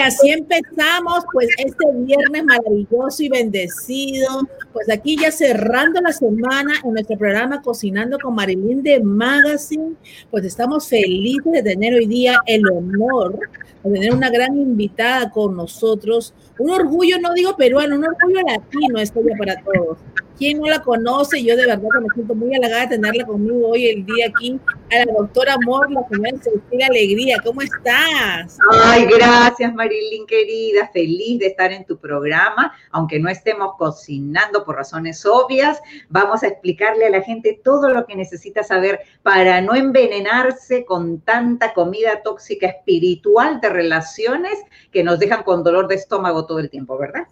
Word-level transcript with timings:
Así 0.00 0.30
empezamos, 0.30 1.24
pues, 1.32 1.48
este 1.58 1.84
viernes 1.94 2.44
maravilloso 2.44 3.22
y 3.22 3.28
bendecido. 3.28 4.42
Pues 4.72 4.90
aquí 4.90 5.16
ya 5.20 5.30
cerrando 5.30 6.00
la 6.00 6.12
semana 6.12 6.74
en 6.84 6.92
nuestro 6.92 7.18
programa 7.18 7.60
Cocinando 7.60 8.18
con 8.18 8.34
Marilyn 8.34 8.82
de 8.82 9.00
Magazine, 9.00 9.94
pues 10.30 10.44
estamos 10.44 10.88
felices 10.88 11.52
de 11.52 11.62
tener 11.62 11.94
hoy 11.94 12.06
día 12.06 12.38
el 12.46 12.62
honor 12.70 13.38
de 13.84 13.92
tener 13.92 14.14
una 14.14 14.30
gran 14.30 14.56
invitada 14.56 15.30
con 15.30 15.56
nosotros. 15.56 16.34
Un 16.58 16.70
orgullo, 16.70 17.18
no 17.18 17.32
digo 17.32 17.56
peruano, 17.56 17.96
un 17.96 18.04
orgullo 18.04 18.42
latino, 18.46 18.98
esto 18.98 19.20
para 19.38 19.62
todos. 19.62 19.98
¿Quién 20.40 20.58
no 20.58 20.68
la 20.68 20.80
conoce? 20.80 21.44
Yo 21.44 21.54
de 21.54 21.66
verdad 21.66 22.00
me 22.00 22.08
siento 22.14 22.34
muy 22.34 22.54
halagada 22.54 22.86
de 22.86 22.96
tenerla 22.96 23.26
conmigo 23.26 23.68
hoy 23.68 23.88
el 23.88 24.06
día 24.06 24.28
aquí, 24.28 24.58
a 24.90 25.04
la 25.04 25.12
doctora 25.12 25.52
Amor, 25.52 25.92
la 25.92 26.02
señora 26.08 26.30
Cecilia 26.42 26.86
Alegría. 26.86 27.36
¿Cómo 27.44 27.60
estás? 27.60 28.56
Ay, 28.72 29.04
gracias 29.04 29.74
Marilyn 29.74 30.24
querida, 30.26 30.88
feliz 30.94 31.40
de 31.40 31.48
estar 31.48 31.70
en 31.72 31.84
tu 31.84 31.98
programa, 31.98 32.72
aunque 32.90 33.18
no 33.18 33.28
estemos 33.28 33.74
cocinando 33.76 34.64
por 34.64 34.76
razones 34.76 35.26
obvias, 35.26 35.78
vamos 36.08 36.42
a 36.42 36.46
explicarle 36.46 37.04
a 37.04 37.10
la 37.10 37.20
gente 37.20 37.60
todo 37.62 37.90
lo 37.90 38.06
que 38.06 38.16
necesita 38.16 38.62
saber 38.62 39.00
para 39.22 39.60
no 39.60 39.74
envenenarse 39.74 40.86
con 40.86 41.20
tanta 41.20 41.74
comida 41.74 42.22
tóxica 42.22 42.66
espiritual 42.66 43.60
de 43.60 43.68
relaciones 43.68 44.58
que 44.90 45.04
nos 45.04 45.18
dejan 45.18 45.42
con 45.42 45.62
dolor 45.62 45.86
de 45.86 45.96
estómago 45.96 46.46
todo 46.46 46.60
el 46.60 46.70
tiempo, 46.70 46.96
¿verdad? 46.96 47.26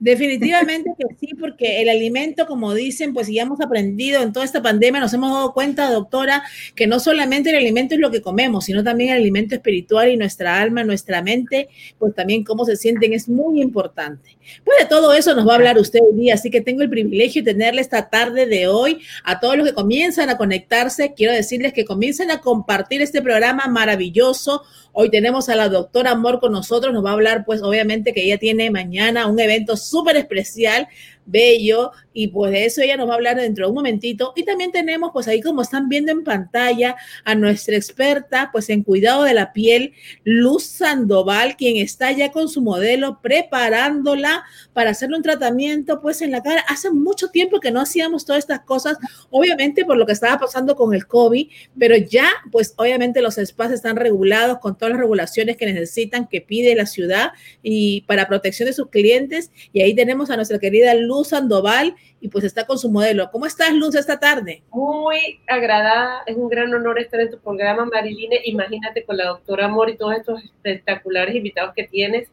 Definitivamente 0.00 0.90
que 0.98 1.14
sí, 1.18 1.34
porque 1.38 1.80
el 1.80 1.88
alimento, 1.88 2.46
como 2.46 2.74
dicen, 2.74 3.14
pues 3.14 3.28
ya 3.28 3.42
hemos 3.42 3.60
aprendido 3.60 4.22
en 4.22 4.32
toda 4.32 4.44
esta 4.44 4.60
pandemia, 4.60 5.00
nos 5.00 5.14
hemos 5.14 5.32
dado 5.32 5.54
cuenta, 5.54 5.90
doctora, 5.90 6.42
que 6.74 6.86
no 6.86 6.98
solamente 6.98 7.50
el 7.50 7.56
alimento 7.56 7.94
es 7.94 8.00
lo 8.00 8.10
que 8.10 8.20
comemos, 8.20 8.64
sino 8.64 8.82
también 8.82 9.10
el 9.10 9.18
alimento 9.18 9.54
espiritual 9.54 10.10
y 10.10 10.16
nuestra 10.16 10.60
alma, 10.60 10.82
nuestra 10.82 11.22
mente, 11.22 11.68
pues 11.98 12.14
también 12.14 12.44
cómo 12.44 12.64
se 12.64 12.76
sienten 12.76 13.12
es 13.12 13.28
muy 13.28 13.62
importante. 13.62 14.36
Pues 14.64 14.78
de 14.80 14.86
todo 14.86 15.14
eso 15.14 15.34
nos 15.34 15.46
va 15.46 15.52
a 15.52 15.56
hablar 15.56 15.78
usted 15.78 16.00
hoy 16.02 16.18
día, 16.18 16.34
así 16.34 16.50
que 16.50 16.60
tengo 16.60 16.82
el 16.82 16.90
privilegio 16.90 17.42
de 17.42 17.52
tenerle 17.52 17.80
esta 17.80 18.10
tarde 18.10 18.46
de 18.46 18.66
hoy 18.66 18.98
a 19.22 19.40
todos 19.40 19.56
los 19.56 19.66
que 19.66 19.74
comienzan 19.74 20.28
a 20.28 20.36
conectarse. 20.36 21.14
Quiero 21.14 21.32
decirles 21.32 21.72
que 21.72 21.84
comiencen 21.84 22.30
a 22.30 22.40
compartir 22.40 23.00
este 23.00 23.22
programa 23.22 23.68
maravilloso 23.68 24.62
Hoy 24.96 25.10
tenemos 25.10 25.48
a 25.48 25.56
la 25.56 25.68
doctora 25.68 26.12
Amor 26.12 26.38
con 26.38 26.52
nosotros, 26.52 26.94
nos 26.94 27.04
va 27.04 27.10
a 27.10 27.14
hablar 27.14 27.44
pues 27.44 27.60
obviamente 27.62 28.12
que 28.12 28.22
ella 28.22 28.38
tiene 28.38 28.70
mañana 28.70 29.26
un 29.26 29.40
evento 29.40 29.76
súper 29.76 30.16
especial 30.16 30.86
bello 31.26 31.92
y 32.12 32.28
pues 32.28 32.52
de 32.52 32.64
eso 32.64 32.80
ella 32.80 32.96
nos 32.96 33.08
va 33.08 33.12
a 33.12 33.16
hablar 33.16 33.36
dentro 33.36 33.66
de 33.66 33.70
un 33.70 33.74
momentito. 33.74 34.32
Y 34.36 34.44
también 34.44 34.70
tenemos 34.70 35.10
pues 35.12 35.26
ahí 35.28 35.42
como 35.42 35.62
están 35.62 35.88
viendo 35.88 36.12
en 36.12 36.22
pantalla 36.22 36.96
a 37.24 37.34
nuestra 37.34 37.76
experta 37.76 38.50
pues 38.52 38.70
en 38.70 38.82
cuidado 38.82 39.24
de 39.24 39.34
la 39.34 39.52
piel, 39.52 39.92
Luz 40.22 40.64
Sandoval, 40.64 41.56
quien 41.56 41.76
está 41.76 42.12
ya 42.12 42.30
con 42.30 42.48
su 42.48 42.62
modelo 42.62 43.20
preparándola 43.20 44.44
para 44.72 44.90
hacerle 44.90 45.16
un 45.16 45.22
tratamiento 45.22 46.00
pues 46.00 46.22
en 46.22 46.30
la 46.30 46.42
cara. 46.42 46.64
Hace 46.68 46.90
mucho 46.90 47.28
tiempo 47.28 47.60
que 47.60 47.72
no 47.72 47.80
hacíamos 47.80 48.24
todas 48.24 48.40
estas 48.40 48.60
cosas, 48.60 48.96
obviamente 49.30 49.84
por 49.84 49.96
lo 49.96 50.06
que 50.06 50.12
estaba 50.12 50.38
pasando 50.38 50.76
con 50.76 50.94
el 50.94 51.06
COVID, 51.06 51.48
pero 51.78 51.96
ya 51.96 52.28
pues 52.52 52.74
obviamente 52.76 53.22
los 53.22 53.38
espacios 53.38 53.76
están 53.76 53.96
regulados 53.96 54.58
con 54.58 54.78
todas 54.78 54.92
las 54.92 55.00
regulaciones 55.00 55.56
que 55.56 55.66
necesitan, 55.66 56.28
que 56.28 56.40
pide 56.40 56.74
la 56.76 56.86
ciudad 56.86 57.32
y 57.62 58.02
para 58.02 58.28
protección 58.28 58.68
de 58.68 58.72
sus 58.72 58.88
clientes. 58.88 59.50
Y 59.72 59.82
ahí 59.82 59.94
tenemos 59.94 60.30
a 60.30 60.36
nuestra 60.36 60.58
querida 60.58 60.94
Luz 60.94 61.13
Luz 61.14 61.28
Sandoval 61.28 61.94
y 62.20 62.28
pues 62.28 62.44
está 62.44 62.66
con 62.66 62.78
su 62.78 62.90
modelo. 62.90 63.30
¿Cómo 63.30 63.46
estás, 63.46 63.72
Luz, 63.72 63.94
esta 63.94 64.18
tarde? 64.18 64.62
Muy 64.72 65.40
agradada, 65.46 66.22
es 66.26 66.36
un 66.36 66.48
gran 66.48 66.74
honor 66.74 66.98
estar 66.98 67.20
en 67.20 67.30
tu 67.30 67.38
programa, 67.38 67.84
Mariline. 67.84 68.40
Imagínate 68.44 69.04
con 69.04 69.16
la 69.16 69.26
doctora 69.26 69.66
Amor 69.66 69.90
y 69.90 69.96
todos 69.96 70.14
estos 70.14 70.42
espectaculares 70.42 71.34
invitados 71.34 71.72
que 71.74 71.84
tienes. 71.84 72.28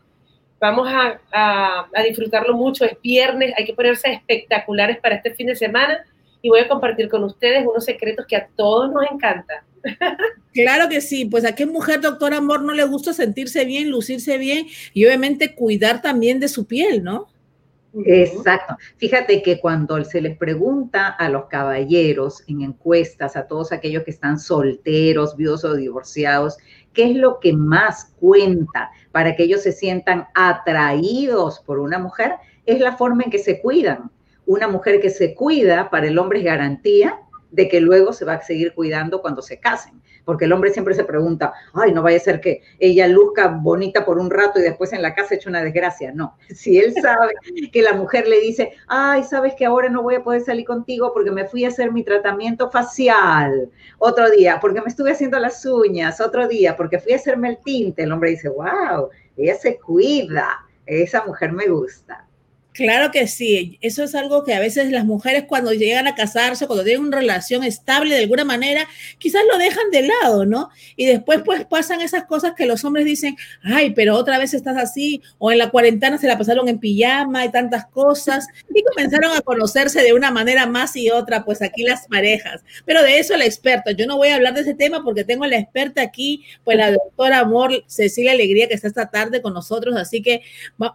Vamos 0.59 0.88
a, 0.90 1.19
a 1.94 2.03
disfrutarlo 2.03 2.56
mucho, 2.56 2.86
es 2.86 3.00
viernes, 3.02 3.53
hay 3.58 3.66
que 3.66 3.74
ponerse 3.74 4.12
espectaculares 4.12 5.00
para 5.00 5.16
este 5.16 5.34
fin 5.34 5.48
de 5.48 5.56
semana 5.56 6.06
y 6.42 6.50
voy 6.50 6.59
a 6.59 6.68
compartir 6.68 7.09
con 7.09 7.24
ustedes 7.24 7.66
unos 7.66 7.86
secretos 7.86 8.25
que 8.28 8.36
a 8.36 8.48
todos 8.56 8.92
nos 8.92 9.03
encantan. 9.12 9.59
Claro 10.53 10.90
que 10.90 11.00
sí, 11.00 11.24
pues 11.24 11.46
a 11.46 11.56
qué 11.56 11.66
mujer, 11.66 12.02
doctor 12.02 12.34
Amor, 12.34 12.62
no 12.62 12.74
le 12.74 12.84
gusta 12.84 13.13
sentirse 13.13 13.63
bien, 13.63 13.90
lucirse 13.90 14.38
bien 14.38 14.68
y 14.94 15.06
obviamente 15.06 15.56
cuidar 15.56 16.02
también 16.02 16.42
de 16.42 16.50
su 16.50 16.66
piel, 16.66 17.06
¿no? 17.06 17.30
Exacto. 18.06 18.78
Fíjate 18.97 19.41
que 19.41 19.59
cuando 19.59 20.02
se 20.06 20.22
les 20.22 20.38
pregunta 20.38 21.07
a 21.07 21.29
los 21.29 21.46
caballeros 21.46 22.44
en 22.47 22.62
encuestas, 22.62 23.35
a 23.35 23.47
todos 23.47 23.72
aquellos 23.72 24.03
que 24.03 24.12
están 24.12 24.40
solteros, 24.40 25.35
viudos 25.35 25.66
o 25.66 25.75
divorciados, 25.75 26.57
¿qué 26.94 27.12
es 27.12 27.16
lo 27.16 27.40
que 27.40 27.53
más 27.53 28.13
cuenta 28.19 28.91
para 29.12 29.35
que 29.35 29.44
ellos 29.44 29.62
se 29.62 29.74
sientan 29.74 30.28
atraídos 30.35 31.59
por 31.59 31.80
una 31.80 32.00
mujer? 32.00 32.35
Es 32.66 32.80
la 32.80 32.96
forma 32.96 33.24
en 33.24 33.31
que 33.31 33.40
se 33.40 33.62
cuidan. 33.62 34.09
Una 34.46 34.68
mujer 34.68 35.01
que 35.01 35.09
se 35.09 35.35
cuida 35.35 35.90
para 35.90 36.07
el 36.07 36.18
hombre 36.18 36.40
es 36.40 36.46
garantía 36.46 37.19
de 37.51 37.67
que 37.67 37.81
luego 37.81 38.13
se 38.13 38.25
va 38.25 38.34
a 38.34 38.41
seguir 38.41 38.73
cuidando 38.73 39.22
cuando 39.22 39.41
se 39.41 39.59
casen 39.59 40.01
porque 40.25 40.45
el 40.45 40.53
hombre 40.53 40.72
siempre 40.72 40.94
se 40.94 41.03
pregunta, 41.03 41.53
ay, 41.73 41.94
no 41.94 42.01
vaya 42.01 42.17
a 42.17 42.22
ser 42.22 42.41
que 42.41 42.62
ella 42.79 43.07
luzca 43.07 43.47
bonita 43.47 44.06
por 44.06 44.17
un 44.17 44.29
rato 44.29 44.59
y 44.59 44.63
después 44.63 44.94
en 44.94 45.01
la 45.01 45.13
casa 45.13 45.35
eche 45.35 45.50
una 45.50 45.63
desgracia. 45.63 46.12
No, 46.13 46.38
si 46.50 46.78
él 46.78 46.94
sabe 47.01 47.34
que 47.72 47.81
la 47.81 47.94
mujer 47.94 48.28
le 48.28 48.39
dice, 48.39 48.73
ay, 48.88 49.23
sabes 49.23 49.53
que 49.56 49.66
ahora 49.66 49.89
no 49.89 50.03
voy 50.03 50.16
a 50.16 50.23
poder 50.23 50.41
salir 50.41 50.66
contigo 50.66 51.12
porque 51.13 51.31
me 51.31 51.45
fui 51.45 51.66
a 51.66 51.69
hacer 51.69 51.91
mi 51.91 52.03
tratamiento 52.03 52.69
facial, 52.69 53.69
otro 53.97 54.29
día, 54.29 54.59
porque 54.59 54.81
me 54.81 54.88
estuve 54.88 55.12
haciendo 55.12 55.39
las 55.39 55.66
uñas, 55.66 56.22
otro 56.22 56.47
día, 56.47 56.75
porque 56.75 57.00
fui 57.00 57.13
a 57.13 57.18
hacerme 57.18 57.50
el 57.50 57.57
tinte, 57.63 58.03
el 58.03 58.12
hombre 58.12 58.31
dice, 58.31 58.50
wow, 58.50 59.09
ella 59.38 59.56
se 59.56 59.79
cuida, 59.79 60.66
esa 60.85 61.25
mujer 61.25 61.51
me 61.51 61.68
gusta. 61.68 62.28
Claro 62.73 63.11
que 63.11 63.27
sí, 63.27 63.77
eso 63.81 64.01
es 64.01 64.15
algo 64.15 64.45
que 64.45 64.53
a 64.53 64.59
veces 64.61 64.91
las 64.91 65.03
mujeres 65.03 65.43
cuando 65.45 65.73
llegan 65.73 66.07
a 66.07 66.15
casarse, 66.15 66.67
cuando 66.67 66.85
tienen 66.85 67.05
una 67.05 67.17
relación 67.17 67.65
estable 67.65 68.15
de 68.15 68.21
alguna 68.21 68.45
manera, 68.45 68.87
quizás 69.17 69.41
lo 69.51 69.57
dejan 69.57 69.91
de 69.91 70.03
lado, 70.03 70.45
¿no? 70.45 70.69
Y 70.95 71.05
después 71.05 71.41
pues 71.43 71.65
pasan 71.65 71.99
esas 71.99 72.23
cosas 72.23 72.53
que 72.55 72.65
los 72.65 72.85
hombres 72.85 73.03
dicen, 73.03 73.35
ay, 73.61 73.91
pero 73.91 74.15
otra 74.15 74.37
vez 74.37 74.53
estás 74.53 74.77
así, 74.77 75.21
o 75.37 75.51
en 75.51 75.57
la 75.57 75.69
cuarentena 75.69 76.17
se 76.17 76.27
la 76.27 76.37
pasaron 76.37 76.69
en 76.69 76.79
pijama 76.79 77.43
y 77.43 77.51
tantas 77.51 77.87
cosas, 77.87 78.47
y 78.73 78.83
comenzaron 78.83 79.35
a 79.35 79.41
conocerse 79.41 80.01
de 80.01 80.13
una 80.13 80.31
manera 80.31 80.65
más 80.65 80.95
y 80.95 81.09
otra, 81.09 81.43
pues 81.43 81.61
aquí 81.61 81.83
las 81.83 82.07
parejas. 82.07 82.63
Pero 82.85 83.03
de 83.03 83.19
eso 83.19 83.35
la 83.35 83.43
experta, 83.43 83.91
yo 83.91 84.07
no 84.07 84.15
voy 84.15 84.29
a 84.29 84.35
hablar 84.35 84.53
de 84.53 84.61
ese 84.61 84.75
tema 84.75 85.03
porque 85.03 85.25
tengo 85.25 85.43
a 85.43 85.49
la 85.49 85.57
experta 85.57 86.01
aquí, 86.01 86.45
pues 86.63 86.77
la 86.77 86.91
doctora 86.91 87.39
Amor, 87.39 87.83
Cecilia 87.88 88.31
Alegría, 88.31 88.69
que 88.69 88.75
está 88.75 88.88
esta 88.88 89.11
tarde 89.11 89.41
con 89.41 89.53
nosotros, 89.53 89.93
así 89.97 90.21
que 90.21 90.41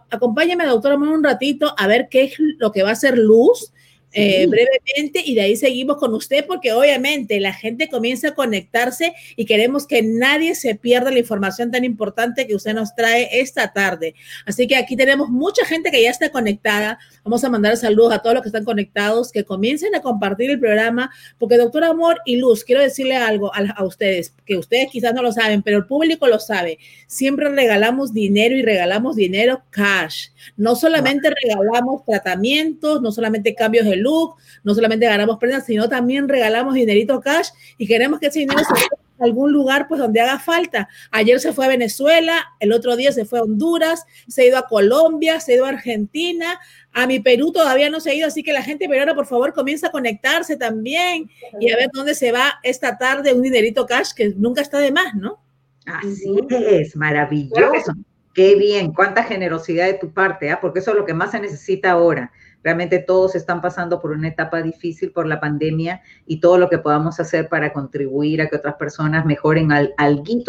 acompáñame, 0.09 0.65
doctora 0.65 0.95
Amor, 0.95 1.09
un 1.09 1.23
ratito 1.23 1.66
a 1.77 1.87
ver 1.87 2.07
qué 2.09 2.25
es 2.25 2.33
lo 2.37 2.71
que 2.71 2.83
va 2.83 2.91
a 2.91 2.95
ser 2.95 3.17
luz 3.17 3.73
eh, 4.13 4.47
brevemente 4.47 5.21
y 5.25 5.35
de 5.35 5.41
ahí 5.41 5.55
seguimos 5.57 5.97
con 5.97 6.13
usted 6.13 6.45
porque 6.47 6.71
obviamente 6.71 7.39
la 7.41 7.53
gente 7.53 7.89
comienza 7.89 8.29
a 8.29 8.35
conectarse 8.35 9.13
y 9.35 9.45
queremos 9.45 9.85
que 9.85 10.01
nadie 10.01 10.55
se 10.55 10.75
pierda 10.75 11.11
la 11.11 11.19
información 11.19 11.71
tan 11.71 11.83
importante 11.83 12.47
que 12.47 12.55
usted 12.55 12.73
nos 12.73 12.95
trae 12.95 13.27
esta 13.39 13.73
tarde. 13.73 14.15
Así 14.45 14.65
que 14.65 14.77
aquí 14.77 14.95
tenemos 14.95 15.29
mucha 15.29 15.65
gente 15.65 15.91
que 15.91 16.01
ya 16.01 16.09
está 16.09 16.29
conectada. 16.29 16.97
Vamos 17.23 17.43
a 17.43 17.49
mandar 17.49 17.75
saludos 17.75 18.13
a 18.13 18.19
todos 18.19 18.35
los 18.35 18.43
que 18.43 18.49
están 18.49 18.63
conectados, 18.63 19.31
que 19.31 19.43
comiencen 19.43 19.93
a 19.93 20.01
compartir 20.01 20.49
el 20.49 20.59
programa 20.59 21.11
porque 21.37 21.57
doctor 21.57 21.83
Amor 21.83 22.17
y 22.25 22.37
Luz, 22.37 22.63
quiero 22.63 22.81
decirle 22.81 23.17
algo 23.17 23.53
a, 23.53 23.59
a 23.75 23.83
ustedes, 23.83 24.33
que 24.45 24.55
ustedes 24.55 24.87
quizás 24.89 25.13
no 25.13 25.21
lo 25.21 25.33
saben, 25.33 25.61
pero 25.61 25.77
el 25.77 25.85
público 25.85 26.27
lo 26.27 26.39
sabe. 26.39 26.79
Siempre 27.07 27.49
regalamos 27.49 28.13
dinero 28.13 28.55
y 28.55 28.61
regalamos 28.61 29.17
dinero 29.17 29.63
cash. 29.69 30.29
No 30.55 30.75
solamente 30.75 31.29
regalamos 31.29 32.05
tratamientos, 32.05 33.01
no 33.01 33.11
solamente 33.11 33.53
cambios 33.53 33.85
de 33.85 33.96
look, 33.97 34.35
no 34.63 34.73
solamente 34.73 35.05
ganamos 35.05 35.37
prendas, 35.37 35.65
sino 35.65 35.89
también 35.89 36.27
regalamos 36.27 36.73
dinerito 36.73 37.19
cash 37.19 37.49
y 37.77 37.87
queremos 37.87 38.19
que 38.19 38.27
ese 38.27 38.39
dinero 38.39 38.59
se 38.59 38.73
vaya 38.73 38.87
a 39.19 39.23
algún 39.23 39.51
lugar 39.51 39.87
pues 39.87 39.99
donde 39.99 40.21
haga 40.21 40.39
falta. 40.39 40.89
Ayer 41.11 41.39
se 41.39 41.53
fue 41.53 41.65
a 41.65 41.69
Venezuela, 41.69 42.45
el 42.59 42.71
otro 42.71 42.95
día 42.95 43.11
se 43.11 43.25
fue 43.25 43.39
a 43.39 43.43
Honduras, 43.43 44.05
se 44.27 44.43
ha 44.43 44.45
ido 44.45 44.57
a 44.57 44.67
Colombia, 44.67 45.39
se 45.39 45.53
ha 45.53 45.55
ido 45.55 45.65
a 45.65 45.69
Argentina, 45.69 46.59
a 46.93 47.07
mi 47.07 47.19
Perú 47.19 47.51
todavía 47.51 47.89
no 47.89 47.99
se 47.99 48.11
ha 48.11 48.13
ido, 48.13 48.27
así 48.27 48.43
que 48.43 48.53
la 48.53 48.63
gente 48.63 48.87
peruana 48.87 49.15
por 49.15 49.25
favor 49.25 49.53
comienza 49.53 49.87
a 49.87 49.91
conectarse 49.91 50.57
también 50.57 51.29
y 51.59 51.71
a 51.71 51.75
ver 51.75 51.89
dónde 51.93 52.15
se 52.15 52.31
va 52.31 52.59
esta 52.63 52.97
tarde 52.97 53.33
un 53.33 53.41
dinerito 53.41 53.85
cash 53.85 54.13
que 54.15 54.29
nunca 54.35 54.61
está 54.61 54.79
de 54.79 54.91
más, 54.91 55.13
¿no? 55.15 55.39
Así 55.85 56.35
es, 56.49 56.95
maravilloso. 56.95 57.93
Qué 58.33 58.55
bien, 58.55 58.93
cuánta 58.93 59.23
generosidad 59.23 59.87
de 59.87 59.95
tu 59.95 60.13
parte, 60.13 60.51
¿ah? 60.51 60.59
porque 60.61 60.79
eso 60.79 60.91
es 60.91 60.97
lo 60.97 61.05
que 61.05 61.15
más 61.15 61.31
se 61.31 61.39
necesita 61.39 61.91
ahora. 61.91 62.31
Realmente 62.67 62.99
todos 62.99 63.33
están 63.33 63.61
pasando 63.61 64.01
por 64.01 64.11
una 64.11 64.27
etapa 64.27 64.61
difícil 64.61 65.13
por 65.13 65.25
la 65.25 65.39
pandemia 65.39 66.01
y 66.25 66.41
todo 66.41 66.57
lo 66.57 66.67
que 66.67 66.79
podamos 66.79 67.17
hacer 67.17 67.47
para 67.47 67.71
contribuir 67.71 68.41
a 68.41 68.49
que 68.49 68.57
otras 68.57 68.75
personas 68.75 69.25
mejoren 69.25 69.71
al, 69.71 69.93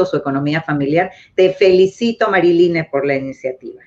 su 0.04 0.16
economía 0.16 0.60
familiar. 0.60 1.12
Te 1.36 1.52
felicito, 1.52 2.28
Mariline, 2.28 2.88
por 2.90 3.06
la 3.06 3.14
iniciativa. 3.14 3.82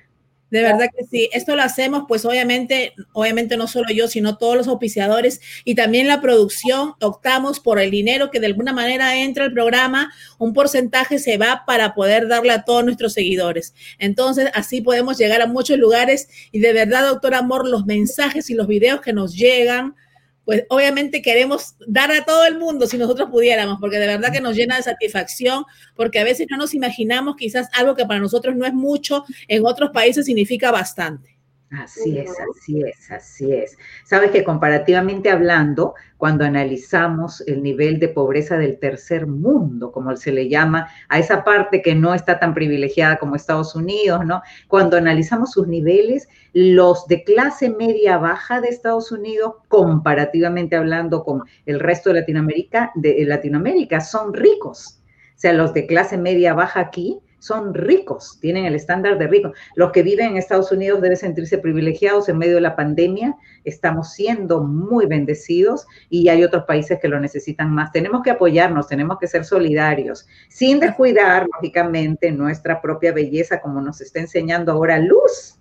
De 0.52 0.60
verdad 0.60 0.90
que 0.94 1.06
sí. 1.06 1.30
Esto 1.32 1.56
lo 1.56 1.62
hacemos, 1.62 2.04
pues 2.06 2.26
obviamente, 2.26 2.92
obviamente 3.14 3.56
no 3.56 3.66
solo 3.66 3.86
yo, 3.90 4.06
sino 4.06 4.36
todos 4.36 4.54
los 4.54 4.68
auspiciadores 4.68 5.40
y 5.64 5.74
también 5.74 6.06
la 6.06 6.20
producción. 6.20 6.92
Optamos 7.00 7.58
por 7.58 7.80
el 7.80 7.90
dinero 7.90 8.30
que 8.30 8.38
de 8.38 8.48
alguna 8.48 8.74
manera 8.74 9.16
entra 9.16 9.46
al 9.46 9.54
programa, 9.54 10.12
un 10.36 10.52
porcentaje 10.52 11.18
se 11.18 11.38
va 11.38 11.64
para 11.66 11.94
poder 11.94 12.28
darle 12.28 12.52
a 12.52 12.64
todos 12.64 12.84
nuestros 12.84 13.14
seguidores. 13.14 13.72
Entonces, 13.98 14.50
así 14.52 14.82
podemos 14.82 15.16
llegar 15.16 15.40
a 15.40 15.46
muchos 15.46 15.78
lugares 15.78 16.28
y 16.52 16.58
de 16.58 16.74
verdad, 16.74 17.08
doctor 17.08 17.34
Amor, 17.34 17.66
los 17.66 17.86
mensajes 17.86 18.50
y 18.50 18.54
los 18.54 18.66
videos 18.66 19.00
que 19.00 19.14
nos 19.14 19.34
llegan, 19.34 19.96
pues 20.44 20.64
obviamente 20.68 21.22
queremos 21.22 21.76
dar 21.86 22.10
a 22.10 22.24
todo 22.24 22.44
el 22.46 22.58
mundo 22.58 22.86
si 22.86 22.98
nosotros 22.98 23.30
pudiéramos, 23.30 23.78
porque 23.80 23.98
de 23.98 24.06
verdad 24.06 24.32
que 24.32 24.40
nos 24.40 24.56
llena 24.56 24.76
de 24.76 24.82
satisfacción, 24.82 25.64
porque 25.94 26.18
a 26.18 26.24
veces 26.24 26.46
no 26.50 26.56
nos 26.56 26.74
imaginamos 26.74 27.36
quizás 27.36 27.68
algo 27.72 27.94
que 27.94 28.06
para 28.06 28.20
nosotros 28.20 28.56
no 28.56 28.66
es 28.66 28.74
mucho, 28.74 29.24
en 29.48 29.64
otros 29.64 29.90
países 29.90 30.26
significa 30.26 30.70
bastante. 30.70 31.31
Así 31.72 32.18
es, 32.18 32.30
así 32.38 32.82
es, 32.82 33.10
así 33.10 33.50
es. 33.50 33.78
Sabes 34.04 34.30
que 34.30 34.44
comparativamente 34.44 35.30
hablando, 35.30 35.94
cuando 36.18 36.44
analizamos 36.44 37.42
el 37.46 37.62
nivel 37.62 37.98
de 37.98 38.08
pobreza 38.08 38.58
del 38.58 38.78
tercer 38.78 39.26
mundo, 39.26 39.90
como 39.90 40.14
se 40.16 40.32
le 40.32 40.50
llama, 40.50 40.90
a 41.08 41.18
esa 41.18 41.44
parte 41.44 41.80
que 41.80 41.94
no 41.94 42.12
está 42.12 42.38
tan 42.38 42.52
privilegiada 42.52 43.16
como 43.16 43.36
Estados 43.36 43.74
Unidos, 43.74 44.26
¿no? 44.26 44.42
Cuando 44.68 44.98
analizamos 44.98 45.52
sus 45.52 45.66
niveles, 45.66 46.28
los 46.52 47.06
de 47.06 47.24
clase 47.24 47.70
media 47.70 48.18
baja 48.18 48.60
de 48.60 48.68
Estados 48.68 49.10
Unidos, 49.10 49.54
comparativamente 49.68 50.76
hablando 50.76 51.24
con 51.24 51.42
el 51.64 51.80
resto 51.80 52.10
de 52.10 52.20
Latinoamérica, 52.20 52.92
de 52.96 53.24
Latinoamérica, 53.24 54.02
son 54.02 54.34
ricos. 54.34 55.00
O 55.34 55.38
sea, 55.42 55.54
los 55.54 55.72
de 55.72 55.86
clase 55.86 56.18
media 56.18 56.52
baja 56.52 56.80
aquí 56.80 57.18
son 57.42 57.74
ricos, 57.74 58.38
tienen 58.40 58.66
el 58.66 58.76
estándar 58.76 59.18
de 59.18 59.26
ricos. 59.26 59.52
Los 59.74 59.90
que 59.90 60.04
viven 60.04 60.28
en 60.28 60.36
Estados 60.36 60.70
Unidos 60.70 61.02
deben 61.02 61.16
sentirse 61.16 61.58
privilegiados 61.58 62.28
en 62.28 62.38
medio 62.38 62.54
de 62.54 62.60
la 62.60 62.76
pandemia. 62.76 63.34
Estamos 63.64 64.12
siendo 64.12 64.62
muy 64.62 65.06
bendecidos 65.06 65.88
y 66.08 66.28
hay 66.28 66.44
otros 66.44 66.66
países 66.66 67.00
que 67.00 67.08
lo 67.08 67.18
necesitan 67.18 67.72
más. 67.72 67.90
Tenemos 67.90 68.22
que 68.22 68.30
apoyarnos, 68.30 68.86
tenemos 68.86 69.18
que 69.18 69.26
ser 69.26 69.44
solidarios, 69.44 70.24
sin 70.48 70.78
descuidar, 70.78 71.48
lógicamente, 71.52 72.30
nuestra 72.30 72.80
propia 72.80 73.12
belleza, 73.12 73.60
como 73.60 73.80
nos 73.80 74.00
está 74.00 74.20
enseñando 74.20 74.70
ahora 74.70 75.00
Luz. 75.00 75.58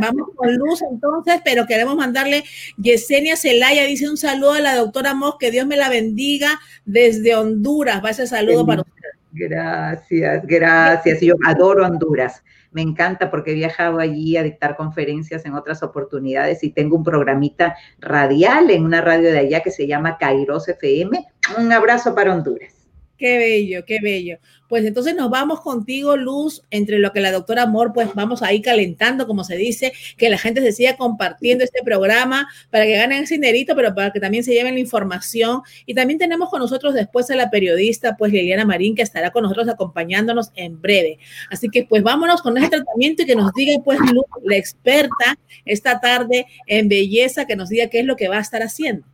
Vamos 0.00 0.28
con 0.36 0.54
luz 0.54 0.82
entonces, 0.88 1.40
pero 1.44 1.66
queremos 1.66 1.96
mandarle 1.96 2.44
Yesenia 2.76 3.34
Celaya, 3.34 3.82
dice 3.86 4.08
un 4.08 4.16
saludo 4.16 4.52
a 4.52 4.60
la 4.60 4.76
doctora 4.76 5.14
Mos, 5.14 5.34
que 5.40 5.50
Dios 5.50 5.66
me 5.66 5.76
la 5.76 5.88
bendiga 5.88 6.60
desde 6.84 7.34
Honduras. 7.34 8.00
Va 8.04 8.10
ese 8.10 8.28
saludo 8.28 8.64
para 8.64 8.82
usted. 8.82 9.03
Gracias, 9.36 10.46
gracias. 10.46 11.20
Yo 11.20 11.34
adoro 11.44 11.84
Honduras. 11.84 12.44
Me 12.70 12.82
encanta 12.82 13.30
porque 13.30 13.50
he 13.50 13.54
viajado 13.54 13.98
allí 13.98 14.36
a 14.36 14.44
dictar 14.44 14.76
conferencias 14.76 15.44
en 15.44 15.54
otras 15.54 15.82
oportunidades 15.82 16.62
y 16.62 16.70
tengo 16.70 16.96
un 16.96 17.02
programita 17.02 17.76
radial 17.98 18.70
en 18.70 18.84
una 18.84 19.00
radio 19.00 19.32
de 19.32 19.38
allá 19.38 19.60
que 19.60 19.72
se 19.72 19.88
llama 19.88 20.18
Kairos 20.18 20.68
FM. 20.68 21.26
Un 21.58 21.72
abrazo 21.72 22.14
para 22.14 22.32
Honduras. 22.32 22.73
Qué 23.16 23.38
bello, 23.38 23.84
qué 23.84 24.00
bello. 24.00 24.38
Pues 24.68 24.84
entonces 24.84 25.14
nos 25.14 25.30
vamos 25.30 25.60
contigo, 25.60 26.16
Luz, 26.16 26.64
entre 26.70 26.98
lo 26.98 27.12
que 27.12 27.20
la 27.20 27.30
doctora 27.30 27.62
Amor, 27.62 27.92
pues 27.92 28.12
vamos 28.14 28.42
ahí 28.42 28.60
calentando, 28.60 29.28
como 29.28 29.44
se 29.44 29.56
dice, 29.56 29.92
que 30.16 30.28
la 30.28 30.36
gente 30.36 30.60
se 30.62 30.72
siga 30.72 30.96
compartiendo 30.96 31.62
este 31.62 31.84
programa 31.84 32.48
para 32.70 32.84
que 32.84 32.96
ganen 32.96 33.22
ese 33.22 33.34
dinerito, 33.34 33.76
pero 33.76 33.94
para 33.94 34.10
que 34.10 34.18
también 34.18 34.42
se 34.42 34.52
lleven 34.52 34.74
la 34.74 34.80
información. 34.80 35.62
Y 35.86 35.94
también 35.94 36.18
tenemos 36.18 36.50
con 36.50 36.58
nosotros 36.58 36.92
después 36.92 37.30
a 37.30 37.36
la 37.36 37.50
periodista, 37.50 38.16
pues 38.16 38.32
Liliana 38.32 38.64
Marín, 38.64 38.96
que 38.96 39.02
estará 39.02 39.30
con 39.30 39.44
nosotros 39.44 39.68
acompañándonos 39.68 40.50
en 40.56 40.80
breve. 40.80 41.18
Así 41.50 41.68
que 41.68 41.84
pues 41.84 42.02
vámonos 42.02 42.42
con 42.42 42.58
este 42.58 42.78
tratamiento 42.78 43.22
y 43.22 43.26
que 43.26 43.36
nos 43.36 43.52
diga, 43.52 43.80
pues, 43.84 44.00
Luz, 44.00 44.24
la 44.42 44.56
experta 44.56 45.38
esta 45.64 46.00
tarde 46.00 46.46
en 46.66 46.88
belleza, 46.88 47.46
que 47.46 47.54
nos 47.54 47.68
diga 47.68 47.86
qué 47.86 48.00
es 48.00 48.06
lo 48.06 48.16
que 48.16 48.28
va 48.28 48.38
a 48.38 48.40
estar 48.40 48.62
haciendo. 48.62 49.06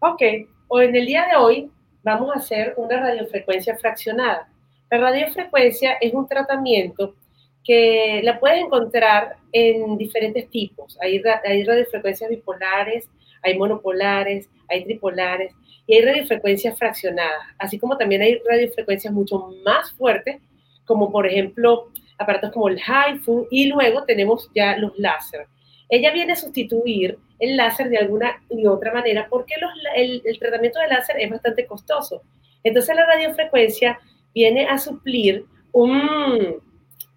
Ok, 0.00 0.22
o 0.68 0.80
en 0.82 0.94
el 0.94 1.06
día 1.06 1.26
de 1.30 1.36
hoy 1.36 1.70
vamos 2.06 2.30
a 2.30 2.38
hacer 2.38 2.72
una 2.76 3.00
radiofrecuencia 3.00 3.76
fraccionada. 3.76 4.48
La 4.88 4.98
radiofrecuencia 4.98 5.94
es 6.00 6.14
un 6.14 6.28
tratamiento 6.28 7.16
que 7.64 8.20
la 8.22 8.38
puedes 8.38 8.60
encontrar 8.60 9.38
en 9.50 9.98
diferentes 9.98 10.48
tipos. 10.48 10.96
Hay, 11.02 11.20
hay 11.44 11.64
radiofrecuencias 11.64 12.30
bipolares, 12.30 13.08
hay 13.42 13.58
monopolares, 13.58 14.48
hay 14.68 14.84
tripolares 14.84 15.52
y 15.88 15.96
hay 15.96 16.02
radiofrecuencias 16.04 16.78
fraccionadas, 16.78 17.42
así 17.58 17.76
como 17.76 17.96
también 17.96 18.22
hay 18.22 18.40
radiofrecuencias 18.48 19.12
mucho 19.12 19.50
más 19.64 19.90
fuertes, 19.90 20.36
como 20.84 21.10
por 21.10 21.26
ejemplo 21.26 21.90
aparatos 22.18 22.52
como 22.52 22.68
el 22.68 22.78
HIFU 22.78 23.48
y 23.50 23.66
luego 23.66 24.04
tenemos 24.04 24.48
ya 24.54 24.76
los 24.76 24.96
láser. 24.96 25.48
Ella 25.88 26.12
viene 26.12 26.34
a 26.34 26.36
sustituir 26.36 27.18
el 27.38 27.56
láser 27.56 27.88
de 27.88 27.98
alguna 27.98 28.42
y 28.50 28.66
otra 28.66 28.92
manera 28.92 29.26
porque 29.28 29.54
el, 29.94 30.38
tratamiento 30.38 30.80
de 30.80 30.88
láser 30.88 31.16
es 31.18 31.30
bastante 31.30 31.66
costoso. 31.66 32.22
Entonces 32.62 32.94
la 32.96 33.06
radiofrecuencia 33.06 33.98
viene 34.34 34.66
a 34.66 34.78
suplir 34.78 35.44
un, 35.72 36.00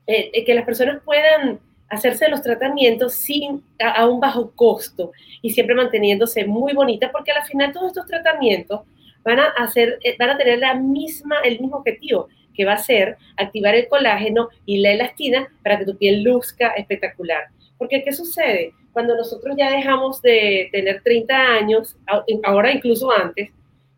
eh, 0.07 0.31
eh, 0.33 0.45
que 0.45 0.53
las 0.53 0.65
personas 0.65 1.01
puedan 1.03 1.59
hacerse 1.89 2.29
los 2.29 2.41
tratamientos 2.41 3.15
sin 3.15 3.63
a, 3.79 4.07
un 4.07 4.19
bajo 4.19 4.51
costo 4.55 5.11
y 5.41 5.49
siempre 5.51 5.75
manteniéndose 5.75 6.45
muy 6.45 6.73
bonita 6.73 7.11
porque 7.11 7.31
al 7.31 7.43
final 7.45 7.73
todos 7.73 7.87
estos 7.87 8.05
tratamientos 8.05 8.81
van 9.23 9.39
a 9.39 9.45
hacer 9.57 9.97
eh, 10.03 10.15
van 10.19 10.29
a 10.29 10.37
tener 10.37 10.59
la 10.59 10.75
misma 10.75 11.37
el 11.43 11.59
mismo 11.59 11.77
objetivo 11.77 12.27
que 12.53 12.65
va 12.65 12.73
a 12.73 12.77
ser 12.77 13.17
activar 13.37 13.73
el 13.73 13.87
colágeno 13.87 14.49
y 14.65 14.79
la 14.79 14.91
elastina 14.91 15.47
para 15.63 15.79
que 15.79 15.85
tu 15.85 15.97
piel 15.97 16.23
luzca 16.23 16.71
espectacular. 16.71 17.47
Porque 17.79 18.03
¿qué 18.03 18.11
sucede? 18.11 18.73
Cuando 18.91 19.15
nosotros 19.15 19.55
ya 19.57 19.71
dejamos 19.71 20.21
de 20.21 20.69
tener 20.71 21.01
30 21.01 21.35
años, 21.35 21.97
ahora 22.43 22.71
incluso 22.71 23.09
antes, 23.11 23.49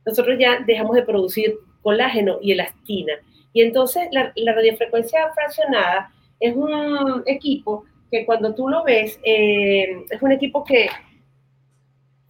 nosotros 0.05 0.37
ya 0.39 0.59
dejamos 0.65 0.95
de 0.95 1.01
producir 1.03 1.55
colágeno 1.81 2.37
y 2.41 2.51
elastina. 2.51 3.13
Y 3.53 3.61
entonces 3.63 4.07
la, 4.11 4.31
radiofrecuencia 4.53 5.33
fraccionada 5.33 6.13
es 6.39 6.55
un 6.55 7.23
equipo 7.25 7.85
que 8.11 8.25
cuando 8.25 8.53
tú 8.53 8.69
lo 8.69 8.83
ves, 8.83 9.19
eh, 9.23 10.05
es 10.09 10.21
un 10.21 10.31
equipo 10.31 10.63
que 10.63 10.88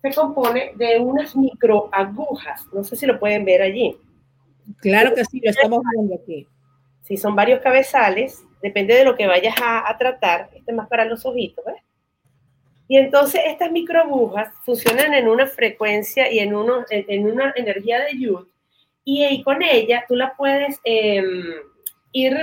se 0.02 0.14
compone 0.14 0.72
de 0.78 1.00
unas 1.00 1.36
microagujas. 1.36 2.66
No 2.74 2.84
sé 2.84 2.96
si 2.96 3.06
lo 3.06 3.20
pueden 3.20 3.44
ver 3.44 3.62
allí. 3.62 3.98
Claro 4.78 5.14
que 5.14 5.26
sí, 5.26 5.42
lo 5.44 5.50
estamos 5.50 5.82
viendo 5.94 6.16
aquí. 6.16 6.48
Sí, 7.02 7.18
son 7.18 7.36
varios 7.36 7.60
cabezales 7.60 8.46
depende 8.62 8.96
de 8.96 9.06
lo 9.06 9.16
que 9.16 9.28
vayas 9.28 9.56
a, 9.62 9.96
tratar, 9.98 10.50
este 10.54 10.72
es 10.72 10.78
más 10.78 10.88
para 10.88 11.06
los 11.06 11.26
ojitos, 11.26 11.64
¿ves? 11.66 11.82
Y 12.88 12.98
entonces 12.98 13.42
estas 13.46 13.72
microbujas 13.72 14.54
funcionan 14.66 15.14
en 15.14 15.30
una 15.30 15.48
frecuencia 15.48 16.30
y 16.30 16.40
en, 16.40 16.54
uno, 16.54 16.84
en, 16.90 17.26
una 17.26 17.54
energía 17.56 18.02
de 18.02 18.18
Yud, 18.20 18.48
y 19.06 19.24
ahí 19.24 19.44
con 19.44 19.62
ella 19.62 20.04
tú 20.08 20.16
la 20.16 20.36
puedes 20.36 20.80
em, 20.84 21.44
ir, 22.12 22.38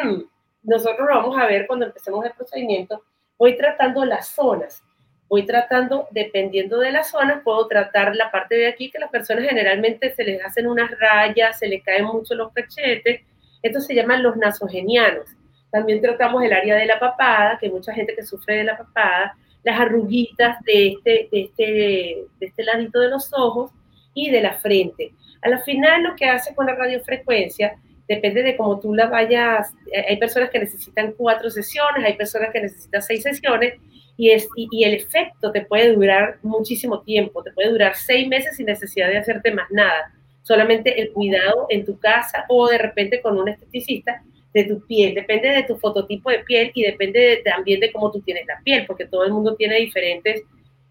nosotros 0.63 1.07
lo 1.09 1.15
vamos 1.15 1.39
a 1.39 1.47
ver 1.47 1.67
cuando 1.67 1.87
empecemos 1.87 2.25
el 2.25 2.33
procedimiento, 2.33 3.03
voy 3.37 3.57
tratando 3.57 4.05
las 4.05 4.29
zonas, 4.29 4.83
voy 5.29 5.45
tratando, 5.45 6.09
dependiendo 6.11 6.79
de 6.79 6.93
las 6.93 7.11
zonas, 7.11 7.43
puedo 7.45 7.67
tratar 7.69 8.17
la 8.17 8.31
parte 8.31 8.57
de 8.57 8.69
aquí, 8.69 8.91
que 8.91 8.99
las 8.99 9.11
personas 9.11 9.45
generalmente 9.45 10.15
se 10.15 10.25
les 10.25 10.43
hacen 10.45 10.67
unas 10.67 10.91
rayas, 10.99 11.59
se 11.59 11.69
les 11.69 11.83
caen 11.85 12.07
mucho 12.07 12.35
los 12.35 12.53
cachetes, 12.53 13.21
estos 13.63 13.87
se 13.87 13.95
llaman 13.95 14.23
los 14.23 14.37
nasogenianos. 14.37 15.29
También 15.71 16.01
tratamos 16.01 16.43
el 16.43 16.53
área 16.53 16.77
de 16.77 16.87
la 16.87 16.99
papada, 16.99 17.59
que 17.59 17.67
hay 17.67 17.73
mucha 17.73 17.93
gente 17.93 18.15
que 18.15 18.23
sufre 18.23 18.57
de 18.57 18.65
la 18.65 18.77
papada, 18.77 19.37
las 19.63 19.81
arruguitas 19.81 20.63
de 20.65 20.89
este, 20.89 21.29
de 21.31 21.41
este, 21.43 21.63
de 22.41 22.47
este 22.47 22.65
ladito 22.65 23.01
de 23.01 23.09
los 23.09 23.31
ojos 23.33 23.71
y 24.15 24.31
de 24.31 24.41
la 24.41 24.55
frente. 24.55 25.13
A 25.43 25.49
la 25.49 25.59
final 25.61 26.03
lo 26.03 26.17
que 26.17 26.27
hace 26.27 26.55
con 26.55 26.67
la 26.67 26.75
radiofrecuencia 26.75 27.77
depende 28.09 28.43
de 28.43 28.57
cómo 28.57 28.81
tú 28.81 28.95
la 28.95 29.07
vayas, 29.07 29.73
eh, 29.93 30.05
hay 30.09 30.17
personas 30.17 30.51
que 30.51 30.59
necesitan 30.59 31.13
cuatro 31.13 31.51
sesiones, 31.51 32.05
hay 32.05 32.15
personas 32.15 32.51
que 32.53 32.63
necesitan 32.63 33.03
seis 33.03 33.23
sesiones 33.23 33.75
y, 34.17 34.31
es, 34.31 34.49
y, 34.57 34.83
el 34.83 34.95
efecto 34.95 35.53
te 35.53 35.61
puede 35.61 35.93
durar 35.93 36.39
muchísimo 36.43 37.03
tiempo, 37.03 37.43
te 37.43 37.53
puede 37.53 37.71
durar 37.71 37.95
seis 37.95 38.27
meses 38.27 38.57
sin 38.57 38.67
necesidad 38.67 39.09
de 39.09 39.19
hacerte 39.19 39.53
más 39.53 39.71
nada, 39.71 40.13
solamente 40.43 41.01
el 41.01 41.13
cuidado 41.13 41.67
en 41.69 41.85
tu 41.85 41.99
casa 41.99 42.47
o 42.49 42.67
de 42.69 42.79
repente 42.79 43.21
con 43.21 43.39
un 43.39 43.49
esteticista 43.49 44.23
de 44.59 44.75
tu 44.75 44.87
piel, 44.87 45.15
depende 45.15 45.49
de 45.49 45.63
tu 45.65 45.77
fototipo 45.77 46.31
de 46.31 46.41
piel 46.41 46.71
y 46.75 46.83
depende 46.83 47.43
también 47.45 47.81
de 47.81 47.93
cómo 47.93 48.11
tú 48.11 48.21
tienes 48.21 48.47
la 48.47 48.61
piel, 48.65 48.85
porque 48.87 49.07
todo 49.07 49.25
el 49.25 49.33
mundo 49.33 49.55
tiene 49.57 49.77
diferentes, 49.77 50.43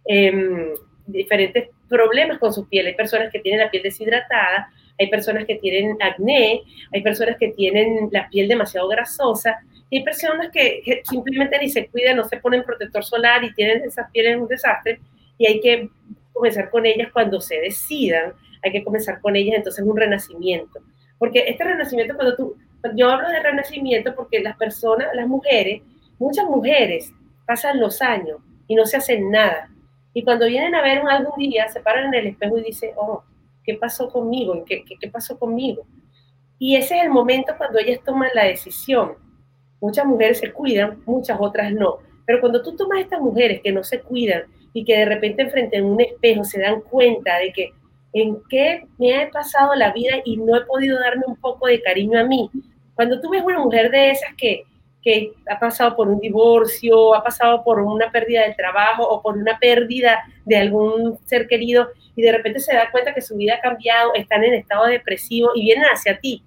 em, 0.06 0.70
diferentes 1.06 1.70
problemas 1.90 2.40
con 2.40 2.54
su 2.54 2.68
piel. 2.68 2.88
Hay 2.88 2.96
personas 2.96 3.32
que 3.32 3.40
tienen 3.40 3.62
la 3.62 3.72
piel 3.72 3.84
deshidratada, 3.84 4.70
hay 5.00 5.08
personas 5.10 5.46
que 5.46 5.56
tienen 5.56 5.98
acné, 6.02 6.62
hay 6.94 7.02
personas 7.02 7.38
que 7.38 7.50
tienen 7.50 8.10
la 8.12 8.30
piel 8.30 8.48
demasiado 8.48 8.88
grasosa, 8.88 9.58
y 9.90 9.98
hay 10.00 10.04
personas 10.04 10.50
que, 10.52 11.02
simplemente 11.04 11.58
ni 11.60 11.70
se 11.70 11.88
cuidan, 11.88 12.18
no 12.18 12.26
se 12.26 12.38
ponen 12.38 12.64
protector 12.64 13.04
solar 13.04 13.44
y 13.44 13.54
tienen 13.54 13.84
esas 13.84 14.10
pieles 14.12 14.38
un 14.38 14.48
desastre, 14.48 15.00
y 15.38 15.48
hay 15.48 15.62
que 15.62 15.90
comenzar 16.34 16.70
con 16.70 16.86
ellas 16.86 17.10
cuando 17.14 17.40
se 17.40 17.60
decidan, 17.60 18.34
hay 18.64 18.72
que 18.72 18.84
comenzar 18.84 19.22
con 19.22 19.36
ellas 19.36 19.56
entonces 19.58 19.86
un 19.86 19.96
renacimiento. 19.96 20.80
Porque 21.18 21.46
este 21.48 21.64
renacimiento, 21.64 22.16
cuando 22.16 22.36
tú, 22.36 22.56
yo 22.96 23.10
hablo 23.10 23.30
de 23.30 23.40
renacimiento 23.40 24.16
porque 24.16 24.40
las 24.40 24.58
personas, 24.58 25.08
las 25.14 25.28
mujeres, 25.28 25.82
muchas 26.20 26.46
mujeres 26.46 27.14
pasan 27.46 27.80
los 27.80 28.02
años 28.02 28.40
y 28.68 28.76
no 28.76 28.86
se 28.86 28.98
hacen 28.98 29.32
nada. 29.32 29.70
Y 30.14 30.24
cuando 30.24 30.48
vienen 30.48 30.76
a 30.76 30.82
ver 30.82 31.00
algún 31.08 31.38
día, 31.38 31.68
se 31.68 31.80
paran 31.82 32.14
en 32.14 32.14
el 32.14 32.28
espejo 32.28 32.58
y 32.58 32.64
dicen, 32.64 32.92
oh, 32.98 33.24
¿qué 33.64 33.76
pasó 33.76 34.10
conmigo? 34.10 34.64
¿Qué, 34.66 34.84
qué, 34.84 34.96
qué 35.00 35.10
pasó 35.10 35.38
conmigo? 35.38 35.86
Y 36.60 36.76
ese 36.76 36.98
es 36.98 37.04
el 37.04 37.10
momento 37.10 37.54
cuando 37.58 37.80
ellas 37.80 38.00
toman 38.04 38.30
la 38.34 38.46
decisión. 38.46 39.14
Muchas 39.80 40.06
mujeres 40.06 40.40
se 40.40 40.52
cuidan, 40.52 41.04
muchas 41.06 41.38
otras 41.40 41.72
no. 41.72 42.00
Pero 42.26 42.40
cuando 42.42 42.62
tú 42.62 42.76
tomas 42.76 42.98
a 42.98 43.02
estas 43.02 43.22
mujeres 43.22 43.62
que 43.62 43.72
no 43.72 43.84
se 43.84 44.02
cuidan 44.02 44.44
y 44.74 44.84
que 44.84 44.98
de 44.98 45.06
repente 45.06 45.44
enfrente 45.44 45.78
en 45.78 45.86
un 45.86 46.02
espejo 46.02 46.44
se 46.44 46.60
dan 46.60 46.82
cuenta 46.82 47.38
de 47.38 47.54
que 47.54 47.72
en 48.14 48.38
qué 48.50 48.88
me 48.98 49.22
ha 49.22 49.30
pasado 49.30 49.76
la 49.76 49.92
vida 49.92 50.16
y 50.26 50.38
no 50.38 50.56
he 50.56 50.66
podido 50.66 51.00
darme 51.00 51.24
un 51.28 51.36
poco 51.36 51.68
de 51.68 51.82
cariño 51.82 52.20
a 52.20 52.24
mí. 52.24 52.50
Cuando 52.96 53.20
tú 53.22 53.30
ves 53.30 53.44
una 53.44 53.60
mujer 53.60 53.92
de 53.92 54.12
esas 54.12 54.34
que, 54.36 54.64
que 55.04 55.32
ha 55.50 55.60
pasado 55.60 55.96
por 55.96 56.08
un 56.08 56.20
divorcio, 56.20 57.14
ha 57.14 57.24
pasado 57.24 57.64
por 57.64 57.80
una 57.80 58.12
pérdida 58.12 58.44
de 58.48 58.54
trabajo 58.54 59.08
o 59.08 59.22
por 59.22 59.38
una 59.38 59.60
pérdida 59.60 60.24
de 60.46 60.58
algún 60.58 61.20
ser 61.26 61.48
querido 61.48 61.90
y 62.16 62.24
de 62.24 62.32
repente 62.32 62.60
se 62.60 62.74
da 62.74 62.90
cuenta 62.90 63.14
que 63.14 63.22
su 63.22 63.36
vida 63.36 63.56
ha 63.56 63.62
cambiado, 63.62 64.14
están 64.16 64.44
en 64.44 64.56
estado 64.56 64.86
depresivo 64.86 65.52
y 65.54 65.66
vienen 65.66 65.86
hacia 65.86 66.20
ti. 66.20 66.44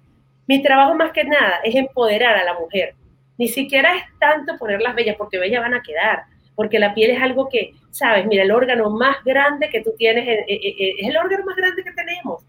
Mi 0.47 0.61
trabajo 0.61 0.95
más 0.95 1.13
que 1.13 1.23
nada 1.23 1.61
es 1.63 1.75
empoderar 1.75 2.35
a 2.35 2.43
la 2.43 2.59
mujer. 2.59 2.95
Ni 3.37 3.47
siquiera 3.47 3.95
es 3.95 4.03
tanto 4.19 4.57
ponerlas 4.57 4.93
bellas, 4.93 5.15
porque 5.17 5.39
bellas 5.39 5.61
van 5.61 5.73
a 5.73 5.81
quedar, 5.81 6.25
porque 6.55 6.79
la 6.79 6.93
piel 6.93 7.11
es 7.11 7.21
algo 7.21 7.49
que, 7.49 7.73
sabes, 7.89 8.25
mira, 8.25 8.43
el 8.43 8.51
órgano 8.51 8.89
más 8.89 9.23
grande 9.23 9.69
que 9.69 9.81
tú 9.81 9.93
tienes 9.97 10.27
eh, 10.27 10.45
eh, 10.47 10.59
eh, 10.63 10.93
es 10.99 11.09
el 11.09 11.17
órgano 11.17 11.45
más 11.45 11.55
grande 11.55 11.83
que 11.83 11.91
tenemos. 11.91 12.43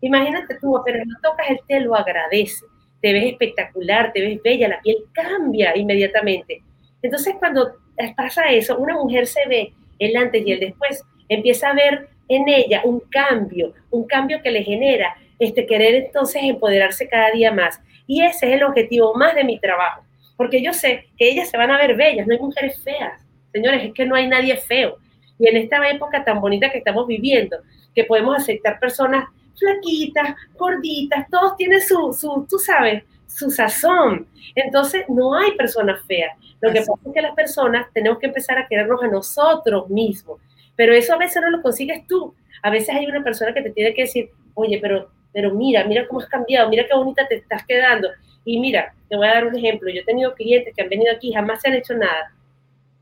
Imagínate 0.00 0.58
tú, 0.60 0.80
pero 0.84 1.04
no 1.04 1.14
tocas 1.22 1.50
el 1.50 1.60
te 1.66 1.80
lo 1.80 1.94
agradece, 1.94 2.64
te 3.00 3.12
ves 3.12 3.24
espectacular, 3.24 4.12
te 4.12 4.20
ves 4.20 4.42
bella, 4.42 4.68
la 4.68 4.80
piel 4.80 4.96
cambia 5.12 5.76
inmediatamente. 5.76 6.62
Entonces, 7.02 7.34
cuando 7.38 7.72
pasa 8.16 8.46
eso, 8.46 8.76
una 8.78 8.94
mujer 8.94 9.26
se 9.26 9.46
ve 9.48 9.72
el 9.98 10.16
antes 10.16 10.46
y 10.46 10.52
el 10.52 10.60
después, 10.60 11.02
empieza 11.28 11.70
a 11.70 11.74
ver 11.74 12.08
en 12.28 12.48
ella 12.48 12.82
un 12.84 13.00
cambio, 13.10 13.72
un 13.90 14.06
cambio 14.06 14.42
que 14.42 14.50
le 14.50 14.62
genera 14.62 15.16
este 15.38 15.66
querer 15.66 15.94
entonces 15.94 16.42
empoderarse 16.42 17.08
cada 17.08 17.30
día 17.30 17.52
más. 17.52 17.80
Y 18.06 18.22
ese 18.22 18.48
es 18.48 18.54
el 18.54 18.62
objetivo 18.62 19.14
más 19.14 19.34
de 19.34 19.44
mi 19.44 19.58
trabajo, 19.58 20.04
porque 20.36 20.62
yo 20.62 20.72
sé 20.72 21.06
que 21.16 21.28
ellas 21.28 21.48
se 21.48 21.56
van 21.56 21.70
a 21.70 21.78
ver 21.78 21.96
bellas, 21.96 22.26
no 22.26 22.34
hay 22.34 22.40
mujeres 22.40 22.82
feas. 22.82 23.25
Señores, 23.56 23.84
es 23.84 23.94
que 23.94 24.04
no 24.04 24.14
hay 24.14 24.28
nadie 24.28 24.54
feo. 24.58 24.98
Y 25.38 25.48
en 25.48 25.56
esta 25.56 25.88
época 25.88 26.22
tan 26.22 26.42
bonita 26.42 26.70
que 26.70 26.76
estamos 26.76 27.06
viviendo, 27.06 27.56
que 27.94 28.04
podemos 28.04 28.36
aceptar 28.36 28.78
personas 28.78 29.30
flaquitas, 29.58 30.34
gorditas, 30.58 31.26
todos 31.30 31.56
tienen 31.56 31.80
su, 31.80 32.12
su 32.12 32.46
tú 32.46 32.58
sabes, 32.58 33.02
su 33.26 33.50
sazón. 33.50 34.26
Entonces, 34.54 35.06
no 35.08 35.34
hay 35.34 35.52
personas 35.52 36.04
feas. 36.06 36.36
Lo 36.60 36.70
que 36.70 36.80
pasa 36.80 36.92
es 37.06 37.14
que 37.14 37.22
las 37.22 37.34
personas 37.34 37.86
tenemos 37.94 38.18
que 38.18 38.26
empezar 38.26 38.58
a 38.58 38.68
querernos 38.68 39.02
a 39.02 39.06
nosotros 39.06 39.88
mismos. 39.88 40.38
Pero 40.76 40.92
eso 40.92 41.14
a 41.14 41.16
veces 41.16 41.40
no 41.40 41.48
lo 41.48 41.62
consigues 41.62 42.06
tú. 42.06 42.34
A 42.62 42.68
veces 42.68 42.94
hay 42.94 43.06
una 43.06 43.24
persona 43.24 43.54
que 43.54 43.62
te 43.62 43.70
tiene 43.70 43.94
que 43.94 44.02
decir, 44.02 44.28
oye, 44.52 44.78
pero, 44.82 45.08
pero 45.32 45.54
mira, 45.54 45.82
mira 45.84 46.06
cómo 46.06 46.20
has 46.20 46.28
cambiado, 46.28 46.68
mira 46.68 46.84
qué 46.86 46.94
bonita 46.94 47.26
te 47.26 47.36
estás 47.36 47.64
quedando. 47.64 48.10
Y 48.44 48.60
mira, 48.60 48.94
te 49.08 49.16
voy 49.16 49.26
a 49.28 49.32
dar 49.32 49.46
un 49.46 49.56
ejemplo. 49.56 49.88
Yo 49.88 50.02
he 50.02 50.04
tenido 50.04 50.34
clientes 50.34 50.74
que 50.76 50.82
han 50.82 50.90
venido 50.90 51.10
aquí, 51.10 51.32
jamás 51.32 51.62
se 51.62 51.70
han 51.70 51.74
hecho 51.76 51.94
nada 51.94 52.36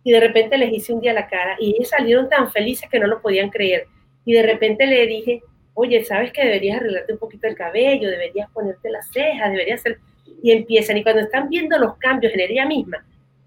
y 0.04 0.12
de 0.12 0.20
repente 0.20 0.58
les 0.58 0.72
hice 0.72 0.92
un 0.92 1.00
día 1.00 1.14
la 1.14 1.26
cara 1.26 1.56
y 1.58 1.74
ellos 1.74 1.88
salieron 1.88 2.28
tan 2.28 2.52
felices 2.52 2.88
que 2.90 3.00
no 3.00 3.06
lo 3.06 3.22
podían 3.22 3.48
creer. 3.48 3.86
Y 4.26 4.34
de 4.34 4.42
repente 4.42 4.86
le 4.86 5.06
dije, 5.06 5.42
oye, 5.72 6.04
¿sabes 6.04 6.30
que 6.30 6.44
deberías 6.44 6.76
arreglarte 6.76 7.14
un 7.14 7.18
poquito 7.18 7.48
el 7.48 7.56
cabello? 7.56 8.10
Deberías 8.10 8.50
ponerte 8.50 8.90
las 8.90 9.10
cejas, 9.10 9.50
deberías 9.50 9.80
hacer... 9.80 9.98
Y 10.42 10.52
empiezan, 10.52 10.98
y 10.98 11.02
cuando 11.02 11.22
están 11.22 11.48
viendo 11.48 11.78
los 11.78 11.96
cambios 11.96 12.34
en 12.34 12.40
ella 12.40 12.66
misma, 12.66 13.04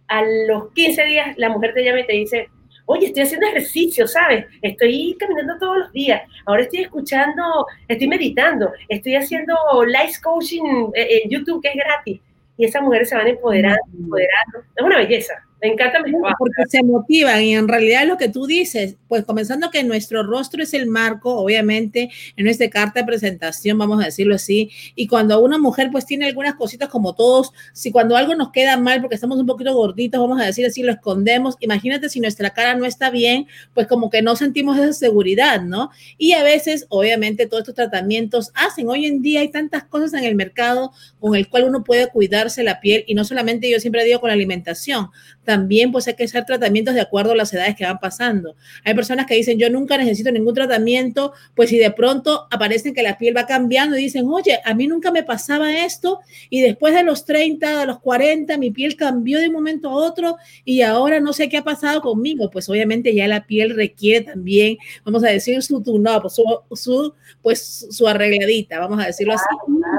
a 0.07 0.23
los 0.47 0.71
15 0.73 1.03
días 1.05 1.37
la 1.37 1.49
mujer 1.49 1.73
te 1.75 1.83
llama 1.83 1.99
y 1.99 2.07
te 2.07 2.13
dice, 2.13 2.49
oye, 2.85 3.07
estoy 3.07 3.23
haciendo 3.23 3.47
ejercicio, 3.47 4.07
¿sabes? 4.07 4.45
Estoy 4.63 5.15
caminando 5.19 5.59
todos 5.59 5.77
los 5.77 5.91
días, 5.91 6.23
ahora 6.45 6.63
estoy 6.63 6.81
escuchando, 6.81 7.67
estoy 7.87 8.07
meditando, 8.07 8.71
estoy 8.89 9.15
haciendo 9.15 9.55
life 9.85 10.19
coaching 10.23 10.91
en 10.95 11.29
YouTube 11.29 11.61
que 11.61 11.69
es 11.69 11.75
gratis. 11.75 12.21
Y 12.57 12.65
esas 12.65 12.81
mujeres 12.81 13.09
se 13.09 13.15
van 13.15 13.27
empoderando, 13.27 13.81
empoderando. 13.93 14.59
Es 14.75 14.83
una 14.83 14.97
belleza. 14.97 15.46
Me 15.61 15.69
encanta 15.69 16.03
mi 16.03 16.11
Porque 16.11 16.63
se 16.69 16.83
motivan 16.83 17.41
y 17.41 17.55
en 17.55 17.67
realidad 17.67 18.05
lo 18.05 18.17
que 18.17 18.29
tú 18.29 18.45
dices, 18.45 18.95
pues 19.07 19.25
comenzando 19.25 19.71
que 19.71 19.83
nuestro 19.83 20.21
rostro 20.21 20.61
es 20.61 20.73
el 20.75 20.85
marco, 20.85 21.35
obviamente, 21.35 22.09
en 22.35 22.45
nuestra 22.45 22.69
carta 22.69 22.99
de 22.99 23.07
presentación, 23.07 23.77
vamos 23.77 23.99
a 24.01 24.05
decirlo 24.05 24.35
así, 24.35 24.69
y 24.95 25.07
cuando 25.07 25.39
una 25.39 25.57
mujer 25.57 25.89
pues 25.91 26.05
tiene 26.05 26.27
algunas 26.27 26.55
cositas 26.55 26.89
como 26.89 27.15
todos, 27.15 27.53
si 27.73 27.91
cuando 27.91 28.15
algo 28.15 28.35
nos 28.35 28.51
queda 28.51 28.77
mal 28.77 29.01
porque 29.01 29.15
estamos 29.15 29.39
un 29.39 29.47
poquito 29.47 29.73
gorditos, 29.73 30.21
vamos 30.21 30.39
a 30.39 30.45
decir 30.45 30.63
así, 30.63 30.83
lo 30.83 30.91
escondemos, 30.91 31.55
imagínate 31.59 32.09
si 32.09 32.19
nuestra 32.19 32.51
cara 32.51 32.75
no 32.75 32.85
está 32.85 33.09
bien, 33.09 33.47
pues 33.73 33.87
como 33.87 34.11
que 34.11 34.21
no 34.21 34.35
sentimos 34.35 34.77
esa 34.77 34.93
seguridad, 34.93 35.61
¿no? 35.61 35.89
Y 36.19 36.33
a 36.33 36.43
veces, 36.43 36.85
obviamente, 36.89 37.47
todos 37.47 37.61
estos 37.61 37.75
tratamientos 37.75 38.51
hacen, 38.53 38.89
hoy 38.89 39.07
en 39.07 39.23
día 39.23 39.39
hay 39.39 39.49
tantas 39.49 39.85
cosas 39.85 40.13
en 40.13 40.23
el 40.23 40.35
mercado 40.35 40.91
con 41.19 41.35
el 41.35 41.49
cual 41.49 41.63
uno 41.63 41.83
puede 41.83 42.09
cuidarse 42.09 42.63
la 42.63 42.79
piel 42.79 43.03
y 43.07 43.15
no 43.15 43.25
solamente 43.25 43.69
yo 43.71 43.79
siempre 43.79 44.03
digo 44.03 44.19
con 44.19 44.27
la 44.27 44.35
alimentación, 44.35 45.09
también 45.47 45.93
pues 45.93 46.05
hay 46.09 46.15
que 46.15 46.25
hacer 46.25 46.43
tratamientos 46.43 46.93
de 46.93 46.99
acuerdo 46.99 47.31
a 47.31 47.35
las 47.37 47.53
edades 47.53 47.73
que 47.77 47.85
van 47.85 47.99
pasando. 47.99 48.57
Hay 48.83 48.93
personas 48.93 49.27
que 49.27 49.33
dicen, 49.33 49.57
yo 49.57 49.69
nunca 49.69 49.97
necesito 49.97 50.29
ningún 50.29 50.53
tratamiento, 50.53 51.31
pues 51.55 51.69
si 51.69 51.77
de 51.77 51.89
pronto 51.89 52.49
aparecen 52.51 52.93
que 52.93 53.01
la 53.01 53.17
piel 53.17 53.35
va 53.35 53.45
cambiando 53.45 53.97
y 53.97 54.01
dicen, 54.01 54.27
oye, 54.27 54.59
a 54.65 54.73
mí 54.73 54.87
nunca 54.87 55.09
me 55.09 55.23
pasaba 55.23 55.85
esto 55.85 56.19
y 56.49 56.59
después 56.59 56.93
de 56.93 57.03
los 57.03 57.23
30, 57.23 57.79
de 57.79 57.85
los 57.85 58.01
40, 58.01 58.57
mi 58.57 58.71
piel 58.71 58.97
cambió 58.97 59.39
de 59.39 59.47
un 59.47 59.53
momento 59.53 59.89
a 59.89 59.93
otro 59.93 60.35
y 60.65 60.81
ahora 60.81 61.21
no 61.21 61.31
sé 61.31 61.47
qué 61.47 61.55
ha 61.55 61.63
pasado 61.63 62.01
conmigo. 62.01 62.49
Pues 62.51 62.67
obviamente 62.67 63.15
ya 63.15 63.25
la 63.29 63.47
piel 63.47 63.73
requiere 63.73 64.25
también, 64.25 64.77
vamos 65.05 65.23
a 65.23 65.29
decir, 65.29 65.63
su 65.63 65.81
no, 65.97 66.21
pues 66.21 66.41
su, 66.73 67.13
pues 67.41 67.87
su 67.89 68.05
arregladita, 68.05 68.79
vamos 68.79 68.99
a 69.01 69.05
decirlo 69.05 69.35
así, 69.35 69.45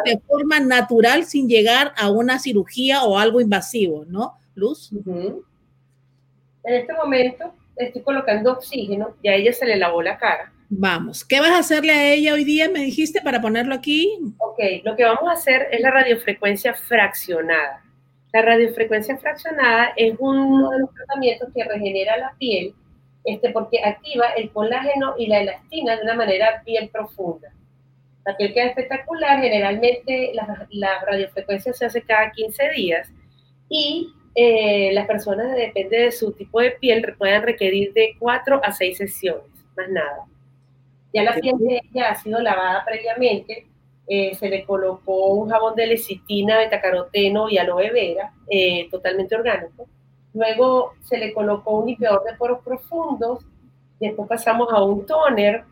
de 0.05 0.21
forma 0.26 0.61
natural 0.61 1.25
sin 1.25 1.49
llegar 1.49 1.95
a 1.97 2.11
una 2.11 2.38
cirugía 2.38 3.05
o 3.05 3.17
algo 3.17 3.40
invasivo, 3.40 4.05
¿no? 4.05 4.35
Luz. 4.59 4.91
En 4.93 5.43
este 6.65 6.93
momento 6.93 7.55
estoy 7.77 8.03
colocando 8.03 8.53
oxígeno 8.53 9.17
y 9.23 9.29
a 9.29 9.35
ella 9.35 9.53
se 9.53 9.67
le 9.67 9.77
lavó 9.77 10.03
la 10.03 10.19
cara. 10.19 10.53
Vamos, 10.71 11.25
¿qué 11.25 11.41
vas 11.41 11.50
a 11.50 11.59
hacerle 11.59 11.93
a 11.93 12.12
ella 12.12 12.35
hoy 12.35 12.45
día? 12.45 12.69
Me 12.69 12.81
dijiste 12.81 13.23
para 13.23 13.41
ponerlo 13.41 13.75
aquí. 13.75 14.19
Ok, 14.38 14.59
lo 14.85 14.97
que 14.97 15.05
vamos 15.05 15.29
a 15.29 15.33
hacer 15.33 15.69
es 15.73 15.81
la 15.81 15.91
radiofrecuencia 15.91 16.75
fraccionada. 16.75 17.83
La 18.35 18.43
radiofrecuencia 18.43 19.17
fraccionada 19.17 19.93
es 19.97 20.15
uno 20.19 20.69
de 20.71 20.81
los 20.81 20.93
tratamientos 20.93 21.49
que 21.55 21.65
regenera 21.65 22.19
la 22.19 22.35
piel 22.38 22.75
este, 23.25 23.50
porque 23.50 23.83
activa 23.83 24.27
el 24.37 24.50
colágeno 24.50 25.15
y 25.19 25.27
la 25.27 25.41
elastina 25.41 25.97
de 25.97 26.03
una 26.03 26.15
manera 26.15 26.62
bien 26.65 26.88
profunda. 26.88 27.50
La 28.27 28.37
piel 28.37 28.53
queda 28.53 28.67
espectacular, 28.67 29.41
generalmente 29.41 30.33
la, 30.35 30.67
la 30.71 31.05
radiofrecuencia 31.05 31.73
se 31.73 31.87
hace 31.87 32.03
cada 32.03 32.31
15 32.31 32.71
días 32.71 33.09
y 33.71 34.12
eh, 34.40 34.92
las 34.92 35.09
personas, 35.09 35.52
depende 35.57 35.99
de 35.99 36.12
su 36.12 36.30
tipo 36.30 36.61
de 36.61 36.71
piel, 36.71 37.16
pueden 37.18 37.42
requerir 37.42 37.92
de 37.92 38.14
cuatro 38.21 38.61
a 38.62 38.71
seis 38.71 38.97
sesiones, 38.97 39.50
más 39.76 39.88
nada. 39.90 40.26
Ya 41.12 41.25
la 41.25 41.35
piel 41.35 41.59
de 41.59 41.83
ella 41.90 42.11
ha 42.11 42.14
sido 42.14 42.40
lavada 42.40 42.85
previamente, 42.85 43.66
eh, 44.07 44.37
se 44.37 44.49
le 44.49 44.64
colocó 44.64 45.35
un 45.35 45.50
jabón 45.50 45.75
de 45.75 45.88
lecitina, 45.88 46.59
betacaroteno 46.59 47.50
y 47.50 47.59
aloe 47.59 47.90
vera, 47.90 48.33
eh, 48.49 48.88
totalmente 48.92 49.35
orgánico. 49.35 49.88
Luego 50.33 50.92
se 51.02 51.18
le 51.18 51.35
colocó 51.35 51.80
un 51.80 51.87
limpiador 51.88 52.23
de 52.23 52.35
poros 52.35 52.62
profundos, 52.62 53.45
después 53.99 54.28
pasamos 54.28 54.68
a 54.71 54.85
un 54.85 55.04
toner. 55.04 55.64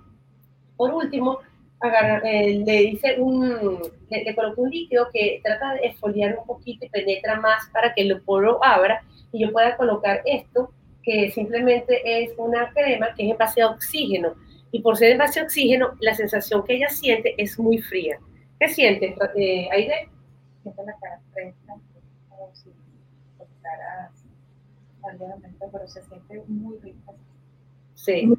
Por 0.77 0.93
último, 0.93 1.39
eh, 1.83 2.63
le 2.65 2.79
dice 2.81 3.17
un, 3.19 3.81
le, 4.09 4.35
coloco 4.35 4.63
un 4.63 4.71
líquido 4.71 5.09
que 5.13 5.41
trata 5.45 5.75
de 5.75 5.87
esfoliar 5.89 6.39
un 6.39 6.47
poquito 6.47 6.87
y 6.87 6.89
penetra 6.89 7.39
más 7.39 7.69
para 7.71 7.93
que 7.93 8.03
el 8.03 8.21
poro 8.23 8.65
abra 8.65 9.03
y 9.33 9.41
yo 9.41 9.53
pueda 9.53 9.77
colocar 9.77 10.23
esto, 10.25 10.73
que 11.03 11.31
simplemente 11.31 12.01
es 12.05 12.33
una 12.39 12.73
crema 12.73 13.15
que 13.15 13.27
es 13.27 13.31
en 13.31 13.37
base 13.37 13.61
a 13.61 13.69
oxígeno. 13.69 14.35
Y 14.73 14.81
por 14.81 14.97
ser 14.97 15.13
en 15.13 15.19
base 15.19 15.41
a 15.41 15.45
oxígeno, 15.45 15.93
la 16.01 16.15
sensación 16.15 16.65
que 16.65 16.75
ella 16.75 16.89
siente 16.89 17.35
es 17.37 17.59
muy 17.59 17.79
fría. 17.79 18.19
¿Qué 18.59 18.69
sientes, 18.69 19.15
eh, 19.37 19.69
Aide? 19.71 20.09
Siento 20.63 20.83
la 20.85 20.97
cara 20.99 21.21
fresca, 21.33 21.75
como 22.29 22.55
si 22.55 22.71
cara 23.63 24.11
pero 25.73 25.87
se 25.87 26.03
siente 26.03 26.43
muy 26.49 26.79
rica. 26.79 27.13
Sí, 27.95 28.27
muy 28.27 28.37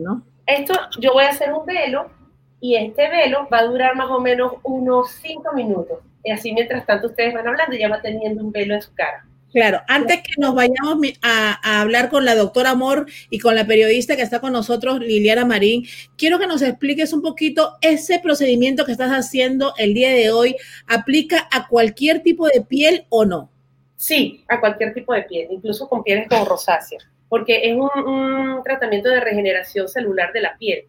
¿no? 0.00 0.22
Esto, 0.46 0.74
yo 0.98 1.12
voy 1.12 1.24
a 1.24 1.30
hacer 1.30 1.52
un 1.52 1.66
velo 1.66 2.10
y 2.60 2.76
este 2.76 3.08
velo 3.08 3.48
va 3.52 3.58
a 3.60 3.64
durar 3.64 3.96
más 3.96 4.10
o 4.10 4.20
menos 4.20 4.54
unos 4.62 5.10
cinco 5.22 5.52
minutos. 5.54 5.98
Y 6.24 6.30
así 6.30 6.52
mientras 6.52 6.84
tanto 6.84 7.08
ustedes 7.08 7.34
van 7.34 7.46
hablando 7.46 7.74
y 7.74 7.78
ya 7.78 7.88
va 7.88 8.02
teniendo 8.02 8.42
un 8.42 8.52
velo 8.52 8.74
en 8.74 8.82
su 8.82 8.92
cara. 8.94 9.24
Claro, 9.52 9.80
antes 9.88 10.18
que 10.18 10.34
nos 10.36 10.54
vayamos 10.54 10.98
a, 11.22 11.80
hablar 11.80 12.10
con 12.10 12.26
la 12.26 12.34
doctora 12.34 12.70
Amor 12.70 13.06
y 13.30 13.38
con 13.38 13.54
la 13.54 13.66
periodista 13.66 14.14
que 14.14 14.22
está 14.22 14.40
con 14.40 14.52
nosotros, 14.52 15.00
Liliana 15.00 15.46
Marín, 15.46 15.86
quiero 16.18 16.38
que 16.38 16.46
nos 16.46 16.60
expliques 16.60 17.14
un 17.14 17.22
poquito 17.22 17.72
ese 17.80 18.18
procedimiento 18.18 18.84
que 18.84 18.92
estás 18.92 19.10
haciendo 19.10 19.72
el 19.78 19.94
día 19.94 20.10
de 20.10 20.30
hoy. 20.30 20.54
¿Aplica 20.86 21.48
a 21.50 21.66
cualquier 21.66 22.22
tipo 22.22 22.46
de 22.46 22.60
piel 22.60 23.06
o 23.08 23.24
no? 23.24 23.50
Sí, 23.96 24.44
a 24.48 24.60
cualquier 24.60 24.92
tipo 24.92 25.14
de 25.14 25.22
piel, 25.22 25.48
incluso 25.50 25.88
con 25.88 26.04
pieles 26.04 26.28
como 26.28 26.44
rosácea, 26.44 27.00
porque 27.28 27.70
es 27.70 27.74
un, 27.74 28.62
tratamiento 28.62 29.08
de 29.08 29.20
regeneración 29.20 29.88
celular 29.88 30.32
de 30.32 30.42
la 30.42 30.56
piel. 30.58 30.84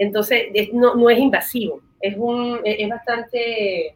Entonces, 0.00 0.48
no, 0.72 0.94
no, 0.94 1.10
es 1.10 1.18
invasivo, 1.18 1.82
es, 2.00 2.16
un, 2.16 2.58
es 2.64 2.88
bastante... 2.88 3.94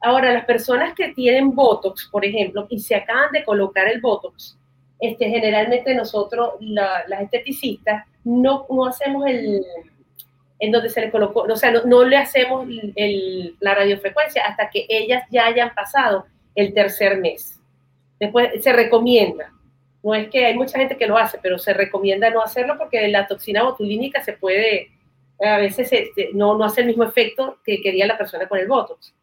Ahora, 0.00 0.32
las 0.32 0.44
personas 0.44 0.94
que 0.94 1.08
tienen 1.14 1.54
Botox, 1.54 2.08
por 2.12 2.24
ejemplo, 2.24 2.66
y 2.68 2.78
se 2.78 2.94
acaban 2.94 3.32
de 3.32 3.42
colocar 3.44 3.88
el 3.88 4.00
Botox, 4.00 4.58
este, 5.00 5.28
generalmente 5.28 5.94
nosotros, 5.94 6.50
las 6.60 7.22
esteticistas, 7.22 8.04
no, 8.24 8.66
no 8.68 8.84
hacemos 8.84 9.26
el, 9.26 9.64
en 10.58 10.70
donde 10.70 10.90
se 10.90 11.00
le 11.00 11.10
colocó, 11.10 11.46
o 11.48 11.56
sea, 11.56 11.70
no, 11.70 12.04
le 12.04 12.18
hacemos 12.18 12.68
el, 12.94 13.56
la 13.60 13.74
radiofrecuencia 13.74 14.42
hasta 14.42 14.68
que 14.68 14.84
ellas 14.88 15.24
ya 15.30 15.46
hayan 15.46 15.74
pasado 15.74 16.26
el 16.54 16.74
tercer 16.74 17.16
mes. 17.16 17.58
Después 18.20 18.62
se 18.62 18.72
recomienda. 18.74 19.50
No 20.02 20.14
es 20.14 20.28
que 20.28 20.44
hay 20.44 20.54
mucha 20.54 20.78
gente 20.78 20.98
que 20.98 21.06
lo 21.06 21.16
hace, 21.16 21.38
pero 21.42 21.58
se 21.58 21.72
recomienda 21.72 22.30
no 22.30 22.42
hacerlo 22.42 22.76
porque 22.76 23.08
la 23.08 23.26
toxina 23.26 23.62
botulínica 23.62 24.22
se 24.22 24.34
puede, 24.34 24.90
a 25.40 25.58
veces 25.58 25.92
este, 25.92 26.30
no, 26.32 26.56
no 26.56 26.64
hace 26.64 26.80
el 26.80 26.88
mismo 26.88 27.04
efecto 27.04 27.58
que 27.64 27.80
quería 27.80 28.06
la 28.06 28.18
persona 28.18 28.48
con 28.48 28.58
el 28.58 28.68
Botox. 28.68 29.14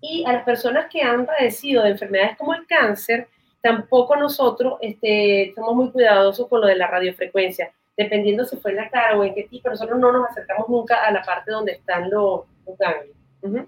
Y 0.00 0.24
a 0.26 0.32
las 0.32 0.44
personas 0.44 0.86
que 0.90 1.02
han 1.02 1.26
padecido 1.26 1.82
de 1.82 1.90
enfermedades 1.90 2.36
como 2.36 2.54
el 2.54 2.66
cáncer, 2.66 3.28
tampoco 3.60 4.16
nosotros 4.16 4.74
este, 4.80 5.52
somos 5.54 5.74
muy 5.74 5.90
cuidadosos 5.90 6.48
con 6.48 6.60
lo 6.60 6.66
de 6.66 6.76
la 6.76 6.86
radiofrecuencia 6.86 7.72
dependiendo 7.98 8.44
si 8.44 8.56
fue 8.56 8.70
en 8.70 8.76
la 8.76 8.88
cara 8.88 9.18
o 9.18 9.24
en 9.24 9.34
qué 9.34 9.42
tipo, 9.42 9.68
nosotros 9.68 9.98
no 9.98 10.12
nos 10.12 10.30
acercamos 10.30 10.68
nunca 10.68 11.04
a 11.04 11.10
la 11.10 11.20
parte 11.22 11.50
donde 11.50 11.72
están 11.72 12.08
los, 12.08 12.42
ganglios. 12.78 13.66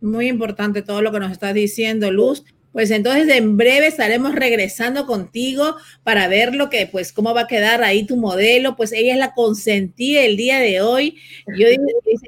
Muy 0.00 0.28
importante 0.28 0.82
todo 0.82 1.02
lo 1.02 1.10
que 1.10 1.18
nos 1.18 1.32
estás 1.32 1.52
diciendo, 1.52 2.10
Luz. 2.12 2.44
Pues 2.72 2.90
entonces 2.92 3.28
en 3.34 3.56
breve 3.56 3.88
estaremos 3.88 4.34
regresando 4.34 5.06
contigo 5.06 5.76
para 6.04 6.28
ver 6.28 6.54
lo 6.54 6.70
que, 6.70 6.86
pues, 6.86 7.12
cómo 7.12 7.34
va 7.34 7.42
a 7.42 7.46
quedar 7.48 7.82
ahí 7.82 8.06
tu 8.06 8.16
modelo. 8.16 8.76
Pues 8.76 8.92
ella 8.92 9.12
es 9.12 9.18
la 9.18 9.34
consentida 9.34 10.22
el 10.22 10.36
día 10.36 10.60
de 10.60 10.80
hoy. 10.80 11.16
Yo, 11.58 11.66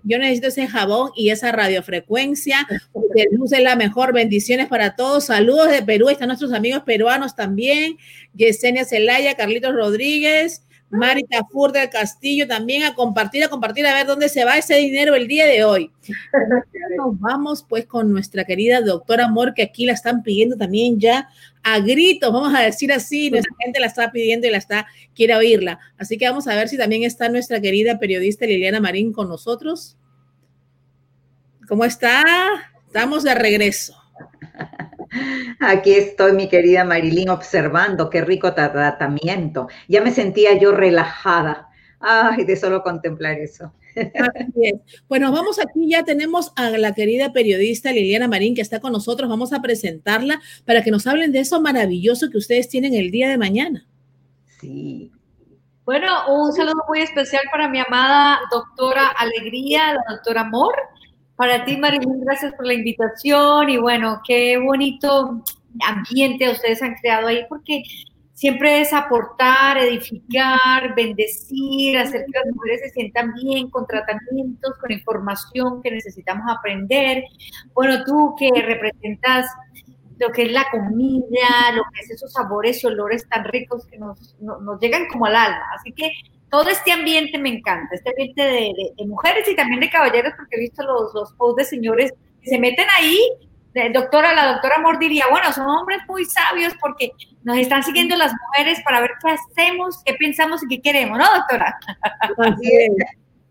yo 0.03 0.19
necesito 0.19 0.49
ese 0.49 0.67
jabón 0.67 1.13
y 1.17 1.31
esa 1.31 1.53
radiofrecuencia. 1.53 2.67
Porque 2.93 3.27
Luz 3.31 3.53
es 3.53 3.63
la 3.63 3.77
mejor. 3.77 4.13
Bendiciones 4.13 4.67
para 4.67 4.97
todos. 4.97 5.27
Saludos 5.27 5.71
de 5.71 5.83
Perú. 5.83 6.09
Están 6.09 6.29
nuestros 6.29 6.53
amigos 6.53 6.83
peruanos 6.83 7.37
también. 7.37 7.97
Yesenia 8.35 8.85
Celaya, 8.85 9.37
Carlitos 9.37 9.75
Rodríguez. 9.75 10.63
Marita 10.93 11.45
Fur 11.51 11.73
del 11.73 11.89
Castillo 11.89 12.47
también 12.47 12.83
a 12.83 12.95
compartir, 12.95 13.43
a 13.43 13.49
compartir, 13.49 13.87
a 13.87 13.95
ver 13.95 14.07
dónde 14.07 14.29
se 14.29 14.45
va 14.45 14.59
ese 14.59 14.77
dinero 14.77 15.15
el 15.15 15.27
día 15.27 15.47
de 15.47 15.65
hoy. 15.65 15.91
Nos 16.97 17.19
vamos 17.19 17.65
pues 17.67 17.87
con 17.87 18.13
nuestra 18.13 18.45
querida 18.45 18.83
doctora 18.83 19.25
Amor, 19.25 19.55
que 19.55 19.63
aquí 19.63 19.87
la 19.87 19.95
están 19.95 20.23
pidiendo 20.23 20.57
también 20.57 21.01
ya 21.01 21.29
a 21.63 21.81
gritos, 21.81 22.31
vamos 22.31 22.55
a 22.55 22.61
decir 22.61 22.93
así, 22.93 23.31
nuestra 23.31 23.55
gente 23.59 23.81
la 23.81 23.87
está 23.87 24.13
pidiendo 24.13 24.47
y 24.47 24.51
la 24.51 24.59
está, 24.59 24.87
quiere 25.15 25.35
oírla. 25.35 25.81
Así 25.97 26.19
que 26.19 26.29
vamos 26.29 26.47
a 26.47 26.55
ver 26.55 26.69
si 26.69 26.77
también 26.77 27.05
está 27.05 27.31
nuestra 27.31 27.61
querida 27.61 27.99
periodista 27.99 28.45
Liliana 28.45 28.81
Marín 28.81 29.13
con 29.13 29.29
nosotros. 29.29 29.97
¿Cómo 31.67 31.87
está? 31.87 32.25
Estamos 32.87 33.23
de 33.23 33.35
regreso. 33.35 34.02
Aquí 35.61 35.93
estoy, 35.95 36.33
mi 36.33 36.49
querida 36.49 36.85
Marilyn, 36.85 37.29
observando 37.29 38.11
qué 38.11 38.23
rico 38.23 38.55
tratamiento. 38.55 39.69
Ya 39.89 40.01
me 40.01 40.11
sentía 40.11 40.59
yo 40.59 40.73
relajada. 40.73 41.69
Ay, 42.01 42.45
de 42.45 42.57
solo 42.57 42.83
contemplar 42.83 43.39
eso. 43.39 43.73
Bueno, 45.09 45.31
vamos 45.31 45.59
aquí, 45.59 45.89
ya 45.89 46.03
tenemos 46.03 46.53
a 46.57 46.71
la 46.71 46.95
querida 46.95 47.33
periodista 47.33 47.93
Liliana 47.93 48.27
Marín 48.27 48.55
que 48.55 48.63
está 48.63 48.81
con 48.81 48.93
nosotros. 48.93 49.29
Vamos 49.29 49.53
a 49.53 49.61
presentarla 49.61 50.41
para 50.65 50.83
que 50.83 50.91
nos 50.91 51.07
hablen 51.07 51.31
de 51.31 51.41
eso 51.41 51.61
maravilloso 51.61 52.31
que 52.31 52.39
ustedes 52.39 52.69
tienen 52.69 52.95
el 52.95 53.11
día 53.11 53.29
de 53.29 53.39
mañana. 53.39 53.87
Sí. 54.61 55.13
Bueno, 55.85 56.07
un 56.29 56.53
saludo 56.53 56.85
muy 56.89 57.01
especial 57.01 57.43
para 57.51 57.69
mi 57.69 57.81
amada 57.81 58.39
doctora 58.51 59.09
Alegría, 59.19 59.95
la 59.95 60.15
doctora 60.15 60.43
Amor, 60.43 60.75
para 61.37 61.65
ti, 61.65 61.77
Marilyn, 61.77 62.21
gracias 62.21 62.53
por 62.55 62.67
la 62.67 62.75
invitación 62.75 63.71
y 63.71 63.79
bueno, 63.79 64.21
qué 64.27 64.59
bonito 64.59 65.43
ambiente 65.87 66.51
ustedes 66.51 66.83
han 66.83 66.95
creado 66.95 67.29
ahí 67.29 67.45
porque 67.49 67.83
siempre 68.35 68.81
es 68.81 68.93
aportar, 68.93 69.79
edificar, 69.79 70.95
bendecir, 70.95 71.97
hacer 71.97 72.25
que 72.27 72.39
las 72.39 72.55
mujeres 72.55 72.81
se 72.83 72.91
sientan 72.91 73.33
bien 73.35 73.71
con 73.71 73.87
tratamientos, 73.87 74.77
con 74.79 74.91
información 74.91 75.83
que 75.83 75.91
necesitamos 75.91 76.45
aprender. 76.49 77.25
Bueno, 77.73 78.05
tú 78.05 78.35
que 78.39 78.51
representas 78.61 79.47
lo 80.19 80.31
que 80.31 80.43
es 80.43 80.53
la 80.53 80.67
comida, 80.71 81.73
lo 81.75 81.83
que 81.93 82.01
es 82.01 82.11
esos 82.11 82.33
sabores 82.33 82.83
y 82.83 82.87
olores 82.87 83.29
tan 83.29 83.45
ricos 83.45 83.87
que 83.87 83.99
nos, 83.99 84.37
nos 84.41 84.81
llegan 84.81 85.07
como 85.09 85.27
al 85.27 85.37
alma. 85.37 85.65
Así 85.79 85.93
que 85.93 86.11
todo 86.53 86.69
este 86.69 86.93
ambiente 86.93 87.39
me 87.39 87.49
encanta, 87.49 87.95
este 87.95 88.11
ambiente 88.11 88.43
de, 88.43 89.07
mujeres 89.07 89.49
y 89.49 89.57
también 89.57 89.81
de 89.81 89.89
caballeros, 89.89 90.35
porque 90.37 90.57
he 90.57 90.61
visto 90.61 90.85
los, 90.85 91.15
los 91.15 91.33
posts 91.33 91.57
de 91.57 91.65
señores 91.65 92.13
que 92.43 92.51
se 92.51 92.59
meten 92.59 92.87
ahí. 92.95 93.19
doctora, 93.95 94.35
la 94.35 94.53
doctora 94.53 94.77
Amor 94.77 94.99
diría, 94.99 95.25
bueno, 95.31 95.51
son 95.55 95.67
hombres 95.67 96.01
muy 96.07 96.27
sabios 96.27 96.75
porque 96.79 97.13
nos 97.43 97.57
están 97.57 97.83
siguiendo 97.83 98.15
las 98.17 98.35
mujeres 98.35 98.83
para 98.85 99.01
ver 99.01 99.13
qué 99.25 99.31
hacemos, 99.31 100.03
qué 100.05 100.13
pensamos 100.13 100.63
y 100.63 100.69
qué 100.69 100.83
queremos, 100.83 101.19
¿no, 101.19 101.25
doctora? 101.35 101.79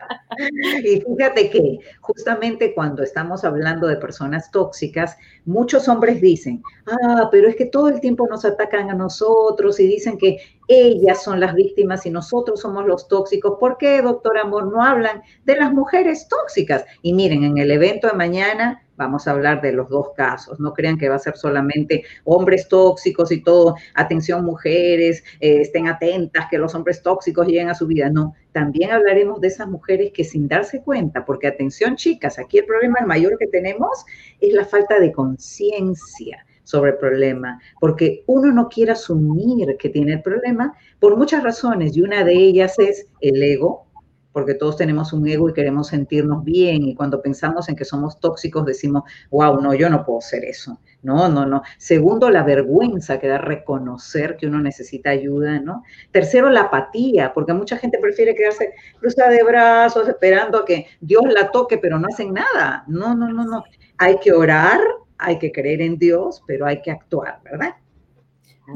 Y 0.83 1.01
fíjate 1.01 1.49
que 1.49 1.79
justamente 1.99 2.73
cuando 2.73 3.03
estamos 3.03 3.43
hablando 3.43 3.87
de 3.87 3.97
personas 3.97 4.49
tóxicas, 4.51 5.17
muchos 5.45 5.87
hombres 5.87 6.21
dicen, 6.21 6.63
ah, 6.87 7.27
pero 7.31 7.47
es 7.47 7.55
que 7.55 7.65
todo 7.65 7.89
el 7.89 7.99
tiempo 7.99 8.27
nos 8.27 8.45
atacan 8.45 8.89
a 8.89 8.95
nosotros 8.95 9.79
y 9.79 9.87
dicen 9.87 10.17
que 10.17 10.37
ellas 10.67 11.23
son 11.23 11.39
las 11.39 11.53
víctimas 11.53 12.05
y 12.05 12.09
nosotros 12.11 12.61
somos 12.61 12.85
los 12.85 13.07
tóxicos. 13.07 13.57
¿Por 13.59 13.77
qué, 13.77 14.01
doctor 14.01 14.37
Amor, 14.37 14.71
no 14.71 14.83
hablan 14.83 15.21
de 15.45 15.55
las 15.55 15.73
mujeres 15.73 16.27
tóxicas? 16.27 16.85
Y 17.01 17.13
miren, 17.13 17.43
en 17.43 17.57
el 17.57 17.71
evento 17.71 18.07
de 18.07 18.13
mañana 18.13 18.81
vamos 19.01 19.27
a 19.27 19.31
hablar 19.31 19.61
de 19.61 19.71
los 19.71 19.89
dos 19.89 20.11
casos. 20.15 20.59
No 20.59 20.73
crean 20.73 20.97
que 20.97 21.09
va 21.09 21.15
a 21.15 21.19
ser 21.19 21.35
solamente 21.35 22.03
hombres 22.23 22.67
tóxicos 22.67 23.31
y 23.31 23.41
todo. 23.41 23.75
Atención, 23.95 24.45
mujeres, 24.45 25.23
eh, 25.39 25.61
estén 25.61 25.87
atentas 25.87 26.45
que 26.49 26.59
los 26.59 26.75
hombres 26.75 27.01
tóxicos 27.01 27.47
lleguen 27.47 27.69
a 27.69 27.73
su 27.73 27.87
vida. 27.87 28.09
No, 28.09 28.35
también 28.51 28.91
hablaremos 28.91 29.41
de 29.41 29.47
esas 29.47 29.67
mujeres 29.67 30.11
que 30.13 30.23
sin 30.23 30.47
darse 30.47 30.81
cuenta, 30.81 31.25
porque 31.25 31.47
atención, 31.47 31.95
chicas, 31.95 32.37
aquí 32.37 32.59
el 32.59 32.65
problema 32.65 32.99
mayor 33.05 33.37
que 33.39 33.47
tenemos 33.47 34.05
es 34.39 34.53
la 34.53 34.65
falta 34.65 34.99
de 34.99 35.11
conciencia 35.11 36.45
sobre 36.63 36.91
el 36.91 36.97
problema, 36.97 37.59
porque 37.79 38.23
uno 38.27 38.51
no 38.53 38.69
quiere 38.69 38.91
asumir 38.91 39.75
que 39.77 39.89
tiene 39.89 40.13
el 40.13 40.21
problema 40.21 40.73
por 40.99 41.17
muchas 41.17 41.43
razones 41.43 41.97
y 41.97 42.01
una 42.01 42.23
de 42.23 42.33
ellas 42.33 42.77
es 42.77 43.07
el 43.19 43.41
ego, 43.41 43.87
porque 44.31 44.53
todos 44.53 44.77
tenemos 44.77 45.13
un 45.13 45.27
ego 45.27 45.49
y 45.49 45.53
queremos 45.53 45.87
sentirnos 45.87 46.43
bien 46.43 46.83
y 46.83 46.95
cuando 46.95 47.21
pensamos 47.21 47.69
en 47.69 47.75
que 47.75 47.85
somos 47.85 48.19
tóxicos 48.19 48.65
decimos, 48.65 49.03
wow, 49.29 49.61
no, 49.61 49.73
yo 49.73 49.89
no 49.89 50.05
puedo 50.05 50.21
ser 50.21 50.45
eso. 50.45 50.79
No, 51.03 51.27
no, 51.29 51.45
no. 51.45 51.63
Segundo, 51.77 52.29
la 52.29 52.43
vergüenza 52.43 53.19
que 53.19 53.27
da 53.27 53.39
reconocer 53.39 54.37
que 54.37 54.47
uno 54.47 54.61
necesita 54.61 55.09
ayuda, 55.09 55.59
¿no? 55.59 55.83
Tercero, 56.11 56.49
la 56.49 56.61
apatía, 56.61 57.33
porque 57.33 57.53
mucha 57.53 57.77
gente 57.77 57.97
prefiere 57.97 58.35
quedarse 58.35 58.73
cruzada 58.99 59.31
de 59.31 59.43
brazos 59.43 60.07
esperando 60.07 60.59
a 60.59 60.65
que 60.65 60.87
Dios 60.99 61.23
la 61.27 61.49
toque, 61.49 61.77
pero 61.77 61.97
no 61.97 62.07
hacen 62.07 62.33
nada. 62.33 62.83
No, 62.87 63.15
no, 63.15 63.31
no, 63.33 63.43
no. 63.45 63.63
Hay 63.97 64.19
que 64.19 64.31
orar, 64.31 64.79
hay 65.17 65.39
que 65.39 65.51
creer 65.51 65.81
en 65.81 65.97
Dios, 65.97 66.43
pero 66.45 66.65
hay 66.65 66.81
que 66.81 66.91
actuar, 66.91 67.39
¿verdad? 67.43 67.75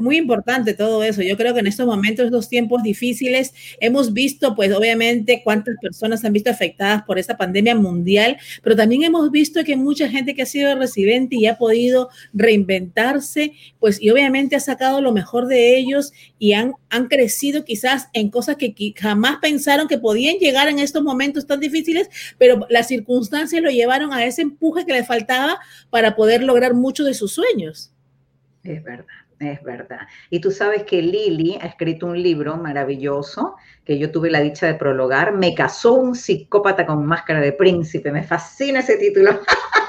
Muy 0.00 0.16
importante 0.16 0.74
todo 0.74 1.02
eso. 1.02 1.22
Yo 1.22 1.36
creo 1.36 1.54
que 1.54 1.60
en 1.60 1.66
estos 1.66 1.86
momentos, 1.86 2.26
estos 2.26 2.48
tiempos 2.48 2.82
difíciles, 2.82 3.52
hemos 3.80 4.12
visto, 4.12 4.54
pues 4.54 4.72
obviamente, 4.72 5.42
cuántas 5.44 5.76
personas 5.80 6.24
han 6.24 6.32
visto 6.32 6.50
afectadas 6.50 7.02
por 7.02 7.18
esta 7.18 7.36
pandemia 7.36 7.74
mundial, 7.74 8.36
pero 8.62 8.76
también 8.76 9.02
hemos 9.04 9.30
visto 9.30 9.62
que 9.64 9.76
mucha 9.76 10.08
gente 10.08 10.34
que 10.34 10.42
ha 10.42 10.46
sido 10.46 10.74
residente 10.76 11.36
y 11.36 11.46
ha 11.46 11.58
podido 11.58 12.08
reinventarse, 12.32 13.52
pues 13.78 14.00
y 14.00 14.10
obviamente 14.10 14.56
ha 14.56 14.60
sacado 14.60 15.00
lo 15.00 15.12
mejor 15.12 15.46
de 15.46 15.76
ellos 15.76 16.12
y 16.38 16.52
han, 16.52 16.72
han 16.90 17.08
crecido 17.08 17.64
quizás 17.64 18.08
en 18.12 18.30
cosas 18.30 18.56
que 18.56 18.74
jamás 18.96 19.38
pensaron 19.40 19.88
que 19.88 19.98
podían 19.98 20.36
llegar 20.38 20.68
en 20.68 20.78
estos 20.78 21.02
momentos 21.02 21.46
tan 21.46 21.60
difíciles, 21.60 22.08
pero 22.38 22.66
las 22.70 22.88
circunstancias 22.88 23.62
lo 23.62 23.70
llevaron 23.70 24.12
a 24.12 24.24
ese 24.24 24.42
empuje 24.42 24.84
que 24.86 24.92
le 24.92 25.04
faltaba 25.04 25.58
para 25.90 26.16
poder 26.16 26.42
lograr 26.42 26.74
muchos 26.74 27.06
de 27.06 27.14
sus 27.14 27.32
sueños. 27.32 27.92
Es 28.62 28.82
verdad. 28.82 29.25
Es 29.38 29.62
verdad. 29.62 30.00
Y 30.30 30.40
tú 30.40 30.50
sabes 30.50 30.84
que 30.84 31.02
Lili 31.02 31.58
ha 31.60 31.66
escrito 31.66 32.06
un 32.06 32.22
libro 32.22 32.56
maravilloso 32.56 33.56
que 33.84 33.98
yo 33.98 34.10
tuve 34.10 34.30
la 34.30 34.40
dicha 34.40 34.66
de 34.66 34.74
prologar. 34.74 35.34
Me 35.34 35.54
casó 35.54 35.94
un 35.94 36.14
psicópata 36.14 36.86
con 36.86 37.04
máscara 37.04 37.40
de 37.40 37.52
príncipe. 37.52 38.10
Me 38.10 38.22
fascina 38.22 38.80
ese 38.80 38.96
título. 38.96 39.40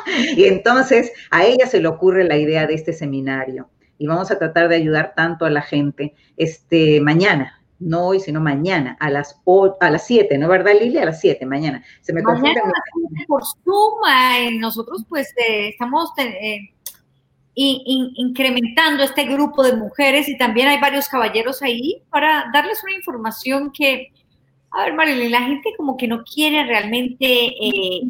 y 0.36 0.46
entonces 0.46 1.14
a 1.32 1.46
ella 1.46 1.66
se 1.66 1.80
le 1.80 1.88
ocurre 1.88 2.26
la 2.26 2.38
idea 2.38 2.68
de 2.68 2.74
este 2.74 2.92
seminario. 2.92 3.70
Y 3.98 4.08
vamos 4.08 4.32
a 4.32 4.38
tratar 4.38 4.68
de 4.68 4.76
ayudar 4.76 5.14
tanto 5.16 5.46
a 5.46 5.50
la 5.50 5.62
gente 5.62 6.14
este 6.36 7.02
mañana, 7.02 7.62
no 7.80 8.08
hoy, 8.08 8.20
sino 8.20 8.42
mañana, 8.42 8.98
a 9.00 9.10
las, 9.10 9.42
a 9.80 9.90
las 9.90 10.06
7, 10.06 10.38
¿no 10.38 10.48
verdad, 10.48 10.74
Lili? 10.80 10.98
A 11.00 11.06
las 11.06 11.20
7, 11.20 11.46
mañana. 11.46 11.84
Se 12.02 12.14
me 12.14 12.22
mañana 12.22 12.62
por 13.28 13.44
Zoom, 13.44 14.60
nosotros 14.60 15.06
pues 15.08 15.34
eh, 15.38 15.70
estamos... 15.70 16.12
Eh, 16.18 16.74
incrementando 17.60 19.04
este 19.04 19.24
grupo 19.24 19.64
de 19.64 19.76
mujeres 19.76 20.30
y 20.30 20.38
también 20.38 20.68
hay 20.68 20.80
varios 20.80 21.10
caballeros 21.10 21.64
ahí 21.64 22.04
para 22.12 22.46
darles 22.54 22.84
una 22.84 22.94
información 22.94 23.72
que, 23.72 24.12
a 24.70 24.86
ver, 24.86 24.94
Marilyn, 24.94 25.32
la 25.32 25.42
gente 25.42 25.74
como 25.76 25.98
que 25.98 26.08
no 26.08 26.24
quiere 26.24 26.64
realmente 26.66 27.26
eh, 27.26 28.02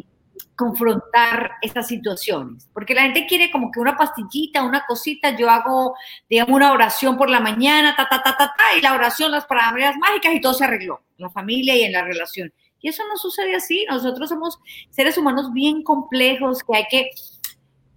confrontar 0.54 1.52
estas 1.62 1.88
situaciones, 1.88 2.68
porque 2.74 2.92
la 2.92 3.04
gente 3.04 3.26
quiere 3.26 3.50
como 3.50 3.70
que 3.70 3.80
una 3.80 3.96
pastillita, 3.96 4.64
una 4.64 4.84
cosita, 4.86 5.34
yo 5.34 5.48
hago, 5.48 5.94
digamos, 6.28 6.54
una 6.54 6.72
oración 6.72 7.16
por 7.16 7.30
la 7.30 7.40
mañana, 7.40 7.96
ta, 7.96 8.06
ta, 8.06 8.22
ta, 8.22 8.36
ta, 8.36 8.54
ta, 8.54 8.76
y 8.76 8.82
la 8.82 8.92
oración, 8.92 9.30
las 9.30 9.46
palabras 9.46 9.96
mágicas 9.96 10.34
y 10.34 10.42
todo 10.42 10.52
se 10.52 10.64
arregló, 10.64 11.00
en 11.16 11.22
la 11.22 11.30
familia 11.30 11.74
y 11.74 11.84
en 11.84 11.92
la 11.92 12.02
relación. 12.02 12.52
Y 12.80 12.88
eso 12.88 13.02
no 13.08 13.16
sucede 13.16 13.56
así, 13.56 13.86
nosotros 13.88 14.28
somos 14.28 14.58
seres 14.90 15.16
humanos 15.16 15.52
bien 15.54 15.82
complejos 15.82 16.62
que 16.62 16.76
hay 16.76 16.84
que 16.90 17.10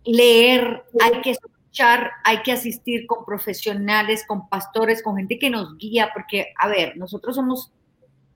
leer, 0.05 0.83
hay 0.99 1.21
que 1.21 1.31
escuchar, 1.31 2.11
hay 2.23 2.41
que 2.41 2.51
asistir 2.51 3.05
con 3.05 3.25
profesionales, 3.25 4.25
con 4.27 4.49
pastores, 4.49 5.03
con 5.03 5.17
gente 5.17 5.39
que 5.39 5.49
nos 5.49 5.77
guía, 5.77 6.11
porque, 6.13 6.53
a 6.57 6.67
ver, 6.67 6.97
nosotros 6.97 7.35
somos 7.35 7.71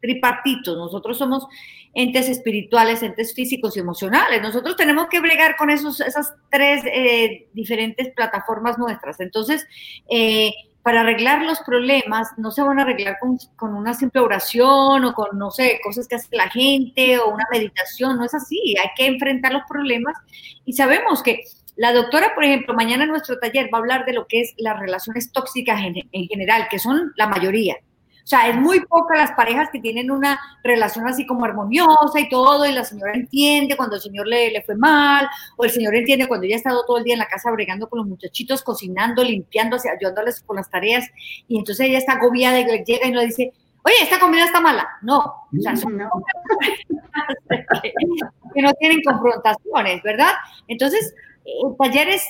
tripartitos, 0.02 0.78
nosotros 0.78 1.18
somos 1.18 1.48
entes 1.94 2.30
espirituales, 2.30 3.02
entes 3.02 3.34
físicos 3.34 3.76
y 3.76 3.80
emocionales. 3.80 4.42
Nosotros 4.42 4.76
tenemos 4.76 5.08
que 5.08 5.20
bregar 5.20 5.56
con 5.56 5.70
esos, 5.70 6.00
esas 6.02 6.34
tres 6.52 6.84
eh, 6.86 7.48
diferentes 7.54 8.14
plataformas 8.14 8.78
nuestras. 8.78 9.20
Entonces, 9.20 9.66
eh, 10.10 10.54
para 10.86 11.02
arreglar 11.02 11.42
los 11.42 11.62
problemas 11.62 12.30
no 12.38 12.52
se 12.52 12.62
van 12.62 12.78
a 12.78 12.84
arreglar 12.84 13.18
con, 13.20 13.40
con, 13.56 13.74
una 13.74 13.96
simple 13.96 14.22
oración 14.22 15.04
o 15.04 15.14
con, 15.16 15.36
no 15.36 15.50
sé, 15.50 15.80
cosas 15.84 16.08
que 16.08 16.14
hace 16.14 16.28
la 16.30 16.48
gente 16.48 17.18
o 17.18 17.34
una 17.34 17.46
meditación, 17.52 18.20
no 18.20 18.24
es 18.24 18.36
así, 18.36 18.76
hay 18.80 18.90
que 18.96 19.08
enfrentar 19.08 19.52
los 19.52 19.64
problemas 19.68 20.16
y 20.64 20.74
sabemos 20.74 21.24
que 21.24 21.40
la 21.76 21.92
doctora, 21.92 22.36
por 22.36 22.44
ejemplo, 22.44 22.76
mañana 22.76 23.06
en 23.06 23.10
nuestro 23.10 23.40
taller 23.40 23.68
va 23.74 23.80
a 23.80 23.82
hablar 23.82 24.06
de 24.06 24.14
lo 24.14 24.28
que 24.28 24.42
es 24.42 24.54
las 24.58 24.80
relaciones 24.80 25.32
tóxicas 25.32 25.82
en, 25.82 25.96
en 26.12 26.28
general, 26.28 26.68
que 26.70 26.78
son 26.78 27.14
la 27.16 27.26
mayoría. 27.26 27.78
O 28.26 28.28
sea, 28.28 28.50
es 28.50 28.56
muy 28.56 28.80
poca 28.80 29.16
las 29.16 29.34
parejas 29.34 29.70
que 29.72 29.80
tienen 29.80 30.10
una 30.10 30.40
relación 30.64 31.08
así 31.08 31.28
como 31.28 31.46
armoniosa 31.46 32.20
y 32.20 32.28
todo, 32.28 32.66
y 32.66 32.72
la 32.72 32.84
señora 32.84 33.14
entiende 33.14 33.78
cuando 33.78 33.98
el 33.98 34.02
señor 34.02 34.26
le, 34.26 34.50
le 34.50 34.64
fue 34.64 34.76
mal, 34.76 35.28
o 35.58 35.64
el 35.64 35.70
señor 35.70 35.96
entiende 35.96 36.28
cuando 36.28 36.48
ella 36.48 36.56
ha 36.56 36.58
estado 36.58 36.84
todo 36.88 36.98
el 36.98 37.04
día 37.04 37.14
en 37.14 37.20
la 37.20 37.28
casa 37.28 37.52
bregando 37.52 37.88
con 37.88 38.00
los 38.00 38.08
muchachitos, 38.08 38.64
cocinando, 38.64 39.24
limpiando, 39.24 39.78
ayudándoles 39.78 40.42
con 40.42 40.56
las 40.56 40.72
tareas, 40.72 41.08
y 41.48 41.60
entonces 41.60 41.86
ella 41.86 42.00
está 42.00 42.14
agobiada 42.14 42.60
y 42.60 42.66
llega 42.84 43.08
y 43.08 43.14
le 43.14 43.28
dice, 43.28 43.54
oye, 43.84 43.96
esta 44.02 44.20
comida 44.20 44.46
está 44.46 44.60
mala. 44.60 44.88
No, 45.04 45.20
o 45.20 45.62
sea, 45.62 45.76
son 45.76 45.96
no. 45.96 46.10
que 48.56 48.62
no 48.64 48.74
tienen 48.74 49.04
confrontaciones, 49.04 50.02
¿verdad? 50.02 50.32
Entonces, 50.68 51.14
el 51.46 51.78
taller 51.78 52.10
es 52.10 52.26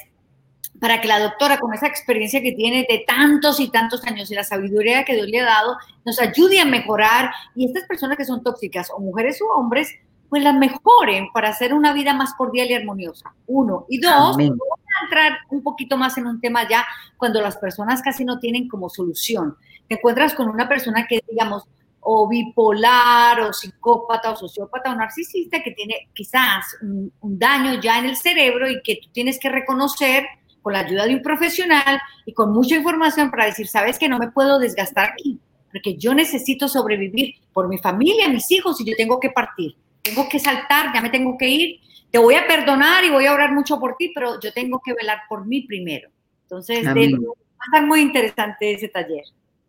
para 0.79 1.01
que 1.01 1.07
la 1.07 1.19
doctora, 1.19 1.57
con 1.57 1.73
esa 1.73 1.87
experiencia 1.87 2.41
que 2.41 2.51
tiene 2.51 2.85
de 2.89 3.03
tantos 3.07 3.59
y 3.59 3.69
tantos 3.69 4.03
años 4.05 4.29
y 4.31 4.35
la 4.35 4.43
sabiduría 4.43 5.05
que 5.05 5.15
Dios 5.15 5.27
le 5.27 5.41
ha 5.41 5.45
dado, 5.45 5.77
nos 6.03 6.19
ayude 6.19 6.59
a 6.59 6.65
mejorar 6.65 7.31
y 7.55 7.65
estas 7.65 7.83
personas 7.85 8.17
que 8.17 8.25
son 8.25 8.43
tóxicas, 8.43 8.89
o 8.95 8.99
mujeres 8.99 9.41
o 9.41 9.47
hombres, 9.57 9.89
pues 10.29 10.43
las 10.43 10.55
mejoren 10.55 11.31
para 11.33 11.49
hacer 11.49 11.73
una 11.73 11.93
vida 11.93 12.13
más 12.13 12.33
cordial 12.33 12.69
y 12.69 12.73
armoniosa. 12.73 13.33
Uno. 13.47 13.85
Y 13.89 13.99
dos, 13.99 14.35
voy 14.35 14.45
a 14.47 15.03
entrar 15.05 15.37
un 15.49 15.63
poquito 15.63 15.97
más 15.97 16.17
en 16.17 16.27
un 16.27 16.41
tema 16.41 16.67
ya 16.67 16.85
cuando 17.17 17.41
las 17.41 17.57
personas 17.57 18.01
casi 18.01 18.25
no 18.25 18.39
tienen 18.39 18.67
como 18.67 18.89
solución. 18.89 19.55
Te 19.87 19.95
encuentras 19.95 20.33
con 20.33 20.49
una 20.49 20.67
persona 20.67 21.05
que, 21.07 21.21
digamos, 21.29 21.63
o 22.01 22.27
bipolar, 22.27 23.39
o 23.41 23.53
psicópata, 23.53 24.31
o 24.31 24.35
sociópata, 24.35 24.91
o 24.91 24.95
narcisista, 24.95 25.61
que 25.63 25.71
tiene 25.71 26.09
quizás 26.13 26.77
un, 26.81 27.11
un 27.21 27.39
daño 27.39 27.79
ya 27.79 27.99
en 27.99 28.05
el 28.05 28.15
cerebro 28.15 28.69
y 28.69 28.81
que 28.83 28.99
tú 29.01 29.09
tienes 29.11 29.39
que 29.39 29.49
reconocer 29.49 30.25
con 30.65 30.73
la 30.73 30.79
ayuda 30.79 31.05
de 31.05 31.13
un 31.13 31.21
profesional 31.21 32.01
y 32.25 32.33
con 32.33 32.51
mucha 32.51 32.75
información 32.75 33.29
para 33.29 33.45
decir, 33.45 33.67
sabes 33.67 33.99
que 33.99 34.09
no 34.09 34.17
me 34.17 34.31
puedo 34.31 34.57
desgastar 34.57 35.11
aquí, 35.11 35.39
porque 35.71 35.95
yo 35.95 36.15
necesito 36.15 36.67
sobrevivir 36.67 37.35
por 37.53 37.67
mi 37.67 37.77
familia, 37.77 38.27
mis 38.29 38.49
hijos, 38.49 38.81
y 38.81 38.85
yo 38.89 38.95
tengo 38.97 39.19
que 39.19 39.29
partir, 39.29 39.75
tengo 40.01 40.27
que 40.27 40.39
saltar, 40.39 40.91
ya 40.91 41.03
me 41.03 41.11
tengo 41.11 41.37
que 41.37 41.47
ir, 41.47 41.79
te 42.09 42.17
voy 42.17 42.33
a 42.33 42.47
perdonar 42.47 43.03
y 43.03 43.11
voy 43.11 43.27
a 43.27 43.33
orar 43.33 43.53
mucho 43.53 43.79
por 43.79 43.95
ti, 43.95 44.11
pero 44.15 44.39
yo 44.41 44.51
tengo 44.53 44.81
que 44.83 44.95
velar 44.95 45.19
por 45.29 45.45
mí 45.45 45.67
primero. 45.67 46.09
Entonces, 46.45 46.83
va 46.83 46.93
a 46.93 47.65
estar 47.67 47.85
muy 47.85 48.01
interesante 48.01 48.73
ese 48.73 48.87
taller. 48.87 49.23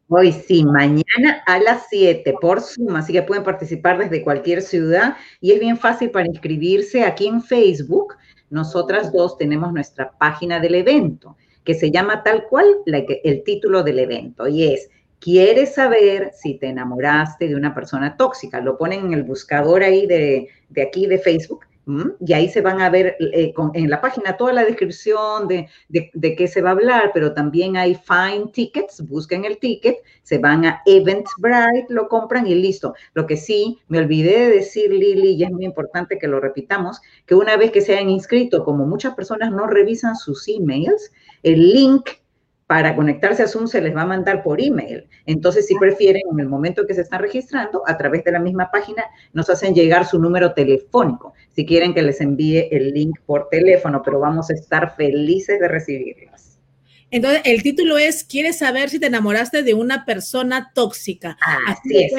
Hoy 0.08 0.32
sí, 0.32 0.64
mañana 0.64 1.42
a 1.44 1.58
las 1.58 1.88
7 1.90 2.36
por 2.40 2.62
Zoom, 2.62 2.96
así 2.96 3.12
que 3.12 3.20
pueden 3.20 3.44
participar 3.44 3.98
desde 3.98 4.22
cualquier 4.22 4.62
ciudad 4.62 5.18
y 5.42 5.52
es 5.52 5.60
bien 5.60 5.76
fácil 5.76 6.10
para 6.10 6.26
inscribirse 6.26 7.04
aquí 7.04 7.26
en 7.26 7.42
Facebook 7.42 8.14
nosotras 8.50 9.12
dos 9.12 9.38
tenemos 9.38 9.72
nuestra 9.72 10.12
página 10.12 10.60
del 10.60 10.76
evento, 10.76 11.36
que 11.64 11.74
se 11.74 11.90
llama 11.90 12.22
tal 12.22 12.46
cual 12.46 12.66
el 12.86 13.42
título 13.42 13.82
del 13.82 13.98
evento, 13.98 14.46
y 14.46 14.72
es, 14.72 14.88
¿quieres 15.18 15.74
saber 15.74 16.32
si 16.32 16.54
te 16.54 16.68
enamoraste 16.68 17.48
de 17.48 17.56
una 17.56 17.74
persona 17.74 18.16
tóxica? 18.16 18.60
Lo 18.60 18.78
ponen 18.78 19.06
en 19.06 19.12
el 19.14 19.24
buscador 19.24 19.82
ahí 19.82 20.06
de, 20.06 20.48
de 20.68 20.82
aquí 20.82 21.06
de 21.06 21.18
Facebook 21.18 21.66
y 22.20 22.32
ahí 22.32 22.48
se 22.48 22.62
van 22.62 22.80
a 22.80 22.90
ver 22.90 23.16
eh, 23.20 23.54
en 23.74 23.88
la 23.88 24.00
página 24.00 24.36
toda 24.36 24.52
la 24.52 24.64
descripción 24.64 25.46
de, 25.46 25.68
de, 25.88 26.34
qué 26.34 26.48
se 26.48 26.60
va 26.60 26.70
a 26.70 26.72
hablar, 26.72 27.12
pero 27.14 27.32
también 27.32 27.76
hay 27.76 27.94
Find 27.94 28.50
Tickets, 28.50 29.06
busquen 29.06 29.44
el 29.44 29.58
ticket, 29.58 29.98
se 30.24 30.38
van 30.38 30.64
a 30.64 30.82
Eventbrite, 30.84 31.86
lo 31.88 32.08
compran 32.08 32.48
y 32.48 32.56
listo. 32.56 32.94
Lo 33.14 33.26
que 33.26 33.36
sí, 33.36 33.78
me 33.86 33.98
olvidé 33.98 34.46
de 34.46 34.50
decir, 34.56 34.92
Lili, 34.92 35.34
y 35.34 35.44
es 35.44 35.50
muy 35.52 35.64
importante 35.64 36.18
que 36.18 36.26
lo 36.26 36.40
repitamos, 36.40 37.00
que 37.24 37.36
una 37.36 37.56
vez 37.56 37.70
que 37.70 37.80
se 37.80 37.94
hayan 37.94 38.10
inscrito, 38.10 38.64
como 38.64 38.84
muchas 38.84 39.14
personas 39.14 39.52
no 39.52 39.68
revisan 39.68 40.16
sus 40.16 40.48
emails, 40.48 41.12
el 41.44 41.72
link 41.72 42.10
para 42.66 42.96
conectarse 42.96 43.44
a 43.44 43.48
Zoom 43.48 43.68
se 43.68 43.80
les 43.80 43.94
va 43.94 44.02
a 44.02 44.06
mandar 44.06 44.42
por 44.42 44.60
email. 44.60 45.08
Entonces, 45.24 45.66
si 45.66 45.76
prefieren, 45.76 46.22
en 46.32 46.40
el 46.40 46.48
momento 46.48 46.86
que 46.86 46.94
se 46.94 47.02
están 47.02 47.20
registrando, 47.20 47.82
a 47.86 47.96
través 47.96 48.24
de 48.24 48.32
la 48.32 48.40
misma 48.40 48.70
página, 48.72 49.04
nos 49.32 49.48
hacen 49.48 49.74
llegar 49.74 50.04
su 50.04 50.18
número 50.18 50.52
telefónico, 50.52 51.32
si 51.56 51.64
quieren 51.64 51.94
que 51.94 52.02
les 52.02 52.20
envíe 52.20 52.68
el 52.70 52.92
link 52.92 53.18
por 53.24 53.48
teléfono, 53.48 54.02
pero 54.04 54.20
vamos 54.20 54.50
a 54.50 54.52
estar 54.52 54.94
felices 54.94 55.58
de 55.58 55.68
recibirlos. 55.68 56.45
Entonces, 57.16 57.40
el 57.46 57.62
título 57.62 57.96
es 57.96 58.24
¿Quieres 58.24 58.58
saber 58.58 58.90
si 58.90 58.98
te 58.98 59.06
enamoraste 59.06 59.62
de 59.62 59.72
una 59.72 60.04
persona 60.04 60.70
tóxica? 60.74 61.38
así, 61.66 61.96
es, 61.96 62.12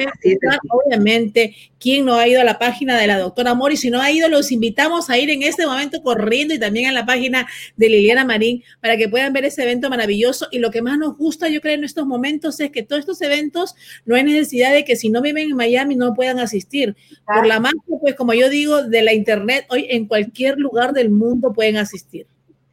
Obviamente, 0.68 1.54
¿quién 1.78 2.04
no 2.04 2.16
ha 2.16 2.26
ido 2.26 2.40
a 2.40 2.44
la 2.44 2.58
página 2.58 2.98
de 2.98 3.06
la 3.06 3.16
doctora 3.16 3.54
Mori? 3.54 3.76
Si 3.76 3.90
no 3.90 4.00
ha 4.00 4.10
ido, 4.10 4.28
los 4.28 4.50
invitamos 4.50 5.08
a 5.08 5.16
ir 5.16 5.30
en 5.30 5.44
este 5.44 5.66
momento 5.66 6.02
corriendo 6.02 6.52
y 6.52 6.58
también 6.58 6.88
a 6.88 6.92
la 6.92 7.06
página 7.06 7.46
de 7.76 7.88
Liliana 7.88 8.24
Marín 8.24 8.64
para 8.80 8.96
que 8.96 9.08
puedan 9.08 9.32
ver 9.32 9.44
ese 9.44 9.62
evento 9.62 9.88
maravilloso. 9.88 10.48
Y 10.50 10.58
lo 10.58 10.72
que 10.72 10.82
más 10.82 10.98
nos 10.98 11.16
gusta, 11.16 11.48
yo 11.48 11.60
creo, 11.60 11.74
en 11.74 11.84
estos 11.84 12.04
momentos 12.04 12.58
es 12.58 12.72
que 12.72 12.82
todos 12.82 12.98
estos 12.98 13.22
eventos 13.22 13.76
no 14.04 14.16
hay 14.16 14.24
necesidad 14.24 14.72
de 14.72 14.84
que 14.84 14.96
si 14.96 15.10
no 15.10 15.22
viven 15.22 15.50
en 15.50 15.56
Miami 15.56 15.94
no 15.94 16.12
puedan 16.12 16.40
asistir. 16.40 16.96
Por 17.24 17.46
la 17.46 17.60
magia, 17.60 17.78
pues 18.00 18.16
como 18.16 18.34
yo 18.34 18.50
digo, 18.50 18.82
de 18.82 19.02
la 19.02 19.12
internet, 19.14 19.64
hoy 19.70 19.86
en 19.90 20.08
cualquier 20.08 20.58
lugar 20.58 20.92
del 20.92 21.10
mundo 21.10 21.52
pueden 21.52 21.76
asistir. 21.76 22.26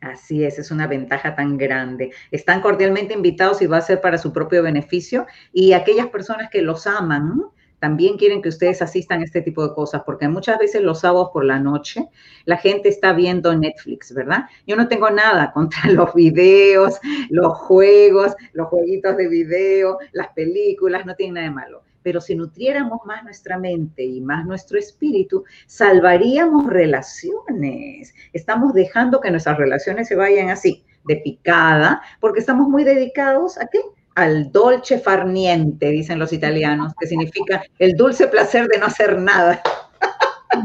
Así 0.06 0.44
es, 0.46 0.60
es 0.60 0.70
una 0.70 0.86
ventaja 0.86 1.36
tan 1.36 1.58
grande. 1.58 2.12
Están 2.30 2.62
cordialmente 2.62 3.16
invitados 3.16 3.64
y 3.64 3.66
va 3.66 3.78
a 3.78 3.82
ser 3.82 4.02
para 4.02 4.20
su 4.20 4.32
propio 4.32 4.62
beneficio. 4.62 5.26
Y 5.52 5.74
aquellas 5.74 6.08
personas 6.10 6.52
que 6.52 6.62
los 6.62 6.86
aman, 6.86 7.42
también 7.80 8.16
quieren 8.18 8.44
que 8.44 8.50
ustedes 8.50 8.84
asistan 8.84 9.22
a 9.22 9.24
este 9.24 9.42
tipo 9.42 9.68
de 9.68 9.74
cosas, 9.74 10.04
porque 10.06 10.28
muchas 10.28 10.60
veces 10.60 10.84
los 10.84 11.00
sábados 11.00 11.30
por 11.34 11.44
la 11.44 11.60
noche 11.60 12.08
la 12.46 12.58
gente 12.58 12.88
está 12.88 13.14
viendo 13.14 13.56
Netflix, 13.56 14.14
¿verdad? 14.14 14.46
Yo 14.68 14.76
no 14.76 14.88
tengo 14.88 15.10
nada 15.10 15.52
contra 15.56 15.90
los 15.90 16.14
videos, 16.14 17.00
los 17.30 17.58
juegos, 17.58 18.36
los 18.54 18.68
jueguitos 18.68 19.18
de 19.18 19.28
video, 19.28 19.98
las 20.12 20.28
películas, 20.34 21.08
no 21.08 21.16
tiene 21.16 21.34
nada 21.34 21.48
de 21.48 21.54
malo 21.56 21.82
pero 22.06 22.22
si 22.22 22.36
nutriéramos 22.36 23.00
más 23.06 23.24
nuestra 23.24 23.58
mente 23.58 24.04
y 24.04 24.22
más 24.22 24.46
nuestro 24.46 24.78
espíritu, 24.78 25.44
salvaríamos 25.66 26.68
relaciones. 26.68 28.14
Estamos 28.32 28.76
dejando 28.76 29.20
que 29.20 29.32
nuestras 29.32 29.58
relaciones 29.58 30.08
se 30.08 30.16
vayan 30.16 30.52
así, 30.52 30.86
de 31.06 31.16
picada, 31.16 32.04
porque 32.20 32.42
estamos 32.42 32.70
muy 32.70 32.84
dedicados 32.84 33.58
a 33.58 33.66
qué? 33.66 33.80
Al 34.14 34.52
dolce 34.52 35.00
farniente, 35.00 35.90
dicen 35.90 36.20
los 36.20 36.32
italianos, 36.32 36.94
que 37.00 37.08
significa 37.08 37.64
el 37.80 37.94
dulce 37.94 38.28
placer 38.28 38.68
de 38.68 38.78
no 38.78 38.86
hacer 38.86 39.20
nada. 39.20 39.64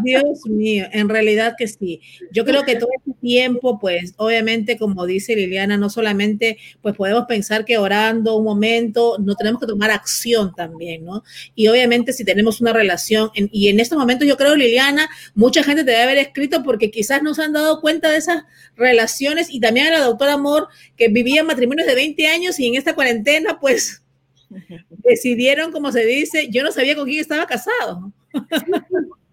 Dios 0.02 0.46
mío, 0.46 0.86
en 0.92 1.08
realidad 1.08 1.54
que 1.58 1.66
sí. 1.68 2.00
Yo 2.32 2.44
creo 2.44 2.64
que 2.64 2.76
todo 2.76 2.90
este 2.96 3.12
tiempo, 3.20 3.78
pues 3.78 4.14
obviamente, 4.16 4.78
como 4.78 5.06
dice 5.06 5.36
Liliana, 5.36 5.76
no 5.76 5.90
solamente 5.90 6.58
pues 6.82 6.94
podemos 6.94 7.24
pensar 7.26 7.64
que 7.64 7.78
orando 7.78 8.36
un 8.36 8.44
momento, 8.44 9.16
no 9.18 9.34
tenemos 9.34 9.60
que 9.60 9.66
tomar 9.66 9.90
acción 9.90 10.54
también, 10.54 11.04
¿no? 11.04 11.22
Y 11.54 11.68
obviamente 11.68 12.12
si 12.12 12.24
tenemos 12.24 12.60
una 12.60 12.72
relación, 12.72 13.30
y 13.34 13.68
en 13.68 13.80
estos 13.80 13.98
momentos 13.98 14.26
yo 14.26 14.36
creo, 14.36 14.56
Liliana, 14.56 15.08
mucha 15.34 15.62
gente 15.62 15.84
te 15.84 15.90
debe 15.90 16.02
haber 16.02 16.18
escrito 16.18 16.62
porque 16.62 16.90
quizás 16.90 17.22
no 17.22 17.34
se 17.34 17.42
han 17.42 17.52
dado 17.52 17.80
cuenta 17.80 18.10
de 18.10 18.18
esas 18.18 18.44
relaciones 18.76 19.48
y 19.50 19.60
también 19.60 19.88
a 19.88 19.90
la 19.90 20.00
doctora 20.00 20.34
Amor, 20.34 20.68
que 20.96 21.08
vivía 21.08 21.44
matrimonios 21.44 21.86
de 21.86 21.94
20 21.94 22.26
años 22.26 22.58
y 22.58 22.66
en 22.66 22.76
esta 22.76 22.94
cuarentena, 22.94 23.58
pues 23.60 24.02
decidieron, 24.90 25.72
como 25.72 25.92
se 25.92 26.04
dice, 26.04 26.48
yo 26.50 26.62
no 26.62 26.72
sabía 26.72 26.96
con 26.96 27.06
quién 27.06 27.20
estaba 27.20 27.46
casado. 27.46 28.12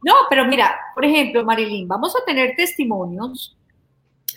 No, 0.03 0.13
pero 0.29 0.45
mira, 0.45 0.77
por 0.93 1.05
ejemplo, 1.05 1.43
Marilyn, 1.43 1.87
vamos 1.87 2.15
a 2.15 2.23
tener 2.25 2.55
testimonios 2.55 3.57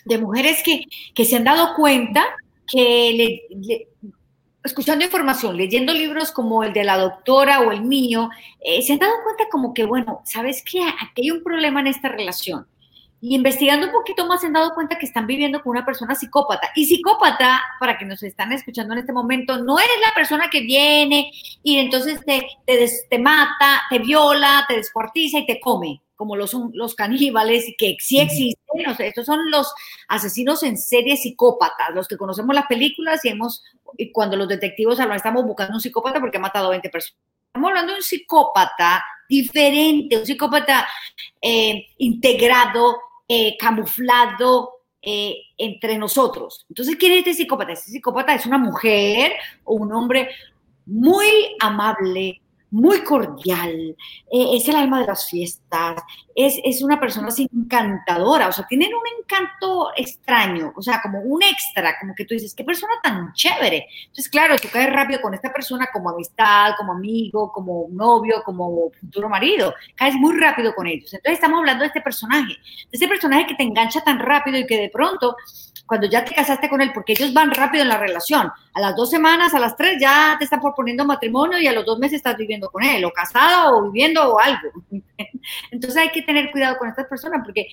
de 0.04 0.18
mujeres 0.18 0.62
que, 0.64 0.84
que 1.14 1.24
se 1.24 1.36
han 1.36 1.44
dado 1.44 1.74
cuenta 1.74 2.24
que 2.66 3.42
escuchando 4.62 5.04
información, 5.04 5.56
leyendo 5.56 5.92
libros 5.92 6.32
como 6.32 6.62
el 6.62 6.72
de 6.72 6.84
la 6.84 6.98
doctora 6.98 7.60
o 7.60 7.72
el 7.72 7.82
mío, 7.82 8.28
eh, 8.60 8.82
se 8.82 8.94
han 8.94 8.98
dado 8.98 9.14
cuenta 9.24 9.44
como 9.50 9.72
que, 9.72 9.84
bueno, 9.84 10.20
¿sabes 10.24 10.62
qué? 10.70 10.82
Aquí 10.82 11.22
hay 11.22 11.30
un 11.30 11.42
problema 11.42 11.80
en 11.80 11.86
esta 11.86 12.08
relación. 12.08 12.66
Y 13.20 13.34
investigando 13.34 13.86
un 13.86 13.92
poquito 13.92 14.26
más 14.26 14.40
se 14.40 14.46
han 14.46 14.54
dado 14.54 14.74
cuenta 14.74 14.98
que 14.98 15.06
están 15.06 15.26
viviendo 15.26 15.62
con 15.62 15.72
una 15.72 15.84
persona 15.84 16.14
psicópata. 16.14 16.70
Y 16.74 16.86
psicópata, 16.86 17.60
para 17.78 17.98
que 17.98 18.06
nos 18.06 18.22
están 18.22 18.52
escuchando 18.52 18.94
en 18.94 19.00
este 19.00 19.12
momento, 19.12 19.58
no 19.58 19.78
eres 19.78 20.00
la 20.06 20.14
persona 20.14 20.48
que 20.50 20.60
viene 20.60 21.30
y 21.62 21.78
entonces 21.78 22.24
te, 22.24 22.46
te, 22.66 22.90
te 23.08 23.18
mata, 23.18 23.82
te 23.90 23.98
viola, 23.98 24.64
te 24.68 24.76
descuartiza 24.76 25.38
y 25.38 25.46
te 25.46 25.60
come 25.60 26.02
como 26.20 26.36
los, 26.36 26.54
los 26.74 26.94
caníbales, 26.94 27.66
y 27.66 27.76
que 27.76 27.96
sí 27.98 28.20
existen, 28.20 28.86
o 28.86 28.94
sea, 28.94 29.06
estos 29.06 29.24
son 29.24 29.50
los 29.50 29.72
asesinos 30.06 30.62
en 30.62 30.76
serie 30.76 31.16
psicópatas, 31.16 31.94
los 31.94 32.06
que 32.08 32.18
conocemos 32.18 32.54
las 32.54 32.66
películas 32.66 33.24
y 33.24 33.30
hemos, 33.30 33.64
y 33.96 34.12
cuando 34.12 34.36
los 34.36 34.46
detectives 34.46 35.00
hablan, 35.00 35.16
estamos 35.16 35.46
buscando 35.46 35.76
un 35.76 35.80
psicópata 35.80 36.20
porque 36.20 36.36
ha 36.36 36.40
matado 36.40 36.66
a 36.66 36.72
20 36.72 36.90
personas. 36.90 37.18
Estamos 37.46 37.68
hablando 37.68 37.92
de 37.92 37.98
un 38.00 38.04
psicópata 38.04 39.02
diferente, 39.30 40.18
un 40.18 40.26
psicópata 40.26 40.86
eh, 41.40 41.86
integrado, 41.96 42.98
eh, 43.32 43.56
camuflado, 43.56 44.80
eh, 45.00 45.36
entre 45.56 45.96
nosotros. 45.96 46.66
Entonces, 46.68 46.96
¿quién 46.96 47.12
es 47.12 47.18
este 47.18 47.34
psicópata? 47.34 47.72
Este 47.72 47.92
psicópata 47.92 48.34
es 48.34 48.44
una 48.44 48.58
mujer 48.58 49.34
o 49.62 49.74
un 49.74 49.92
hombre 49.92 50.30
muy 50.84 51.54
amable, 51.60 52.42
muy 52.72 53.04
cordial, 53.04 53.96
eh, 54.32 54.56
es 54.56 54.66
el 54.66 54.74
alma 54.74 55.00
de 55.00 55.06
las 55.06 55.30
fiestas, 55.30 56.02
es, 56.44 56.82
una 56.82 56.98
persona 56.98 57.28
así 57.28 57.48
encantadora, 57.52 58.48
o 58.48 58.52
sea, 58.52 58.66
tienen 58.66 58.90
un 58.94 59.02
encanto 59.18 59.90
extraño, 59.96 60.72
o 60.76 60.82
sea, 60.82 61.00
como 61.02 61.20
un 61.20 61.42
extra, 61.42 61.98
como 61.98 62.14
que 62.14 62.24
tú 62.24 62.34
dices, 62.34 62.54
qué 62.54 62.64
persona 62.64 62.94
tan 63.02 63.32
chévere. 63.32 63.86
Entonces, 64.06 64.28
claro, 64.28 64.56
tú 64.56 64.68
caes 64.72 64.92
rápido 64.92 65.20
con 65.20 65.34
esta 65.34 65.52
persona 65.52 65.88
como 65.92 66.10
amistad, 66.10 66.72
como 66.76 66.92
amigo, 66.92 67.52
como 67.52 67.86
novio, 67.90 68.42
como 68.44 68.90
futuro 69.00 69.28
marido, 69.28 69.74
caes 69.94 70.14
muy 70.14 70.38
rápido 70.38 70.74
con 70.74 70.86
ellos. 70.86 71.12
Entonces, 71.12 71.34
estamos 71.34 71.58
hablando 71.58 71.82
de 71.82 71.88
este 71.88 72.00
personaje, 72.00 72.54
de 72.54 72.90
este 72.92 73.08
personaje 73.08 73.46
que 73.46 73.54
te 73.54 73.62
engancha 73.62 74.00
tan 74.02 74.18
rápido 74.18 74.58
y 74.58 74.66
que 74.66 74.78
de 74.78 74.88
pronto 74.88 75.36
cuando 75.90 76.06
ya 76.06 76.24
te 76.24 76.32
casaste 76.32 76.68
con 76.68 76.80
él, 76.80 76.92
porque 76.94 77.14
ellos 77.14 77.34
van 77.34 77.50
rápido 77.50 77.82
en 77.82 77.88
la 77.88 77.98
relación. 77.98 78.48
A 78.74 78.80
las 78.80 78.94
dos 78.94 79.10
semanas, 79.10 79.54
a 79.54 79.58
las 79.58 79.76
tres 79.76 79.96
ya 80.00 80.36
te 80.38 80.44
están 80.44 80.60
proponiendo 80.60 81.04
matrimonio 81.04 81.58
y 81.58 81.66
a 81.66 81.72
los 81.72 81.84
dos 81.84 81.98
meses 81.98 82.18
estás 82.18 82.36
viviendo 82.36 82.70
con 82.70 82.84
él, 82.84 83.04
o 83.04 83.10
casado, 83.10 83.76
o 83.76 83.90
viviendo, 83.90 84.22
o 84.22 84.38
algo. 84.38 84.70
Entonces 85.72 86.00
hay 86.00 86.10
que 86.10 86.22
tener 86.32 86.50
cuidado 86.50 86.78
con 86.78 86.88
estas 86.88 87.06
personas, 87.06 87.40
porque 87.44 87.66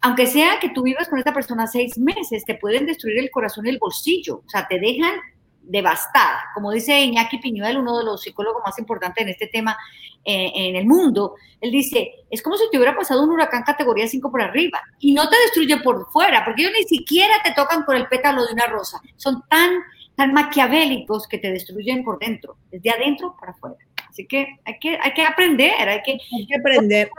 aunque 0.00 0.26
sea 0.26 0.58
que 0.60 0.68
tú 0.68 0.82
vivas 0.82 1.08
con 1.08 1.18
esta 1.18 1.32
persona 1.32 1.66
seis 1.66 1.96
meses, 1.98 2.44
te 2.44 2.56
pueden 2.56 2.84
destruir 2.84 3.18
el 3.18 3.30
corazón 3.30 3.66
y 3.66 3.70
el 3.70 3.78
bolsillo. 3.78 4.42
O 4.46 4.50
sea, 4.50 4.66
te 4.68 4.78
dejan 4.78 5.14
devastada. 5.62 6.44
Como 6.54 6.70
dice 6.70 7.00
Iñaki 7.00 7.38
Piñuel, 7.38 7.78
uno 7.78 7.96
de 7.98 8.04
los 8.04 8.20
psicólogos 8.20 8.62
más 8.64 8.78
importantes 8.78 9.22
en 9.22 9.30
este 9.30 9.46
tema 9.46 9.76
eh, 10.22 10.52
en 10.54 10.76
el 10.76 10.86
mundo, 10.86 11.36
él 11.58 11.70
dice, 11.70 12.26
es 12.30 12.42
como 12.42 12.56
si 12.56 12.64
te 12.70 12.76
hubiera 12.76 12.94
pasado 12.94 13.22
un 13.22 13.30
huracán 13.30 13.62
categoría 13.62 14.06
5 14.06 14.30
por 14.30 14.42
arriba 14.42 14.82
y 14.98 15.12
no 15.12 15.28
te 15.28 15.36
destruye 15.36 15.78
por 15.78 16.10
fuera, 16.10 16.44
porque 16.44 16.62
ellos 16.62 16.74
ni 16.78 16.84
siquiera 16.84 17.34
te 17.42 17.52
tocan 17.52 17.84
con 17.84 17.96
el 17.96 18.06
pétalo 18.06 18.44
de 18.46 18.52
una 18.52 18.66
rosa. 18.66 19.00
Son 19.16 19.42
tan, 19.48 19.70
tan 20.16 20.34
maquiavélicos 20.34 21.26
que 21.26 21.38
te 21.38 21.50
destruyen 21.50 22.04
por 22.04 22.18
dentro, 22.18 22.58
desde 22.70 22.90
adentro 22.90 23.34
para 23.40 23.52
afuera. 23.52 23.76
Así 24.14 24.28
que 24.28 24.46
hay 24.64 24.78
que, 24.78 24.96
hay 24.96 25.12
que 25.12 25.22
aprender, 25.24 25.88
hay 25.88 26.00
que, 26.02 26.12
hay 26.12 26.46
que 26.46 26.54
aprender. 26.54 27.10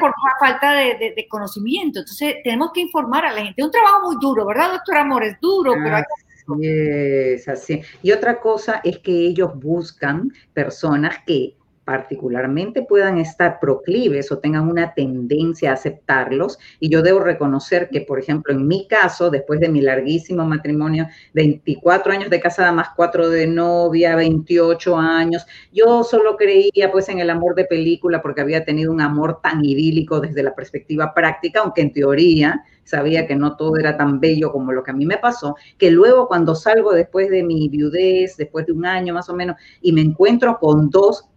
Por 0.00 0.12
falta 0.40 0.72
de, 0.72 1.14
de, 1.16 1.28
conocimiento. 1.28 2.00
Entonces, 2.00 2.38
tenemos 2.42 2.72
que 2.72 2.80
informar 2.80 3.24
a 3.24 3.32
la 3.32 3.44
gente. 3.44 3.54
Es 3.56 3.64
un 3.64 3.70
trabajo 3.70 4.06
muy 4.06 4.16
duro, 4.20 4.44
¿verdad, 4.44 4.72
doctor 4.72 4.96
Amor? 4.96 5.22
Es 5.22 5.40
duro, 5.40 5.74
pero 5.80 5.94
hay 5.94 6.02
que 6.02 7.34
es 7.34 7.46
así. 7.46 7.82
Y 8.02 8.10
otra 8.10 8.40
cosa 8.40 8.80
es 8.82 8.98
que 8.98 9.12
ellos 9.12 9.52
buscan 9.54 10.32
personas 10.52 11.18
que 11.24 11.54
particularmente 11.84 12.82
puedan 12.82 13.18
estar 13.18 13.60
proclives 13.60 14.32
o 14.32 14.38
tengan 14.38 14.68
una 14.68 14.94
tendencia 14.94 15.70
a 15.70 15.74
aceptarlos. 15.74 16.58
Y 16.80 16.88
yo 16.88 17.02
debo 17.02 17.20
reconocer 17.20 17.88
que, 17.90 18.00
por 18.00 18.18
ejemplo, 18.18 18.52
en 18.52 18.66
mi 18.66 18.88
caso, 18.88 19.30
después 19.30 19.60
de 19.60 19.68
mi 19.68 19.80
larguísimo 19.80 20.44
matrimonio, 20.44 21.06
24 21.34 22.12
años 22.12 22.30
de 22.30 22.40
casada 22.40 22.72
más 22.72 22.88
4 22.96 23.28
de 23.28 23.46
novia, 23.46 24.16
28 24.16 24.96
años, 24.96 25.46
yo 25.72 26.02
solo 26.04 26.36
creía 26.36 26.90
pues 26.90 27.08
en 27.08 27.18
el 27.18 27.30
amor 27.30 27.54
de 27.54 27.64
película 27.64 28.22
porque 28.22 28.40
había 28.40 28.64
tenido 28.64 28.92
un 28.92 29.00
amor 29.00 29.40
tan 29.42 29.64
idílico 29.64 30.20
desde 30.20 30.42
la 30.42 30.54
perspectiva 30.54 31.12
práctica, 31.14 31.60
aunque 31.60 31.82
en 31.82 31.92
teoría 31.92 32.64
sabía 32.84 33.26
que 33.26 33.34
no 33.34 33.56
todo 33.56 33.76
era 33.78 33.96
tan 33.96 34.20
bello 34.20 34.52
como 34.52 34.72
lo 34.72 34.82
que 34.82 34.90
a 34.90 34.94
mí 34.94 35.06
me 35.06 35.16
pasó, 35.16 35.56
que 35.78 35.90
luego 35.90 36.28
cuando 36.28 36.54
salgo 36.54 36.92
después 36.92 37.30
de 37.30 37.42
mi 37.42 37.68
viudez, 37.68 38.36
después 38.36 38.66
de 38.66 38.72
un 38.72 38.84
año 38.84 39.14
más 39.14 39.28
o 39.28 39.34
menos, 39.34 39.56
y 39.80 39.92
me 39.92 40.02
encuentro 40.02 40.58
con 40.58 40.90
dos 40.90 41.28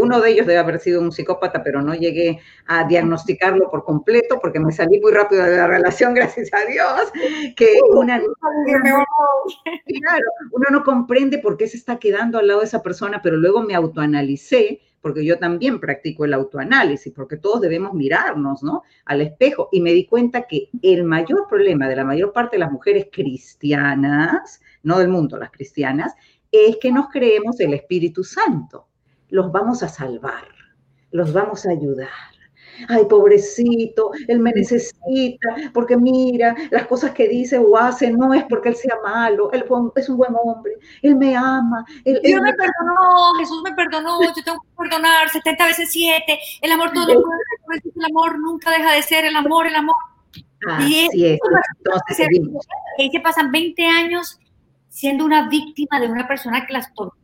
uno 0.00 0.20
de 0.20 0.30
ellos 0.30 0.46
debe 0.46 0.58
haber 0.58 0.80
sido 0.80 1.00
un 1.00 1.12
psicópata, 1.12 1.62
pero 1.62 1.82
no 1.82 1.94
llegué 1.94 2.40
a 2.66 2.84
diagnosticarlo 2.86 3.70
por 3.70 3.84
completo 3.84 4.38
porque 4.40 4.60
me 4.60 4.72
salí 4.72 5.00
muy 5.00 5.12
rápido 5.12 5.44
de 5.44 5.56
la 5.56 5.66
relación, 5.66 6.14
gracias 6.14 6.50
a 6.52 6.64
Dios, 6.64 7.12
que 7.56 7.78
una, 7.94 8.18
claro, 10.00 10.24
uno 10.52 10.66
no 10.70 10.82
comprende 10.82 11.38
por 11.38 11.56
qué 11.56 11.66
se 11.66 11.76
está 11.76 11.98
quedando 11.98 12.38
al 12.38 12.48
lado 12.48 12.60
de 12.60 12.66
esa 12.66 12.82
persona, 12.82 13.20
pero 13.22 13.36
luego 13.36 13.62
me 13.62 13.74
autoanalicé 13.74 14.80
porque 15.00 15.24
yo 15.24 15.38
también 15.38 15.80
practico 15.80 16.24
el 16.24 16.34
autoanálisis, 16.34 17.12
porque 17.14 17.38
todos 17.38 17.62
debemos 17.62 17.94
mirarnos, 17.94 18.62
¿no? 18.62 18.82
Al 19.06 19.22
espejo. 19.22 19.70
Y 19.72 19.80
me 19.80 19.92
di 19.94 20.04
cuenta 20.06 20.42
que 20.42 20.68
el 20.82 21.04
mayor 21.04 21.46
problema 21.48 21.88
de 21.88 21.96
la 21.96 22.04
mayor 22.04 22.34
parte 22.34 22.56
de 22.56 22.60
las 22.60 22.72
mujeres 22.72 23.06
cristianas, 23.10 24.60
no 24.82 24.98
del 24.98 25.08
mundo, 25.08 25.38
las 25.38 25.50
cristianas, 25.50 26.14
es 26.52 26.76
que 26.76 26.92
nos 26.92 27.08
creemos 27.08 27.58
el 27.60 27.72
Espíritu 27.72 28.24
Santo 28.24 28.89
los 29.30 29.50
vamos 29.52 29.82
a 29.82 29.88
salvar, 29.88 30.44
los 31.10 31.32
vamos 31.32 31.66
a 31.66 31.70
ayudar. 31.70 32.08
Ay, 32.88 33.04
pobrecito, 33.04 34.10
él 34.26 34.38
me 34.38 34.52
necesita, 34.52 35.54
porque 35.74 35.96
mira, 35.96 36.54
las 36.70 36.86
cosas 36.86 37.10
que 37.12 37.28
dice 37.28 37.58
o 37.58 37.76
hace 37.76 38.10
no 38.10 38.32
es 38.32 38.44
porque 38.44 38.70
él 38.70 38.76
sea 38.76 38.96
malo, 39.02 39.50
él 39.52 39.64
es 39.96 40.08
un 40.08 40.16
buen 40.16 40.34
hombre, 40.42 40.72
él 41.02 41.16
me 41.16 41.36
ama. 41.36 41.84
Él, 42.04 42.20
Dios 42.22 42.40
me 42.40 42.54
perdonó, 42.54 43.34
Jesús 43.38 43.62
me 43.62 43.72
perdonó, 43.74 44.22
yo 44.22 44.42
tengo 44.42 44.60
que 44.60 44.68
perdonar 44.76 45.28
70 45.28 45.66
veces 45.66 45.90
7, 45.90 46.38
el 46.62 46.72
amor 46.72 46.92
todo 46.92 47.06
puede, 47.06 47.82
el 47.94 48.04
amor 48.04 48.38
nunca 48.38 48.70
deja 48.70 48.94
de 48.94 49.02
ser 49.02 49.26
el 49.26 49.36
amor, 49.36 49.66
el 49.66 49.76
amor. 49.76 49.96
y 50.86 51.06
es, 51.06 51.10
entonces 51.12 52.28
se 53.12 53.20
pasan 53.20 53.50
20 53.50 53.86
años 53.86 54.38
siendo 54.88 55.24
una 55.24 55.48
víctima 55.48 56.00
de 56.00 56.08
una 56.08 56.26
persona 56.26 56.66
que 56.66 56.72
las 56.72 56.92
tortura 56.94 57.19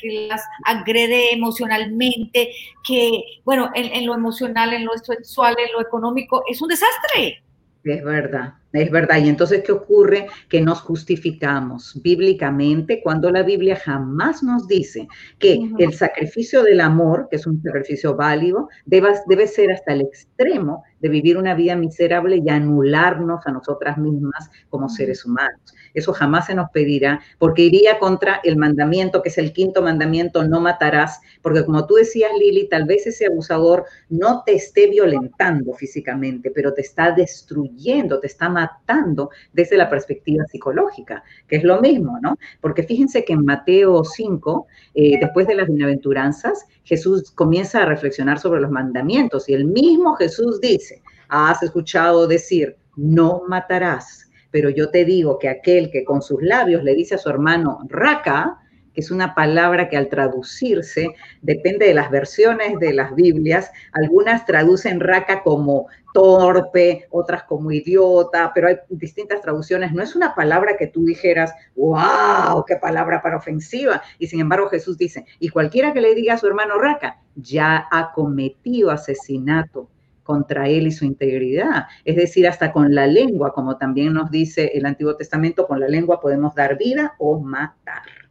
que 0.00 0.28
las 0.28 0.42
agrede 0.64 1.32
emocionalmente, 1.32 2.50
que, 2.86 3.22
bueno, 3.44 3.70
en, 3.74 4.06
lo 4.06 4.14
emocional, 4.14 4.72
en 4.72 4.84
lo 4.84 4.92
sexual, 4.98 5.56
en 5.58 5.72
lo 5.72 5.80
económico, 5.80 6.42
es 6.48 6.60
un 6.60 6.68
desastre. 6.68 7.42
Es 7.84 8.04
verdad, 8.04 8.54
es 8.72 8.90
verdad. 8.92 9.18
Y 9.24 9.28
entonces, 9.28 9.64
¿qué 9.64 9.72
ocurre? 9.72 10.28
Que 10.48 10.60
nos 10.60 10.80
justificamos 10.82 12.00
bíblicamente 12.00 13.02
cuando 13.02 13.28
la 13.32 13.42
Biblia 13.42 13.74
jamás 13.74 14.42
nos 14.44 14.68
dice 14.68 15.08
que 15.40 15.58
el 15.78 15.92
sacrificio 15.92 16.62
del 16.62 16.80
amor, 16.80 17.26
que 17.28 17.36
es 17.36 17.46
un 17.46 17.60
sacrificio 17.60 18.14
válido, 18.14 18.68
debe, 18.86 19.14
debe 19.26 19.48
ser 19.48 19.72
hasta 19.72 19.94
el 19.94 20.02
extremo 20.02 20.84
de 21.00 21.08
vivir 21.08 21.36
una 21.36 21.54
vida 21.54 21.74
miserable 21.74 22.40
y 22.44 22.48
anularnos 22.48 23.44
a 23.46 23.50
nosotras 23.50 23.98
mismas 23.98 24.48
como 24.68 24.88
seres 24.88 25.24
humanos. 25.24 25.74
Eso 25.94 26.12
jamás 26.12 26.46
se 26.46 26.54
nos 26.54 26.70
pedirá, 26.70 27.20
porque 27.38 27.62
iría 27.62 27.98
contra 27.98 28.40
el 28.44 28.56
mandamiento, 28.56 29.22
que 29.22 29.28
es 29.28 29.38
el 29.38 29.52
quinto 29.52 29.82
mandamiento, 29.82 30.44
no 30.44 30.60
matarás, 30.60 31.20
porque 31.42 31.64
como 31.64 31.86
tú 31.86 31.94
decías, 31.94 32.30
Lili, 32.38 32.68
tal 32.68 32.84
vez 32.84 33.06
ese 33.06 33.26
abusador 33.26 33.84
no 34.08 34.42
te 34.44 34.54
esté 34.54 34.88
violentando 34.88 35.72
físicamente, 35.74 36.50
pero 36.50 36.72
te 36.74 36.82
está 36.82 37.12
destruyendo, 37.12 38.20
te 38.20 38.26
está 38.26 38.48
matando 38.48 39.30
desde 39.52 39.76
la 39.76 39.88
perspectiva 39.90 40.44
psicológica, 40.46 41.22
que 41.46 41.56
es 41.56 41.64
lo 41.64 41.80
mismo, 41.80 42.18
¿no? 42.20 42.36
Porque 42.60 42.82
fíjense 42.82 43.24
que 43.24 43.32
en 43.32 43.44
Mateo 43.44 44.04
5, 44.04 44.66
eh, 44.94 45.18
después 45.20 45.46
de 45.46 45.54
las 45.54 45.68
bienaventuranzas, 45.68 46.66
Jesús 46.84 47.30
comienza 47.30 47.82
a 47.82 47.86
reflexionar 47.86 48.38
sobre 48.38 48.60
los 48.60 48.70
mandamientos 48.70 49.48
y 49.48 49.54
el 49.54 49.64
mismo 49.64 50.14
Jesús 50.16 50.60
dice, 50.60 51.02
has 51.28 51.62
escuchado 51.62 52.26
decir, 52.26 52.76
no 52.96 53.42
matarás, 53.48 54.30
pero 54.52 54.70
yo 54.70 54.90
te 54.90 55.04
digo 55.04 55.38
que 55.40 55.48
aquel 55.48 55.90
que 55.90 56.04
con 56.04 56.22
sus 56.22 56.40
labios 56.42 56.84
le 56.84 56.94
dice 56.94 57.16
a 57.16 57.18
su 57.18 57.28
hermano, 57.28 57.80
raca, 57.88 58.60
que 58.94 59.00
es 59.00 59.10
una 59.10 59.34
palabra 59.34 59.88
que 59.88 59.96
al 59.96 60.08
traducirse 60.08 61.08
depende 61.40 61.86
de 61.86 61.94
las 61.94 62.10
versiones 62.10 62.78
de 62.78 62.92
las 62.92 63.14
Biblias. 63.14 63.72
Algunas 63.92 64.44
traducen 64.44 65.00
raca 65.00 65.42
como 65.42 65.86
torpe, 66.12 67.06
otras 67.10 67.44
como 67.44 67.72
idiota, 67.72 68.52
pero 68.54 68.68
hay 68.68 68.76
distintas 68.90 69.40
traducciones. 69.40 69.92
No 69.92 70.02
es 70.02 70.14
una 70.14 70.34
palabra 70.34 70.76
que 70.76 70.88
tú 70.88 71.06
dijeras, 71.06 71.54
wow, 71.74 72.64
qué 72.66 72.76
palabra 72.76 73.22
para 73.22 73.38
ofensiva. 73.38 74.02
Y 74.18 74.26
sin 74.26 74.40
embargo 74.40 74.68
Jesús 74.68 74.98
dice, 74.98 75.24
y 75.38 75.48
cualquiera 75.48 75.94
que 75.94 76.02
le 76.02 76.14
diga 76.14 76.34
a 76.34 76.38
su 76.38 76.46
hermano 76.46 76.78
raca, 76.78 77.18
ya 77.34 77.88
ha 77.90 78.12
cometido 78.12 78.90
asesinato 78.90 79.88
contra 80.22 80.68
él 80.68 80.86
y 80.86 80.92
su 80.92 81.04
integridad. 81.04 81.86
Es 82.04 82.16
decir, 82.16 82.46
hasta 82.46 82.72
con 82.72 82.94
la 82.94 83.06
lengua, 83.06 83.52
como 83.52 83.76
también 83.76 84.12
nos 84.12 84.30
dice 84.30 84.72
el 84.74 84.86
Antiguo 84.86 85.16
Testamento, 85.16 85.66
con 85.66 85.80
la 85.80 85.88
lengua 85.88 86.20
podemos 86.20 86.54
dar 86.54 86.78
vida 86.78 87.14
o 87.18 87.40
matar. 87.40 88.21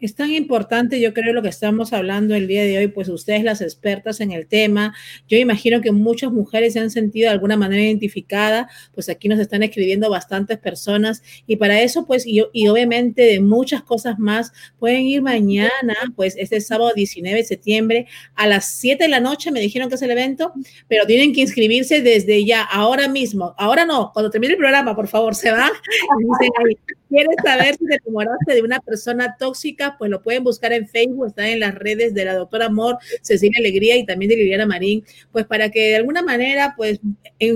Es 0.00 0.14
tan 0.14 0.30
importante, 0.30 0.98
yo 0.98 1.12
creo, 1.12 1.34
lo 1.34 1.42
que 1.42 1.50
estamos 1.50 1.92
hablando 1.92 2.34
el 2.34 2.48
día 2.48 2.64
de 2.64 2.78
hoy, 2.78 2.88
pues 2.88 3.10
ustedes 3.10 3.44
las 3.44 3.60
expertas 3.60 4.20
en 4.20 4.32
el 4.32 4.46
tema, 4.46 4.94
yo 5.28 5.36
imagino 5.36 5.82
que 5.82 5.92
muchas 5.92 6.32
mujeres 6.32 6.72
se 6.72 6.80
han 6.80 6.90
sentido 6.90 7.26
de 7.26 7.34
alguna 7.34 7.58
manera 7.58 7.82
identificadas, 7.82 8.72
pues 8.94 9.10
aquí 9.10 9.28
nos 9.28 9.38
están 9.38 9.62
escribiendo 9.62 10.08
bastantes 10.08 10.56
personas 10.58 11.22
y 11.46 11.56
para 11.56 11.82
eso, 11.82 12.06
pues, 12.06 12.26
y, 12.26 12.40
obviamente 12.40 13.22
de 13.22 13.40
muchas 13.40 13.82
cosas 13.82 14.18
más, 14.18 14.52
pueden 14.78 15.02
ir 15.02 15.20
mañana, 15.20 15.70
pues 16.16 16.34
este 16.38 16.62
sábado 16.62 16.92
19 16.94 17.36
de 17.36 17.44
septiembre 17.44 18.06
a 18.36 18.46
las 18.46 18.72
7 18.72 19.04
de 19.04 19.10
la 19.10 19.20
noche, 19.20 19.50
me 19.50 19.60
dijeron 19.60 19.90
que 19.90 19.96
es 19.96 20.02
el 20.02 20.12
evento, 20.12 20.54
pero 20.88 21.04
tienen 21.04 21.34
que 21.34 21.42
inscribirse 21.42 22.00
desde 22.00 22.46
ya, 22.46 22.62
ahora 22.62 23.06
mismo, 23.06 23.54
ahora 23.58 23.84
no, 23.84 24.12
cuando 24.14 24.30
termine 24.30 24.54
el 24.54 24.58
programa, 24.58 24.96
por 24.96 25.08
favor, 25.08 25.34
se 25.34 25.50
van 25.50 25.70
¿Quieres 27.10 27.36
saber 27.44 27.74
si 27.74 27.86
te 27.86 27.96
enamoraste 28.06 28.54
de 28.54 28.62
una 28.62 28.78
persona 28.78 29.34
tóxica? 29.36 29.89
Pues 29.98 30.10
lo 30.10 30.22
pueden 30.22 30.44
buscar 30.44 30.72
en 30.72 30.88
Facebook, 30.88 31.26
están 31.26 31.46
en 31.46 31.60
las 31.60 31.74
redes 31.74 32.14
de 32.14 32.24
la 32.24 32.34
doctora 32.34 32.66
Amor, 32.66 32.98
Cecilia 33.22 33.58
Alegría 33.58 33.96
y 33.96 34.06
también 34.06 34.30
de 34.30 34.36
Liliana 34.36 34.66
Marín, 34.66 35.04
pues 35.32 35.46
para 35.46 35.70
que 35.70 35.90
de 35.90 35.96
alguna 35.96 36.22
manera 36.22 36.74
pues 36.76 37.00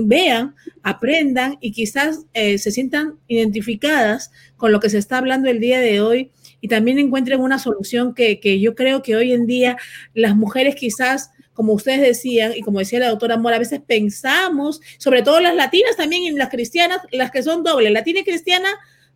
vean, 0.03 0.55
aprendan 0.83 1.57
y 1.61 1.71
quizás 1.71 2.25
eh, 2.33 2.57
se 2.57 2.71
sientan 2.71 3.19
identificadas 3.27 4.31
con 4.57 4.71
lo 4.71 4.79
que 4.79 4.89
se 4.89 4.97
está 4.97 5.17
hablando 5.17 5.49
el 5.49 5.59
día 5.59 5.79
de 5.79 6.01
hoy 6.01 6.31
y 6.61 6.67
también 6.67 6.99
encuentren 6.99 7.41
una 7.41 7.59
solución 7.59 8.13
que, 8.13 8.39
que 8.39 8.59
yo 8.59 8.75
creo 8.75 9.01
que 9.01 9.15
hoy 9.15 9.33
en 9.33 9.45
día 9.45 9.77
las 10.13 10.35
mujeres 10.35 10.75
quizás 10.75 11.31
como 11.55 11.73
ustedes 11.73 12.01
decían 12.01 12.51
y 12.55 12.61
como 12.61 12.79
decía 12.79 12.99
la 12.99 13.09
doctora 13.09 13.35
Amor, 13.35 13.53
a 13.53 13.59
veces 13.59 13.79
pensamos, 13.85 14.81
sobre 14.97 15.23
todo 15.23 15.39
las 15.39 15.55
latinas 15.55 15.95
también 15.95 16.23
y 16.23 16.31
las 16.31 16.49
cristianas, 16.49 16.99
las 17.11 17.31
que 17.31 17.41
son 17.41 17.63
dobles, 17.63 17.91
latina 17.91 18.19
y 18.19 18.23
cristiana, 18.23 18.69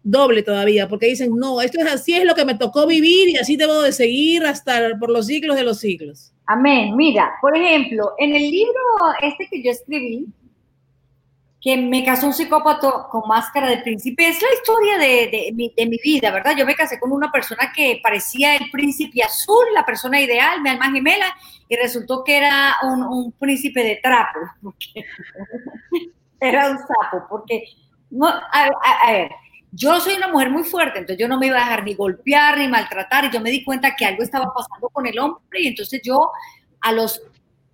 doble 0.03 0.43
todavía, 0.43 0.87
porque 0.87 1.07
dicen, 1.07 1.35
no, 1.35 1.61
esto 1.61 1.79
es 1.79 1.91
así, 1.91 2.13
es 2.13 2.25
lo 2.25 2.35
que 2.35 2.45
me 2.45 2.55
tocó 2.55 2.87
vivir 2.87 3.29
y 3.29 3.37
así 3.37 3.55
debo 3.55 3.81
de 3.81 3.91
seguir 3.91 4.45
hasta 4.45 4.97
por 4.99 5.09
los 5.09 5.27
siglos 5.27 5.55
de 5.55 5.63
los 5.63 5.79
siglos. 5.79 6.33
Amén. 6.45 6.95
Mira, 6.95 7.33
por 7.41 7.55
ejemplo, 7.55 8.13
en 8.17 8.35
el 8.35 8.49
libro 8.49 8.73
este 9.21 9.47
que 9.49 9.61
yo 9.61 9.71
escribí, 9.71 10.25
que 11.61 11.75
me 11.75 12.05
casó 12.05 12.27
un 12.27 12.33
psicópata 12.33 13.07
con 13.11 13.27
máscara 13.27 13.69
de 13.69 13.79
príncipe, 13.79 14.29
es 14.29 14.41
la 14.41 14.47
historia 14.53 14.97
de, 14.97 15.27
de, 15.27 15.51
mi, 15.53 15.73
de, 15.75 15.85
mi, 15.87 15.97
vida, 16.01 16.31
¿verdad? 16.31 16.55
Yo 16.57 16.65
me 16.65 16.73
casé 16.73 16.99
con 16.99 17.11
una 17.11 17.29
persona 17.31 17.71
que 17.75 17.99
parecía 18.01 18.55
el 18.55 18.71
príncipe 18.71 19.21
azul, 19.21 19.65
la 19.73 19.85
persona 19.85 20.21
ideal, 20.21 20.61
mi 20.61 20.69
alma 20.69 20.89
gemela, 20.89 21.25
y 21.67 21.75
resultó 21.75 22.23
que 22.23 22.37
era 22.37 22.77
un, 22.83 23.03
un 23.03 23.31
príncipe 23.33 23.83
de 23.83 23.99
trapo, 24.01 24.39
porque 24.63 25.05
era 26.39 26.71
un 26.71 26.77
sapo, 26.77 27.27
porque, 27.29 27.61
no, 28.09 28.27
a, 28.27 28.41
a, 28.51 29.07
a 29.07 29.11
ver, 29.11 29.31
yo 29.71 29.99
soy 29.99 30.15
una 30.15 30.27
mujer 30.27 30.49
muy 30.49 30.63
fuerte, 30.63 30.99
entonces 30.99 31.19
yo 31.19 31.27
no 31.27 31.37
me 31.37 31.47
iba 31.47 31.57
a 31.57 31.61
dejar 31.61 31.83
ni 31.83 31.93
golpear 31.93 32.57
ni 32.57 32.67
maltratar 32.67 33.25
y 33.25 33.31
yo 33.31 33.39
me 33.39 33.51
di 33.51 33.63
cuenta 33.63 33.95
que 33.95 34.05
algo 34.05 34.23
estaba 34.23 34.51
pasando 34.53 34.89
con 34.89 35.05
el 35.05 35.17
hombre 35.19 35.61
y 35.61 35.67
entonces 35.67 36.01
yo 36.03 36.31
a 36.81 36.91
los 36.91 37.21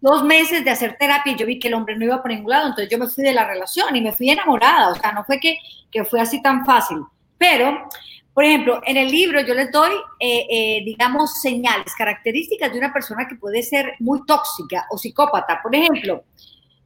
dos 0.01 0.23
meses 0.23 0.63
de 0.63 0.71
hacer 0.71 0.97
terapia 0.99 1.35
yo 1.35 1.45
vi 1.45 1.57
que 1.57 1.67
el 1.67 1.73
hombre 1.73 1.95
no 1.95 2.05
iba 2.05 2.21
por 2.21 2.31
ningún 2.31 2.51
lado, 2.51 2.67
entonces 2.67 2.89
yo 2.89 2.97
me 2.97 3.07
fui 3.07 3.23
de 3.23 3.33
la 3.33 3.47
relación 3.47 3.95
y 3.95 4.01
me 4.01 4.11
fui 4.11 4.29
enamorada, 4.29 4.89
o 4.89 4.95
sea, 4.95 5.11
no 5.13 5.23
fue 5.23 5.39
que, 5.39 5.57
que 5.89 6.03
fue 6.03 6.19
así 6.19 6.41
tan 6.41 6.65
fácil, 6.65 6.97
pero, 7.37 7.87
por 8.33 8.43
ejemplo, 8.43 8.81
en 8.85 8.97
el 8.97 9.09
libro 9.09 9.41
yo 9.41 9.53
les 9.53 9.71
doy, 9.71 9.91
eh, 10.19 10.45
eh, 10.49 10.83
digamos, 10.85 11.41
señales, 11.41 11.93
características 11.97 12.71
de 12.71 12.79
una 12.79 12.93
persona 12.93 13.27
que 13.27 13.35
puede 13.35 13.63
ser 13.63 13.93
muy 13.99 14.25
tóxica 14.25 14.85
o 14.91 14.97
psicópata, 14.97 15.59
por 15.63 15.75
ejemplo, 15.75 16.23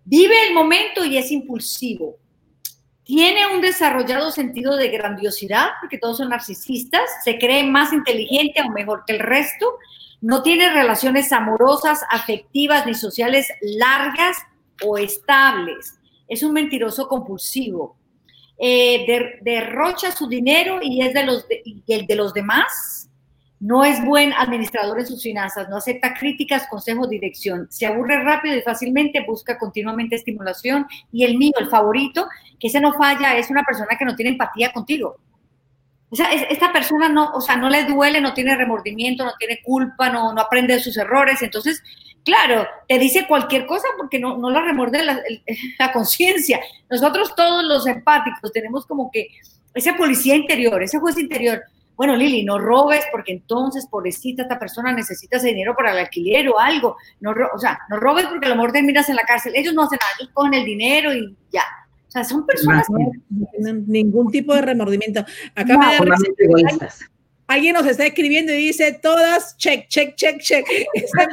vive 0.05 0.47
el 0.47 0.53
momento 0.53 1.03
y 1.03 1.17
es 1.17 1.31
impulsivo, 1.31 2.17
tiene 3.09 3.47
un 3.47 3.59
desarrollado 3.59 4.29
sentido 4.29 4.77
de 4.77 4.89
grandiosidad, 4.89 5.69
porque 5.81 5.97
todos 5.97 6.17
son 6.17 6.29
narcisistas, 6.29 7.01
se 7.23 7.39
cree 7.39 7.63
más 7.63 7.91
inteligente 7.91 8.61
o 8.61 8.69
mejor 8.69 9.03
que 9.03 9.13
el 9.13 9.19
resto, 9.19 9.79
no 10.21 10.43
tiene 10.43 10.71
relaciones 10.71 11.31
amorosas, 11.31 12.03
afectivas 12.11 12.85
ni 12.85 12.93
sociales 12.93 13.47
largas 13.61 14.37
o 14.85 14.99
estables. 14.99 15.95
Es 16.27 16.43
un 16.43 16.53
mentiroso 16.53 17.07
compulsivo. 17.07 17.97
Eh, 18.59 19.39
derrocha 19.41 20.11
su 20.11 20.29
dinero 20.29 20.77
y 20.79 21.01
es 21.01 21.11
de 21.11 21.25
los 21.25 21.47
el 21.87 22.05
de 22.05 22.15
los 22.15 22.31
demás 22.31 23.08
no 23.59 23.83
es 23.83 24.03
buen 24.03 24.31
administrador 24.33 24.99
en 24.99 25.07
sus 25.07 25.21
finanzas, 25.21 25.67
no 25.69 25.77
acepta 25.77 26.13
críticas, 26.13 26.67
consejos, 26.67 27.09
dirección. 27.09 27.67
Se 27.69 27.85
aburre 27.85 28.23
rápido 28.23 28.55
y 28.55 28.61
fácilmente, 28.61 29.25
busca 29.27 29.57
continuamente 29.57 30.15
estimulación. 30.15 30.85
Y 31.11 31.25
el 31.25 31.37
mío, 31.37 31.53
el 31.59 31.67
favorito, 31.67 32.27
que 32.59 32.67
ese 32.67 32.79
no 32.79 32.93
falla, 32.93 33.37
es 33.37 33.49
una 33.49 33.63
persona 33.63 33.97
que 33.97 34.05
no 34.05 34.15
tiene 34.15 34.31
empatía 34.31 34.71
contigo. 34.71 35.17
O 36.09 36.15
sea, 36.15 36.31
esta 36.31 36.71
persona 36.71 37.09
no, 37.09 37.31
o 37.33 37.41
sea, 37.41 37.57
no 37.57 37.69
le 37.69 37.83
duele, 37.83 38.21
no 38.21 38.33
tiene 38.33 38.55
remordimiento, 38.55 39.25
no 39.25 39.33
tiene 39.37 39.61
culpa, 39.61 40.09
no, 40.09 40.31
aprende 40.39 40.75
de 40.75 40.79
sus 40.79 40.97
errores. 40.97 41.41
Entonces, 41.41 41.83
claro, 42.23 42.65
te 42.87 42.97
dice 42.97 43.27
cualquier 43.27 43.65
cosa 43.65 43.87
porque 43.97 44.19
no, 44.19 44.37
no 44.37 44.49
la 44.49 44.61
remorde 44.61 45.03
la, 45.03 45.19
la 45.79 45.91
conciencia. 45.91 46.61
Nosotros 46.89 47.35
todos 47.35 47.63
los 47.65 47.85
empáticos 47.85 48.53
tenemos 48.53 48.85
como 48.85 49.11
que 49.11 49.27
ese 49.73 49.93
policía 49.93 50.35
interior, 50.35 50.81
ese 50.81 50.97
juez 50.97 51.17
interior 51.17 51.61
bueno, 51.99 52.15
Lili, 52.15 52.45
no 52.45 52.57
robes 52.57 53.03
porque 53.11 53.33
entonces, 53.33 53.85
pobrecita, 53.85 54.43
esta 54.43 54.57
persona 54.57 54.93
necesita 54.93 55.35
ese 55.35 55.47
dinero 55.47 55.75
para 55.75 55.91
el 55.91 55.97
alquiler 55.97 56.47
o 56.47 56.57
algo. 56.57 56.95
No, 57.19 57.33
o 57.53 57.59
sea, 57.59 57.77
no 57.89 57.97
robes 57.97 58.25
porque 58.27 58.45
a 58.45 58.49
lo 58.51 58.55
mejor 58.55 58.71
terminas 58.71 59.09
en 59.09 59.17
la 59.17 59.23
cárcel. 59.23 59.51
Ellos 59.53 59.73
no 59.73 59.83
hacen 59.83 59.99
nada, 59.99 60.13
ellos 60.17 60.31
cogen 60.33 60.53
el 60.53 60.63
dinero 60.63 61.13
y 61.13 61.35
ya. 61.51 61.63
O 62.07 62.09
sea, 62.09 62.23
son 62.23 62.45
personas 62.45 62.89
no, 62.89 62.99
que 62.99 63.03
no 63.31 63.47
tienen 63.51 63.83
ningún 63.85 64.31
tipo 64.31 64.55
de 64.55 64.61
remordimiento. 64.61 65.25
Acá 65.53 65.73
no, 65.73 65.79
me 65.79 65.97
da 65.97 66.89
alguien 67.47 67.73
nos 67.73 67.85
está 67.85 68.05
escribiendo 68.05 68.53
y 68.53 68.67
dice 68.67 68.97
todas 69.01 69.57
check, 69.57 69.89
check, 69.89 70.15
check, 70.15 70.39
check. 70.39 70.65
Este 70.93 71.23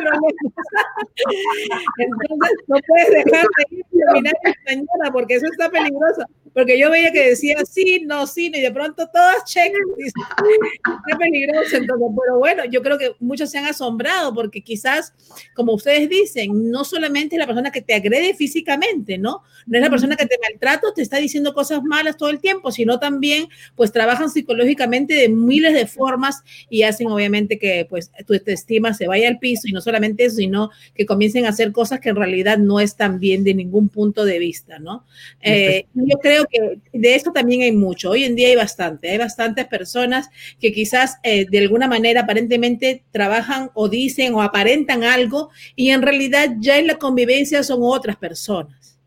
Entonces 1.98 2.58
no 2.66 2.76
puedes 2.88 3.24
dejar 3.24 3.44
de 3.44 3.76
ir 3.76 3.84
terminar 3.92 4.34
mañana 4.66 5.12
porque 5.12 5.36
eso 5.36 5.46
está 5.46 5.70
peligroso. 5.70 6.24
Porque 6.56 6.78
yo 6.78 6.90
veía 6.90 7.12
que 7.12 7.28
decía 7.28 7.56
sí, 7.66 8.04
no, 8.06 8.26
sí, 8.26 8.50
y 8.54 8.60
de 8.62 8.70
pronto 8.70 9.06
todas 9.12 9.44
check. 9.44 9.72
Está 9.98 11.18
peligroso. 11.18 11.76
Entonces, 11.76 12.08
pero 12.18 12.38
bueno, 12.38 12.64
yo 12.64 12.80
creo 12.82 12.96
que 12.96 13.14
muchos 13.20 13.50
se 13.50 13.58
han 13.58 13.66
asombrado 13.66 14.32
porque 14.32 14.62
quizás, 14.62 15.12
como 15.54 15.74
ustedes 15.74 16.08
dicen, 16.08 16.70
no 16.70 16.84
solamente 16.84 17.36
es 17.36 17.40
la 17.40 17.46
persona 17.46 17.70
que 17.70 17.82
te 17.82 17.92
agrede 17.92 18.32
físicamente, 18.32 19.18
¿no? 19.18 19.42
No 19.66 19.76
es 19.76 19.84
la 19.84 19.90
persona 19.90 20.16
que 20.16 20.24
te 20.24 20.38
maltrata, 20.40 20.94
te 20.94 21.02
está 21.02 21.18
diciendo 21.18 21.52
cosas 21.52 21.82
malas 21.82 22.16
todo 22.16 22.30
el 22.30 22.40
tiempo, 22.40 22.72
sino 22.72 22.98
también, 22.98 23.48
pues 23.74 23.92
trabajan 23.92 24.30
psicológicamente 24.30 25.12
de 25.12 25.28
miles 25.28 25.74
de 25.74 25.86
formas 25.86 26.06
formas 26.06 26.44
y 26.70 26.82
hacen 26.82 27.08
obviamente 27.08 27.58
que 27.58 27.86
pues 27.88 28.12
tu 28.26 28.34
estima 28.34 28.94
se 28.94 29.08
vaya 29.08 29.28
al 29.28 29.38
piso 29.38 29.66
y 29.66 29.72
no 29.72 29.80
solamente 29.80 30.24
eso, 30.24 30.36
sino 30.36 30.70
que 30.94 31.04
comiencen 31.04 31.46
a 31.46 31.48
hacer 31.48 31.72
cosas 31.72 32.00
que 32.00 32.10
en 32.10 32.16
realidad 32.16 32.58
no 32.58 32.78
están 32.78 33.18
bien 33.18 33.42
de 33.42 33.54
ningún 33.54 33.88
punto 33.88 34.24
de 34.24 34.38
vista, 34.38 34.78
¿no? 34.78 35.04
Eh, 35.40 35.86
yo 35.94 36.18
creo 36.18 36.45
que 36.50 36.80
de 36.92 37.14
esto 37.14 37.32
también 37.32 37.62
hay 37.62 37.72
mucho. 37.72 38.10
Hoy 38.10 38.24
en 38.24 38.36
día 38.36 38.48
hay 38.48 38.56
bastante, 38.56 39.10
hay 39.10 39.18
bastantes 39.18 39.66
personas 39.66 40.28
que 40.60 40.72
quizás 40.72 41.18
eh, 41.22 41.46
de 41.48 41.58
alguna 41.58 41.88
manera 41.88 42.22
aparentemente 42.22 43.04
trabajan 43.10 43.70
o 43.74 43.88
dicen 43.88 44.34
o 44.34 44.42
aparentan 44.42 45.04
algo 45.04 45.50
y 45.74 45.90
en 45.90 46.02
realidad 46.02 46.56
ya 46.58 46.78
en 46.78 46.86
la 46.86 46.96
convivencia 46.96 47.62
son 47.62 47.80
otras 47.82 48.16
personas. 48.16 48.98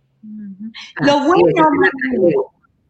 Lo 1.01 1.23
bueno, 1.23 1.45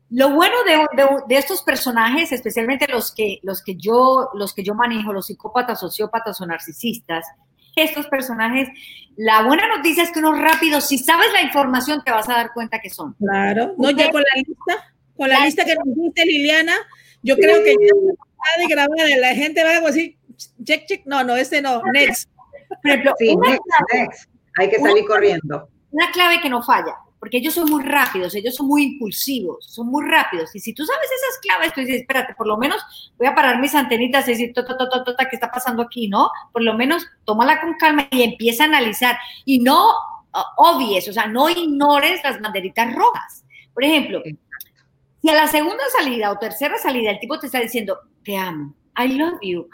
lo 0.10 0.34
bueno 0.34 0.56
de, 0.66 1.04
de, 1.04 1.10
de, 1.28 1.38
estos 1.38 1.62
personajes, 1.62 2.32
especialmente 2.32 2.88
los 2.88 3.14
que, 3.14 3.39
los, 3.43 3.62
que 3.62 3.76
yo, 3.76 4.30
los 4.34 4.54
que 4.54 4.64
yo 4.64 4.74
manejo, 4.74 5.14
los 5.14 5.28
psicópatas, 5.28 5.80
sociópatas 5.80 6.41
o 6.41 6.47
narcisistas, 6.47 7.26
estos 7.76 8.07
personajes, 8.07 8.70
la 9.15 9.43
buena 9.43 9.67
noticia 9.67 10.03
es 10.03 10.11
que 10.11 10.20
unos 10.20 10.39
rápidos, 10.39 10.88
si 10.88 10.97
sabes 10.97 11.32
la 11.34 11.41
información, 11.41 12.01
te 12.05 12.11
vas 12.11 12.30
a 12.30 12.34
dar 12.34 12.53
cuenta 12.53 12.80
que 12.80 12.89
son. 12.89 13.13
Claro, 13.15 13.76
no, 13.78 13.91
ya 13.91 14.09
con 14.11 14.22
la 14.22 14.36
lista, 14.36 14.93
con 15.15 15.30
la, 15.30 15.39
la 15.39 15.45
lista 15.45 15.65
que 15.65 15.76
nos 15.76 15.95
dice 15.95 16.26
Liliana, 16.26 16.76
yo 17.22 17.36
sí. 17.36 17.41
creo 17.41 17.63
que 17.63 17.72
ya 17.72 17.88
está 17.88 18.61
de 18.61 18.67
grabada, 18.67 19.17
la 19.20 19.36
gente 19.36 19.63
va 19.63 19.72
a 19.72 19.82
decir, 19.82 20.17
check, 20.63 20.86
check, 20.86 21.05
no, 21.05 21.24
no, 21.24 21.36
ese 21.36 21.61
no, 21.61 21.82
next. 21.93 22.30
Por 22.70 22.91
ejemplo, 22.91 23.13
sí, 23.17 23.36
next, 23.36 23.61
clave, 23.63 24.03
next. 24.03 24.30
hay 24.57 24.70
que 24.70 24.80
salir 24.80 25.03
una, 25.03 25.07
corriendo. 25.07 25.70
Una 25.91 26.11
clave 26.11 26.39
que 26.41 26.49
no 26.49 26.61
falla, 26.63 26.95
porque 27.20 27.38
ellos 27.38 27.53
son 27.53 27.70
muy 27.70 27.84
rápidos, 27.84 28.34
ellos 28.36 28.55
son 28.55 28.67
muy 28.67 28.84
impulsivos, 28.84 29.65
son 29.65 29.88
muy 29.88 30.09
rápidos. 30.09 30.55
Y 30.55 30.59
si 30.59 30.74
tú 30.74 30.86
sabes 30.86 31.05
esas 31.05 31.39
claves, 31.41 31.74
tú 31.74 31.82
dices, 31.82 32.01
espérate, 32.01 32.34
por 32.34 32.47
lo 32.47 32.57
menos 32.57 32.82
voy 33.17 33.28
a 33.28 33.36
parar 33.36 33.59
mis 33.59 33.76
antenitas 33.76 34.28
y 34.28 34.32
decir, 34.32 34.53
tota, 34.53 34.78
tota, 34.78 35.03
tota, 35.03 35.28
¿qué 35.30 35.36
está 35.36 35.51
pasando 35.51 35.84
aquí? 35.84 36.07
¿No? 36.07 36.32
Por 36.53 36.63
lo 36.63 36.74
menos 36.76 37.05
tómala 37.26 37.59
con 37.59 37.74
calma 37.74 38.07
y 38.11 38.24
empieza 38.24 38.63
a 38.63 38.67
analizar. 38.67 39.17
Y 39.43 39.59
no 39.59 39.93
obvies, 40.57 41.07
o 41.09 41.13
sea, 41.13 41.28
no 41.28 41.49
ignores 41.49 42.24
las 42.24 42.39
banderitas 42.39 42.93
rojas. 42.95 43.43
Por 43.74 43.84
ejemplo, 43.84 44.22
si 45.22 45.30
a 45.30 45.34
la 45.34 45.47
segunda 45.47 45.84
salida 45.97 46.32
o 46.32 46.38
tercera 46.38 46.78
salida 46.78 47.11
el 47.11 47.20
tipo 47.20 47.38
te 47.39 47.47
está 47.47 47.59
diciendo, 47.59 47.97
te 48.24 48.38
amo, 48.38 48.74
I 49.00 49.18
love 49.18 49.39
you, 49.41 49.70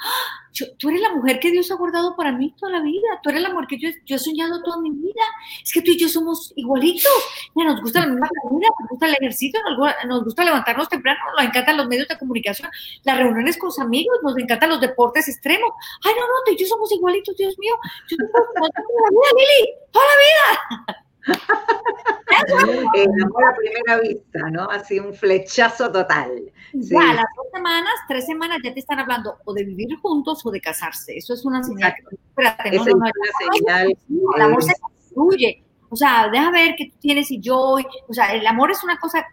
tú 0.77 0.89
eres 0.89 1.01
la 1.01 1.13
mujer 1.13 1.39
que 1.39 1.51
Dios 1.51 1.69
ha 1.71 1.75
guardado 1.75 2.15
para 2.15 2.31
mí 2.31 2.53
toda 2.57 2.73
la 2.73 2.81
vida, 2.81 3.19
tú 3.21 3.29
eres 3.29 3.41
la 3.41 3.49
mujer 3.49 3.67
que 3.67 3.77
yo, 3.79 3.89
yo 4.05 4.15
he 4.15 4.19
soñado 4.19 4.61
toda 4.61 4.79
mi 4.79 4.91
vida, 4.91 5.23
es 5.63 5.73
que 5.73 5.81
tú 5.81 5.91
y 5.91 5.97
yo 5.97 6.07
somos 6.07 6.53
igualitos, 6.55 7.11
nos 7.55 7.81
gusta 7.81 8.01
la 8.01 8.07
misma 8.07 8.29
comida, 8.43 8.67
nos 8.79 8.89
gusta 8.89 9.07
el 9.07 9.15
ejercicio, 9.15 9.59
nos, 10.07 10.23
gusta 10.23 10.45
levantarnos 10.45 10.89
temprano, 10.89 11.19
nos 11.35 11.45
encantan 11.45 11.77
los 11.77 11.87
medios 11.87 12.07
de 12.07 12.17
comunicación, 12.17 12.69
las 13.03 13.17
reuniones 13.17 13.57
con 13.57 13.67
los 13.67 13.79
amigos, 13.79 14.17
nos 14.23 14.37
encantan 14.37 14.69
los 14.69 14.81
deportes 14.81 15.27
extremos, 15.27 15.71
ay 16.03 16.13
no, 16.13 16.21
no, 16.21 16.33
tú 16.45 16.51
y 16.53 16.57
yo 16.57 16.67
somos 16.67 16.91
igualitos, 16.91 17.35
Dios 17.35 17.57
mío, 17.57 17.73
yo 18.09 18.17
tengo 18.17 18.29
la 18.55 19.09
vida, 19.09 19.29
Lili, 19.33 19.73
toda 19.91 20.05
la 20.05 20.85
vida. 20.85 21.04
El 22.93 23.23
amor 23.23 23.43
a 23.45 23.55
primera 23.55 23.99
vista, 24.01 24.49
¿no? 24.51 24.69
Así 24.69 24.99
un 24.99 25.13
flechazo 25.13 25.91
total. 25.91 26.51
Ya, 26.73 27.13
las 27.13 27.25
dos 27.35 27.47
semanas, 27.53 27.93
tres 28.07 28.25
semanas 28.25 28.59
ya 28.63 28.73
te 28.73 28.79
están 28.79 28.99
hablando 28.99 29.37
o 29.45 29.53
de 29.53 29.63
vivir 29.63 29.95
juntos 30.01 30.45
o 30.45 30.51
de 30.51 30.61
casarse. 30.61 31.17
Eso 31.17 31.33
es 31.33 31.45
una 31.45 31.63
señal. 31.63 31.93
Espérate, 32.29 32.71
no, 32.71 32.85
no, 32.85 33.05
señal. 33.53 33.97
El 34.35 34.41
amor 34.41 34.63
se 34.63 34.73
construye. 34.79 35.63
O 35.89 35.95
sea, 35.95 36.29
deja 36.29 36.51
ver 36.51 36.75
qué 36.77 36.89
tú 36.91 36.97
tienes 36.99 37.31
y 37.31 37.39
yo. 37.39 37.77
O 38.07 38.13
sea, 38.13 38.33
el 38.33 38.45
amor 38.45 38.71
es 38.71 38.83
una 38.83 38.99
cosa 38.99 39.25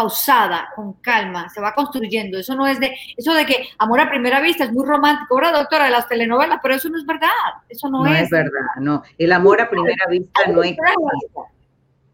pausada, 0.00 0.70
con 0.74 0.94
calma, 0.94 1.50
se 1.50 1.60
va 1.60 1.74
construyendo. 1.74 2.38
Eso 2.38 2.54
no 2.54 2.66
es 2.66 2.80
de, 2.80 2.90
eso 3.16 3.34
de 3.34 3.44
que 3.44 3.66
amor 3.76 4.00
a 4.00 4.08
primera 4.08 4.40
vista 4.40 4.64
es 4.64 4.72
muy 4.72 4.86
romántico, 4.86 5.34
ahora 5.34 5.52
doctora 5.52 5.84
de 5.84 5.90
las 5.90 6.08
telenovelas, 6.08 6.58
pero 6.62 6.74
eso 6.74 6.88
no 6.88 6.98
es 6.98 7.04
verdad, 7.04 7.28
eso 7.68 7.90
no, 7.90 8.06
es. 8.06 8.12
No 8.12 8.16
es 8.16 8.30
verdad, 8.30 8.76
no. 8.80 9.02
El 9.18 9.32
amor 9.32 9.60
a 9.60 9.68
primera 9.68 10.06
vista 10.08 10.40
no 10.50 10.62
es. 10.62 10.74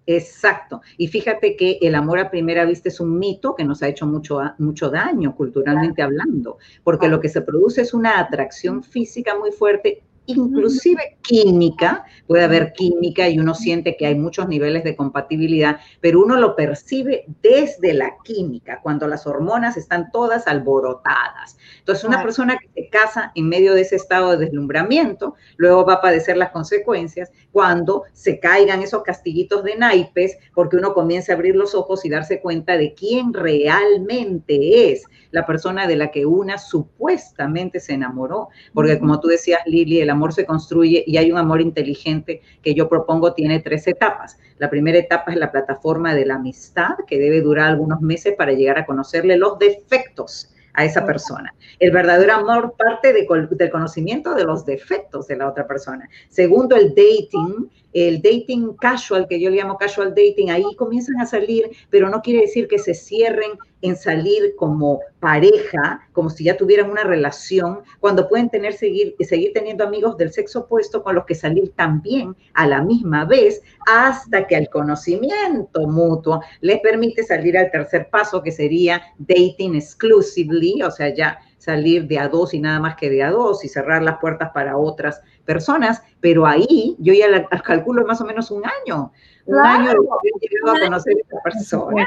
Exacto. 0.08 0.82
Y 0.96 1.06
fíjate 1.08 1.56
que 1.56 1.78
el 1.80 1.94
amor 1.94 2.18
a 2.18 2.30
primera 2.30 2.64
vista 2.64 2.88
es 2.88 2.98
un 2.98 3.18
mito 3.18 3.54
que 3.54 3.64
nos 3.64 3.82
ha 3.84 3.88
hecho 3.88 4.06
mucho, 4.06 4.40
mucho 4.58 4.90
daño 4.90 5.36
culturalmente 5.36 6.02
hablando, 6.02 6.58
porque 6.82 7.08
lo 7.08 7.20
que 7.20 7.28
se 7.28 7.42
produce 7.42 7.82
es 7.82 7.94
una 7.94 8.18
atracción 8.18 8.82
física 8.82 9.36
muy 9.36 9.52
fuerte 9.52 10.02
inclusive 10.26 11.18
química, 11.22 12.04
puede 12.26 12.44
haber 12.44 12.72
química 12.72 13.28
y 13.28 13.38
uno 13.38 13.54
siente 13.54 13.96
que 13.96 14.06
hay 14.06 14.14
muchos 14.14 14.48
niveles 14.48 14.84
de 14.84 14.96
compatibilidad, 14.96 15.78
pero 16.00 16.22
uno 16.22 16.36
lo 16.36 16.56
percibe 16.56 17.24
desde 17.42 17.94
la 17.94 18.12
química, 18.24 18.80
cuando 18.82 19.06
las 19.06 19.26
hormonas 19.26 19.76
están 19.76 20.10
todas 20.10 20.46
alborotadas. 20.46 21.56
Entonces, 21.78 22.04
una 22.04 22.22
persona 22.22 22.56
que 22.58 22.68
se 22.74 22.88
casa 22.88 23.32
en 23.34 23.48
medio 23.48 23.74
de 23.74 23.82
ese 23.82 23.96
estado 23.96 24.32
de 24.32 24.46
deslumbramiento, 24.46 25.34
luego 25.56 25.84
va 25.84 25.94
a 25.94 26.00
padecer 26.00 26.36
las 26.36 26.50
consecuencias 26.50 27.30
cuando 27.52 28.04
se 28.12 28.38
caigan 28.38 28.82
esos 28.82 29.02
castillitos 29.02 29.64
de 29.64 29.76
naipes, 29.76 30.36
porque 30.54 30.76
uno 30.76 30.94
comienza 30.94 31.32
a 31.32 31.36
abrir 31.36 31.56
los 31.56 31.74
ojos 31.74 32.04
y 32.04 32.10
darse 32.10 32.40
cuenta 32.40 32.76
de 32.76 32.94
quién 32.94 33.32
realmente 33.32 34.92
es 34.92 35.04
la 35.30 35.46
persona 35.46 35.86
de 35.86 35.96
la 35.96 36.10
que 36.10 36.26
una 36.26 36.58
supuestamente 36.58 37.80
se 37.80 37.94
enamoró, 37.94 38.48
porque 38.72 38.98
como 38.98 39.20
tú 39.20 39.28
decías, 39.28 39.60
Lili, 39.66 40.00
el 40.00 40.10
amor 40.16 40.32
se 40.32 40.44
construye 40.44 41.04
y 41.06 41.16
hay 41.18 41.30
un 41.30 41.38
amor 41.38 41.60
inteligente 41.60 42.42
que 42.62 42.74
yo 42.74 42.88
propongo 42.88 43.34
tiene 43.34 43.60
tres 43.60 43.86
etapas. 43.86 44.38
La 44.58 44.70
primera 44.70 44.98
etapa 44.98 45.32
es 45.32 45.38
la 45.38 45.52
plataforma 45.52 46.14
de 46.14 46.26
la 46.26 46.36
amistad, 46.36 46.96
que 47.06 47.18
debe 47.18 47.40
durar 47.40 47.68
algunos 47.68 48.00
meses 48.00 48.34
para 48.36 48.52
llegar 48.52 48.78
a 48.78 48.86
conocerle 48.86 49.36
los 49.36 49.58
defectos 49.58 50.52
a 50.76 50.84
esa 50.84 51.04
persona. 51.06 51.54
El 51.78 51.90
verdadero 51.90 52.34
amor 52.34 52.74
parte 52.76 53.12
de, 53.12 53.26
del 53.50 53.70
conocimiento 53.70 54.34
de 54.34 54.44
los 54.44 54.64
defectos 54.64 55.26
de 55.26 55.36
la 55.36 55.48
otra 55.48 55.66
persona. 55.66 56.08
Segundo, 56.28 56.76
el 56.76 56.90
dating, 56.90 57.70
el 57.92 58.20
dating 58.20 58.76
casual, 58.76 59.26
que 59.28 59.40
yo 59.40 59.50
le 59.50 59.56
llamo 59.56 59.78
casual 59.78 60.14
dating, 60.14 60.50
ahí 60.50 60.64
comienzan 60.76 61.20
a 61.20 61.26
salir, 61.26 61.70
pero 61.90 62.10
no 62.10 62.20
quiere 62.20 62.42
decir 62.42 62.68
que 62.68 62.78
se 62.78 62.94
cierren 62.94 63.52
en 63.82 63.96
salir 63.96 64.54
como 64.56 65.00
pareja, 65.20 66.00
como 66.12 66.30
si 66.30 66.44
ya 66.44 66.56
tuvieran 66.56 66.90
una 66.90 67.04
relación, 67.04 67.80
cuando 68.00 68.28
pueden 68.28 68.50
tener, 68.50 68.72
seguir, 68.72 69.14
seguir 69.20 69.52
teniendo 69.52 69.84
amigos 69.84 70.16
del 70.16 70.32
sexo 70.32 70.60
opuesto 70.60 71.02
con 71.02 71.14
los 71.14 71.24
que 71.24 71.34
salir 71.34 71.72
también 71.76 72.36
a 72.54 72.66
la 72.66 72.82
misma 72.82 73.24
vez, 73.24 73.62
hasta 73.86 74.46
que 74.46 74.56
el 74.56 74.68
conocimiento 74.68 75.86
mutuo 75.86 76.40
les 76.60 76.80
permite 76.80 77.22
salir 77.22 77.56
al 77.56 77.70
tercer 77.70 78.08
paso, 78.10 78.42
que 78.42 78.52
sería 78.52 79.02
dating 79.18 79.74
exclusively, 79.74 80.82
o 80.82 80.90
sea, 80.90 81.14
ya 81.14 81.38
salir 81.58 82.06
de 82.06 82.18
a 82.18 82.28
dos 82.28 82.54
y 82.54 82.60
nada 82.60 82.78
más 82.78 82.96
que 82.96 83.10
de 83.10 83.22
a 83.22 83.30
dos 83.30 83.64
y 83.64 83.68
cerrar 83.68 84.02
las 84.02 84.18
puertas 84.18 84.50
para 84.54 84.76
otras 84.76 85.20
personas, 85.46 86.02
pero 86.20 86.46
ahí 86.46 86.96
yo 86.98 87.14
ya 87.14 87.28
la, 87.28 87.48
calculo 87.48 88.04
más 88.04 88.20
o 88.20 88.24
menos 88.24 88.50
un 88.50 88.62
año, 88.66 89.12
un 89.46 89.58
año 89.58 89.90
de 89.90 89.96
haber 89.96 90.82
a 90.82 90.84
conocer 90.84 91.14
a 91.14 91.20
esta 91.20 91.42
persona. 91.42 92.06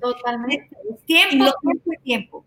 Totalmente. 0.00 0.70
Tiempo, 1.06 1.52
tiempo 1.60 1.90
tiempo. 2.02 2.44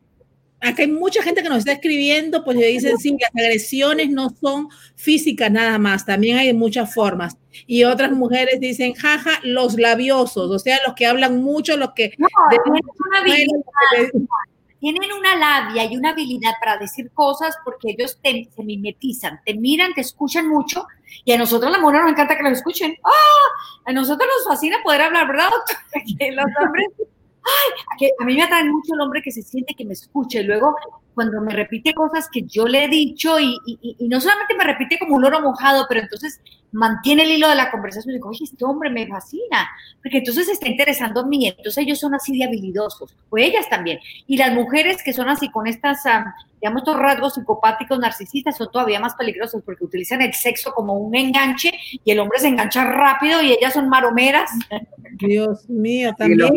Acá 0.61 0.81
hay 0.81 0.91
mucha 0.91 1.23
gente 1.23 1.41
que 1.41 1.47
nos 1.47 1.59
está 1.59 1.71
escribiendo, 1.71 2.43
pues 2.43 2.57
le 2.57 2.67
dicen, 2.67 2.97
sí, 2.97 3.15
las 3.17 3.31
agresiones 3.33 4.09
no 4.09 4.29
son 4.29 4.67
físicas 4.95 5.49
nada 5.49 5.77
más, 5.77 6.05
también 6.05 6.37
hay 6.37 6.53
muchas 6.53 6.93
formas. 6.93 7.37
Y 7.65 7.85
otras 7.85 8.11
mujeres 8.11 8.59
dicen, 8.59 8.93
jaja, 8.93 9.39
los 9.43 9.79
labiosos, 9.79 10.51
o 10.51 10.59
sea, 10.59 10.77
los 10.85 10.95
que 10.95 11.05
hablan 11.05 11.41
mucho, 11.41 11.77
los 11.77 11.93
que... 11.93 12.13
No, 12.17 12.27
tienen 14.79 15.11
una 15.11 15.35
labia 15.35 15.85
y 15.85 15.97
una 15.97 16.11
habilidad 16.11 16.53
para 16.59 16.77
decir 16.77 17.11
cosas 17.11 17.55
porque 17.63 17.91
ellos 17.91 18.17
se 18.23 18.63
mimetizan, 18.63 19.41
te 19.45 19.53
miran, 19.53 19.93
te 19.93 20.01
escuchan 20.01 20.47
mucho 20.47 20.87
y 21.25 21.31
a 21.31 21.37
nosotros 21.37 21.71
la 21.71 21.79
mujer 21.79 22.01
nos 22.01 22.11
encanta 22.11 22.37
que 22.37 22.43
nos 22.43 22.53
escuchen. 22.53 22.97
¡Ah! 23.03 23.81
A 23.85 23.93
nosotros 23.93 24.27
nos 24.37 24.47
fascina 24.47 24.77
poder 24.83 25.01
hablar, 25.01 25.27
¿verdad, 25.27 25.49
doctor? 25.49 25.77
Que 26.17 26.31
los 26.31 26.45
hombres 26.63 26.87
Ay, 27.41 28.09
a 28.19 28.25
mí 28.25 28.35
me 28.35 28.43
atrae 28.43 28.65
mucho 28.65 28.93
el 28.93 29.01
hombre 29.01 29.21
que 29.21 29.31
se 29.31 29.41
siente 29.41 29.73
que 29.73 29.85
me 29.85 29.93
escuche. 29.93 30.43
Luego, 30.43 30.75
cuando 31.15 31.41
me 31.41 31.53
repite 31.53 31.93
cosas 31.93 32.29
que 32.31 32.43
yo 32.43 32.67
le 32.67 32.85
he 32.85 32.87
dicho 32.87 33.39
y, 33.39 33.57
y, 33.65 34.07
no 34.07 34.19
solamente 34.21 34.55
me 34.55 34.63
repite 34.63 34.99
como 34.99 35.15
un 35.15 35.25
oro 35.25 35.41
mojado, 35.41 35.85
pero 35.87 36.01
entonces 36.01 36.41
mantiene 36.71 37.23
el 37.23 37.31
hilo 37.31 37.49
de 37.49 37.55
la 37.55 37.71
conversación 37.71 38.11
y 38.11 38.17
digo, 38.17 38.29
oye, 38.29 38.43
este 38.43 38.63
hombre 38.65 38.89
me 38.89 39.07
fascina, 39.07 39.69
porque 40.01 40.19
entonces 40.19 40.45
se 40.45 40.53
está 40.53 40.67
interesando 40.67 41.21
en 41.21 41.29
mí. 41.29 41.47
Entonces 41.47 41.77
ellos 41.77 41.99
son 41.99 42.13
así 42.13 42.37
de 42.37 42.45
habilidosos, 42.45 43.15
o 43.29 43.37
ellas 43.37 43.67
también. 43.69 43.99
Y 44.27 44.37
las 44.37 44.53
mujeres 44.53 45.01
que 45.03 45.13
son 45.13 45.29
así 45.29 45.49
con 45.49 45.67
estas, 45.67 46.03
digamos, 46.61 46.81
estos 46.81 46.97
rasgos 46.97 47.33
psicopáticos 47.33 47.99
narcisistas 47.99 48.57
son 48.57 48.71
todavía 48.71 48.99
más 48.99 49.15
peligrosos 49.15 49.61
porque 49.65 49.85
utilizan 49.85 50.21
el 50.21 50.33
sexo 50.33 50.73
como 50.73 50.93
un 50.93 51.15
enganche 51.15 51.71
y 52.03 52.11
el 52.11 52.19
hombre 52.19 52.39
se 52.39 52.47
engancha 52.47 52.83
rápido 52.83 53.41
y 53.41 53.53
ellas 53.53 53.73
son 53.73 53.89
maromeras. 53.89 54.49
Dios 55.19 55.69
mío, 55.69 56.13
también. 56.17 56.53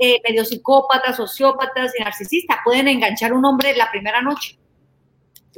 Eh, 0.00 0.20
medio 0.28 0.44
psicópatas, 0.44 1.16
sociópatas 1.16 1.92
y 1.98 2.02
narcisistas 2.04 2.58
pueden 2.64 2.86
enganchar 2.86 3.32
a 3.32 3.34
un 3.34 3.44
hombre 3.44 3.74
la 3.76 3.90
primera 3.90 4.22
noche. 4.22 4.57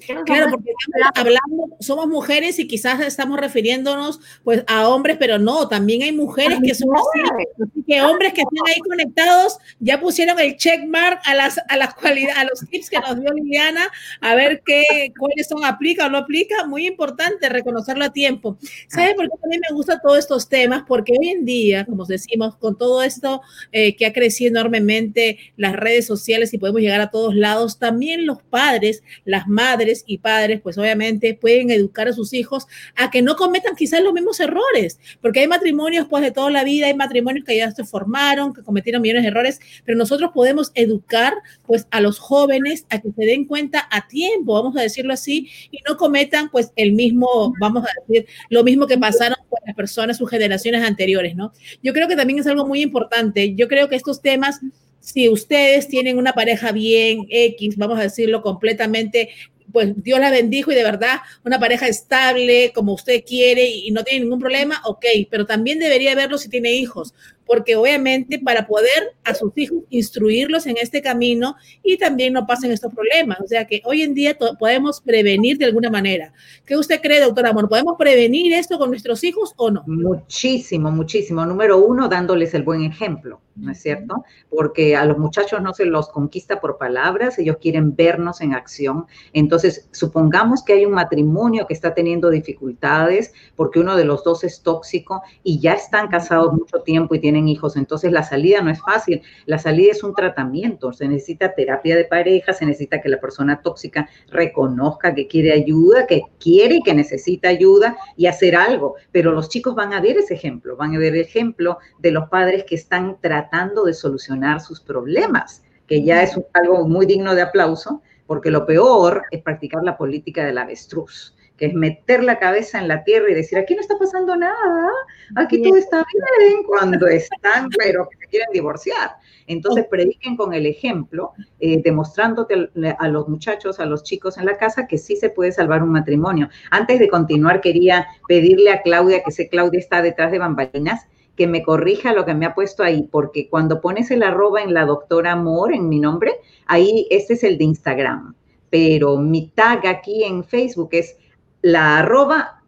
Claro, 0.06 0.50
porque 0.50 0.72
hablando, 1.14 1.76
somos 1.80 2.06
mujeres 2.06 2.58
y 2.58 2.66
quizás 2.66 3.00
estamos 3.00 3.38
refiriéndonos 3.38 4.20
pues 4.44 4.64
a 4.66 4.88
hombres, 4.88 5.16
pero 5.18 5.38
no, 5.38 5.68
también 5.68 6.02
hay 6.02 6.12
mujeres 6.12 6.58
que 6.64 6.74
son 6.74 6.90
así, 6.94 7.82
que 7.86 8.02
hombres 8.02 8.32
que 8.32 8.42
están 8.42 8.68
ahí 8.68 8.80
conectados 8.80 9.58
ya 9.78 10.00
pusieron 10.00 10.38
el 10.38 10.56
check 10.56 10.84
mark 10.86 11.20
a 11.24 11.34
las 11.34 11.58
a 11.68 11.76
las 11.76 11.94
cualidades, 11.94 12.38
a 12.38 12.44
los 12.44 12.60
tips 12.68 12.90
que 12.90 12.98
nos 13.00 13.20
dio 13.20 13.32
Liliana, 13.32 13.88
a 14.20 14.34
ver 14.34 14.62
qué 14.64 15.12
cuáles 15.18 15.48
son 15.48 15.64
aplica 15.64 16.06
o 16.06 16.10
no 16.10 16.18
aplica, 16.18 16.66
muy 16.66 16.86
importante 16.86 17.48
reconocerlo 17.48 18.04
a 18.04 18.12
tiempo. 18.12 18.58
¿Sabes 18.88 19.14
por 19.14 19.24
qué 19.24 19.36
también 19.40 19.62
me 19.68 19.74
gustan 19.74 19.98
todos 20.02 20.18
estos 20.18 20.48
temas? 20.48 20.84
Porque 20.86 21.12
hoy 21.18 21.28
en 21.28 21.44
día, 21.44 21.84
como 21.84 22.04
decimos, 22.04 22.56
con 22.56 22.76
todo 22.76 23.02
esto 23.02 23.42
eh, 23.72 23.96
que 23.96 24.06
ha 24.06 24.12
crecido 24.12 24.50
enormemente 24.50 25.38
las 25.56 25.74
redes 25.74 26.06
sociales 26.06 26.52
y 26.54 26.58
podemos 26.58 26.80
llegar 26.80 27.00
a 27.00 27.10
todos 27.10 27.34
lados, 27.34 27.78
también 27.78 28.26
los 28.26 28.42
padres, 28.42 29.02
las 29.24 29.46
madres 29.46 29.89
y 30.06 30.18
padres, 30.18 30.60
pues 30.60 30.78
obviamente 30.78 31.34
pueden 31.34 31.70
educar 31.70 32.08
a 32.08 32.12
sus 32.12 32.32
hijos 32.32 32.66
a 32.96 33.10
que 33.10 33.22
no 33.22 33.36
cometan 33.36 33.76
quizás 33.76 34.02
los 34.02 34.12
mismos 34.12 34.40
errores, 34.40 34.98
porque 35.20 35.40
hay 35.40 35.48
matrimonios 35.48 36.06
pues 36.08 36.22
de 36.22 36.30
toda 36.30 36.50
la 36.50 36.64
vida, 36.64 36.86
hay 36.86 36.94
matrimonios 36.94 37.44
que 37.44 37.56
ya 37.56 37.70
se 37.70 37.84
formaron, 37.84 38.52
que 38.54 38.62
cometieron 38.62 39.02
millones 39.02 39.22
de 39.22 39.28
errores, 39.28 39.60
pero 39.84 39.98
nosotros 39.98 40.30
podemos 40.32 40.72
educar 40.74 41.34
pues 41.66 41.86
a 41.90 42.00
los 42.00 42.18
jóvenes 42.18 42.86
a 42.90 43.00
que 43.00 43.10
se 43.12 43.24
den 43.24 43.44
cuenta 43.44 43.88
a 43.90 44.08
tiempo, 44.08 44.54
vamos 44.54 44.76
a 44.76 44.82
decirlo 44.82 45.12
así, 45.12 45.48
y 45.70 45.78
no 45.88 45.96
cometan 45.96 46.50
pues 46.50 46.72
el 46.76 46.92
mismo, 46.92 47.54
vamos 47.60 47.84
a 47.84 47.88
decir, 48.06 48.26
lo 48.48 48.64
mismo 48.64 48.86
que 48.86 48.98
pasaron 48.98 49.38
con 49.48 49.58
las 49.66 49.76
personas, 49.76 50.18
sus 50.18 50.30
generaciones 50.30 50.82
anteriores, 50.82 51.36
¿no? 51.36 51.52
Yo 51.82 51.92
creo 51.92 52.08
que 52.08 52.16
también 52.16 52.38
es 52.38 52.46
algo 52.46 52.66
muy 52.66 52.82
importante. 52.82 53.54
Yo 53.54 53.68
creo 53.68 53.88
que 53.88 53.96
estos 53.96 54.20
temas 54.20 54.60
si 55.00 55.28
ustedes 55.28 55.88
tienen 55.88 56.18
una 56.18 56.34
pareja 56.34 56.72
bien 56.72 57.26
X, 57.30 57.76
vamos 57.76 57.98
a 57.98 58.02
decirlo 58.02 58.42
completamente 58.42 59.30
pues 59.72 60.02
Dios 60.02 60.20
la 60.20 60.30
bendijo 60.30 60.72
y 60.72 60.74
de 60.74 60.84
verdad 60.84 61.18
una 61.44 61.58
pareja 61.58 61.88
estable 61.88 62.72
como 62.74 62.94
usted 62.94 63.24
quiere 63.26 63.66
y 63.66 63.90
no 63.90 64.04
tiene 64.04 64.20
ningún 64.24 64.40
problema, 64.40 64.80
ok, 64.84 65.04
pero 65.30 65.46
también 65.46 65.78
debería 65.78 66.14
verlo 66.14 66.38
si 66.38 66.48
tiene 66.48 66.72
hijos, 66.72 67.14
porque 67.50 67.74
obviamente 67.74 68.38
para 68.38 68.64
poder 68.64 69.16
a 69.24 69.34
sus 69.34 69.50
hijos 69.56 69.78
instruirlos 69.90 70.66
en 70.66 70.76
este 70.80 71.02
camino 71.02 71.56
y 71.82 71.98
también 71.98 72.32
no 72.32 72.46
pasen 72.46 72.70
estos 72.70 72.94
problemas. 72.94 73.40
O 73.40 73.48
sea 73.48 73.66
que 73.66 73.82
hoy 73.86 74.02
en 74.02 74.14
día 74.14 74.38
podemos 74.56 75.00
prevenir 75.00 75.58
de 75.58 75.64
alguna 75.64 75.90
manera. 75.90 76.32
¿Qué 76.64 76.76
usted 76.76 77.00
cree, 77.02 77.20
doctora 77.20 77.50
Amor? 77.50 77.68
¿Podemos 77.68 77.96
prevenir 77.98 78.52
esto 78.52 78.78
con 78.78 78.90
nuestros 78.90 79.24
hijos 79.24 79.52
o 79.56 79.68
no? 79.68 79.82
Muchísimo, 79.88 80.92
muchísimo. 80.92 81.44
Número 81.44 81.78
uno, 81.78 82.08
dándoles 82.08 82.54
el 82.54 82.62
buen 82.62 82.84
ejemplo, 82.84 83.40
¿no 83.56 83.72
es 83.72 83.82
cierto? 83.82 84.24
Porque 84.48 84.94
a 84.94 85.04
los 85.04 85.18
muchachos 85.18 85.60
no 85.60 85.74
se 85.74 85.86
los 85.86 86.08
conquista 86.08 86.60
por 86.60 86.78
palabras, 86.78 87.36
ellos 87.40 87.56
quieren 87.60 87.96
vernos 87.96 88.42
en 88.42 88.54
acción. 88.54 89.06
Entonces, 89.32 89.88
supongamos 89.90 90.62
que 90.62 90.74
hay 90.74 90.86
un 90.86 90.92
matrimonio 90.92 91.66
que 91.66 91.74
está 91.74 91.94
teniendo 91.94 92.30
dificultades 92.30 93.32
porque 93.56 93.80
uno 93.80 93.96
de 93.96 94.04
los 94.04 94.22
dos 94.22 94.44
es 94.44 94.62
tóxico 94.62 95.22
y 95.42 95.58
ya 95.58 95.72
están 95.72 96.06
casados 96.06 96.52
mucho 96.52 96.82
tiempo 96.82 97.16
y 97.16 97.18
tienen 97.18 97.39
hijos. 97.48 97.76
Entonces, 97.76 98.12
la 98.12 98.22
salida 98.22 98.60
no 98.60 98.70
es 98.70 98.80
fácil. 98.80 99.22
La 99.46 99.58
salida 99.58 99.92
es 99.92 100.02
un 100.02 100.14
tratamiento. 100.14 100.92
Se 100.92 101.08
necesita 101.08 101.54
terapia 101.54 101.96
de 101.96 102.04
pareja, 102.04 102.52
se 102.52 102.66
necesita 102.66 103.00
que 103.00 103.08
la 103.08 103.20
persona 103.20 103.60
tóxica 103.62 104.08
reconozca 104.28 105.14
que 105.14 105.26
quiere 105.26 105.52
ayuda, 105.52 106.06
que 106.06 106.22
quiere 106.38 106.76
y 106.76 106.82
que 106.82 106.94
necesita 106.94 107.48
ayuda 107.48 107.96
y 108.16 108.26
hacer 108.26 108.56
algo. 108.56 108.96
Pero 109.12 109.32
los 109.32 109.48
chicos 109.48 109.74
van 109.74 109.92
a 109.92 110.00
ver 110.00 110.18
ese 110.18 110.34
ejemplo, 110.34 110.76
van 110.76 110.94
a 110.94 110.98
ver 110.98 111.14
el 111.14 111.20
ejemplo 111.20 111.78
de 111.98 112.10
los 112.10 112.28
padres 112.28 112.64
que 112.64 112.74
están 112.74 113.18
tratando 113.20 113.84
de 113.84 113.94
solucionar 113.94 114.60
sus 114.60 114.80
problemas, 114.80 115.62
que 115.86 116.02
ya 116.02 116.22
es 116.22 116.38
algo 116.54 116.86
muy 116.86 117.06
digno 117.06 117.34
de 117.34 117.42
aplauso, 117.42 118.02
porque 118.26 118.50
lo 118.50 118.64
peor 118.64 119.24
es 119.30 119.42
practicar 119.42 119.82
la 119.82 119.96
política 119.96 120.44
del 120.44 120.58
avestruz 120.58 121.34
que 121.60 121.66
es 121.66 121.74
meter 121.74 122.24
la 122.24 122.38
cabeza 122.38 122.78
en 122.78 122.88
la 122.88 123.04
tierra 123.04 123.30
y 123.30 123.34
decir, 123.34 123.58
aquí 123.58 123.74
no 123.74 123.82
está 123.82 123.98
pasando 123.98 124.34
nada, 124.34 124.90
aquí 125.36 125.62
todo 125.62 125.76
está 125.76 126.02
bien, 126.38 126.62
cuando 126.64 127.06
están, 127.06 127.68
pero 127.76 128.08
que 128.08 128.16
se 128.16 128.26
quieren 128.28 128.48
divorciar. 128.50 129.10
Entonces 129.46 129.84
prediquen 129.90 130.38
con 130.38 130.54
el 130.54 130.64
ejemplo, 130.64 131.32
eh, 131.58 131.82
demostrándote 131.82 132.70
a 132.98 133.08
los 133.08 133.28
muchachos, 133.28 133.78
a 133.78 133.84
los 133.84 134.02
chicos 134.04 134.38
en 134.38 134.46
la 134.46 134.56
casa 134.56 134.86
que 134.86 134.96
sí 134.96 135.16
se 135.16 135.28
puede 135.28 135.52
salvar 135.52 135.82
un 135.82 135.90
matrimonio. 135.90 136.48
Antes 136.70 136.98
de 136.98 137.10
continuar, 137.10 137.60
quería 137.60 138.06
pedirle 138.26 138.70
a 138.70 138.80
Claudia, 138.80 139.22
que 139.22 139.30
sé 139.30 139.50
Claudia 139.50 139.80
está 139.80 140.00
detrás 140.00 140.32
de 140.32 140.38
bambalinas, 140.38 141.08
que 141.36 141.46
me 141.46 141.62
corrija 141.62 142.14
lo 142.14 142.24
que 142.24 142.34
me 142.34 142.46
ha 142.46 142.54
puesto 142.54 142.82
ahí, 142.82 143.06
porque 143.12 143.50
cuando 143.50 143.82
pones 143.82 144.10
el 144.10 144.22
arroba 144.22 144.62
en 144.62 144.72
la 144.72 144.86
doctora 144.86 145.32
Amor, 145.32 145.74
en 145.74 145.90
mi 145.90 146.00
nombre, 146.00 146.36
ahí 146.64 147.06
este 147.10 147.34
es 147.34 147.44
el 147.44 147.58
de 147.58 147.64
Instagram, 147.64 148.34
pero 148.70 149.18
mi 149.18 149.48
tag 149.48 149.86
aquí 149.86 150.24
en 150.24 150.42
Facebook 150.42 150.88
es 150.92 151.16
la 151.62 151.98
arroba 151.98 152.60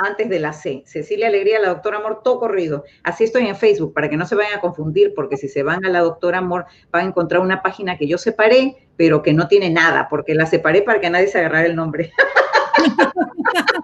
antes 0.00 0.28
de 0.30 0.40
la 0.40 0.52
C. 0.52 0.82
Cecilia 0.86 1.26
Alegría, 1.28 1.60
la 1.60 1.68
doctora 1.68 1.98
Amor, 1.98 2.22
todo 2.24 2.40
corrido. 2.40 2.84
Así 3.02 3.24
estoy 3.24 3.46
en 3.46 3.56
Facebook, 3.56 3.92
para 3.92 4.08
que 4.08 4.16
no 4.16 4.26
se 4.26 4.34
vayan 4.34 4.54
a 4.54 4.60
confundir, 4.60 5.12
porque 5.14 5.36
si 5.36 5.46
se 5.46 5.62
van 5.62 5.84
a 5.84 5.90
la 5.90 6.00
doctora 6.00 6.38
Amor, 6.38 6.64
van 6.90 7.04
a 7.04 7.08
encontrar 7.08 7.42
una 7.42 7.62
página 7.62 7.98
que 7.98 8.08
yo 8.08 8.16
separé, 8.16 8.88
pero 8.96 9.22
que 9.22 9.34
no 9.34 9.46
tiene 9.46 9.68
nada, 9.68 10.08
porque 10.08 10.34
la 10.34 10.46
separé 10.46 10.82
para 10.82 11.00
que 11.00 11.10
nadie 11.10 11.28
se 11.28 11.38
agarrara 11.38 11.66
el 11.66 11.76
nombre. 11.76 12.12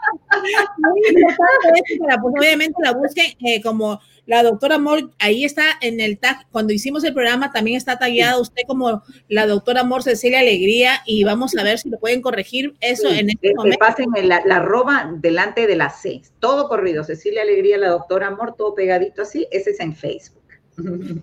Muy 0.78 1.00
importante 1.08 2.18
pues, 2.22 2.34
obviamente 2.38 2.76
la 2.82 2.92
busquen 2.92 3.36
eh, 3.40 3.62
como 3.62 4.00
la 4.26 4.42
doctora 4.42 4.74
Amor, 4.74 5.10
ahí 5.20 5.44
está 5.44 5.64
en 5.80 6.00
el 6.00 6.18
tag, 6.18 6.46
cuando 6.50 6.72
hicimos 6.72 7.04
el 7.04 7.14
programa 7.14 7.52
también 7.52 7.76
está 7.76 7.96
tagueada 7.96 8.40
usted 8.40 8.62
como 8.66 9.02
la 9.28 9.46
doctora 9.46 9.82
Amor 9.82 10.02
Cecilia 10.02 10.40
Alegría 10.40 11.02
y 11.06 11.22
vamos 11.22 11.56
a 11.56 11.62
ver 11.62 11.78
si 11.78 11.88
lo 11.88 11.98
pueden 11.98 12.22
corregir 12.22 12.74
eso 12.80 13.08
en 13.08 13.30
este 13.30 13.54
momento. 13.54 13.78
Pasen 13.78 14.08
la, 14.22 14.42
la 14.44 14.56
arroba 14.56 15.12
delante 15.14 15.68
de 15.68 15.76
la 15.76 15.90
C, 15.90 16.22
todo 16.40 16.68
corrido, 16.68 17.04
Cecilia 17.04 17.42
Alegría, 17.42 17.78
la 17.78 17.90
doctora 17.90 18.26
Amor, 18.26 18.56
todo 18.56 18.74
pegadito 18.74 19.22
así, 19.22 19.46
ese 19.52 19.70
es 19.70 19.80
en 19.80 19.94
Facebook. 19.94 20.35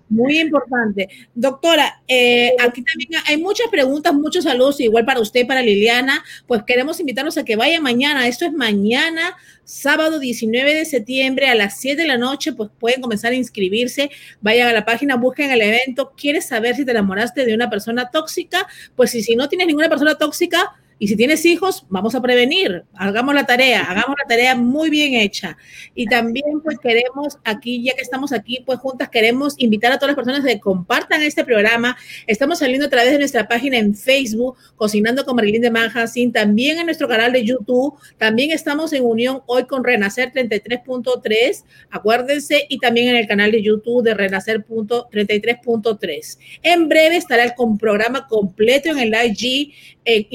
Muy 0.08 0.38
importante. 0.38 1.08
Doctora, 1.34 2.02
eh, 2.08 2.52
aquí 2.60 2.82
también 2.82 3.22
hay 3.26 3.36
muchas 3.36 3.68
preguntas, 3.70 4.12
muchos 4.12 4.44
saludos, 4.44 4.80
igual 4.80 5.04
para 5.04 5.20
usted, 5.20 5.46
para 5.46 5.62
Liliana. 5.62 6.24
Pues 6.46 6.62
queremos 6.64 6.98
invitarlos 7.00 7.38
a 7.38 7.44
que 7.44 7.56
vayan 7.56 7.82
mañana. 7.82 8.26
Esto 8.26 8.46
es 8.46 8.52
mañana, 8.52 9.36
sábado 9.64 10.18
19 10.18 10.74
de 10.74 10.84
septiembre 10.84 11.46
a 11.46 11.54
las 11.54 11.78
7 11.80 12.02
de 12.02 12.08
la 12.08 12.18
noche. 12.18 12.52
Pues 12.52 12.70
pueden 12.78 13.00
comenzar 13.00 13.32
a 13.32 13.36
inscribirse. 13.36 14.10
Vayan 14.40 14.68
a 14.68 14.72
la 14.72 14.84
página, 14.84 15.16
busquen 15.16 15.50
el 15.50 15.60
evento. 15.60 16.12
¿Quieres 16.16 16.46
saber 16.46 16.74
si 16.74 16.84
te 16.84 16.90
enamoraste 16.90 17.44
de 17.44 17.54
una 17.54 17.70
persona 17.70 18.10
tóxica? 18.10 18.66
Pues 18.96 19.10
si, 19.10 19.22
si 19.22 19.36
no 19.36 19.48
tienes 19.48 19.66
ninguna 19.66 19.88
persona 19.88 20.16
tóxica, 20.16 20.74
y 20.98 21.08
si 21.08 21.16
tienes 21.16 21.44
hijos, 21.44 21.86
vamos 21.88 22.14
a 22.14 22.22
prevenir, 22.22 22.84
hagamos 22.94 23.34
la 23.34 23.44
tarea, 23.44 23.82
hagamos 23.82 24.16
la 24.18 24.28
tarea 24.28 24.54
muy 24.54 24.90
bien 24.90 25.14
hecha. 25.14 25.56
Y 25.94 26.06
también 26.06 26.60
pues 26.62 26.78
queremos 26.78 27.38
aquí, 27.44 27.82
ya 27.82 27.94
que 27.94 28.02
estamos 28.02 28.32
aquí 28.32 28.62
pues 28.64 28.78
juntas, 28.78 29.08
queremos 29.08 29.54
invitar 29.58 29.92
a 29.92 29.98
todas 29.98 30.16
las 30.16 30.24
personas 30.24 30.44
que 30.44 30.60
compartan 30.60 31.22
este 31.22 31.44
programa. 31.44 31.96
Estamos 32.26 32.58
saliendo 32.58 32.86
a 32.86 32.90
través 32.90 33.12
de 33.12 33.18
nuestra 33.18 33.48
página 33.48 33.78
en 33.78 33.94
Facebook, 33.94 34.56
Cocinando 34.76 35.24
con 35.24 35.36
Marilyn 35.36 35.62
de 35.62 35.70
Manhattan, 35.70 36.32
también 36.32 36.78
en 36.78 36.86
nuestro 36.86 37.08
canal 37.08 37.32
de 37.32 37.44
YouTube, 37.44 37.94
también 38.18 38.50
estamos 38.50 38.92
en 38.92 39.04
unión 39.04 39.42
hoy 39.46 39.64
con 39.64 39.84
Renacer 39.84 40.32
33.3, 40.32 41.64
acuérdense, 41.90 42.66
y 42.68 42.78
también 42.78 43.08
en 43.08 43.16
el 43.16 43.26
canal 43.26 43.50
de 43.52 43.62
YouTube 43.62 44.02
de 44.02 44.14
Renacer 44.14 44.64
33.3. 44.66 46.38
En 46.62 46.88
breve 46.88 47.16
estará 47.16 47.44
el 47.44 47.52
programa 47.78 48.26
completo 48.26 48.90
en 48.90 48.98
el 48.98 49.14
IG, 49.14 49.72
en 50.04 50.26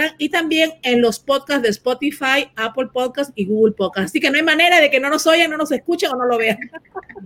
Instagram 0.00 0.16
y 0.18 0.28
también 0.28 0.72
en 0.82 1.00
los 1.00 1.18
podcasts 1.18 1.62
de 1.62 1.68
Spotify, 1.70 2.50
Apple 2.56 2.88
Podcasts 2.92 3.32
y 3.36 3.46
Google 3.46 3.72
Podcasts. 3.72 4.10
Así 4.10 4.20
que 4.20 4.30
no 4.30 4.36
hay 4.36 4.42
manera 4.42 4.80
de 4.80 4.90
que 4.90 5.00
no 5.00 5.08
nos 5.08 5.26
oigan, 5.26 5.50
no 5.50 5.56
nos 5.56 5.72
escuchen 5.72 6.10
o 6.10 6.16
no 6.16 6.26
lo 6.26 6.38
vean. 6.38 6.58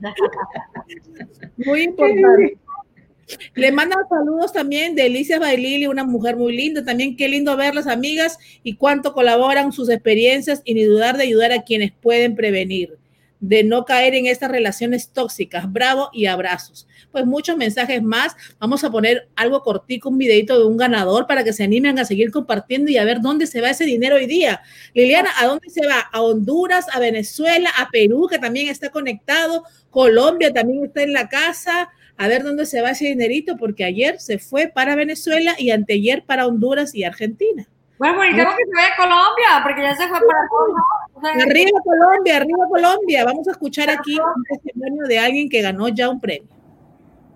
Muy 1.56 1.82
importante. 1.82 2.58
Le 3.54 3.72
mandan 3.72 4.00
saludos 4.08 4.52
también 4.52 4.94
de 4.94 5.02
Alicia 5.02 5.38
Bailili, 5.38 5.86
una 5.86 6.04
mujer 6.04 6.36
muy 6.36 6.54
linda. 6.54 6.84
También 6.84 7.16
qué 7.16 7.26
lindo 7.26 7.56
verlas, 7.56 7.86
amigas, 7.86 8.38
y 8.62 8.76
cuánto 8.76 9.14
colaboran 9.14 9.72
sus 9.72 9.88
experiencias 9.88 10.60
y 10.62 10.74
ni 10.74 10.84
dudar 10.84 11.16
de 11.16 11.22
ayudar 11.22 11.50
a 11.52 11.62
quienes 11.62 11.90
pueden 11.92 12.36
prevenir 12.36 12.98
de 13.46 13.62
no 13.62 13.84
caer 13.84 14.14
en 14.14 14.26
estas 14.26 14.50
relaciones 14.50 15.10
tóxicas. 15.10 15.70
Bravo 15.70 16.08
y 16.14 16.26
abrazos. 16.26 16.88
Pues 17.12 17.26
muchos 17.26 17.58
mensajes 17.58 18.02
más. 18.02 18.34
Vamos 18.58 18.84
a 18.84 18.90
poner 18.90 19.28
algo 19.36 19.62
cortico, 19.62 20.08
un 20.08 20.16
videito 20.16 20.58
de 20.58 20.64
un 20.64 20.78
ganador 20.78 21.26
para 21.26 21.44
que 21.44 21.52
se 21.52 21.62
animen 21.62 21.98
a 21.98 22.06
seguir 22.06 22.30
compartiendo 22.30 22.90
y 22.90 22.96
a 22.96 23.04
ver 23.04 23.20
dónde 23.20 23.46
se 23.46 23.60
va 23.60 23.70
ese 23.70 23.84
dinero 23.84 24.16
hoy 24.16 24.26
día. 24.26 24.62
Liliana, 24.94 25.28
¿a 25.38 25.46
dónde 25.46 25.68
se 25.68 25.86
va? 25.86 26.00
A 26.10 26.22
Honduras, 26.22 26.86
a 26.90 26.98
Venezuela, 26.98 27.70
a 27.76 27.90
Perú, 27.90 28.28
que 28.30 28.38
también 28.38 28.68
está 28.68 28.88
conectado. 28.88 29.64
Colombia 29.90 30.50
también 30.50 30.86
está 30.86 31.02
en 31.02 31.12
la 31.12 31.28
casa. 31.28 31.90
A 32.16 32.28
ver 32.28 32.44
dónde 32.44 32.64
se 32.64 32.80
va 32.80 32.92
ese 32.92 33.06
dinerito, 33.06 33.58
porque 33.58 33.84
ayer 33.84 34.20
se 34.20 34.38
fue 34.38 34.68
para 34.68 34.94
Venezuela 34.94 35.54
y 35.58 35.70
anteayer 35.70 36.24
para 36.24 36.46
Honduras 36.46 36.94
y 36.94 37.04
Argentina. 37.04 37.68
Bueno, 37.98 38.20
necesitamos 38.22 38.56
que 38.56 38.64
se 38.64 38.74
vaya 38.74 38.88
a 38.92 38.96
Colombia, 38.96 39.48
porque 39.62 39.82
ya 39.82 39.94
se 39.94 40.08
fue 40.08 40.18
para 40.18 41.42
Arriba 41.44 41.80
Colombia, 41.84 42.36
arriba 42.36 42.68
Colombia. 42.68 43.24
Vamos 43.24 43.46
a 43.46 43.52
escuchar 43.52 43.88
aquí 43.88 44.18
un 44.18 44.42
testimonio 44.44 45.04
de 45.04 45.18
alguien 45.18 45.48
que 45.48 45.62
ganó 45.62 45.88
ya 45.88 46.10
un 46.10 46.20
premio. 46.20 46.48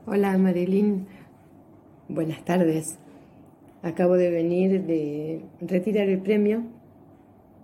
Hola 0.07 0.37
Marilyn, 0.37 1.07
buenas 2.09 2.45
tardes. 2.45 2.99
Acabo 3.83 4.15
de 4.15 4.31
venir 4.31 4.83
de 4.83 5.45
retirar 5.61 6.09
el 6.09 6.21
premio, 6.21 6.65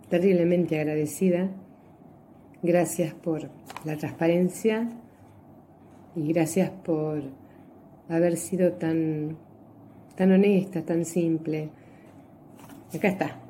terriblemente 0.08 0.78
agradecida. 0.78 1.48
Gracias 2.62 3.12
por 3.12 3.50
la 3.84 3.96
transparencia 3.96 4.88
y 6.14 6.32
gracias 6.32 6.70
por 6.70 7.22
haber 8.08 8.36
sido 8.36 8.72
tan, 8.74 9.36
tan 10.14 10.30
honesta, 10.30 10.82
tan 10.82 11.04
simple 11.04 11.70
Acá 12.94 13.08
está. 13.08 13.40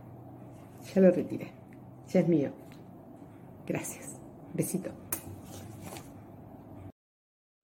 Ya 0.94 1.00
lo 1.00 1.10
retiré. 1.10 1.52
Ya 2.12 2.20
es 2.20 2.28
mío. 2.28 2.52
Gracias. 3.66 4.16
Besito. 4.52 4.90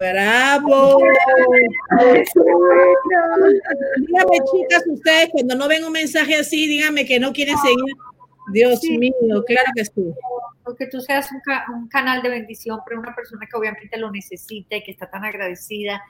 ¡Bravo! 0.01 0.99
Dígame, 3.99 4.39
chicas, 4.51 4.85
ustedes 4.87 5.29
cuando 5.31 5.55
no 5.57 5.69
ven 5.69 5.85
un 5.85 5.93
mensaje 5.93 6.37
así, 6.37 6.67
díganme 6.67 7.05
que 7.05 7.21
no 7.21 7.35
quieren 7.35 7.57
seguir 7.59 7.97
Dios 8.53 8.81
mío, 8.83 9.45
claro 9.47 9.71
que 9.77 9.85
sí. 9.85 10.15
Que 10.77 10.87
tú 10.87 11.01
seas 11.01 11.31
un, 11.33 11.89
canal 11.89 12.23
de 12.23 12.29
bendición 12.29 12.81
para 12.85 12.99
una 12.99 13.15
persona 13.15 13.47
que 13.47 13.57
obviamente 13.57 13.99
lo 13.99 14.11
necesita 14.11 14.77
y 14.77 14.83
que 14.83 14.93
está 14.93 15.11
tan 15.11 15.25
agradecida 15.25 16.03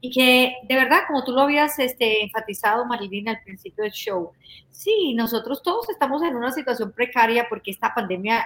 y 0.00 0.10
que 0.10 0.54
de 0.68 0.74
verdad, 0.74 1.00
como 1.06 1.24
tú 1.24 1.32
lo 1.32 1.42
habías 1.42 1.78
este, 1.78 2.22
enfatizado, 2.22 2.86
Marilina, 2.86 3.32
al 3.32 3.42
principio 3.42 3.84
del 3.84 3.92
show, 3.92 4.32
sí, 4.70 5.14
nosotros 5.14 5.62
todos 5.62 5.88
estamos 5.88 6.22
en 6.22 6.36
una 6.36 6.52
situación 6.52 6.92
precaria 6.92 7.46
porque 7.48 7.70
esta 7.70 7.94
pandemia 7.94 8.44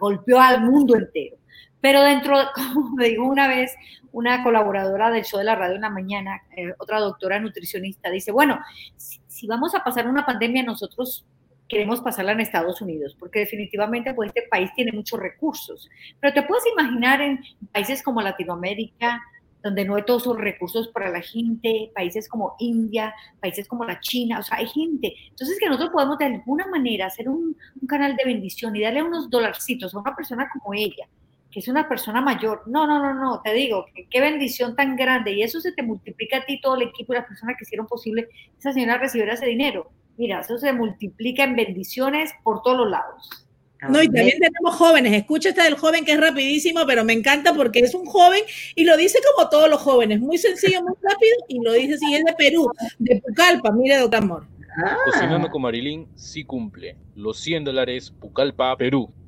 golpeó 0.00 0.40
al 0.40 0.62
mundo 0.62 0.96
entero. 0.96 1.36
Pero 1.80 2.02
dentro, 2.02 2.36
como 2.54 2.90
me 2.90 3.08
dijo 3.08 3.24
una 3.24 3.48
vez 3.48 3.74
una 4.12 4.42
colaboradora 4.42 5.10
del 5.10 5.24
show 5.24 5.38
de 5.38 5.44
la 5.44 5.54
radio 5.54 5.76
en 5.76 5.82
la 5.82 5.90
mañana, 5.90 6.42
eh, 6.56 6.72
otra 6.78 7.00
doctora 7.00 7.38
nutricionista, 7.38 8.10
dice, 8.10 8.32
bueno, 8.32 8.58
si 8.96 9.46
vamos 9.46 9.74
a 9.74 9.84
pasar 9.84 10.08
una 10.08 10.26
pandemia, 10.26 10.62
nosotros 10.62 11.24
queremos 11.68 12.00
pasarla 12.00 12.32
en 12.32 12.40
Estados 12.40 12.80
Unidos, 12.80 13.14
porque 13.18 13.40
definitivamente 13.40 14.14
pues 14.14 14.28
este 14.28 14.48
país 14.50 14.70
tiene 14.74 14.92
muchos 14.92 15.20
recursos. 15.20 15.88
Pero 16.20 16.32
te 16.32 16.42
puedes 16.42 16.64
imaginar 16.66 17.20
en 17.20 17.40
países 17.72 18.02
como 18.02 18.22
Latinoamérica, 18.22 19.20
donde 19.62 19.84
no 19.84 19.96
hay 19.96 20.04
todos 20.04 20.22
esos 20.22 20.38
recursos 20.38 20.88
para 20.88 21.10
la 21.10 21.20
gente, 21.20 21.90
países 21.94 22.28
como 22.28 22.54
India, 22.58 23.14
países 23.40 23.66
como 23.66 23.84
la 23.84 24.00
China, 24.00 24.38
o 24.38 24.42
sea, 24.42 24.58
hay 24.58 24.66
gente. 24.66 25.14
Entonces, 25.30 25.58
que 25.58 25.66
nosotros 25.66 25.90
podemos 25.90 26.18
de 26.18 26.26
alguna 26.26 26.66
manera 26.68 27.06
hacer 27.06 27.28
un, 27.28 27.56
canal 27.88 28.16
de 28.16 28.24
bendición 28.24 28.76
y 28.76 28.82
darle 28.82 29.02
unos 29.02 29.30
dolarcitos 29.30 29.94
a 29.94 29.98
una 29.98 30.14
persona 30.14 30.48
como 30.52 30.74
ella, 30.74 31.08
que 31.50 31.60
es 31.60 31.68
una 31.68 31.88
persona 31.88 32.20
mayor. 32.20 32.62
No, 32.66 32.86
no, 32.86 32.98
no, 33.00 33.14
no, 33.14 33.40
te 33.42 33.52
digo, 33.52 33.86
qué 34.10 34.20
bendición 34.20 34.76
tan 34.76 34.94
grande. 34.96 35.32
Y 35.32 35.42
eso 35.42 35.60
se 35.60 35.72
te 35.72 35.82
multiplica 35.82 36.38
a 36.38 36.44
ti, 36.44 36.60
todo 36.60 36.76
el 36.76 36.82
equipo 36.82 37.12
y 37.12 37.16
las 37.16 37.26
personas 37.26 37.56
que 37.58 37.64
hicieron 37.64 37.86
posible 37.86 38.28
esa 38.58 38.72
señora 38.72 38.98
recibiera 38.98 39.34
ese 39.34 39.46
dinero. 39.46 39.90
Mira, 40.18 40.40
eso 40.40 40.58
se 40.58 40.72
multiplica 40.72 41.44
en 41.44 41.54
bendiciones 41.54 42.32
por 42.42 42.62
todos 42.62 42.78
los 42.78 42.90
lados. 42.90 43.46
No, 43.88 44.02
y 44.02 44.06
también 44.06 44.40
tenemos 44.40 44.74
jóvenes. 44.74 45.12
Escucha 45.12 45.50
esta 45.50 45.62
del 45.62 45.76
joven 45.76 46.04
que 46.04 46.12
es 46.12 46.20
rapidísimo, 46.20 46.80
pero 46.84 47.04
me 47.04 47.12
encanta 47.12 47.54
porque 47.54 47.78
es 47.78 47.94
un 47.94 48.04
joven 48.04 48.40
y 48.74 48.84
lo 48.84 48.96
dice 48.96 49.20
como 49.36 49.48
todos 49.48 49.70
los 49.70 49.80
jóvenes. 49.80 50.18
Muy 50.18 50.36
sencillo, 50.36 50.82
muy 50.82 50.94
rápido 51.00 51.36
y 51.46 51.62
lo 51.62 51.72
dice 51.72 51.94
así. 51.94 52.12
Es 52.12 52.24
de 52.24 52.32
Perú, 52.32 52.68
de 52.98 53.22
Pucallpa. 53.24 53.70
Mire, 53.70 53.98
doctor 53.98 54.24
Amor. 54.24 54.46
Ah. 54.84 54.96
Cocinando 55.04 55.48
con 55.48 55.62
Marilyn 55.62 56.08
sí 56.16 56.42
cumple. 56.42 56.96
Los 57.14 57.38
100 57.38 57.64
dólares, 57.64 58.10
Pucallpa, 58.10 58.76
Perú. 58.76 59.12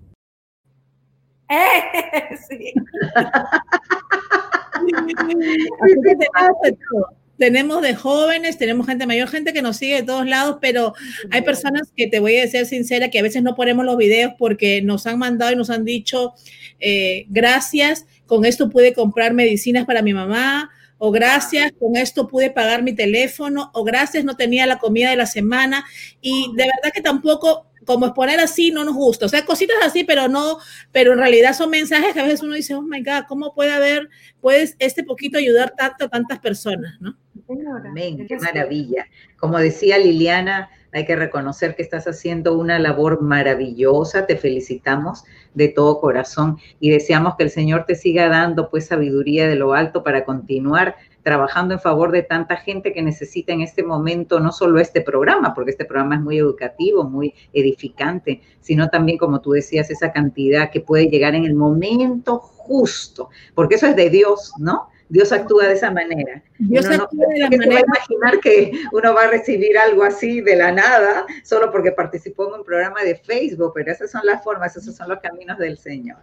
Eh, 1.52 2.36
sí. 2.48 2.72
tenemos 7.40 7.80
de 7.80 7.94
jóvenes, 7.94 8.58
tenemos 8.58 8.86
gente 8.86 9.06
mayor, 9.06 9.26
gente 9.26 9.54
que 9.54 9.62
nos 9.62 9.78
sigue 9.78 9.94
de 9.94 10.02
todos 10.02 10.26
lados, 10.26 10.58
pero 10.60 10.92
hay 11.30 11.40
personas 11.40 11.90
que 11.96 12.06
te 12.06 12.20
voy 12.20 12.36
a 12.36 12.42
decir 12.42 12.66
sincera 12.66 13.08
que 13.08 13.18
a 13.18 13.22
veces 13.22 13.42
no 13.42 13.54
ponemos 13.54 13.86
los 13.86 13.96
videos 13.96 14.34
porque 14.38 14.82
nos 14.82 15.06
han 15.06 15.18
mandado 15.18 15.50
y 15.50 15.56
nos 15.56 15.70
han 15.70 15.86
dicho 15.86 16.34
eh, 16.80 17.24
gracias, 17.30 18.04
con 18.26 18.44
esto 18.44 18.68
pude 18.68 18.92
comprar 18.92 19.32
medicinas 19.32 19.86
para 19.86 20.02
mi 20.02 20.12
mamá, 20.12 20.70
o 20.98 21.10
gracias, 21.10 21.72
con 21.78 21.96
esto 21.96 22.28
pude 22.28 22.50
pagar 22.50 22.82
mi 22.82 22.94
teléfono, 22.94 23.70
o 23.72 23.84
gracias, 23.84 24.22
no 24.22 24.36
tenía 24.36 24.66
la 24.66 24.78
comida 24.78 25.08
de 25.08 25.16
la 25.16 25.24
semana. 25.24 25.86
Y 26.20 26.52
de 26.54 26.64
verdad 26.64 26.92
que 26.92 27.00
tampoco 27.00 27.70
como 27.86 28.06
exponer 28.06 28.38
así 28.38 28.70
no 28.70 28.84
nos 28.84 28.94
gusta. 28.94 29.26
O 29.26 29.28
sea, 29.28 29.46
cositas 29.46 29.76
así, 29.82 30.04
pero 30.04 30.28
no, 30.28 30.58
pero 30.92 31.14
en 31.14 31.18
realidad 31.18 31.54
son 31.54 31.70
mensajes 31.70 32.12
que 32.12 32.20
a 32.20 32.24
veces 32.24 32.42
uno 32.42 32.54
dice, 32.54 32.74
oh 32.74 32.82
my 32.82 33.02
God, 33.02 33.24
¿cómo 33.26 33.54
puede 33.54 33.72
haber, 33.72 34.10
puedes 34.40 34.76
este 34.78 35.02
poquito 35.02 35.38
ayudar 35.38 35.74
tanto 35.76 36.04
a 36.04 36.08
tantas 36.08 36.38
personas, 36.38 37.00
¿no? 37.00 37.16
Amén, 37.48 38.26
qué 38.26 38.36
maravilla. 38.36 39.06
Como 39.38 39.58
decía 39.58 39.98
Liliana, 39.98 40.70
hay 40.92 41.04
que 41.04 41.16
reconocer 41.16 41.76
que 41.76 41.82
estás 41.82 42.06
haciendo 42.06 42.58
una 42.58 42.78
labor 42.78 43.22
maravillosa, 43.22 44.26
te 44.26 44.36
felicitamos 44.36 45.24
de 45.54 45.68
todo 45.68 46.00
corazón 46.00 46.58
y 46.80 46.90
deseamos 46.90 47.36
que 47.36 47.44
el 47.44 47.50
Señor 47.50 47.84
te 47.86 47.94
siga 47.94 48.28
dando 48.28 48.70
pues 48.70 48.86
sabiduría 48.86 49.48
de 49.48 49.56
lo 49.56 49.72
alto 49.72 50.02
para 50.02 50.24
continuar 50.24 50.96
trabajando 51.22 51.74
en 51.74 51.80
favor 51.80 52.12
de 52.12 52.22
tanta 52.22 52.56
gente 52.56 52.92
que 52.92 53.02
necesita 53.02 53.52
en 53.52 53.60
este 53.60 53.82
momento 53.82 54.40
no 54.40 54.52
solo 54.52 54.80
este 54.80 55.00
programa, 55.00 55.54
porque 55.54 55.72
este 55.72 55.84
programa 55.84 56.16
es 56.16 56.22
muy 56.22 56.38
educativo, 56.38 57.04
muy 57.04 57.34
edificante, 57.52 58.40
sino 58.60 58.88
también, 58.88 59.18
como 59.18 59.40
tú 59.40 59.52
decías, 59.52 59.90
esa 59.90 60.12
cantidad 60.12 60.70
que 60.70 60.80
puede 60.80 61.08
llegar 61.08 61.34
en 61.34 61.44
el 61.44 61.54
momento 61.54 62.38
justo, 62.38 63.28
porque 63.54 63.74
eso 63.74 63.86
es 63.86 63.96
de 63.96 64.08
Dios, 64.10 64.52
¿no? 64.58 64.88
Dios 65.10 65.32
actúa 65.32 65.66
de 65.66 65.74
esa 65.74 65.90
manera. 65.90 66.42
Dios 66.58 66.86
actúa 66.86 67.26
de 67.34 67.40
la 67.40 67.50
manera. 67.50 67.80
imaginar 67.80 68.40
que 68.40 68.72
uno 68.92 69.12
va 69.12 69.24
a 69.24 69.26
recibir 69.26 69.76
algo 69.76 70.04
así 70.04 70.40
de 70.40 70.54
la 70.54 70.70
nada 70.70 71.26
solo 71.42 71.70
porque 71.72 71.90
participó 71.90 72.48
en 72.48 72.60
un 72.60 72.64
programa 72.64 73.02
de 73.02 73.16
Facebook, 73.16 73.72
pero 73.74 73.92
esas 73.92 74.10
son 74.12 74.22
las 74.24 74.42
formas, 74.42 74.76
esos 74.76 74.94
son 74.94 75.08
los 75.08 75.18
caminos 75.18 75.58
del 75.58 75.76
Señor. 75.78 76.18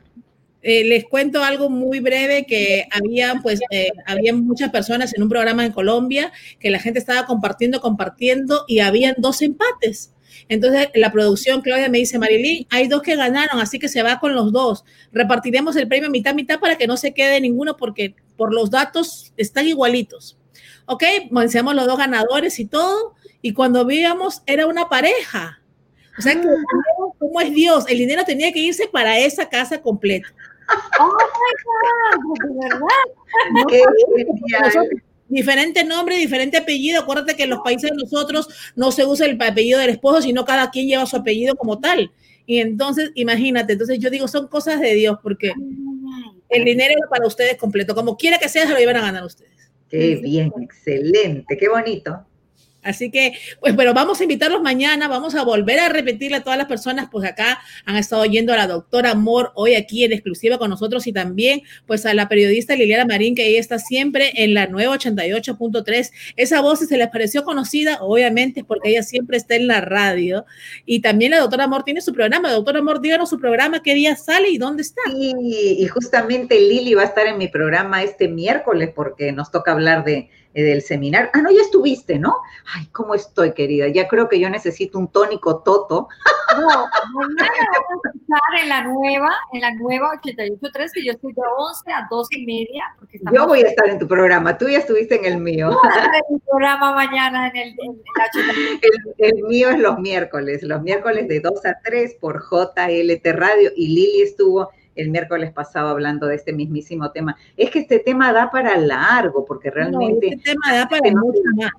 Eh, 0.63 0.85
les 0.85 1.05
cuento 1.05 1.43
algo 1.43 1.69
muy 1.69 1.99
breve 1.99 2.45
que 2.45 2.88
había, 2.91 3.35
pues, 3.43 3.59
eh, 3.71 3.91
había 4.05 4.33
muchas 4.33 4.71
personas 4.71 5.13
en 5.13 5.21
un 5.21 5.29
programa 5.29 5.65
en 5.65 5.73
Colombia 5.73 6.31
que 6.59 6.71
la 6.71 6.79
gente 6.79 6.99
estaba 6.99 7.25
compartiendo, 7.25 7.81
compartiendo 7.81 8.63
y 8.67 8.79
habían 8.79 9.15
dos 9.17 9.41
empates. 9.41 10.13
Entonces 10.47 10.89
la 10.93 11.11
producción, 11.11 11.61
Claudia 11.61 11.89
me 11.89 11.97
dice, 11.97 12.19
Marilyn, 12.19 12.65
hay 12.69 12.88
dos 12.88 13.01
que 13.01 13.17
ganaron, 13.17 13.59
así 13.59 13.79
que 13.79 13.89
se 13.89 14.01
va 14.01 14.19
con 14.19 14.33
los 14.33 14.53
dos. 14.53 14.85
Repartiremos 15.11 15.75
el 15.75 15.89
premio 15.89 16.09
mitad, 16.09 16.33
mitad 16.33 16.59
para 16.59 16.77
que 16.77 16.88
no 16.88 16.95
se 16.95 17.13
quede 17.13 17.41
ninguno 17.41 17.75
porque 17.75 18.15
por 18.38 18.53
los 18.53 18.69
datos 18.69 19.33
están 19.35 19.67
igualitos. 19.67 20.38
Ok, 20.85 21.03
mencionamos 21.31 21.75
los 21.75 21.88
dos 21.88 21.97
ganadores 21.97 22.59
y 22.59 22.65
todo. 22.65 23.15
Y 23.41 23.53
cuando 23.53 23.85
veíamos, 23.85 24.41
era 24.45 24.65
una 24.67 24.88
pareja. 24.88 25.61
O 26.17 26.21
sea, 26.21 26.33
que, 26.33 26.47
ah. 26.47 27.11
¿cómo 27.19 27.41
es 27.41 27.53
Dios? 27.53 27.85
El 27.89 27.97
dinero 27.97 28.23
tenía 28.23 28.51
que 28.51 28.59
irse 28.59 28.88
para 28.88 29.19
esa 29.19 29.49
casa 29.49 29.81
completa. 29.81 30.27
Oh 30.99 31.07
my 31.07 31.53
God, 31.63 32.43
¿de 32.43 32.67
verdad? 32.67 32.88
diferente 35.29 35.83
nombre, 35.83 36.17
diferente 36.17 36.57
apellido. 36.57 37.01
Acuérdate 37.01 37.35
que 37.35 37.43
en 37.43 37.51
los 37.51 37.59
países 37.59 37.91
de 37.91 37.97
nosotros 37.97 38.47
no 38.75 38.91
se 38.91 39.05
usa 39.05 39.25
el 39.25 39.41
apellido 39.41 39.79
del 39.79 39.91
esposo, 39.91 40.21
sino 40.21 40.45
cada 40.45 40.69
quien 40.71 40.88
lleva 40.88 41.05
su 41.05 41.15
apellido 41.15 41.55
como 41.55 41.79
tal. 41.79 42.11
Y 42.45 42.59
entonces, 42.59 43.11
imagínate, 43.15 43.73
entonces 43.73 43.99
yo 43.99 44.09
digo, 44.09 44.27
son 44.27 44.47
cosas 44.47 44.79
de 44.79 44.93
Dios, 44.93 45.19
porque 45.21 45.53
el 46.49 46.65
dinero 46.65 46.95
para 47.09 47.25
ustedes 47.25 47.57
completo. 47.57 47.95
Como 47.95 48.17
quiera 48.17 48.37
que 48.37 48.49
sea, 48.49 48.67
se 48.67 48.73
lo 48.73 48.79
iban 48.79 48.97
a 48.97 49.01
ganar 49.01 49.23
ustedes. 49.23 49.51
Qué 49.89 50.15
bien, 50.17 50.51
excelente, 50.61 51.55
qué 51.57 51.69
bonito. 51.69 52.26
Así 52.88 53.11
que, 53.11 53.33
pues, 53.59 53.73
pero 53.75 53.93
vamos 53.93 54.19
a 54.19 54.23
invitarlos 54.23 54.61
mañana, 54.61 55.07
vamos 55.07 55.35
a 55.35 55.43
volver 55.43 55.79
a 55.79 55.89
repetirle 55.89 56.38
a 56.38 56.43
todas 56.43 56.57
las 56.57 56.67
personas, 56.67 57.09
pues 57.11 57.27
acá 57.27 57.59
han 57.85 57.97
estado 57.97 58.21
oyendo 58.21 58.53
a 58.53 58.57
la 58.57 58.67
doctora 58.67 59.11
Amor 59.11 59.51
hoy 59.55 59.75
aquí 59.75 60.03
en 60.03 60.13
exclusiva 60.13 60.57
con 60.57 60.69
nosotros 60.69 61.05
y 61.07 61.13
también, 61.13 61.61
pues, 61.85 62.05
a 62.05 62.13
la 62.13 62.29
periodista 62.29 62.75
Liliana 62.75 63.05
Marín, 63.05 63.35
que 63.35 63.47
ella 63.47 63.59
está 63.59 63.79
siempre 63.79 64.31
en 64.43 64.53
la 64.53 64.67
nueva 64.67 64.95
88.3. 64.95 66.11
Esa 66.35 66.61
voz, 66.61 66.79
si 66.79 66.85
se 66.85 66.97
les 66.97 67.09
pareció 67.09 67.43
conocida, 67.43 67.99
obviamente 68.01 68.61
es 68.61 68.65
porque 68.65 68.89
ella 68.89 69.03
siempre 69.03 69.38
está 69.38 69.55
en 69.55 69.67
la 69.67 69.81
radio. 69.81 70.45
Y 70.85 71.01
también 71.01 71.31
la 71.31 71.39
doctora 71.39 71.65
Amor 71.65 71.83
tiene 71.83 72.01
su 72.01 72.13
programa. 72.13 72.51
Doctora 72.51 72.79
Amor, 72.79 73.01
díganos 73.01 73.29
su 73.29 73.39
programa, 73.39 73.83
qué 73.83 73.93
día 73.93 74.15
sale 74.15 74.49
y 74.49 74.57
dónde 74.57 74.83
está. 74.83 75.01
Y 75.13 75.85
justamente 75.88 76.59
Lili 76.59 76.93
va 76.93 77.03
a 77.03 77.05
estar 77.05 77.27
en 77.27 77.38
mi 77.38 77.47
programa 77.47 78.03
este 78.03 78.27
miércoles 78.27 78.91
porque 78.95 79.31
nos 79.31 79.51
toca 79.51 79.71
hablar 79.71 80.03
de 80.03 80.29
del 80.63 80.81
seminario. 80.81 81.29
Ah, 81.33 81.41
no, 81.41 81.51
ya 81.51 81.61
estuviste, 81.61 82.19
¿no? 82.19 82.37
Ay, 82.75 82.87
¿cómo 82.91 83.15
estoy, 83.15 83.53
querida? 83.53 83.87
Ya 83.87 84.07
creo 84.07 84.27
que 84.27 84.39
yo 84.39 84.49
necesito 84.49 84.97
un 84.99 85.07
tónico 85.07 85.61
toto. 85.63 86.07
No, 86.57 86.67
mañana 87.13 87.67
vamos 87.89 88.05
a 88.05 88.09
estar 88.17 88.63
en 88.63 88.69
la 88.69 88.83
nueva, 88.83 89.29
en 89.53 89.61
la 89.61 89.71
nueva 89.75 90.11
88.3, 90.23 90.91
que 90.93 91.05
yo 91.05 91.11
estoy 91.11 91.33
de 91.33 91.41
11 91.57 91.91
a 91.91 92.07
12 92.09 92.39
y 92.39 92.45
media. 92.45 92.83
Porque 92.97 93.19
yo 93.31 93.47
voy 93.47 93.61
a 93.61 93.67
estar 93.67 93.87
en 93.89 93.99
tu 93.99 94.07
programa, 94.07 94.57
tú 94.57 94.67
ya 94.67 94.79
estuviste 94.79 95.15
en 95.15 95.25
el 95.25 95.37
mío. 95.39 95.69
Yo 95.71 95.89
en 95.89 96.33
mi 96.33 96.39
programa 96.39 96.93
mañana 96.93 97.49
en 97.49 97.57
el, 97.57 97.75
el, 97.79 99.35
el, 99.37 99.43
mío 99.43 99.69
es 99.69 99.79
los 99.79 99.99
miércoles, 99.99 100.63
los 100.63 100.81
miércoles 100.81 101.27
de 101.27 101.39
2 101.39 101.65
a 101.65 101.79
3 101.83 102.15
por 102.19 102.41
JLT 102.41 103.25
Radio 103.33 103.71
y 103.75 103.87
Lili 103.87 104.21
estuvo 104.21 104.69
el 104.97 105.09
miércoles 105.09 105.51
pasado 105.51 105.89
hablando 105.89 106.27
de 106.27 106.35
este 106.35 106.53
mismísimo 106.53 107.11
tema. 107.11 107.37
Es 107.55 107.69
que 107.69 107.79
este 107.79 107.99
tema 107.99 108.33
da 108.33 108.51
para 108.51 108.77
largo, 108.77 109.45
porque 109.45 109.71
realmente... 109.71 110.27
este 110.27 110.51
tema 110.51 110.75
da 110.75 110.87
para 110.87 111.11
mucho 111.11 111.41
más. 111.55 111.71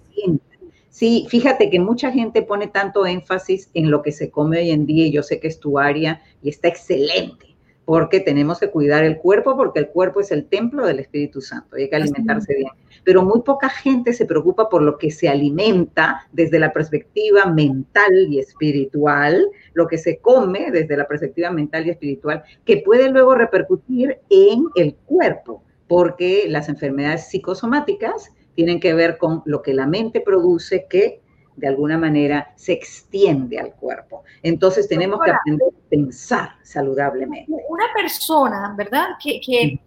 Sí, 0.91 1.27
fíjate 1.29 1.71
que 1.71 1.79
mucha 1.79 2.11
gente 2.11 2.43
pone 2.43 2.67
tanto 2.67 3.07
énfasis 3.07 3.71
en 3.75 3.91
lo 3.91 4.03
que 4.03 4.11
se 4.11 4.31
come 4.31 4.59
hoy 4.59 4.71
en 4.71 4.85
día 4.85 5.07
y 5.07 5.13
yo 5.13 5.23
sé 5.23 5.39
que 5.39 5.47
es 5.47 5.61
tu 5.61 5.79
área 5.79 6.23
y 6.43 6.49
está 6.49 6.67
excelente 6.69 7.48
porque 7.89 8.21
tenemos 8.21 8.61
que 8.61 8.69
cuidar 8.69 9.03
el 9.03 9.17
cuerpo, 9.17 9.57
porque 9.57 9.79
el 9.79 9.89
cuerpo 9.89 10.21
es 10.21 10.31
el 10.31 10.45
templo 10.45 10.85
del 10.85 10.99
Espíritu 10.99 11.41
Santo, 11.41 11.77
hay 11.77 11.89
que 11.89 11.97
alimentarse 11.97 12.55
bien. 12.55 12.71
Pero 13.03 13.23
muy 13.23 13.41
poca 13.41 13.71
gente 13.71 14.13
se 14.13 14.27
preocupa 14.27 14.69
por 14.69 14.83
lo 14.83 14.99
que 14.99 15.11
se 15.11 15.27
alimenta 15.27 16.29
desde 16.31 16.59
la 16.59 16.71
perspectiva 16.71 17.47
mental 17.47 18.27
y 18.29 18.41
espiritual, 18.41 19.49
lo 19.73 19.87
que 19.87 19.97
se 19.97 20.19
come 20.19 20.71
desde 20.71 20.99
la 20.99 21.09
perspectiva 21.09 21.51
mental 21.51 21.87
y 21.87 21.91
espiritual, 21.91 22.43
que 22.67 22.83
puede 22.85 23.09
luego 23.09 23.35
repercutir 23.35 24.19
en 24.29 24.67
el 24.75 24.95
cuerpo, 25.07 25.63
porque 25.87 26.45
las 26.47 26.69
enfermedades 26.69 27.31
psicosomáticas 27.31 28.35
tienen 28.55 28.81
que 28.81 28.93
ver 28.93 29.17
con 29.17 29.41
lo 29.47 29.63
que 29.63 29.73
la 29.73 29.87
mente 29.87 30.21
produce 30.21 30.85
que 30.91 31.23
de 31.59 31.69
alguna 31.69 31.99
manera 31.99 32.53
se 32.57 32.73
extiende 32.73 33.59
al 33.59 33.75
cuerpo. 33.75 34.23
Entonces 34.43 34.89
tenemos 34.89 35.21
que 35.25 35.31
aprender 35.31 35.69
a 35.69 35.89
pensar 35.89 36.51
saludablemente. 36.63 37.53
Una 37.69 37.87
persona, 37.95 38.75
¿verdad? 38.77 39.09
Que, 39.23 39.41
que, 39.41 39.81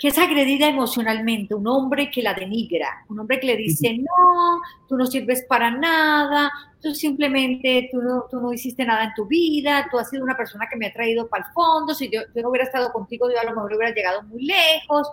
que, 0.00 0.08
es 0.08 0.18
agredida 0.18 0.66
emocionalmente, 0.66 1.54
un 1.54 1.66
hombre 1.68 2.10
que 2.10 2.22
la 2.22 2.34
denigra, 2.34 3.04
un 3.08 3.20
hombre 3.20 3.38
que 3.38 3.48
le 3.48 3.56
dice, 3.56 3.98
no, 3.98 4.60
tú 4.88 4.96
no 4.96 5.06
sirves 5.06 5.44
para 5.48 5.70
nada, 5.70 6.50
tú 6.80 6.94
simplemente, 6.94 7.88
tú 7.92 8.00
no, 8.00 8.24
tú 8.30 8.40
no 8.40 8.52
hiciste 8.52 8.84
nada 8.84 9.04
en 9.04 9.14
tu 9.14 9.26
vida, 9.26 9.86
tú 9.90 9.98
has 9.98 10.08
sido 10.08 10.24
una 10.24 10.36
persona 10.36 10.66
que 10.70 10.76
me 10.76 10.86
ha 10.86 10.92
traído 10.92 11.28
para 11.28 11.46
el 11.46 11.52
fondo, 11.52 11.94
si 11.94 12.08
yo, 12.10 12.22
yo 12.34 12.42
no 12.42 12.48
hubiera 12.48 12.64
estado 12.64 12.92
contigo, 12.92 13.30
yo 13.30 13.38
a 13.38 13.44
lo 13.44 13.54
mejor 13.54 13.74
hubiera 13.74 13.94
llegado 13.94 14.22
muy 14.22 14.44
lejos, 14.46 15.08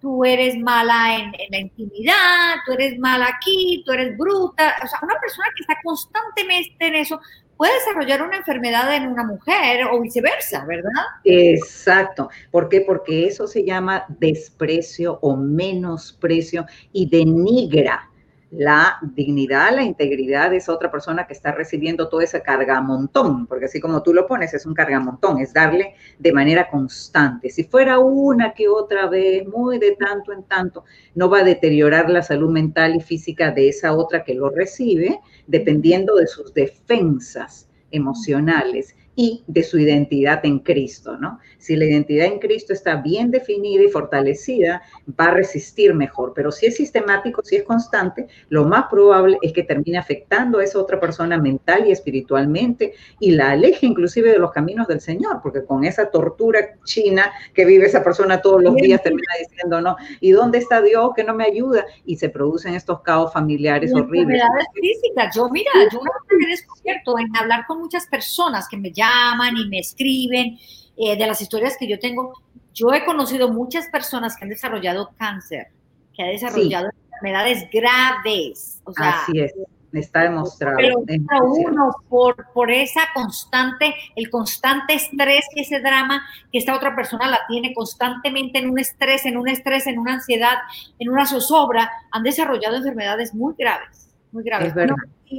tú 0.00 0.24
eres 0.24 0.58
mala 0.58 1.16
en, 1.16 1.26
en, 1.38 1.50
la 1.50 1.58
intimidad, 1.58 2.56
tú 2.66 2.72
eres 2.72 2.98
mala 2.98 3.28
aquí, 3.28 3.82
tú 3.86 3.92
eres 3.92 4.18
bruta, 4.18 4.74
o 4.82 4.86
sea, 4.86 4.98
una 5.02 5.18
persona 5.20 5.48
que 5.54 5.62
está 5.62 5.74
constantemente 5.82 6.86
en 6.86 6.96
eso, 6.96 7.20
puede 7.56 7.74
desarrollar 7.74 8.22
una 8.22 8.38
enfermedad 8.38 8.94
en 8.94 9.08
una 9.08 9.24
mujer 9.24 9.86
o 9.90 10.00
viceversa, 10.00 10.64
¿verdad? 10.64 10.90
Exacto. 11.24 12.30
¿Por 12.50 12.68
qué? 12.68 12.80
Porque 12.80 13.26
eso 13.26 13.46
se 13.46 13.64
llama 13.64 14.04
desprecio 14.08 15.18
o 15.22 15.36
menosprecio 15.36 16.66
y 16.92 17.08
denigra 17.08 18.08
la 18.52 18.98
dignidad, 19.14 19.74
la 19.74 19.82
integridad 19.82 20.50
de 20.50 20.58
esa 20.58 20.74
otra 20.74 20.90
persona 20.90 21.26
que 21.26 21.32
está 21.32 21.52
recibiendo 21.52 22.08
toda 22.08 22.24
esa 22.24 22.40
carga 22.40 22.82
montón, 22.82 23.46
porque 23.46 23.64
así 23.64 23.80
como 23.80 24.02
tú 24.02 24.12
lo 24.12 24.26
pones, 24.26 24.52
es 24.52 24.66
un 24.66 24.74
cargamontón, 24.74 25.38
es 25.38 25.54
darle 25.54 25.94
de 26.18 26.32
manera 26.32 26.68
constante. 26.68 27.48
Si 27.48 27.64
fuera 27.64 27.98
una 27.98 28.52
que 28.52 28.68
otra 28.68 29.08
vez, 29.08 29.48
muy 29.48 29.78
de 29.78 29.96
tanto 29.96 30.32
en 30.32 30.42
tanto, 30.42 30.84
no 31.14 31.30
va 31.30 31.38
a 31.38 31.44
deteriorar 31.44 32.10
la 32.10 32.22
salud 32.22 32.50
mental 32.50 32.94
y 32.94 33.00
física 33.00 33.50
de 33.52 33.70
esa 33.70 33.94
otra 33.94 34.22
que 34.22 34.34
lo 34.34 34.50
recibe, 34.50 35.20
dependiendo 35.46 36.16
de 36.16 36.26
sus 36.26 36.52
defensas 36.52 37.70
emocionales 37.90 38.94
y 39.16 39.44
de 39.46 39.62
su 39.62 39.78
identidad 39.78 40.44
en 40.44 40.58
Cristo, 40.58 41.16
¿no? 41.16 41.38
Si 41.62 41.76
la 41.76 41.84
identidad 41.84 42.26
en 42.26 42.40
Cristo 42.40 42.72
está 42.72 42.96
bien 42.96 43.30
definida 43.30 43.84
y 43.84 43.88
fortalecida, 43.88 44.82
va 45.08 45.26
a 45.26 45.34
resistir 45.34 45.94
mejor, 45.94 46.32
pero 46.34 46.50
si 46.50 46.66
es 46.66 46.74
sistemático, 46.74 47.40
si 47.44 47.54
es 47.54 47.62
constante, 47.62 48.26
lo 48.48 48.64
más 48.64 48.86
probable 48.90 49.38
es 49.42 49.52
que 49.52 49.62
termine 49.62 49.96
afectando 49.96 50.58
a 50.58 50.64
esa 50.64 50.80
otra 50.80 50.98
persona 50.98 51.38
mental 51.38 51.86
y 51.86 51.92
espiritualmente 51.92 52.94
y 53.20 53.30
la 53.30 53.52
aleje 53.52 53.86
inclusive 53.86 54.32
de 54.32 54.40
los 54.40 54.50
caminos 54.50 54.88
del 54.88 55.00
Señor, 55.00 55.38
porque 55.40 55.64
con 55.64 55.84
esa 55.84 56.10
tortura 56.10 56.80
china 56.82 57.30
que 57.54 57.64
vive 57.64 57.86
esa 57.86 58.02
persona 58.02 58.42
todos 58.42 58.60
los 58.60 58.74
días 58.74 59.00
termina 59.00 59.32
diciendo, 59.38 59.80
no, 59.80 59.96
¿y 60.18 60.32
dónde 60.32 60.58
está 60.58 60.82
Dios 60.82 61.12
que 61.14 61.22
no 61.22 61.32
me 61.32 61.44
ayuda? 61.44 61.86
Y 62.04 62.16
se 62.16 62.28
producen 62.28 62.74
estos 62.74 63.02
caos 63.02 63.32
familiares 63.32 63.92
horribles. 63.94 64.42
físicas. 64.74 65.32
Yo, 65.36 65.48
mira, 65.48 65.70
yo 65.92 66.00
no 66.00 66.10
he 66.44 66.50
descubierto 66.50 67.16
en 67.20 67.36
hablar 67.36 67.66
con 67.68 67.78
muchas 67.78 68.08
personas 68.08 68.66
que 68.68 68.76
me 68.76 68.90
llaman 68.90 69.56
y 69.56 69.68
me 69.68 69.78
escriben 69.78 70.58
eh, 70.96 71.16
de 71.16 71.26
las 71.26 71.40
historias 71.40 71.76
que 71.78 71.88
yo 71.88 71.98
tengo. 71.98 72.32
Yo 72.74 72.92
he 72.92 73.04
conocido 73.04 73.48
muchas 73.50 73.88
personas 73.88 74.36
que 74.36 74.44
han 74.44 74.50
desarrollado 74.50 75.10
cáncer, 75.18 75.68
que 76.14 76.22
han 76.22 76.30
desarrollado 76.30 76.88
enfermedades 77.12 77.68
graves. 77.70 78.80
O 78.84 78.92
sea, 78.92 79.22
Así 79.22 79.40
es 79.40 79.52
está 80.00 80.22
demostrado. 80.22 80.76
Pero 80.76 80.98
uno, 81.44 81.90
por, 82.08 82.46
por 82.52 82.70
esa 82.70 83.02
constante, 83.14 83.94
el 84.16 84.30
constante 84.30 84.94
estrés 84.94 85.44
y 85.54 85.60
ese 85.60 85.80
drama 85.80 86.22
que 86.50 86.58
esta 86.58 86.74
otra 86.74 86.94
persona 86.94 87.28
la 87.28 87.40
tiene 87.48 87.74
constantemente 87.74 88.58
en 88.58 88.70
un 88.70 88.78
estrés, 88.78 89.26
en 89.26 89.36
un 89.36 89.48
estrés, 89.48 89.86
en 89.86 89.98
una 89.98 90.14
ansiedad, 90.14 90.58
en 90.98 91.08
una 91.10 91.26
zozobra, 91.26 91.90
han 92.10 92.22
desarrollado 92.22 92.76
enfermedades 92.76 93.34
muy 93.34 93.54
graves, 93.58 94.08
muy 94.32 94.42
graves 94.42 94.74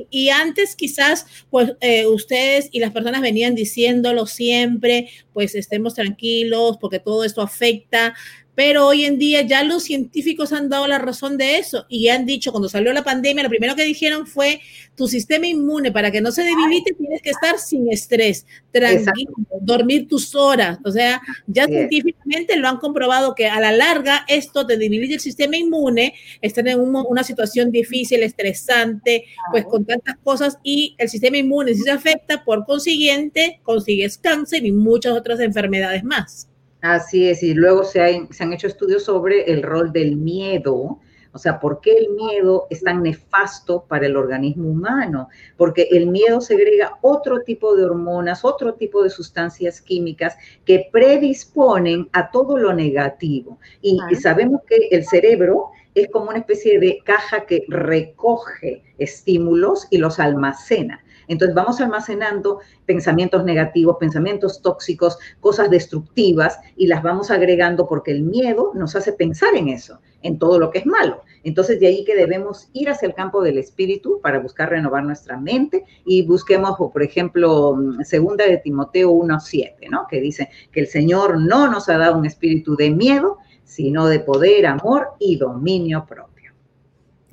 y, 0.10 0.30
antes 0.30 0.76
quizás, 0.76 1.28
pues 1.50 1.74
eh, 1.80 2.08
ustedes 2.08 2.70
y 2.72 2.80
las 2.80 2.91
personas 2.91 3.22
venían 3.22 3.54
diciéndolo 3.54 4.26
siempre, 4.26 5.10
pues 5.34 5.54
estemos 5.54 5.94
tranquilos 5.94 6.78
porque 6.80 7.00
todo 7.00 7.24
esto 7.24 7.41
afecta 7.41 8.16
pero 8.56 8.88
hoy 8.88 9.06
en 9.06 9.18
día 9.18 9.41
ya 9.41 9.64
los 9.64 9.84
científicos 9.84 10.54
han 10.54 10.70
dado 10.70 10.88
la 10.88 10.99
razón 10.99 11.38
de 11.38 11.58
eso 11.58 11.86
y 11.89 12.10
han 12.10 12.26
dicho, 12.26 12.51
cuando 12.51 12.70
salió 12.70 12.93
la 12.93 13.04
pandemia, 13.04 13.43
lo 13.43 13.49
primero 13.49 13.76
que 13.76 13.84
dijeron 13.84 14.28
fue, 14.28 14.62
tu 14.95 15.08
sistema 15.08 15.47
inmune 15.47 15.91
para 15.91 16.12
que 16.12 16.22
no 16.22 16.32
se 16.32 16.43
debilite 16.43 16.93
tienes 16.93 17.22
que 17.22 17.32
estar 17.32 17.58
sin 17.58 17.91
estrés, 17.91 18.45
tranquilo, 18.72 19.32
dormir 19.62 20.08
tus 20.08 20.36
horas. 20.36 20.78
O 20.84 20.91
sea, 20.91 21.22
ya 21.47 21.66
científicamente 21.66 22.56
lo 22.58 22.68
han 22.68 22.78
comprobado 22.78 23.34
que 23.34 23.47
a 23.47 23.60
la 23.60 23.72
larga 23.72 24.26
esto 24.28 24.68
te 24.68 24.78
debilita 24.78 25.16
el 25.16 25.20
sistema 25.20 25.58
inmune, 25.58 26.14
estar 26.41 26.68
en 26.68 26.80
una 26.80 27.24
situación 27.24 27.72
difícil, 27.72 28.22
estresante, 28.22 29.26
pues 29.51 29.66
con 29.66 29.86
tantas 29.86 30.16
cosas 30.24 30.58
y 30.64 30.95
el 30.97 31.10
sistema 31.10 31.38
inmune 31.38 31.74
si 31.74 31.82
se 31.82 31.91
afecta, 31.91 32.43
por 32.43 32.66
consiguiente 32.66 33.60
consigues 33.64 34.18
cáncer 34.18 34.66
y 34.66 34.72
muchas 34.72 35.14
otras 35.14 35.39
enfermedades 35.39 36.04
más. 36.04 36.47
Así 36.84 37.30
es, 37.30 37.42
y 37.44 37.54
luego 37.54 37.86
se, 37.86 38.02
han 38.02 38.52
hecho 38.52 38.68
estudios 38.68 39.06
sobre 39.06 39.50
el 39.50 39.64
rol 39.64 39.94
del 39.94 40.18
miedo, 40.18 41.00
o 41.32 41.38
sea, 41.38 41.58
¿por 41.62 41.80
qué 41.80 41.98
el 41.98 42.10
miedo 42.10 42.68
es 42.70 42.84
tan 42.84 43.04
nefasto 43.04 43.86
para 43.88 44.06
el 44.06 44.18
organismo 44.18 44.68
humano? 44.68 45.30
Porque 45.56 45.88
el 45.92 46.08
miedo 46.08 46.42
segrega 46.42 46.98
otro 47.00 47.40
tipo 47.40 47.74
de 47.78 47.86
hormonas, 47.86 48.44
otro 48.44 48.74
tipo 48.74 49.02
de 49.02 49.10
sustancias 49.10 49.80
químicas 49.80 50.36
que 50.66 50.90
predisponen 50.92 52.10
a 52.12 52.30
todo 52.32 52.58
lo 52.58 52.74
negativo. 52.74 53.60
y 53.82 53.98
sabemos 54.16 54.64
que 54.68 54.90
el 54.92 55.06
cerebro 55.06 55.72
es 55.96 56.10
como 56.10 56.30
una 56.30 56.40
especie 56.40 56.80
de 56.80 57.00
caja 57.06 57.46
que 57.46 57.66
recoge 57.70 58.84
estímulos 58.98 59.88
y 59.90 60.00
los 60.00 60.20
almacena. 60.20 61.03
Entonces 61.28 61.56
vamos 61.56 61.80
almacenando 61.82 62.60
pensamientos 62.86 63.44
negativos, 63.44 63.98
pensamientos 64.00 64.62
tóxicos, 64.62 65.18
cosas 65.40 65.70
destructivas 65.70 66.60
y 66.76 66.88
las 66.88 67.04
vamos 67.04 67.32
agregando 67.32 67.88
porque 67.88 68.12
el 68.12 68.24
miedo 68.24 68.72
nos 68.74 68.96
hace 68.96 69.14
pensar 69.14 69.56
en 69.56 69.70
eso, 69.70 70.00
en 70.22 70.40
todo 70.40 70.60
lo 70.60 70.72
que 70.72 70.80
es 70.80 70.86
malo. 70.86 71.22
Entonces 71.44 71.80
de 71.80 71.88
ahí 71.88 72.06
que 72.06 72.16
debemos 72.16 72.70
ir 72.74 72.90
hacia 72.90 73.08
el 73.08 73.14
campo 73.14 73.42
del 73.42 73.58
espíritu 73.58 74.20
para 74.22 74.40
buscar 74.40 74.70
renovar 74.70 75.04
nuestra 75.04 75.38
mente 75.38 75.86
y 76.06 76.26
busquemos, 76.26 76.78
por 76.78 77.04
ejemplo, 77.04 77.78
segunda 78.04 78.46
de 78.46 78.58
Timoteo 78.58 79.12
1.7, 79.12 79.90
¿no? 79.90 80.08
Que 80.10 80.22
dice 80.22 80.50
que 80.72 80.80
el 80.80 80.88
Señor 80.88 81.40
no 81.40 81.70
nos 81.70 81.90
ha 81.90 81.98
dado 81.98 82.18
un 82.18 82.26
espíritu 82.26 82.76
de 82.76 82.92
miedo, 82.92 83.38
sino 83.64 84.08
de 84.08 84.20
poder, 84.20 84.66
amor 84.66 85.10
y 85.20 85.38
dominio 85.38 86.06
propio. 86.06 86.33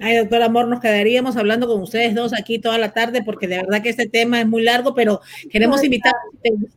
Ay, 0.02 0.16
doctor 0.16 0.40
Amor, 0.42 0.66
nos 0.66 0.80
quedaríamos 0.80 1.36
hablando 1.36 1.66
con 1.66 1.82
ustedes 1.82 2.14
dos 2.14 2.32
aquí 2.32 2.58
toda 2.58 2.78
la 2.78 2.92
tarde 2.92 3.22
porque 3.22 3.46
de 3.46 3.58
verdad 3.58 3.82
que 3.82 3.90
este 3.90 4.08
tema 4.08 4.40
es 4.40 4.46
muy 4.46 4.62
largo, 4.62 4.94
pero 4.94 5.20
queremos 5.50 5.84
invitar. 5.84 6.14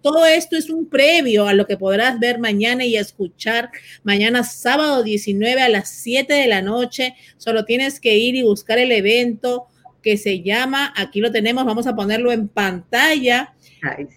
Todo 0.01 0.25
esto 0.25 0.57
es 0.57 0.69
un 0.69 0.89
previo 0.89 1.47
a 1.47 1.53
lo 1.53 1.65
que 1.65 1.77
podrás 1.77 2.19
ver 2.19 2.39
mañana 2.39 2.83
y 2.83 2.97
escuchar 2.97 3.69
mañana 4.03 4.43
sábado 4.43 5.03
19 5.03 5.61
a 5.61 5.69
las 5.69 5.89
7 5.89 6.33
de 6.33 6.47
la 6.47 6.61
noche. 6.61 7.15
Solo 7.37 7.63
tienes 7.63 8.01
que 8.01 8.17
ir 8.17 8.35
y 8.35 8.43
buscar 8.43 8.77
el 8.77 8.91
evento 8.91 9.67
que 10.01 10.17
se 10.17 10.41
llama, 10.41 10.93
aquí 10.97 11.21
lo 11.21 11.31
tenemos, 11.31 11.63
vamos 11.63 11.87
a 11.87 11.95
ponerlo 11.95 12.33
en 12.33 12.49
pantalla 12.49 13.53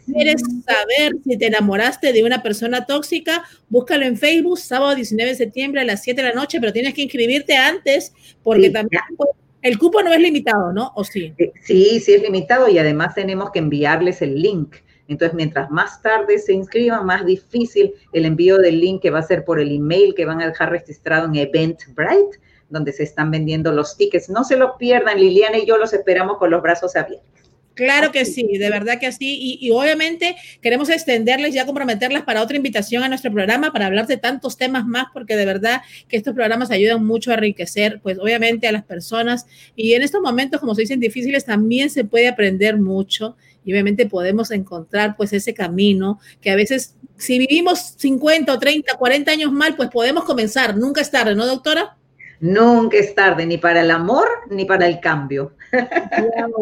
¿Quieres 0.06 0.42
saber 0.64 1.16
si 1.24 1.36
te 1.36 1.46
enamoraste 1.46 2.12
de 2.12 2.22
una 2.22 2.42
persona 2.42 2.86
tóxica? 2.86 3.44
Búscalo 3.68 4.04
en 4.04 4.16
Facebook, 4.16 4.58
sábado 4.58 4.94
19 4.94 5.30
de 5.30 5.36
septiembre 5.36 5.80
a 5.80 5.84
las 5.84 6.02
7 6.02 6.22
de 6.22 6.28
la 6.28 6.34
noche, 6.34 6.60
pero 6.60 6.72
tienes 6.72 6.94
que 6.94 7.02
inscribirte 7.02 7.56
antes 7.56 8.12
porque 8.42 8.70
también 8.70 9.02
pues, 9.16 9.30
el 9.62 9.78
cupo 9.78 10.02
no 10.02 10.12
es 10.12 10.20
limitado, 10.20 10.72
¿no? 10.72 10.92
¿O 10.94 11.02
sí? 11.02 11.34
Eh, 11.38 11.52
sí, 11.64 11.98
sí 12.00 12.14
es 12.14 12.22
limitado 12.22 12.68
y 12.68 12.78
además 12.78 13.14
tenemos 13.14 13.50
que 13.50 13.58
enviarles 13.58 14.22
el 14.22 14.40
link. 14.40 14.76
Entonces, 15.08 15.34
mientras 15.34 15.70
más 15.70 16.02
tarde 16.02 16.38
se 16.38 16.52
inscriban, 16.52 17.06
más 17.06 17.24
difícil 17.26 17.92
el 18.12 18.24
envío 18.24 18.58
del 18.58 18.80
link 18.80 19.02
que 19.02 19.10
va 19.10 19.20
a 19.20 19.22
ser 19.22 19.44
por 19.44 19.60
el 19.60 19.74
email 19.74 20.14
que 20.14 20.24
van 20.24 20.40
a 20.40 20.46
dejar 20.46 20.70
registrado 20.70 21.26
en 21.26 21.36
Eventbrite, 21.36 22.38
donde 22.68 22.92
se 22.92 23.04
están 23.04 23.30
vendiendo 23.30 23.72
los 23.72 23.96
tickets. 23.96 24.28
No 24.28 24.44
se 24.44 24.56
lo 24.56 24.76
pierdan, 24.78 25.18
Liliana 25.18 25.58
y 25.58 25.66
yo 25.66 25.76
los 25.76 25.92
esperamos 25.92 26.38
con 26.38 26.50
los 26.50 26.62
brazos 26.62 26.96
abiertos. 26.96 27.35
Claro 27.76 28.10
que 28.10 28.24
sí, 28.24 28.56
de 28.56 28.70
verdad 28.70 28.98
que 28.98 29.12
sí. 29.12 29.58
Y, 29.60 29.70
obviamente 29.70 30.34
queremos 30.62 30.88
extenderles, 30.88 31.54
ya 31.54 31.66
comprometerlas 31.66 32.22
para 32.22 32.42
otra 32.42 32.56
invitación 32.56 33.02
a 33.02 33.08
nuestro 33.08 33.30
programa 33.30 33.70
para 33.70 33.84
hablar 33.84 34.06
de 34.06 34.16
tantos 34.16 34.56
temas 34.56 34.86
más, 34.86 35.08
porque 35.12 35.36
de 35.36 35.44
verdad 35.44 35.82
que 36.08 36.16
estos 36.16 36.32
programas 36.34 36.70
ayudan 36.70 37.04
mucho 37.04 37.30
a 37.30 37.34
enriquecer, 37.34 38.00
pues 38.02 38.18
obviamente 38.18 38.66
a 38.66 38.72
las 38.72 38.82
personas. 38.82 39.46
Y 39.76 39.92
en 39.92 40.02
estos 40.02 40.22
momentos, 40.22 40.58
como 40.58 40.74
se 40.74 40.80
dicen 40.82 41.00
difíciles, 41.00 41.44
también 41.44 41.90
se 41.90 42.04
puede 42.04 42.28
aprender 42.28 42.78
mucho 42.78 43.36
y 43.62 43.72
obviamente 43.72 44.06
podemos 44.06 44.50
encontrar 44.52 45.14
pues 45.14 45.34
ese 45.34 45.52
camino 45.52 46.18
que 46.40 46.50
a 46.50 46.56
veces, 46.56 46.96
si 47.18 47.38
vivimos 47.38 47.94
50 47.98 48.54
o 48.54 48.58
30, 48.58 48.94
40 48.94 49.30
años 49.30 49.52
mal, 49.52 49.76
pues 49.76 49.90
podemos 49.90 50.24
comenzar. 50.24 50.78
Nunca 50.78 51.02
es 51.02 51.10
tarde, 51.10 51.34
¿no, 51.34 51.44
doctora? 51.44 51.98
Nunca 52.40 52.98
es 52.98 53.14
tarde, 53.14 53.46
ni 53.46 53.58
para 53.58 53.80
el 53.80 53.90
amor, 53.90 54.28
ni 54.50 54.64
para 54.64 54.86
el 54.86 55.00
cambio. 55.00 55.54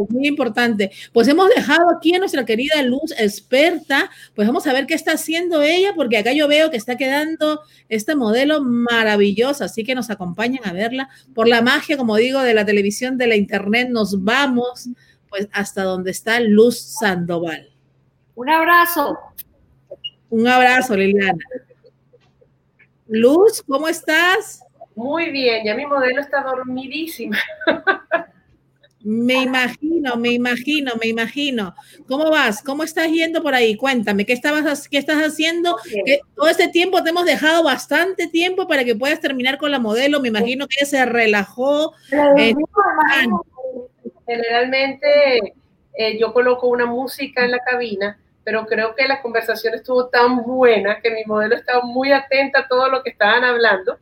muy 0.08 0.28
importante. 0.28 0.90
Pues 1.12 1.28
hemos 1.28 1.48
dejado 1.54 1.90
aquí 1.90 2.14
a 2.14 2.18
nuestra 2.18 2.44
querida 2.44 2.82
Luz 2.82 3.12
experta, 3.18 4.10
pues 4.34 4.46
vamos 4.46 4.66
a 4.66 4.72
ver 4.72 4.86
qué 4.86 4.94
está 4.94 5.12
haciendo 5.12 5.62
ella, 5.62 5.92
porque 5.94 6.18
acá 6.18 6.32
yo 6.32 6.48
veo 6.48 6.70
que 6.70 6.76
está 6.76 6.96
quedando 6.96 7.60
este 7.88 8.14
modelo 8.14 8.62
maravilloso, 8.62 9.64
así 9.64 9.84
que 9.84 9.94
nos 9.94 10.10
acompañan 10.10 10.64
a 10.64 10.72
verla. 10.72 11.08
Por 11.34 11.48
la 11.48 11.62
magia, 11.62 11.96
como 11.96 12.16
digo, 12.16 12.40
de 12.40 12.54
la 12.54 12.64
televisión, 12.64 13.18
de 13.18 13.26
la 13.26 13.36
internet, 13.36 13.88
nos 13.90 14.22
vamos 14.22 14.88
pues 15.28 15.48
hasta 15.52 15.82
donde 15.82 16.12
está 16.12 16.38
Luz 16.38 16.78
Sandoval. 16.78 17.68
Un 18.36 18.50
abrazo. 18.50 19.18
Un 20.30 20.46
abrazo, 20.46 20.96
Liliana. 20.96 21.44
Luz, 23.08 23.62
¿cómo 23.66 23.88
estás? 23.88 24.60
Muy 24.94 25.30
bien, 25.30 25.64
ya 25.64 25.74
mi 25.74 25.86
modelo 25.86 26.20
está 26.20 26.42
dormidísima. 26.42 27.38
Me 29.04 29.42
imagino, 29.42 30.16
me 30.16 30.30
imagino, 30.30 30.92
me 30.98 31.08
imagino. 31.08 31.74
¿Cómo 32.08 32.30
vas? 32.30 32.62
¿Cómo 32.62 32.84
estás 32.84 33.08
yendo 33.08 33.42
por 33.42 33.54
ahí? 33.54 33.76
Cuéntame, 33.76 34.24
¿qué, 34.24 34.32
estabas, 34.32 34.88
qué 34.88 34.96
estás 34.96 35.18
haciendo? 35.18 35.76
todo 36.34 36.48
este 36.48 36.68
tiempo 36.68 37.02
te 37.02 37.10
hemos 37.10 37.26
dejado 37.26 37.62
bastante 37.62 38.28
tiempo 38.28 38.66
para 38.66 38.82
que 38.82 38.94
puedas 38.94 39.20
terminar 39.20 39.58
con 39.58 39.70
la 39.70 39.78
modelo. 39.78 40.20
Me 40.20 40.28
imagino 40.28 40.66
que 40.66 40.86
se 40.86 41.04
relajó. 41.04 41.92
Generalmente 44.26 45.54
eh, 45.92 46.18
yo 46.18 46.32
coloco 46.32 46.68
una 46.68 46.86
música 46.86 47.44
en 47.44 47.50
la 47.50 47.58
cabina, 47.58 48.18
pero 48.42 48.64
creo 48.64 48.94
que 48.94 49.06
la 49.06 49.20
conversación 49.20 49.74
estuvo 49.74 50.08
tan 50.08 50.44
buena 50.44 51.00
que 51.02 51.10
mi 51.10 51.24
modelo 51.26 51.56
estaba 51.56 51.82
muy 51.84 52.10
atenta 52.10 52.60
a 52.60 52.68
todo 52.68 52.88
lo 52.88 53.02
que 53.02 53.10
estaban 53.10 53.44
hablando. 53.44 53.98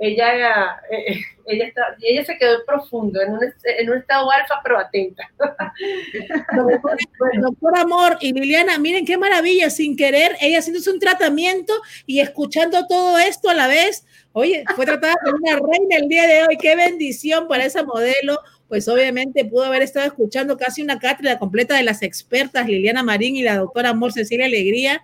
Ella, 0.00 0.80
eh, 0.90 1.20
ella, 1.46 1.66
está, 1.66 1.96
ella 2.00 2.24
se 2.24 2.38
quedó 2.38 2.64
profundo, 2.64 3.20
en 3.20 3.32
un, 3.32 3.40
en 3.42 3.90
un 3.90 3.98
estado 3.98 4.30
alfa, 4.30 4.60
pero 4.62 4.78
atenta. 4.78 5.28
Doctor 7.40 7.78
Amor 7.78 8.16
y 8.20 8.32
Liliana, 8.32 8.78
miren 8.78 9.04
qué 9.04 9.18
maravilla, 9.18 9.70
sin 9.70 9.96
querer, 9.96 10.36
ella 10.40 10.58
haciéndose 10.58 10.90
un 10.90 11.00
tratamiento 11.00 11.74
y 12.06 12.20
escuchando 12.20 12.86
todo 12.86 13.18
esto 13.18 13.50
a 13.50 13.54
la 13.54 13.66
vez. 13.66 14.06
Oye, 14.32 14.64
fue 14.76 14.86
tratada 14.86 15.14
como 15.24 15.36
una 15.36 15.54
reina 15.54 15.96
el 15.96 16.08
día 16.08 16.26
de 16.26 16.44
hoy, 16.44 16.56
qué 16.58 16.76
bendición 16.76 17.48
para 17.48 17.64
esa 17.64 17.82
modelo 17.82 18.38
pues 18.68 18.86
obviamente 18.86 19.46
pudo 19.46 19.64
haber 19.64 19.82
estado 19.82 20.06
escuchando 20.06 20.56
casi 20.56 20.82
una 20.82 20.98
cátedra 20.98 21.38
completa 21.38 21.74
de 21.74 21.82
las 21.82 22.02
expertas 22.02 22.66
Liliana 22.66 23.02
Marín 23.02 23.34
y 23.34 23.42
la 23.42 23.56
doctora 23.56 23.90
Amor 23.90 24.12
Cecilia 24.12 24.46
Alegría 24.46 25.00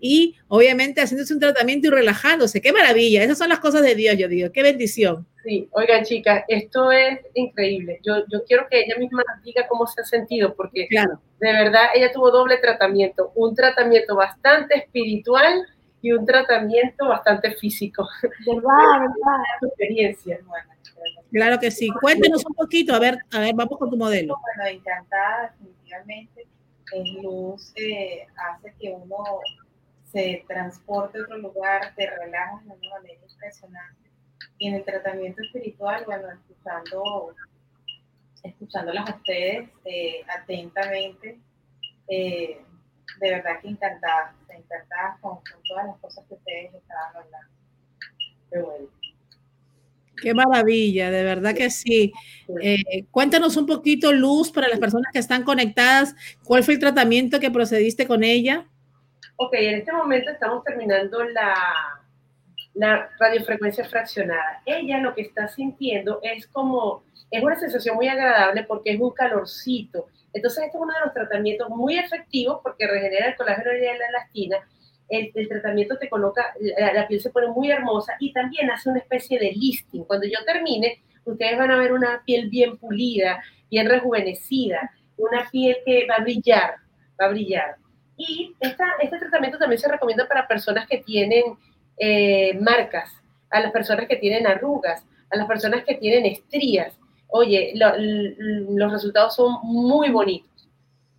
y 0.00 0.36
obviamente 0.48 1.00
haciéndose 1.00 1.34
un 1.34 1.40
tratamiento 1.40 1.88
y 1.88 1.90
relajándose. 1.90 2.60
Qué 2.60 2.72
maravilla, 2.72 3.22
esas 3.22 3.38
son 3.38 3.48
las 3.48 3.60
cosas 3.60 3.82
de 3.82 3.94
Dios, 3.94 4.16
yo 4.16 4.28
digo, 4.28 4.50
qué 4.52 4.62
bendición. 4.62 5.26
Sí, 5.44 5.68
oigan 5.72 6.04
chicas, 6.04 6.44
esto 6.48 6.92
es 6.92 7.20
increíble. 7.34 8.00
Yo, 8.04 8.24
yo 8.30 8.44
quiero 8.44 8.66
que 8.70 8.80
ella 8.80 8.96
misma 8.98 9.22
diga 9.44 9.66
cómo 9.68 9.86
se 9.86 10.00
ha 10.00 10.04
sentido, 10.04 10.54
porque 10.54 10.86
claro. 10.88 11.20
de 11.40 11.52
verdad 11.52 11.86
ella 11.94 12.12
tuvo 12.12 12.30
doble 12.30 12.58
tratamiento, 12.58 13.32
un 13.34 13.54
tratamiento 13.54 14.14
bastante 14.14 14.76
espiritual 14.78 15.66
y 16.00 16.12
un 16.12 16.24
tratamiento 16.26 17.08
bastante 17.08 17.52
físico. 17.52 18.06
¿Verdad? 18.22 19.00
¿Verdad? 19.00 19.44
experiencia. 19.62 20.38
Claro 21.32 21.58
que 21.58 21.70
sí. 21.70 21.88
Cuéntenos 22.00 22.44
un 22.46 22.54
poquito, 22.54 22.94
a 22.94 22.98
ver, 22.98 23.18
a 23.32 23.40
ver, 23.40 23.54
vamos 23.54 23.78
con 23.78 23.90
tu 23.90 23.96
modelo. 23.96 24.36
Bueno, 24.56 24.70
encantada, 24.70 25.54
definitivamente. 25.58 26.46
El 26.92 27.22
luz 27.22 27.72
eh, 27.76 28.26
hace 28.36 28.72
que 28.80 28.90
uno 28.90 29.16
se 30.12 30.44
transporte 30.48 31.18
a 31.18 31.22
otro 31.22 31.38
lugar, 31.38 31.94
te 31.94 32.08
relajas 32.08 32.64
de 32.64 32.72
una 32.72 32.90
manera 32.90 33.20
impresionante. 33.22 34.10
Y 34.58 34.68
en 34.68 34.74
el 34.74 34.84
tratamiento 34.84 35.42
espiritual, 35.42 36.04
bueno, 36.06 36.28
escuchando, 36.30 37.34
escuchándolas 38.42 39.10
a 39.10 39.14
ustedes 39.16 39.68
eh, 39.84 40.20
atentamente, 40.28 41.38
eh, 42.08 42.60
de 43.20 43.30
verdad 43.30 43.60
que 43.60 43.68
encantada, 43.68 44.34
encantada 44.48 45.18
con, 45.20 45.36
con, 45.36 45.62
todas 45.68 45.86
las 45.86 45.98
cosas 45.98 46.24
que 46.26 46.34
ustedes 46.34 46.74
estaban 46.74 47.16
hablando. 47.16 47.54
Qué 48.50 48.58
bueno. 48.60 48.88
Qué 50.20 50.34
maravilla, 50.34 51.12
de 51.12 51.22
verdad 51.22 51.54
que 51.54 51.70
sí. 51.70 52.12
Eh, 52.60 53.04
cuéntanos 53.10 53.56
un 53.56 53.66
poquito, 53.66 54.12
Luz, 54.12 54.50
para 54.50 54.68
las 54.68 54.80
personas 54.80 55.12
que 55.12 55.20
están 55.20 55.44
conectadas, 55.44 56.16
¿cuál 56.42 56.64
fue 56.64 56.74
el 56.74 56.80
tratamiento 56.80 57.38
que 57.38 57.52
procediste 57.52 58.06
con 58.08 58.24
ella? 58.24 58.66
Ok, 59.40 59.54
en 59.54 59.76
este 59.76 59.92
momento 59.92 60.30
estamos 60.30 60.64
terminando 60.64 61.22
la, 61.24 61.54
la 62.74 63.08
radiofrecuencia 63.18 63.84
fraccionada. 63.84 64.62
Ella 64.66 64.98
lo 64.98 65.14
que 65.14 65.22
está 65.22 65.48
sintiendo 65.48 66.20
es 66.22 66.46
como, 66.48 67.04
es 67.30 67.42
una 67.42 67.56
sensación 67.56 67.96
muy 67.96 68.08
agradable 68.08 68.64
porque 68.64 68.90
es 68.92 69.00
un 69.00 69.10
calorcito. 69.10 70.08
Entonces, 70.32 70.64
este 70.64 70.76
es 70.76 70.82
uno 70.82 70.92
de 70.92 71.00
los 71.04 71.14
tratamientos 71.14 71.68
muy 71.70 71.98
efectivos 71.98 72.60
porque 72.62 72.86
regenera 72.86 73.28
el 73.28 73.36
colágeno 73.36 73.72
y 73.72 73.80
la 73.80 74.06
elastina 74.08 74.58
el, 75.08 75.48
tratamiento 75.48 75.96
te 75.96 76.08
coloca, 76.08 76.54
la, 76.94 77.06
piel 77.08 77.20
se 77.20 77.30
pone 77.30 77.48
muy 77.48 77.70
hermosa 77.70 78.14
y 78.20 78.32
también 78.32 78.70
hace 78.70 78.90
una 78.90 78.98
especie 78.98 79.38
de 79.38 79.52
listing. 79.52 80.04
Cuando 80.04 80.26
yo 80.26 80.44
termine, 80.44 81.02
ustedes 81.24 81.58
van 81.58 81.70
a 81.70 81.78
ver 81.78 81.92
una 81.92 82.22
piel 82.24 82.48
bien 82.48 82.76
pulida, 82.76 83.42
bien 83.70 83.88
rejuvenecida, 83.88 84.90
una 85.16 85.48
piel 85.50 85.78
que 85.84 86.06
va 86.06 86.16
a 86.16 86.22
brillar, 86.22 86.74
va 87.20 87.26
a 87.26 87.30
brillar. 87.30 87.76
Y 88.18 88.54
esta, 88.60 88.84
este 89.00 89.18
tratamiento 89.18 89.58
también 89.58 89.80
se 89.80 89.88
recomienda 89.88 90.26
para 90.26 90.46
personas 90.46 90.86
que 90.88 90.98
tienen 90.98 91.56
eh, 91.96 92.58
marcas, 92.60 93.10
a 93.50 93.60
las 93.60 93.72
personas 93.72 94.06
que 94.06 94.16
tienen 94.16 94.46
arrugas, 94.46 95.06
a 95.30 95.36
las 95.36 95.46
personas 95.46 95.84
que 95.84 95.94
tienen 95.94 96.26
estrías. 96.26 96.98
Oye, 97.28 97.72
los 97.74 98.92
resultados 98.92 99.36
son 99.36 99.58
muy 99.62 100.10
bonitos, 100.10 100.68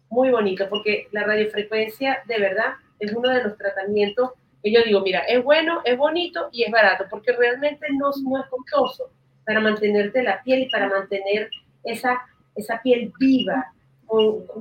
muy 0.09 0.29
bonitos, 0.29 0.67
porque 0.67 1.07
la 1.11 1.23
radiofrecuencia 1.23 2.19
de 2.27 2.39
verdad 2.39 2.73
es 2.99 3.13
uno 3.13 3.29
de 3.29 3.43
los 3.43 3.57
tratamientos 3.57 4.31
que 4.61 4.71
yo 4.71 4.81
digo, 4.83 5.01
mira, 5.01 5.19
es 5.21 5.43
bueno, 5.43 5.81
es 5.85 5.97
bonito 5.97 6.49
y 6.51 6.63
es 6.63 6.71
barato, 6.71 7.05
porque 7.09 7.31
realmente 7.31 7.87
no, 7.97 8.09
es 8.09 8.49
costoso 8.49 9.09
para 9.45 9.61
mantenerte 9.61 10.21
la 10.21 10.43
piel 10.43 10.63
y 10.63 10.69
para 10.69 10.89
mantener 10.89 11.49
esa, 11.83 12.19
esa 12.55 12.81
piel 12.81 13.13
viva, 13.17 13.71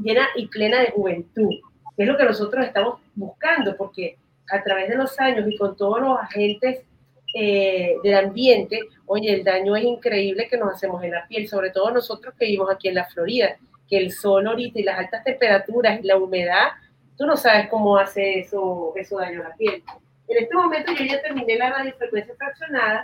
llena 0.03 0.28
y 0.36 0.47
plena 0.47 0.80
de 0.80 0.91
juventud, 0.91 1.55
que 1.99 2.05
es 2.05 2.09
lo 2.09 2.17
que 2.17 2.25
nosotros 2.25 2.65
estamos 2.65 3.01
buscando, 3.17 3.77
porque 3.77 4.17
a 4.49 4.63
través 4.63 4.89
de 4.89 4.95
los 4.95 5.19
años 5.19 5.49
y 5.51 5.57
con 5.57 5.77
todos 5.77 6.01
los 6.01 6.17
agentes 6.17 6.83
eh, 7.35 7.97
del 8.05 8.15
ambiente, 8.15 8.83
oye, 9.07 9.35
el 9.35 9.43
daño 9.43 9.75
es 9.75 9.83
increíble 9.83 10.47
que 10.49 10.57
nos 10.57 10.73
hacemos 10.73 11.03
en 11.03 11.11
la 11.11 11.27
piel, 11.27 11.49
sobre 11.49 11.71
todo 11.71 11.91
nosotros 11.91 12.35
que 12.39 12.45
vivimos 12.45 12.71
aquí 12.71 12.87
en 12.87 12.95
la 12.95 13.05
Florida, 13.07 13.57
que 13.89 13.99
el 13.99 14.13
sol 14.13 14.47
ahorita 14.47 14.79
y 14.79 14.85
las 14.85 15.01
altas 15.01 15.25
temperaturas 15.25 15.99
y 16.01 16.07
la 16.07 16.17
humedad 16.17 16.69
tú 17.17 17.27
no 17.27 17.37
sabes 17.37 17.69
cómo 17.69 17.99
hace 17.99 18.39
eso, 18.39 18.93
eso 18.95 19.19
daño 19.19 19.41
a 19.41 19.49
la 19.49 19.57
piel. 19.57 19.83
En 20.29 20.45
este 20.45 20.55
momento 20.55 20.93
yo 20.93 21.05
ya 21.05 21.21
terminé 21.21 21.57
la 21.57 21.71
radiofrecuencia 21.71 22.35
fraccionada, 22.37 23.03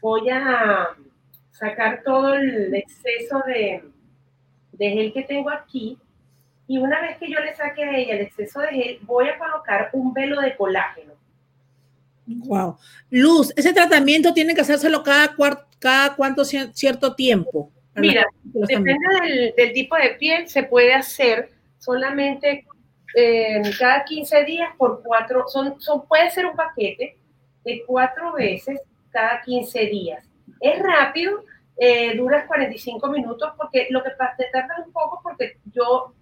voy 0.00 0.28
a 0.30 0.88
sacar 1.52 2.02
todo 2.02 2.34
el 2.34 2.74
exceso 2.74 3.40
de, 3.46 3.84
de 4.72 4.90
gel 4.90 5.12
que 5.12 5.22
tengo 5.22 5.48
aquí 5.48 5.96
y 6.72 6.78
una 6.78 7.02
vez 7.02 7.18
que 7.18 7.30
yo 7.30 7.38
le 7.38 7.54
saque 7.54 7.84
a 7.84 7.94
ella 7.94 8.14
el 8.14 8.22
exceso 8.22 8.58
de 8.60 8.68
gel, 8.68 8.98
voy 9.02 9.28
a 9.28 9.36
colocar 9.36 9.90
un 9.92 10.14
velo 10.14 10.40
de 10.40 10.56
colágeno. 10.56 11.12
Wow. 12.24 12.78
Luz, 13.10 13.52
ese 13.54 13.74
tratamiento 13.74 14.32
tiene 14.32 14.54
que 14.54 14.62
hacérselo 14.62 15.02
cada, 15.02 15.36
cada 15.78 16.16
cuánto 16.16 16.46
cierto 16.46 17.14
tiempo. 17.14 17.70
Mira, 17.94 18.24
depende 18.42 18.96
del, 19.20 19.54
del, 19.54 19.72
tipo 19.74 19.96
de 19.96 20.14
piel, 20.18 20.48
se 20.48 20.62
puede 20.62 20.94
hacer 20.94 21.50
solamente 21.78 22.64
cada 23.78 24.06
15 24.06 24.44
días 24.44 24.70
por 24.78 25.02
cuatro, 25.02 25.44
son, 25.48 25.78
son, 25.78 26.06
puede 26.08 26.30
ser 26.30 26.46
un 26.46 26.56
paquete 26.56 27.18
de 27.66 27.82
cuatro 27.86 28.32
veces 28.32 28.80
cada 29.10 29.42
15 29.42 29.78
días. 29.88 30.24
Es 30.58 30.82
rápido, 30.82 31.44
eh, 31.76 32.16
dura 32.16 32.46
45 32.46 33.10
minutos 33.10 33.52
porque 33.58 33.88
lo 33.90 34.02
que 34.02 34.08
te 34.38 34.46
tarda 34.50 34.82
un 34.86 34.90
poco 34.90 35.20
porque 35.22 35.58
yo 35.66 36.14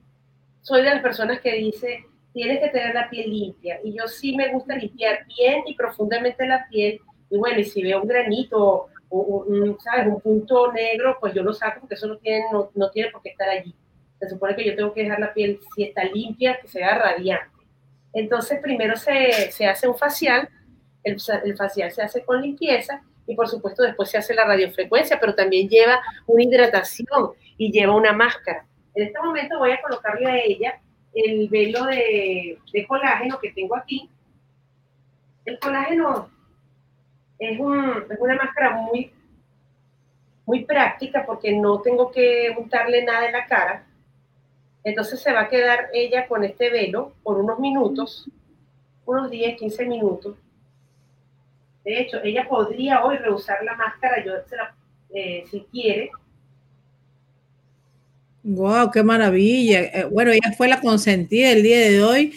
soy 0.63 0.83
de 0.83 0.91
las 0.91 1.03
personas 1.03 1.41
que 1.41 1.55
dice 1.55 2.05
tienes 2.33 2.61
que 2.61 2.69
tener 2.69 2.95
la 2.95 3.11
piel 3.11 3.31
limpia 3.31 3.81
y 3.83 3.97
yo 3.97 4.07
sí 4.07 4.37
me 4.37 4.53
gusta 4.53 4.77
limpiar 4.77 5.27
bien 5.27 5.63
y 5.67 5.75
profundamente 5.75 6.47
la 6.47 6.67
piel 6.69 7.01
y 7.29 7.37
bueno, 7.37 7.59
y 7.61 7.65
si 7.65 7.83
veo 7.83 8.03
un 8.03 8.09
granito 8.09 8.87
o 9.09 9.45
un, 9.47 9.79
¿sabes? 9.81 10.07
un 10.07 10.21
punto 10.21 10.73
negro, 10.73 11.17
pues 11.21 11.35
yo 11.35 11.43
lo 11.43 11.53
saco 11.53 11.81
porque 11.81 11.95
eso 11.95 12.07
no 12.07 12.17
tiene, 12.19 12.45
no, 12.53 12.71
no 12.75 12.91
tiene 12.91 13.11
por 13.11 13.23
qué 13.23 13.31
estar 13.31 13.49
allí 13.49 13.75
se 14.21 14.29
supone 14.29 14.55
que 14.55 14.65
yo 14.65 14.77
tengo 14.77 14.93
que 14.93 15.03
dejar 15.03 15.19
la 15.19 15.33
piel, 15.33 15.59
si 15.75 15.85
está 15.85 16.05
limpia, 16.05 16.61
que 16.61 16.69
sea 16.69 16.99
radiante. 16.99 17.57
Entonces, 18.13 18.61
primero 18.61 18.97
se, 18.97 19.51
se 19.51 19.67
hace 19.67 19.89
un 19.89 19.97
facial, 19.97 20.49
el, 21.03 21.17
el, 21.45 21.57
facial 21.57 21.91
se 21.91 22.03
hace 22.03 22.23
con 22.25 22.43
limpieza 22.43 23.03
y 23.27 23.35
por 23.35 23.49
supuesto 23.49 23.83
después 23.83 24.11
se 24.11 24.19
hace 24.19 24.35
la 24.35 24.45
radiofrecuencia, 24.45 25.19
pero 25.19 25.35
también 25.35 25.69
lleva 25.69 26.01
una 26.27 26.43
hidratación 26.43 27.31
y 27.57 27.73
lleva 27.73 27.97
una 27.97 28.13
máscara. 28.13 28.67
En 28.95 29.07
este 29.07 29.21
momento 29.21 29.59
voy 29.59 29.73
a 29.73 29.81
colocarle 29.81 30.27
a 30.27 30.39
ella 30.39 30.81
el 31.13 31.49
velo 31.49 31.85
de, 31.87 32.59
de 32.73 32.87
colágeno 32.87 33.39
que 33.39 33.53
tengo 33.53 33.77
aquí. 33.77 34.09
El 35.45 35.59
colágeno 35.59 36.31
es, 37.39 37.59
un, 37.59 38.05
es 38.11 38.19
una 38.19 38.37
máscara 38.37 38.71
muy, 38.77 39.13
práctica 40.67 41.25
porque 41.25 41.53
no 41.53 41.81
tengo 41.81 42.11
que 42.11 42.53
untarle 42.59 43.05
nada 43.05 43.27
en 43.27 43.33
la 43.33 43.47
cara 43.47 43.87
entonces 44.83 45.21
se 45.21 45.33
va 45.33 45.43
a 45.43 45.49
quedar 45.49 45.89
ella 45.93 46.27
con 46.27 46.45
este 46.45 46.71
velo 46.71 47.15
por 47.23 47.39
unos 47.39 47.59
minutos, 47.59 48.29
unos 49.05 49.31
10, 49.31 49.59
15 49.59 49.87
minutos. 49.87 50.37
De 51.85 52.01
hecho, 52.01 52.19
ella 52.23 52.47
podría 52.49 53.05
hoy 53.05 53.17
rehusar 53.17 53.63
la 53.63 53.75
máscara, 53.75 54.25
yo 54.25 54.33
eh, 55.11 55.45
si 55.51 55.67
quiere. 55.71 56.11
¡Wow! 58.43 58.91
¡Qué 58.91 59.03
maravilla! 59.03 59.81
Eh, 59.81 60.05
bueno, 60.11 60.31
ella 60.31 60.53
fue 60.57 60.69
la 60.69 60.81
consentida 60.81 61.51
el 61.51 61.63
día 61.63 61.79
de 61.79 62.03
hoy. 62.03 62.35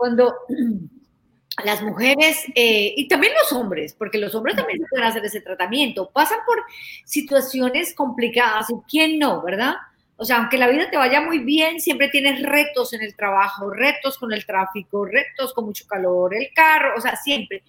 cuando 0.00 0.34
las 1.64 1.82
mujeres 1.82 2.42
eh, 2.54 2.94
y 2.96 3.06
también 3.06 3.34
los 3.38 3.52
hombres, 3.52 3.92
porque 3.92 4.16
los 4.16 4.34
hombres 4.34 4.56
también 4.56 4.80
pueden 4.88 5.06
hacer 5.06 5.22
ese 5.22 5.42
tratamiento, 5.42 6.10
pasan 6.10 6.38
por 6.46 6.64
situaciones 7.04 7.94
complicadas 7.94 8.70
y 8.70 8.74
quién 8.88 9.18
no, 9.18 9.42
¿verdad? 9.42 9.74
O 10.16 10.24
sea, 10.24 10.38
aunque 10.38 10.56
la 10.56 10.68
vida 10.68 10.90
te 10.90 10.96
vaya 10.96 11.20
muy 11.20 11.38
bien, 11.38 11.80
siempre 11.80 12.08
tienes 12.08 12.42
retos 12.42 12.94
en 12.94 13.02
el 13.02 13.14
trabajo, 13.14 13.70
retos 13.70 14.16
con 14.16 14.32
el 14.32 14.46
tráfico, 14.46 15.04
retos 15.04 15.52
con 15.52 15.66
mucho 15.66 15.86
calor, 15.86 16.34
el 16.34 16.48
carro, 16.54 16.94
o 16.96 17.00
sea, 17.00 17.16
siempre. 17.16 17.62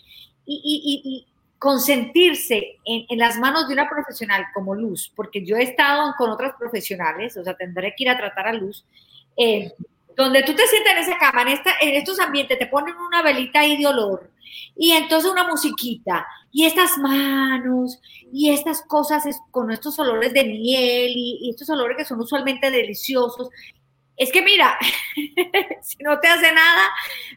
Y, 0.46 1.04
y, 1.04 1.28
consentirse 1.60 2.80
en, 2.86 3.20
las 3.20 3.38
manos 3.38 3.68
de 3.68 3.76
una 3.76 3.88
profesional 3.88 4.46
como 4.52 4.74
Luz, 4.74 5.14
porque 5.16 5.46
yo 5.46 5.58
he 5.58 5.64
estado 5.64 6.16
con 6.18 6.32
otras 6.32 6.54
profesionales, 6.58 7.38
o 7.38 7.44
sea, 7.44 7.54
tendré 7.54 7.94
que 7.96 8.04
ir 8.04 8.10
a 8.10 8.18
tratar 8.18 8.48
a 8.48 8.54
Luz, 8.54 8.84
eh, 9.38 9.72
donde 10.16 10.44
tú 10.44 10.54
te 10.54 10.68
sientas 10.68 10.94
en 10.94 11.00
esa 11.00 11.18
cama, 11.18 11.44
en, 11.44 11.48
esta, 11.50 11.72
en 11.82 11.96
estos 11.96 12.20
ambientes, 12.20 12.60
te 12.60 12.68
ponen 12.68 12.96
una 12.96 13.22
velita 13.22 13.62
ahí 13.62 13.78
de 13.78 13.88
olor 13.88 14.32
y 14.76 14.92
entonces 14.92 15.32
una 15.32 15.48
musiquita 15.48 16.26
y 16.52 16.66
estas 16.66 16.98
manos 16.98 18.00
y 18.32 18.52
estas 18.52 18.82
cosas 18.84 19.24
con 19.52 19.72
estos 19.72 19.98
olores 20.00 20.34
de 20.34 20.44
miel 20.44 21.14
y, 21.16 21.50
estos 21.50 21.70
olores 21.70 21.98
que 21.98 22.06
son 22.06 22.20
usualmente 22.20 22.72
deliciosos. 22.72 23.50
Es 24.18 24.32
que 24.32 24.42
mira, 24.42 24.78
si 25.82 25.98
no 26.04 26.20
te 26.20 26.28
hace 26.28 26.52
nada, 26.52 26.90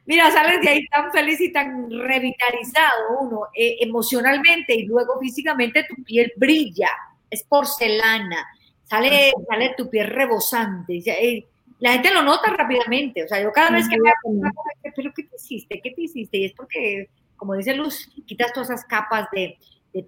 mira, 0.07 0.31
sales 0.31 0.61
de 0.61 0.68
ahí 0.68 0.87
tan 0.89 1.12
feliz 1.12 1.41
y 1.41 1.53
tan 1.53 1.91
revitalizado 1.91 3.20
uno 3.20 3.49
eh, 3.55 3.77
emocionalmente 3.81 4.75
y 4.75 4.85
luego 4.85 5.18
físicamente 5.20 5.85
tu 5.85 6.03
piel 6.03 6.33
brilla, 6.37 6.91
es 7.31 7.43
porcelana, 7.45 8.47
sale, 8.85 9.33
sale 9.49 9.75
tu 9.77 9.89
piel 9.89 10.09
rebosante. 10.09 11.03
Eh, 11.07 11.47
la 11.85 11.93
gente 11.93 12.14
lo 12.14 12.22
nota 12.22 12.51
rápidamente. 12.51 13.24
O 13.24 13.28
sea, 13.28 13.43
yo 13.43 13.53
cada 13.53 13.70
vez 13.70 13.87
que 13.87 13.99
me 13.99 14.09
hago 14.09 14.51
pero 14.97 15.12
¿qué 15.14 15.24
te 15.24 15.37
hiciste? 15.37 15.80
¿Qué 15.82 15.91
te 15.91 16.01
hiciste? 16.01 16.39
Y 16.39 16.47
es 16.47 16.53
porque, 16.55 17.11
como 17.37 17.53
dice 17.55 17.74
Luz, 17.74 18.11
quitas 18.26 18.55
todas 18.55 18.70
esas 18.70 18.87
capas 18.87 19.28
de, 19.32 19.59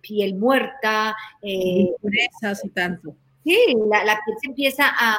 piel 0.00 0.36
muerta. 0.36 1.14
Eh, 1.42 1.90
y 2.64 2.68
tanto. 2.70 3.14
Sí, 3.44 3.76
la, 3.90 4.04
piel 4.24 4.36
se 4.40 4.48
empieza 4.48 4.86
a, 4.88 5.18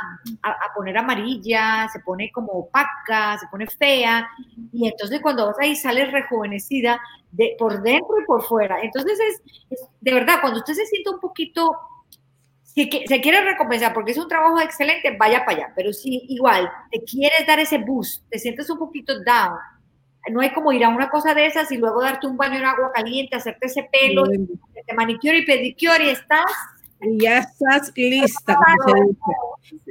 poner 0.75 0.97
amarilla, 0.97 1.87
se 1.93 1.99
pone 1.99 2.31
como 2.31 2.53
opaca, 2.53 3.37
se 3.37 3.45
pone 3.51 3.67
fea, 3.67 4.27
y 4.73 4.87
entonces 4.87 5.21
cuando 5.21 5.45
vas 5.45 5.59
ahí 5.59 5.75
sales 5.75 6.11
rejuvenecida 6.11 6.99
de, 7.31 7.55
por 7.59 7.83
dentro 7.83 8.19
y 8.19 8.25
por 8.25 8.43
fuera. 8.43 8.81
Entonces 8.81 9.19
es, 9.19 9.79
de 10.01 10.13
verdad, 10.13 10.41
cuando 10.41 10.57
usted 10.57 10.73
se 10.73 10.87
siente 10.87 11.11
un 11.11 11.19
poquito 11.19 11.69
si 12.77 12.87
se 13.07 13.21
quiere 13.21 13.41
recompensar 13.41 13.91
porque 13.91 14.11
es 14.11 14.19
un 14.19 14.27
trabajo 14.27 14.61
excelente, 14.61 15.17
vaya 15.17 15.43
para 15.43 15.57
allá. 15.57 15.73
Pero 15.75 15.91
si 15.91 16.25
igual 16.29 16.71
te 16.91 17.03
quieres 17.03 17.47
dar 17.47 17.59
ese 17.59 17.79
boost, 17.79 18.23
te 18.29 18.37
sientes 18.37 18.69
un 18.69 18.77
poquito 18.77 19.15
down, 19.23 19.57
no 20.29 20.41
hay 20.41 20.51
como 20.53 20.71
ir 20.71 20.83
a 20.83 20.89
una 20.89 21.09
cosa 21.09 21.33
de 21.33 21.47
esas 21.47 21.71
y 21.71 21.77
luego 21.77 22.03
darte 22.03 22.27
un 22.27 22.37
baño 22.37 22.59
en 22.59 22.65
agua 22.65 22.91
caliente, 22.93 23.35
hacerte 23.35 23.65
ese 23.65 23.89
pelo, 23.91 24.25
te 24.25 24.93
manicure 24.93 25.39
y 25.39 25.45
pedicure 25.45 26.05
y 26.05 26.09
estás. 26.09 26.45
Y 27.01 27.19
ya 27.19 27.39
estás 27.39 27.91
lista. 27.95 28.59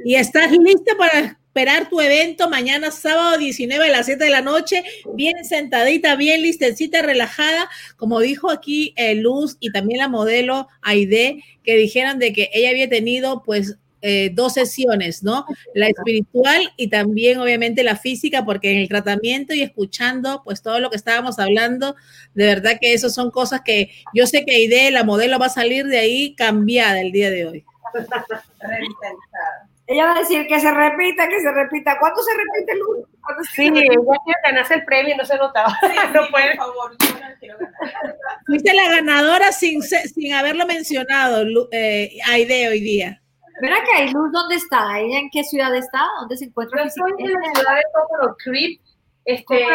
Y 0.05 0.15
estás 0.15 0.49
lista 0.51 0.95
para 0.97 1.37
esperar 1.57 1.89
tu 1.89 1.99
evento 1.99 2.51
mañana 2.51 2.91
sábado 2.91 3.35
19 3.39 3.83
a 3.83 3.91
las 3.91 4.05
7 4.05 4.23
de 4.23 4.29
la 4.29 4.43
noche, 4.43 4.83
bien 5.15 5.43
sentadita, 5.43 6.15
bien 6.15 6.43
listecita, 6.43 7.01
relajada, 7.01 7.67
como 7.95 8.19
dijo 8.19 8.51
aquí 8.51 8.93
eh, 8.95 9.15
Luz 9.15 9.57
y 9.59 9.71
también 9.71 9.97
la 9.97 10.07
modelo 10.07 10.67
Aide, 10.83 11.43
que 11.63 11.75
dijeron 11.75 12.19
de 12.19 12.31
que 12.31 12.51
ella 12.53 12.69
había 12.69 12.87
tenido 12.87 13.41
pues 13.43 13.79
eh, 14.03 14.29
dos 14.31 14.53
sesiones, 14.53 15.23
¿no? 15.23 15.47
La 15.73 15.87
espiritual 15.87 16.61
y 16.77 16.89
también 16.89 17.39
obviamente 17.39 17.83
la 17.83 17.95
física, 17.95 18.45
porque 18.45 18.73
en 18.73 18.77
el 18.77 18.87
tratamiento 18.87 19.55
y 19.55 19.63
escuchando 19.63 20.43
pues 20.45 20.61
todo 20.61 20.79
lo 20.79 20.91
que 20.91 20.97
estábamos 20.97 21.39
hablando, 21.39 21.95
de 22.35 22.45
verdad 22.45 22.77
que 22.79 22.93
eso 22.93 23.09
son 23.09 23.31
cosas 23.31 23.61
que 23.65 23.89
yo 24.13 24.27
sé 24.27 24.45
que 24.45 24.53
Aide, 24.53 24.91
la 24.91 25.03
modelo, 25.03 25.39
va 25.39 25.47
a 25.47 25.49
salir 25.49 25.87
de 25.87 25.97
ahí 25.97 26.35
cambiada 26.35 27.01
el 27.01 27.11
día 27.11 27.31
de 27.31 27.47
hoy. 27.47 27.65
Ella 29.87 30.05
va 30.05 30.15
a 30.15 30.19
decir 30.19 30.45
que 30.47 30.59
se 30.59 30.69
repita, 30.69 31.29
que 31.29 31.39
se 31.39 31.49
repita. 31.49 31.97
¿Cuánto 31.97 32.21
se 32.21 32.31
repite, 32.33 32.77
Luz? 32.77 33.07
Sí, 33.53 33.67
ella 33.67 33.73
quiere 33.73 34.39
ganarse 34.43 34.73
el 34.73 34.83
premio 34.83 35.13
y 35.13 35.17
no 35.17 35.23
se 35.23 35.37
notaba. 35.37 35.69
no 36.13 36.27
puede. 36.29 36.57
Por 36.57 36.65
favor, 36.65 36.91
yo 36.99 37.11
no 37.13 37.35
quiero 37.39 37.57
ganar. 37.57 38.17
Fuiste 38.45 38.73
la 38.73 38.89
ganadora 38.89 39.51
sin, 39.53 39.81
sin 39.81 40.33
haberlo 40.33 40.65
mencionado, 40.65 41.45
eh, 41.71 42.17
Aide, 42.27 42.67
hoy 42.67 42.81
día. 42.81 43.21
Mira 43.61 43.77
que 43.85 44.01
hay 44.01 44.11
Luz, 44.11 44.31
¿dónde 44.33 44.55
está? 44.55 44.99
¿Ella 44.99 45.19
en 45.19 45.29
qué 45.31 45.43
ciudad 45.43 45.73
está? 45.73 46.05
¿Dónde 46.19 46.35
se 46.35 46.45
encuentra? 46.45 46.83
Yo 46.83 46.87
estoy 46.87 47.11
en 47.19 47.33
la 47.33 47.53
ciudad 47.53 47.75
de 47.75 47.83
Coconut 47.93 48.37
Creek, 48.43 48.81
este, 49.25 49.65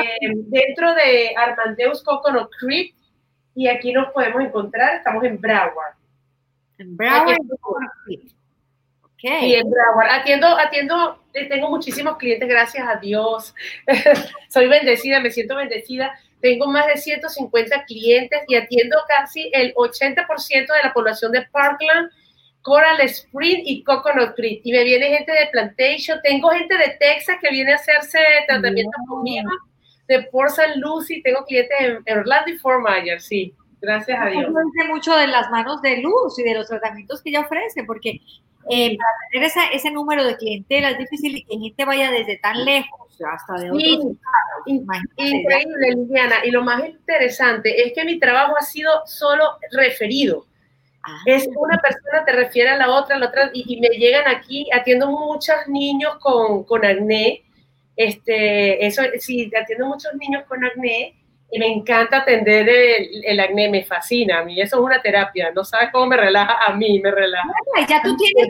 dentro 0.46 0.94
de 0.94 1.34
Armandeus 1.36 2.04
Coconut 2.04 2.50
Creek, 2.60 2.94
y 3.54 3.66
aquí 3.68 3.92
nos 3.92 4.12
podemos 4.12 4.42
encontrar, 4.42 4.96
estamos 4.96 5.24
en 5.24 5.40
Broward. 5.40 5.94
En 6.78 6.96
Broward, 6.96 7.38
Coconut 7.60 7.90
Creek. 8.04 8.41
Y 9.22 9.54
en 9.54 9.70
Broward. 9.70 10.10
Atiendo, 10.10 10.46
atiendo, 10.58 11.22
eh, 11.32 11.48
tengo 11.48 11.70
muchísimos 11.70 12.16
clientes, 12.16 12.48
gracias 12.48 12.86
a 12.88 12.96
Dios. 12.96 13.54
Soy 14.48 14.66
bendecida, 14.66 15.20
me 15.20 15.30
siento 15.30 15.56
bendecida. 15.56 16.12
Tengo 16.40 16.66
más 16.66 16.88
de 16.88 16.96
150 16.96 17.84
clientes 17.84 18.40
y 18.48 18.56
atiendo 18.56 18.98
casi 19.06 19.48
el 19.52 19.72
80% 19.74 20.50
de 20.50 20.82
la 20.82 20.92
población 20.92 21.30
de 21.30 21.42
Parkland, 21.52 22.10
Coral 22.62 23.00
Spring 23.02 23.62
y 23.64 23.84
Coconut 23.84 24.34
Creek. 24.34 24.60
Y 24.64 24.72
me 24.72 24.82
viene 24.82 25.16
gente 25.16 25.30
de 25.30 25.46
Plantation. 25.52 26.20
Tengo 26.22 26.50
gente 26.50 26.76
de 26.76 26.96
Texas 26.98 27.36
que 27.40 27.50
viene 27.50 27.72
a 27.72 27.76
hacerse 27.76 28.18
tratamiento 28.48 28.98
conmigo, 29.08 29.50
de 30.08 30.24
Port 30.24 30.50
St. 30.50 30.78
Lucie. 30.78 31.22
Tengo 31.22 31.44
clientes 31.44 31.76
en 32.06 32.18
Orlando 32.18 32.50
y 32.50 32.58
Fort 32.58 32.80
Myers, 32.84 33.24
sí. 33.24 33.54
Gracias 33.82 34.16
a 34.18 34.26
Dios. 34.26 34.52
mucho 34.88 35.16
de 35.16 35.26
las 35.26 35.50
manos 35.50 35.82
de 35.82 36.00
Luz 36.00 36.38
y 36.38 36.44
de 36.44 36.54
los 36.54 36.68
tratamientos 36.68 37.20
que 37.20 37.30
ella 37.30 37.40
ofrece, 37.40 37.82
porque 37.82 38.20
eh, 38.70 38.96
para 38.96 39.50
tener 39.50 39.72
ese 39.72 39.90
número 39.90 40.24
de 40.24 40.36
clientela 40.36 40.90
es 40.90 40.98
difícil 40.98 41.44
que 41.44 41.58
gente 41.58 41.84
vaya 41.84 42.12
desde 42.12 42.38
tan 42.38 42.64
lejos 42.64 43.20
hasta 43.28 43.54
de 43.54 43.70
otros 43.70 44.16
Increíble, 44.66 45.96
Liliana. 45.96 46.44
Y 46.44 46.52
lo 46.52 46.62
más 46.62 46.88
interesante 46.88 47.84
es 47.84 47.92
que 47.92 48.04
mi 48.04 48.20
trabajo 48.20 48.56
ha 48.56 48.62
sido 48.62 49.02
solo 49.04 49.44
referido. 49.72 50.46
Ah. 51.04 51.18
es 51.26 51.48
una 51.56 51.78
persona 51.78 52.24
te 52.24 52.30
refiere 52.30 52.70
a 52.70 52.76
la 52.76 52.88
otra, 52.88 53.16
a 53.16 53.18
la 53.18 53.26
otra, 53.26 53.50
y, 53.52 53.80
me 53.80 53.88
llegan 53.88 54.28
aquí, 54.28 54.68
atiendo 54.72 55.10
muchos 55.10 55.56
niños 55.66 56.16
con, 56.20 56.62
con 56.62 56.84
acné. 56.84 57.42
Este, 57.96 58.86
eso, 58.86 59.02
sí, 59.18 59.50
atiendo 59.60 59.86
muchos 59.86 60.14
niños 60.14 60.44
con 60.46 60.64
acné 60.64 61.16
me 61.58 61.66
encanta 61.66 62.18
atender 62.18 62.66
el, 62.68 63.40
acné, 63.40 63.68
me 63.68 63.84
fascina 63.84 64.38
a 64.38 64.44
mí, 64.44 64.60
eso 64.60 64.76
es 64.76 64.82
una 64.82 65.02
terapia, 65.02 65.52
no 65.54 65.64
sabes 65.64 65.90
cómo 65.92 66.06
me 66.06 66.16
relaja 66.16 66.56
a 66.66 66.74
mí, 66.74 66.98
me 67.00 67.10
relaja. 67.10 67.48
ya 67.88 68.00
tú 68.02 68.16
tienes 68.16 68.48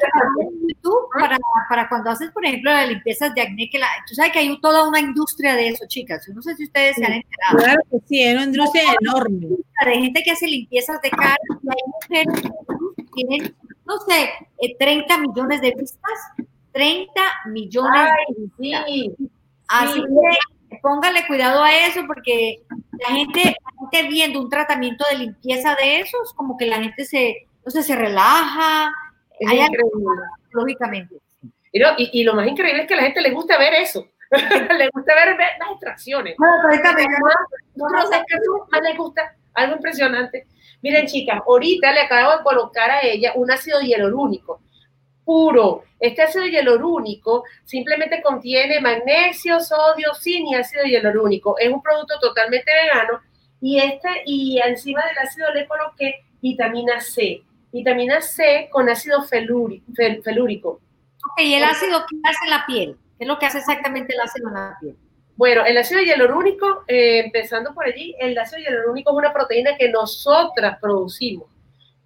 YouTube 0.68 1.08
para, 1.18 1.36
para, 1.68 1.88
cuando 1.88 2.10
haces, 2.10 2.30
por 2.30 2.44
ejemplo, 2.46 2.70
las 2.70 2.88
limpiezas 2.88 3.34
de 3.34 3.42
acné, 3.42 3.68
que 3.70 3.78
la, 3.78 3.88
tú 4.06 4.14
sabes 4.14 4.32
que 4.32 4.38
hay 4.38 4.60
toda 4.60 4.88
una 4.88 5.00
industria 5.00 5.56
de 5.56 5.68
eso, 5.68 5.84
chicas, 5.88 6.28
no 6.28 6.40
sé 6.42 6.54
si 6.54 6.64
ustedes 6.64 6.94
se 6.94 7.04
han 7.04 7.14
enterado. 7.14 7.58
Claro 7.58 7.82
que 7.90 7.98
sí, 8.06 8.22
es 8.22 8.34
una 8.34 8.44
industria 8.44 8.82
enorme. 9.00 9.48
De 9.84 9.94
gente 9.94 10.22
que 10.22 10.30
hace 10.30 10.46
limpiezas 10.46 11.02
de 11.02 11.10
cara, 11.10 11.36
y 11.62 11.68
hay 11.68 12.24
mujeres 12.24 12.50
que 12.96 13.04
tienen, 13.14 13.56
no 13.84 13.98
sé, 13.98 14.30
30 14.78 15.12
eh, 15.12 15.18
millones 15.18 15.60
de 15.60 15.74
vistas, 15.76 16.46
30 16.70 17.20
millones 17.46 18.10
de 18.28 18.42
vistas. 18.42 18.86
Sí, 18.86 19.12
Así 19.68 20.00
que 20.00 20.51
póngale 20.82 21.26
cuidado 21.26 21.62
a 21.62 21.74
eso 21.74 22.02
porque 22.06 22.62
la 23.00 23.14
gente, 23.14 23.56
viendo 24.08 24.40
un 24.40 24.50
tratamiento 24.50 25.04
de 25.10 25.18
limpieza 25.18 25.74
de 25.76 26.00
esos, 26.00 26.34
como 26.34 26.58
que 26.58 26.66
la 26.66 26.80
gente 26.82 27.04
se, 27.04 27.46
no 27.64 27.70
sé, 27.70 27.82
se 27.82 27.96
relaja. 27.96 28.92
lógicamente. 30.52 31.16
Y, 31.72 32.20
y, 32.20 32.24
lo 32.24 32.34
más 32.34 32.46
increíble 32.46 32.82
es 32.82 32.88
que 32.88 32.94
a 32.94 32.98
la 32.98 33.04
gente 33.04 33.22
le 33.22 33.30
gusta 33.30 33.56
ver 33.56 33.72
eso. 33.74 34.06
le 34.30 34.88
gusta 34.92 35.14
ver, 35.14 35.36
las 35.36 35.70
extracciones. 35.70 36.36
No, 36.38 36.46
más 37.88 38.10
le 38.82 38.96
gusta 38.96 39.34
algo 39.54 39.76
impresionante. 39.76 40.46
Miren, 40.82 41.06
chicas, 41.06 41.40
ahorita 41.46 41.92
le 41.92 42.00
acabo 42.00 42.36
de 42.36 42.42
colocar 42.42 42.90
a 42.90 43.02
ella 43.02 43.32
un 43.36 43.50
ácido 43.50 43.80
hialurónico 43.80 44.60
puro. 45.24 45.84
Este 45.98 46.22
ácido 46.22 46.46
hialurónico 46.46 47.44
simplemente 47.64 48.22
contiene 48.22 48.80
magnesio, 48.80 49.60
sodio, 49.60 50.14
zinc 50.14 50.50
y 50.50 50.54
ácido 50.54 50.84
hialurónico. 50.84 51.56
Es 51.58 51.70
un 51.72 51.82
producto 51.82 52.18
totalmente 52.20 52.70
vegano 52.72 53.20
y 53.60 53.78
este 53.78 54.08
y 54.26 54.60
encima 54.60 55.02
del 55.06 55.18
ácido 55.18 55.52
le 55.52 55.66
coloqué 55.66 56.24
vitamina 56.40 57.00
C. 57.00 57.42
Vitamina 57.72 58.20
C 58.20 58.68
con 58.70 58.88
ácido 58.88 59.22
felúrico. 59.22 60.80
Ok, 61.30 61.40
¿y 61.40 61.54
el 61.54 61.64
ácido 61.64 62.04
qué 62.08 62.16
hace 62.24 62.44
en 62.44 62.50
la 62.50 62.66
piel? 62.66 62.96
¿Qué 63.16 63.24
es 63.24 63.28
lo 63.28 63.38
que 63.38 63.46
hace 63.46 63.58
exactamente 63.58 64.14
el 64.14 64.20
ácido 64.20 64.48
en 64.48 64.54
la 64.54 64.76
piel? 64.80 64.96
Bueno, 65.36 65.64
el 65.64 65.78
ácido 65.78 66.02
hialurónico, 66.02 66.84
eh, 66.86 67.20
empezando 67.24 67.72
por 67.72 67.86
allí, 67.86 68.14
el 68.18 68.36
ácido 68.36 68.60
hialurónico 68.62 69.10
es 69.10 69.16
una 69.16 69.32
proteína 69.32 69.76
que 69.76 69.88
nosotras 69.88 70.78
producimos. 70.80 71.51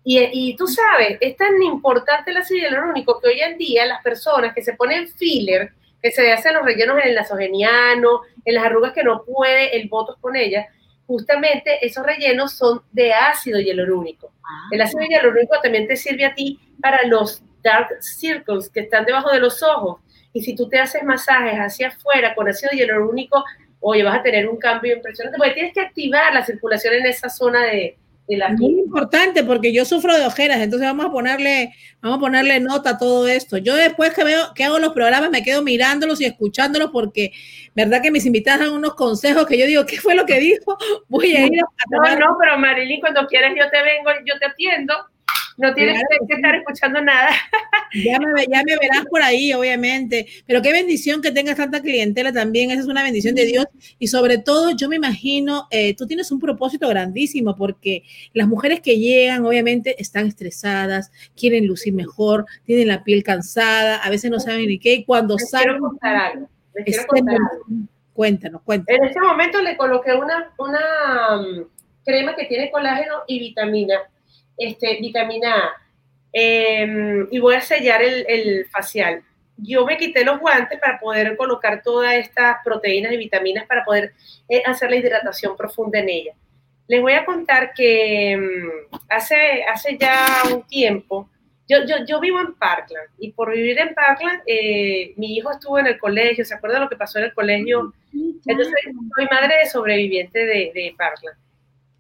Y, 0.09 0.55
tú 0.55 0.69
sabes, 0.69 1.19
es 1.21 1.37
tan 1.37 1.61
importante 1.61 2.31
el 2.31 2.37
ácido 2.37 2.61
hialurónico 2.61 3.21
que 3.21 3.27
hoy 3.27 3.41
en 3.41 3.59
día 3.59 3.85
las 3.87 4.05
personas 4.05 4.55
que 4.55 4.63
se 4.63 4.75
ponen 4.75 5.09
filler, 5.09 5.73
que 6.01 6.13
se 6.13 6.31
hacen 6.33 6.55
los 6.55 6.65
rellenos 6.65 6.97
en 7.03 7.09
el 7.09 7.15
nasogeniano, 7.17 8.21
en 8.45 8.55
las 8.55 8.65
arrugas 8.67 8.93
que 8.93 9.03
no 9.03 9.25
puede 9.25 9.77
el 9.77 9.89
botox 9.89 10.21
con 10.21 10.37
ellas, 10.37 10.67
justamente 11.09 11.85
esos 11.85 12.07
rellenos 12.07 12.53
son 12.53 12.83
de 12.93 13.15
ácido 13.15 13.59
hialurónico. 13.59 14.33
Ah. 14.45 14.69
El 14.71 14.81
ácido 14.81 15.03
hialurónico 15.03 15.59
también 15.61 15.89
te 15.89 15.97
sirve 15.97 16.25
a 16.25 16.37
ti 16.37 16.61
para 16.81 17.05
los 17.09 17.43
dark 17.65 18.01
circles 18.01 18.71
que 18.71 18.83
están 18.83 19.07
debajo 19.07 19.33
de 19.33 19.41
los 19.41 19.61
ojos. 19.65 20.01
Y 20.33 20.43
si 20.43 20.55
tú 20.55 20.69
te 20.69 20.79
haces 20.79 21.03
masajes 21.03 21.59
hacia 21.59 21.89
afuera 21.89 22.33
con 22.37 22.49
ácido 22.49 22.71
hialurónico, 22.71 23.45
oye, 23.81 24.05
vas 24.05 24.21
a 24.21 24.23
tener 24.23 24.49
un 24.49 24.57
cambio 24.57 24.95
impresionante, 24.95 25.37
porque 25.37 25.55
tienes 25.55 25.75
que 25.75 25.81
activar 25.81 26.33
la 26.33 26.45
circulación 26.45 26.95
en 26.95 27.07
esa 27.07 27.29
zona 27.29 27.65
de, 27.65 27.99
muy 28.59 28.81
importante 28.81 29.45
porque 29.45 29.73
yo 29.73 29.85
sufro 29.85 30.17
de 30.17 30.27
ojeras, 30.27 30.61
entonces 30.61 30.89
vamos 30.89 31.07
a 31.07 31.11
ponerle, 31.11 31.73
vamos 32.01 32.19
a 32.19 32.21
ponerle 32.21 32.61
nota 32.61 32.91
a 32.91 32.99
todo 32.99 33.29
esto. 33.29 33.57
Yo 33.59 33.75
después 33.75 34.13
que 34.15 34.25
veo 34.25 34.53
que 34.55 34.65
hago 34.65 34.79
los 34.79 34.93
programas 34.93 35.31
me 35.31 35.43
quedo 35.43 35.63
mirándolos 35.63 36.21
y 36.21 36.25
escuchándolos 36.25 36.91
porque 36.91 37.33
verdad 37.75 38.03
que 38.03 38.11
mis 38.11 38.27
invitados 38.27 38.67
dan 38.67 38.75
unos 38.75 38.95
consejos 38.95 39.47
que 39.47 39.59
yo 39.59 39.67
digo, 39.67 39.87
¿qué 39.87 39.99
fue 39.99 40.15
lo 40.15 40.27
que 40.27 40.41
dijo? 40.41 40.77
Voy 41.09 41.37
a 41.37 41.47
ir 41.47 41.61
a 41.61 42.17
No, 42.17 42.19
no, 42.19 42.37
pero 42.41 42.59
Marilyn, 42.59 43.01
cuando 43.01 43.27
quieras 43.27 43.53
yo 43.57 43.69
te 43.71 43.83
vengo, 43.83 44.11
yo 44.25 44.39
te 44.39 44.47
atiendo. 44.47 44.95
No 45.57 45.73
tienes 45.75 46.03
que 46.29 46.35
estar 46.35 46.55
escuchando 46.55 47.01
nada. 47.01 47.31
Ya 47.95 48.19
me, 48.19 48.45
ya 48.51 48.63
me 48.65 48.77
verás 48.77 49.07
por 49.09 49.23
ahí, 49.23 49.55
obviamente. 49.55 50.27
Pero 50.45 50.61
qué 50.61 50.73
bendición 50.73 51.23
que 51.23 51.31
tengas 51.31 51.57
tanta 51.57 51.81
clientela 51.81 52.33
también. 52.33 52.71
Esa 52.71 52.81
es 52.81 52.89
una 52.89 53.03
bendición 53.03 53.35
de 53.35 53.47
Dios. 53.47 53.67
Y 53.99 54.09
sobre 54.09 54.39
todo, 54.39 54.73
yo 54.73 54.89
me 54.89 54.97
imagino, 54.97 55.67
eh, 55.71 55.95
tú 55.97 56.07
tienes 56.07 56.31
un 56.33 56.41
propósito 56.41 56.89
grandísimo 56.89 57.57
porque 57.57 58.03
las 58.35 58.49
mujeres 58.49 58.81
que 58.81 58.99
llegan, 58.99 59.47
obviamente, 59.47 60.03
están 60.03 60.27
estresadas, 60.27 61.11
quieren 61.37 61.67
lucir 61.67 61.95
mejor, 61.95 62.45
tienen 62.65 62.89
la 62.89 63.05
piel 63.05 63.23
cansada, 63.23 63.97
a 63.99 64.11
veces 64.11 64.31
no 64.31 64.41
saben 64.41 64.67
ni 64.67 64.79
qué. 64.79 64.95
Y 64.95 65.05
cuando 65.05 65.39
salen. 65.39 65.79
Cuéntanos, 68.13 68.63
cuéntanos. 68.63 69.01
En 69.01 69.07
este 69.07 69.21
momento 69.21 69.63
le 69.63 69.77
coloqué 69.77 70.13
una, 70.13 70.53
una 70.59 71.41
mm, 71.41 71.69
crema 72.05 72.35
que 72.35 72.47
tiene 72.47 72.71
colágeno 72.71 73.15
y 73.27 73.39
vitamina 73.39 74.01
este, 74.57 74.99
vitamina 75.01 75.55
A, 75.55 75.83
em, 76.33 77.27
y 77.31 77.39
voy 77.39 77.55
a 77.55 77.61
sellar 77.61 78.03
el, 78.03 78.67
facial. 78.67 79.23
Yo 79.59 79.87
me 79.87 79.97
quité 79.97 80.25
los 80.25 80.39
guantes 80.39 80.79
para 80.79 80.99
poder 80.99 81.37
colocar 81.37 81.83
todas 81.83 82.15
estas 82.15 82.59
proteínas 82.63 83.13
y 83.13 83.17
vitaminas 83.17 83.67
para 83.67 83.85
poder 83.85 84.13
eh, 84.49 84.63
hacer 84.67 84.91
la 84.91 84.97
hidratación 84.97 85.57
profunda 85.57 85.99
en 85.99 86.09
ella. 86.11 86.35
Les 86.89 87.01
voy 87.01 87.15
a 87.15 87.25
contar 87.25 87.73
que 87.75 88.33
em, 88.33 88.71
hace, 89.09 89.65
hace 89.65 89.97
ya 89.99 90.43
un 90.53 90.63
tiempo, 90.67 91.29
yo, 91.69 91.79
yo, 91.85 91.97
yo, 92.07 92.21
vivo 92.21 92.41
en 92.41 92.55
Parkland 92.55 93.09
y 93.19 93.33
por 93.33 93.51
vivir 93.53 93.81
en 93.81 93.93
Parkland, 93.93 94.41
eh, 94.47 95.15
mi 95.17 95.37
hijo 95.37 95.51
estuvo 95.51 95.81
en 95.81 95.89
el 95.89 95.99
colegio, 95.99 96.45
¿se 96.45 96.55
acuerda 96.55 96.79
lo 96.79 96.89
que 96.89 96.97
pasó 96.97 97.19
en 97.19 97.25
el 97.25 97.35
colegio? 97.35 97.93
Entonces, 98.13 98.75
soy 99.17 99.27
madre 99.29 99.59
de 99.59 99.69
sobreviviente 99.69 100.39
de, 100.39 100.71
de 100.73 100.95
Parkland. 100.97 101.37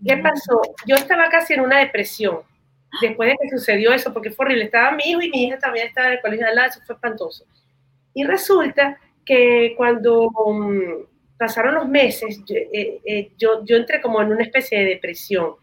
¿Qué 0.04 0.16
pasó? 0.18 0.60
Yo 0.86 0.96
estaba 0.96 1.28
casi 1.28 1.54
en 1.54 1.60
una 1.60 1.78
depresión 1.78 2.40
después 3.00 3.30
de 3.30 3.36
que 3.40 3.56
sucedió 3.56 3.92
eso, 3.92 4.12
porque 4.12 4.30
fue 4.30 4.46
horrible. 4.46 4.64
Estaba 4.64 4.92
mi 4.92 5.04
hijo 5.04 5.20
y 5.22 5.30
mi 5.30 5.44
hija 5.44 5.58
también 5.58 5.88
estaba 5.88 6.08
en 6.08 6.14
el 6.14 6.20
colegio 6.20 6.44
de 6.44 6.50
al 6.50 6.56
lado, 6.56 6.68
eso 6.68 6.80
fue 6.86 6.94
espantoso. 6.94 7.44
Y 8.14 8.24
resulta 8.24 8.98
que 9.24 9.74
cuando 9.76 10.30
mm, 10.30 11.36
pasaron 11.38 11.74
los 11.74 11.88
meses, 11.88 12.42
eh, 12.48 13.00
eh, 13.04 13.32
yo, 13.36 13.64
yo, 13.64 13.76
entré 13.76 14.00
como 14.00 14.20
en 14.22 14.32
una 14.32 14.42
especie 14.42 14.78
de 14.78 14.84
depresión. 14.86 15.54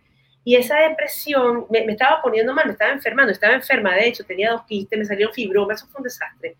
Y 0.43 0.55
esa 0.55 0.77
depresión 0.77 1.65
me, 1.69 1.85
me, 1.85 1.93
estaba 1.93 2.21
poniendo 2.21 2.53
mal, 2.53 2.65
me 2.65 2.73
estaba 2.73 2.91
enfermando, 2.91 3.31
estaba 3.31 3.53
enferma, 3.53 3.95
de 3.95 4.07
hecho, 4.07 4.25
tenía 4.25 4.51
dos 4.51 4.65
quistes, 4.65 4.99
me 4.99 5.05
salió 5.05 5.31
fibromas, 5.31 5.81
eso 5.81 5.89
fue 5.89 5.99
un 5.99 6.03
desastre. 6.03 6.57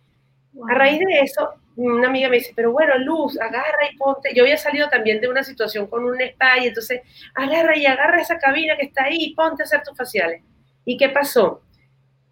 A 0.70 0.74
raíz 0.76 0.99
de 0.99 1.20
eso, 1.22 1.49
una 1.76 2.08
amiga 2.08 2.30
me 2.30 2.38
dice, 2.38 2.54
pero 2.56 2.72
bueno, 2.72 2.97
Luz, 2.99 3.39
agarra 3.39 3.89
y 3.91 3.97
ponte. 3.97 4.34
Yo 4.36 4.43
había 4.43 4.58
salido 4.58 4.89
también 4.89 5.20
de 5.20 5.28
una 5.28 5.43
situación 5.43 5.88
con 5.88 6.06
un 6.06 6.22
spa 6.22 6.60
y 6.60 6.68
entonces 6.68 7.01
agarra 7.34 7.76
y 7.78 7.86
agarra 7.86 8.22
esa 8.22 8.38
cabina 8.38 8.78
que 8.78 8.86
está 8.86 9.06
ahí 9.06 9.18
y 9.20 9.36
ponte 9.36 9.64
a 9.64 9.66
hacer 9.66 9.82
tus 9.84 9.97
faciales. 9.97 10.43
¿Y 10.86 10.97
qué 10.97 11.10
pasó? 11.10 11.62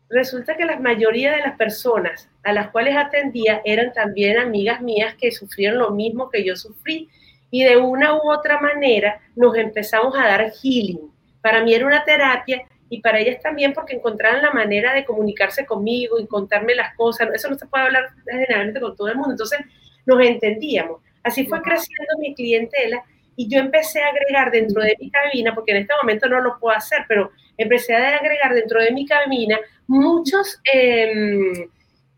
Resulta 0.09 0.57
que 0.57 0.65
la 0.65 0.77
mayoría 0.77 1.31
de 1.31 1.41
las 1.41 1.57
personas 1.57 2.29
a 2.43 2.53
las 2.53 2.69
cuales 2.69 2.97
atendía 2.97 3.61
eran 3.63 3.93
también 3.93 4.37
amigas 4.37 4.81
mías 4.81 5.15
que 5.15 5.31
sufrieron 5.31 5.79
lo 5.79 5.91
mismo 5.91 6.29
que 6.29 6.43
yo 6.43 6.55
sufrí 6.55 7.09
y 7.49 7.63
de 7.63 7.77
una 7.77 8.15
u 8.15 8.31
otra 8.31 8.59
manera 8.59 9.21
nos 9.35 9.55
empezamos 9.55 10.13
a 10.17 10.27
dar 10.27 10.51
healing. 10.51 11.11
Para 11.41 11.63
mí 11.63 11.73
era 11.73 11.85
una 11.85 12.03
terapia 12.03 12.61
y 12.91 12.99
para 12.99 13.19
ellas 13.19 13.41
también 13.41 13.71
porque 13.71 13.95
encontraron 13.95 14.41
la 14.41 14.51
manera 14.51 14.93
de 14.93 15.05
comunicarse 15.05 15.65
conmigo 15.65 16.19
y 16.19 16.27
contarme 16.27 16.75
las 16.75 16.93
cosas. 16.97 17.29
Eso 17.33 17.49
no 17.49 17.57
se 17.57 17.65
puede 17.65 17.85
hablar 17.85 18.09
generalmente 18.29 18.81
con 18.81 18.97
todo 18.97 19.07
el 19.07 19.15
mundo. 19.15 19.31
Entonces 19.31 19.61
nos 20.05 20.21
entendíamos. 20.21 21.01
Así 21.23 21.45
fue 21.45 21.61
creciendo 21.61 22.17
mi 22.19 22.35
clientela 22.35 23.01
y 23.37 23.47
yo 23.47 23.59
empecé 23.59 24.03
a 24.03 24.09
agregar 24.09 24.51
dentro 24.51 24.83
de 24.83 24.97
mi 24.99 25.09
cabina, 25.09 25.55
porque 25.55 25.71
en 25.71 25.77
este 25.77 25.93
momento 26.01 26.27
no 26.27 26.41
lo 26.41 26.59
puedo 26.59 26.75
hacer, 26.75 27.05
pero 27.07 27.31
empecé 27.57 27.95
a 27.95 28.17
agregar 28.17 28.53
dentro 28.53 28.81
de 28.81 28.91
mi 28.91 29.05
cabina 29.05 29.57
muchos 29.87 30.59
em, 30.73 31.69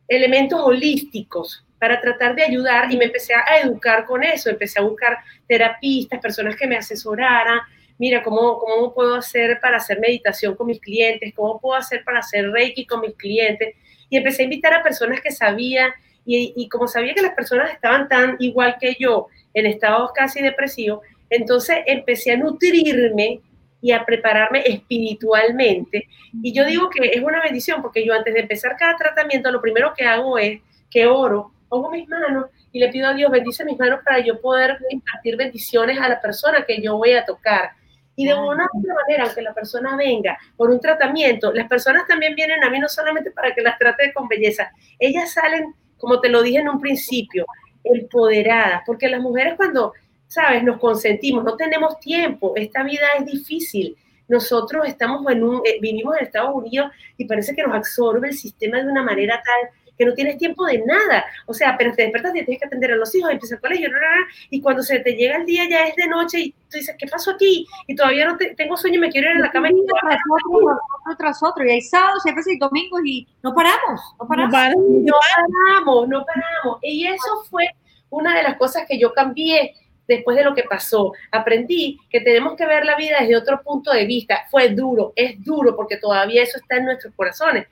elementos 0.07 0.59
holísticos 0.59 1.63
para 1.77 2.01
tratar 2.01 2.33
de 2.33 2.45
ayudar 2.45 2.91
y 2.91 2.97
me 2.97 3.05
empecé 3.05 3.35
a 3.35 3.59
educar 3.59 4.05
con 4.05 4.23
eso, 4.23 4.49
empecé 4.49 4.79
a 4.79 4.83
buscar 4.83 5.19
terapistas, 5.47 6.19
personas 6.19 6.55
que 6.55 6.65
me 6.65 6.77
asesoraran, 6.77 7.59
mira, 7.97 8.23
¿cómo, 8.23 8.59
¿cómo 8.59 8.93
puedo 8.93 9.15
hacer 9.15 9.59
para 9.61 9.77
hacer 9.77 9.99
meditación 9.99 10.55
con 10.55 10.67
mis 10.67 10.79
clientes? 10.79 11.33
¿Cómo 11.35 11.59
puedo 11.59 11.75
hacer 11.75 12.03
para 12.03 12.19
hacer 12.19 12.51
reiki 12.51 12.85
con 12.85 13.01
mis 13.01 13.15
clientes? 13.15 13.75
Y 14.09 14.17
empecé 14.17 14.43
a 14.43 14.45
invitar 14.45 14.73
a 14.73 14.83
personas 14.83 15.21
que 15.21 15.31
sabían, 15.31 15.91
y, 16.25 16.53
y 16.55 16.69
como 16.69 16.87
sabía 16.87 17.13
que 17.13 17.21
las 17.21 17.33
personas 17.33 17.71
estaban 17.71 18.07
tan 18.07 18.37
igual 18.39 18.77
que 18.79 18.95
yo, 18.99 19.27
en 19.53 19.65
estados 19.65 20.11
casi 20.13 20.41
depresivos, 20.41 21.01
entonces 21.29 21.77
empecé 21.85 22.31
a 22.31 22.37
nutrirme 22.37 23.41
y 23.81 23.91
a 23.91 24.05
prepararme 24.05 24.63
espiritualmente. 24.65 26.07
Y 26.41 26.53
yo 26.53 26.65
digo 26.65 26.89
que 26.89 27.05
es 27.05 27.21
una 27.21 27.41
bendición 27.41 27.81
porque 27.81 28.05
yo 28.05 28.13
antes 28.13 28.33
de 28.33 28.39
empezar 28.39 28.77
cada 28.77 28.95
tratamiento, 28.95 29.51
lo 29.51 29.61
primero 29.61 29.93
que 29.95 30.05
hago 30.05 30.37
es 30.37 30.61
que 30.89 31.05
oro, 31.05 31.51
pongo 31.67 31.91
mis 31.91 32.07
manos 32.07 32.45
y 32.71 32.79
le 32.79 32.87
pido 32.89 33.09
a 33.09 33.13
Dios, 33.13 33.29
bendice 33.29 33.65
mis 33.65 33.77
manos 33.77 33.99
para 34.05 34.19
yo 34.19 34.39
poder 34.39 34.77
impartir 34.89 35.35
bendiciones 35.35 35.99
a 35.99 36.07
la 36.07 36.21
persona 36.21 36.63
que 36.65 36.81
yo 36.81 36.97
voy 36.97 37.11
a 37.13 37.25
tocar. 37.25 37.71
Y 38.15 38.27
de 38.27 38.33
una 38.33 38.69
u 38.71 38.79
otra 38.79 38.93
manera, 38.93 39.23
aunque 39.25 39.41
la 39.41 39.53
persona 39.53 39.95
venga 39.95 40.37
por 40.55 40.69
un 40.69 40.79
tratamiento, 40.79 41.51
las 41.51 41.67
personas 41.67 42.05
también 42.07 42.35
vienen 42.35 42.63
a 42.63 42.69
mí 42.69 42.79
no 42.79 42.87
solamente 42.87 43.31
para 43.31 43.53
que 43.53 43.61
las 43.61 43.77
trate 43.79 44.13
con 44.13 44.27
belleza, 44.27 44.71
ellas 44.99 45.33
salen, 45.33 45.73
como 45.97 46.19
te 46.19 46.29
lo 46.29 46.43
dije 46.43 46.59
en 46.59 46.69
un 46.69 46.79
principio, 46.79 47.45
empoderadas, 47.83 48.83
porque 48.85 49.09
las 49.09 49.19
mujeres 49.19 49.55
cuando 49.57 49.93
¿sabes? 50.33 50.63
Nos 50.63 50.79
consentimos, 50.79 51.43
no 51.43 51.55
tenemos 51.55 51.99
tiempo, 51.99 52.53
esta 52.55 52.81
vida 52.81 53.05
es 53.19 53.25
difícil. 53.27 53.95
Nosotros 54.27 54.87
estamos 54.87 55.31
en 55.31 55.43
un, 55.43 55.57
eh, 55.57 55.77
vivimos 55.79 56.17
en 56.17 56.25
Estados 56.25 56.55
Unidos 56.55 56.91
y 57.17 57.25
parece 57.25 57.53
que 57.53 57.61
nos 57.61 57.75
absorbe 57.75 58.29
el 58.29 58.33
sistema 58.33 58.79
de 58.79 58.89
una 58.89 59.03
manera 59.03 59.39
tal 59.45 59.69
que 59.97 60.05
no 60.05 60.13
tienes 60.13 60.37
tiempo 60.37 60.65
de 60.65 60.79
nada. 60.85 61.25
O 61.45 61.53
sea, 61.53 61.75
pero 61.77 61.93
te 61.93 62.03
despertas 62.03 62.31
y 62.35 62.43
tienes 62.43 62.59
que 62.59 62.67
atender 62.67 62.91
a 62.91 62.95
los 62.95 63.13
hijos, 63.15 63.31
empieza 63.31 63.55
el 63.55 63.61
colegio, 63.61 63.89
y 64.49 64.61
cuando 64.61 64.83
se 64.83 64.99
te 64.99 65.13
llega 65.13 65.37
el 65.37 65.45
día 65.45 65.67
ya 65.69 65.85
es 65.85 65.95
de 65.95 66.07
noche 66.07 66.39
y 66.39 66.51
tú 66.51 66.77
dices, 66.77 66.95
¿qué 66.97 67.07
pasó 67.07 67.31
aquí? 67.31 67.65
Y 67.87 67.95
todavía 67.95 68.25
no 68.25 68.37
tengo 68.37 68.77
sueño 68.77 68.97
y 68.97 68.99
me 68.99 69.09
quiero 69.09 69.31
ir 69.31 69.37
a 69.37 69.39
la 69.39 69.51
cama. 69.51 69.69
Y 69.69 69.85
tras 70.01 70.17
otro, 70.51 70.79
tras 71.17 71.43
otro, 71.43 71.65
y 71.65 71.71
hay 71.71 71.81
sábados, 71.81 72.23
siempre 72.23 72.43
hay 72.47 72.57
domingos 72.57 73.01
y 73.05 73.27
no 73.41 73.53
paramos, 73.53 74.01
no 74.19 74.27
paramos. 74.27 74.51
No 74.51 74.51
paramos, 74.51 74.85
no 75.03 75.13
paramos, 75.13 76.07
no 76.09 76.25
paramos. 76.25 76.79
Y 76.81 77.07
eso 77.07 77.43
fue 77.49 77.67
una 78.09 78.35
de 78.35 78.43
las 78.43 78.57
cosas 78.57 78.85
que 78.87 78.99
yo 78.99 79.13
cambié 79.13 79.73
después 80.07 80.37
de 80.37 80.43
lo 80.43 80.53
que 80.53 80.63
pasó. 80.63 81.13
Aprendí 81.31 81.99
que 82.09 82.21
tenemos 82.21 82.55
que 82.55 82.65
ver 82.65 82.85
la 82.85 82.95
vida 82.95 83.17
desde 83.21 83.37
otro 83.37 83.61
punto 83.63 83.91
de 83.91 84.05
vista. 84.05 84.45
Fue 84.49 84.69
duro, 84.69 85.13
es 85.15 85.43
duro 85.43 85.75
porque 85.75 85.97
todavía 85.97 86.43
eso 86.43 86.57
está 86.57 86.77
en 86.77 86.85
nuestros 86.85 87.13
corazones. 87.15 87.67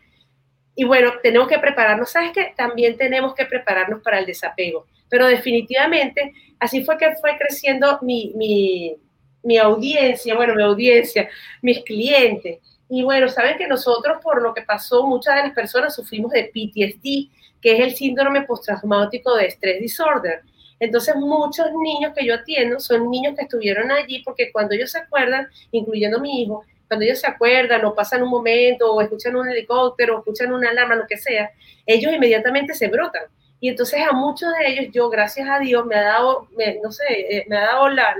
Y 0.76 0.84
bueno, 0.84 1.14
tenemos 1.22 1.48
que 1.48 1.60
prepararnos. 1.60 2.12
¿Sabes 2.12 2.32
qué? 2.34 2.54
También 2.56 2.98
tenemos 2.98 3.34
que 3.34 3.46
prepararnos 3.46 4.02
para 4.02 4.20
el 4.20 4.26
desapego. 4.26 4.88
Pero 5.10 5.28
definitivamente, 5.28 6.34
así 6.60 6.84
fue 6.84 6.98
que 6.98 7.16
fue 7.16 7.38
creciendo 7.38 8.00
mi, 8.02 8.98
mi, 9.44 9.58
audiencia, 9.58 10.36
bueno, 10.36 10.56
mi 10.56 10.64
audiencia, 10.64 11.30
mis 11.62 11.84
clientes. 11.84 12.60
Y 12.90 13.04
bueno, 13.04 13.28
saben 13.28 13.58
que 13.58 13.68
nosotros, 13.68 14.20
por 14.24 14.42
lo 14.42 14.54
que 14.54 14.62
pasó, 14.62 15.06
muchas 15.06 15.36
de 15.36 15.44
las 15.44 15.54
personas 15.54 15.96
sufrimos 15.96 16.32
de 16.32 16.46
PTSD, 16.46 17.30
que 17.62 17.74
es 17.74 17.80
el 17.80 17.96
síndrome 17.96 18.44
postraumático 18.44 19.36
de 19.36 19.48
estrés 19.48 19.82
disorder. 19.82 20.42
Entonces, 20.80 21.16
muchos 21.16 21.68
niños 21.84 22.14
que 22.16 22.26
yo 22.26 22.34
atiendo 22.34 22.80
son 22.80 23.12
niños 23.12 23.36
que 23.36 23.44
estuvieron 23.44 23.92
allí 23.92 24.24
porque 24.24 24.52
cuando 24.52 24.74
ellos 24.74 24.92
se 24.92 24.98
acuerdan, 24.98 25.48
incluyendo 25.72 26.20
mi 26.20 26.42
hijo, 26.42 26.66
cuando 26.92 27.06
ellos 27.06 27.22
se 27.22 27.28
acuerdan 27.28 27.86
o 27.86 27.96
pasan 27.96 28.22
un 28.22 28.28
momento 28.28 28.94
o 28.94 29.00
escuchan 29.00 29.34
un 29.38 29.48
helicóptero 29.48 30.16
o 30.16 30.20
escuchan 30.20 30.52
una 30.52 30.72
alarma, 30.72 30.96
lo 30.96 31.08
que 31.08 31.16
sea, 31.16 31.50
ellos 31.86 32.12
inmediatamente 32.12 32.74
se 32.74 32.90
brotan. 32.90 33.24
Y 33.62 33.70
entonces 33.70 34.02
a 34.06 34.12
muchos 34.12 34.50
de 34.60 34.68
ellos, 34.68 34.94
yo, 34.94 35.10
gracias 35.10 35.48
a 35.50 35.60
Dios, 35.60 35.86
me 35.86 35.96
ha 35.96 36.02
dado, 36.02 36.50
no 36.84 36.92
sé, 36.92 37.06
eh, 37.10 37.46
me 37.48 37.56
ha 37.56 37.62
dado 37.62 37.88
la, 37.88 38.14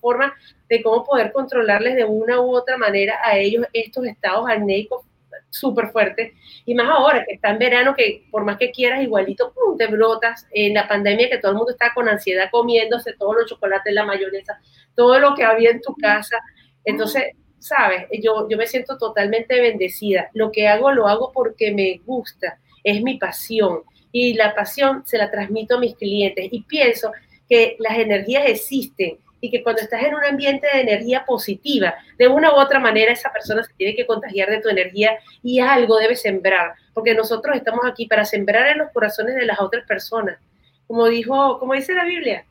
forma 0.00 0.34
de 0.66 0.82
cómo 0.82 1.04
poder 1.04 1.30
controlarles 1.30 1.94
de 1.94 2.06
una 2.06 2.40
u 2.40 2.56
otra 2.56 2.78
manera 2.78 3.20
a 3.22 3.36
ellos 3.36 3.66
estos 3.74 4.06
estados 4.06 4.48
anémicos 4.48 5.04
súper 5.50 5.88
fuerte. 5.88 6.32
Y 6.64 6.74
más 6.74 6.88
ahora 6.88 7.22
que 7.28 7.34
está 7.34 7.50
en 7.50 7.58
verano, 7.58 7.94
que 7.94 8.24
por 8.30 8.46
más 8.46 8.56
que 8.56 8.70
quieras, 8.70 9.02
igualito, 9.02 9.52
pum, 9.52 9.76
te 9.76 9.88
brotas. 9.88 10.46
En 10.52 10.72
la 10.72 10.88
pandemia, 10.88 11.28
que 11.28 11.36
todo 11.36 11.52
el 11.52 11.58
mundo 11.58 11.72
está 11.72 11.92
con 11.92 12.08
ansiedad 12.08 12.48
comiéndose 12.50 13.12
todos 13.12 13.36
los 13.36 13.46
chocolates, 13.46 13.92
la 13.92 14.06
mayonesa, 14.06 14.58
todo 14.94 15.18
lo 15.18 15.34
que 15.34 15.44
había 15.44 15.68
en 15.68 15.82
tu 15.82 15.94
casa. 15.96 16.38
Entonces, 16.82 17.24
sabes, 17.66 18.06
yo, 18.22 18.48
yo 18.48 18.56
me 18.56 18.66
siento 18.66 18.96
totalmente 18.96 19.60
bendecida. 19.60 20.30
Lo 20.32 20.52
que 20.52 20.68
hago, 20.68 20.92
lo 20.92 21.08
hago 21.08 21.32
porque 21.32 21.72
me 21.72 22.00
gusta, 22.04 22.58
es 22.84 23.02
mi 23.02 23.18
pasión. 23.18 23.82
Y 24.12 24.34
la 24.34 24.54
pasión 24.54 25.02
se 25.04 25.18
la 25.18 25.30
transmito 25.30 25.76
a 25.76 25.80
mis 25.80 25.96
clientes. 25.96 26.48
Y 26.50 26.62
pienso 26.62 27.12
que 27.48 27.76
las 27.78 27.98
energías 27.98 28.44
existen 28.46 29.18
y 29.40 29.50
que 29.50 29.62
cuando 29.62 29.82
estás 29.82 30.02
en 30.02 30.14
un 30.14 30.24
ambiente 30.24 30.66
de 30.72 30.80
energía 30.80 31.24
positiva, 31.24 31.94
de 32.18 32.28
una 32.28 32.52
u 32.52 32.56
otra 32.56 32.80
manera 32.80 33.12
esa 33.12 33.32
persona 33.32 33.62
se 33.62 33.74
tiene 33.74 33.94
que 33.94 34.06
contagiar 34.06 34.48
de 34.48 34.60
tu 34.60 34.68
energía 34.68 35.18
y 35.42 35.60
algo 35.60 35.98
debe 35.98 36.16
sembrar, 36.16 36.74
porque 36.94 37.14
nosotros 37.14 37.56
estamos 37.56 37.84
aquí 37.84 38.06
para 38.06 38.24
sembrar 38.24 38.68
en 38.68 38.78
los 38.78 38.90
corazones 38.90 39.34
de 39.34 39.44
las 39.44 39.60
otras 39.60 39.86
personas. 39.86 40.38
Como 40.86 41.06
dijo, 41.06 41.58
como 41.58 41.74
dice 41.74 41.94
la 41.94 42.04
Biblia, 42.04 42.44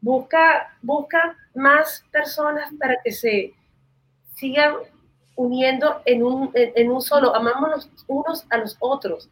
busca, 0.00 0.76
busca 0.82 1.36
más 1.54 2.04
personas 2.10 2.70
para 2.78 2.96
que 3.02 3.12
se 3.12 3.52
sigan 4.34 4.74
uniendo 5.36 6.00
en 6.04 6.22
un, 6.22 6.50
en, 6.54 6.90
un 6.90 7.00
solo, 7.00 7.34
amámonos 7.34 7.90
unos 8.06 8.46
a 8.50 8.58
los 8.58 8.76
otros, 8.80 9.28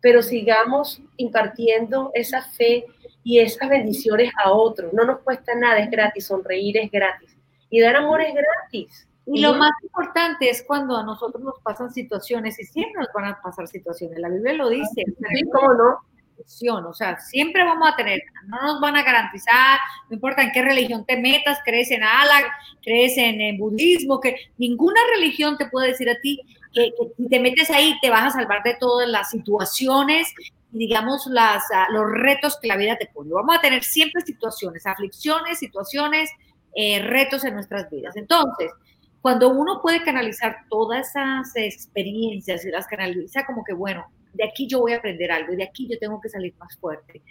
pero 0.00 0.22
sigamos 0.22 1.00
impartiendo 1.16 2.10
esa 2.14 2.42
fe 2.42 2.86
y 3.24 3.38
esas 3.38 3.68
bendiciones 3.68 4.30
a 4.44 4.52
otros. 4.52 4.92
No 4.92 5.04
nos 5.04 5.20
cuesta 5.20 5.54
nada, 5.54 5.78
es 5.78 5.90
gratis, 5.90 6.26
sonreír 6.26 6.76
es 6.76 6.90
gratis 6.90 7.36
y 7.70 7.80
dar 7.80 7.96
amor 7.96 8.20
es 8.20 8.34
gratis. 8.34 9.08
Y 9.26 9.40
lo 9.40 9.54
más 9.54 9.72
importante 9.82 10.48
es 10.48 10.62
cuando 10.64 10.96
a 10.96 11.02
nosotros 11.02 11.42
nos 11.42 11.58
pasan 11.60 11.92
situaciones, 11.92 12.60
y 12.60 12.64
siempre 12.64 13.00
nos 13.00 13.12
van 13.12 13.24
a 13.24 13.40
pasar 13.42 13.66
situaciones, 13.66 14.20
la 14.20 14.28
Biblia 14.28 14.52
lo 14.52 14.68
dice. 14.68 15.02
Sí, 15.04 15.42
cómo 15.52 15.74
no. 15.74 15.98
O 16.38 16.94
sea, 16.94 17.18
siempre 17.18 17.64
vamos 17.64 17.88
a 17.90 17.96
tener, 17.96 18.20
no 18.46 18.60
nos 18.62 18.80
van 18.80 18.96
a 18.96 19.02
garantizar, 19.02 19.78
no 20.08 20.14
importa 20.14 20.42
en 20.42 20.52
qué 20.52 20.62
religión 20.62 21.04
te 21.06 21.16
metas, 21.16 21.58
crees 21.64 21.90
en 21.90 22.02
Allah, 22.02 22.52
crees 22.82 23.16
en 23.16 23.40
el 23.40 23.58
budismo, 23.58 24.20
que 24.20 24.36
ninguna 24.58 25.00
religión 25.14 25.56
te 25.56 25.66
puede 25.66 25.88
decir 25.88 26.08
a 26.10 26.20
ti 26.20 26.40
que, 26.72 26.92
si 27.16 27.28
te 27.28 27.40
metes 27.40 27.70
ahí 27.70 27.96
te 28.00 28.10
vas 28.10 28.24
a 28.24 28.38
salvar 28.38 28.62
de 28.62 28.74
todas 28.74 29.08
las 29.08 29.30
situaciones 29.30 30.32
digamos, 30.72 31.26
las, 31.26 31.62
ah, 31.74 31.86
los 31.90 32.04
retos 32.10 32.58
que 32.60 32.68
la 32.68 32.76
vida 32.76 32.96
te 32.96 33.06
pone. 33.06 33.32
Vamos 33.32 33.56
a 33.56 33.60
tener 33.60 33.82
siempre 33.82 34.20
situaciones, 34.22 34.86
aflicciones, 34.86 35.58
situaciones, 35.58 36.30
eh, 36.74 37.00
retos 37.00 37.44
en 37.44 37.54
nuestras 37.54 37.88
vidas. 37.88 38.14
Entonces, 38.16 38.70
cuando 39.22 39.48
uno 39.48 39.80
puede 39.80 40.04
canalizar 40.04 40.58
todas 40.68 41.08
esas 41.08 41.56
experiencias 41.56 42.64
y 42.64 42.70
las 42.70 42.86
canaliza 42.86 43.46
como 43.46 43.64
que, 43.64 43.72
bueno, 43.72 44.06
de 44.36 44.44
aquí 44.44 44.66
yo 44.66 44.80
voy 44.80 44.92
a 44.92 44.98
aprender 44.98 45.30
algo 45.32 45.52
y 45.52 45.56
de 45.56 45.64
aquí 45.64 45.88
yo 45.88 45.98
tengo 45.98 46.20
que 46.20 46.28
salir 46.28 46.54
más 46.58 46.76
fuerte. 46.76 47.22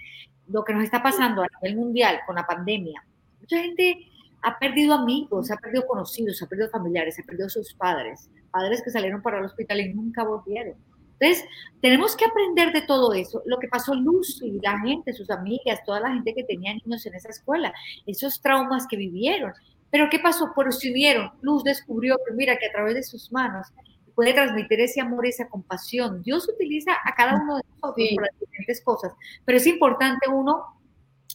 Lo 0.47 0.63
que 0.63 0.73
nos 0.73 0.83
está 0.83 1.01
pasando 1.01 1.41
a 1.41 1.47
nivel 1.61 1.77
mundial 1.77 2.19
con 2.25 2.35
la 2.35 2.45
pandemia, 2.45 3.03
mucha 3.39 3.61
gente 3.61 4.07
ha 4.41 4.59
perdido 4.59 4.93
amigos, 4.93 5.49
ha 5.51 5.57
perdido 5.57 5.87
conocidos, 5.87 6.41
ha 6.41 6.47
perdido 6.47 6.69
familiares, 6.69 7.17
ha 7.19 7.23
perdido 7.23 7.49
sus 7.49 7.73
padres, 7.73 8.29
padres 8.51 8.81
que 8.83 8.91
salieron 8.91 9.21
para 9.21 9.39
el 9.39 9.45
hospital 9.45 9.79
y 9.81 9.93
nunca 9.93 10.23
volvieron. 10.23 10.75
Entonces, 11.19 11.47
tenemos 11.81 12.15
que 12.15 12.25
aprender 12.25 12.73
de 12.73 12.81
todo 12.81 13.13
eso. 13.13 13.41
Lo 13.45 13.57
que 13.57 13.67
pasó 13.67 13.95
Lucy, 13.95 14.59
la 14.61 14.79
gente, 14.79 15.13
sus 15.13 15.29
amigas, 15.29 15.79
toda 15.85 16.01
la 16.01 16.13
gente 16.13 16.33
que 16.33 16.43
tenía 16.43 16.73
niños 16.73 17.05
en 17.05 17.15
esa 17.15 17.29
escuela, 17.29 17.73
esos 18.05 18.41
traumas 18.41 18.85
que 18.87 18.97
vivieron. 18.97 19.53
Pero 19.89 20.09
¿qué 20.09 20.19
pasó? 20.19 20.51
Por 20.53 20.73
si 20.73 20.91
unieron. 20.91 21.31
Luz 21.41 21.63
descubrió 21.63 22.17
que 22.27 22.33
mira 22.33 22.57
que 22.57 22.65
a 22.65 22.71
través 22.71 22.95
de 22.95 23.03
sus 23.03 23.31
manos 23.31 23.67
puede 24.15 24.33
transmitir 24.33 24.79
ese 24.79 25.01
amor 25.01 25.27
esa 25.27 25.47
compasión. 25.47 26.23
Dios 26.23 26.47
utiliza 26.47 26.93
a 27.03 27.13
cada 27.13 27.35
uno 27.35 27.57
de 27.57 27.63
nosotros 27.69 28.07
para 28.15 28.29
diferentes 28.39 28.81
cosas, 28.81 29.13
pero 29.43 29.57
es 29.57 29.67
importante 29.67 30.29
uno 30.29 30.79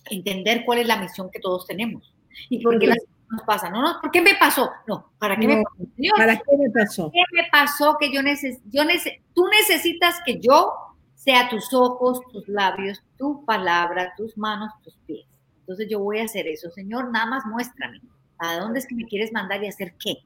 entender 0.06 0.64
cuál 0.64 0.78
es 0.78 0.88
la 0.88 0.96
misión 0.96 1.30
que 1.30 1.40
todos 1.40 1.66
tenemos 1.66 2.14
y 2.48 2.62
por 2.62 2.78
qué 2.78 2.86
las 2.88 2.98
nos 3.30 3.42
pasa. 3.42 3.70
No, 3.70 3.80
no, 3.80 4.00
¿por 4.00 4.10
qué 4.10 4.20
me 4.20 4.34
pasó? 4.34 4.70
No, 4.86 5.12
¿para 5.18 5.36
qué 5.36 5.46
me 5.46 5.62
pasó? 5.62 6.16
¿Para 6.16 6.36
qué 6.36 6.56
me 6.56 6.70
pasó? 6.70 7.10
¿Qué 7.12 7.22
me 7.32 7.48
pasó 7.50 7.96
que 7.98 8.12
yo 8.12 8.22
necesito? 8.22 8.64
Yo 8.70 8.82
tú 9.34 9.46
necesitas 9.48 10.16
que 10.26 10.40
yo 10.40 10.72
sea 11.14 11.48
tus 11.48 11.72
ojos, 11.72 12.20
tus 12.32 12.48
labios, 12.48 13.02
tu 13.16 13.44
palabra, 13.44 14.14
tus 14.16 14.36
manos, 14.36 14.72
tus 14.82 14.96
pies. 15.06 15.26
Entonces 15.60 15.86
yo 15.88 16.00
voy 16.00 16.18
a 16.18 16.24
hacer 16.24 16.48
eso. 16.48 16.70
Señor, 16.70 17.10
nada 17.12 17.26
más 17.26 17.46
muéstrame. 17.46 18.00
¿A 18.38 18.56
dónde 18.56 18.80
es 18.80 18.86
que 18.86 18.94
me 18.94 19.04
quieres 19.04 19.32
mandar 19.32 19.62
y 19.62 19.68
hacer 19.68 19.94
qué? 20.02 20.24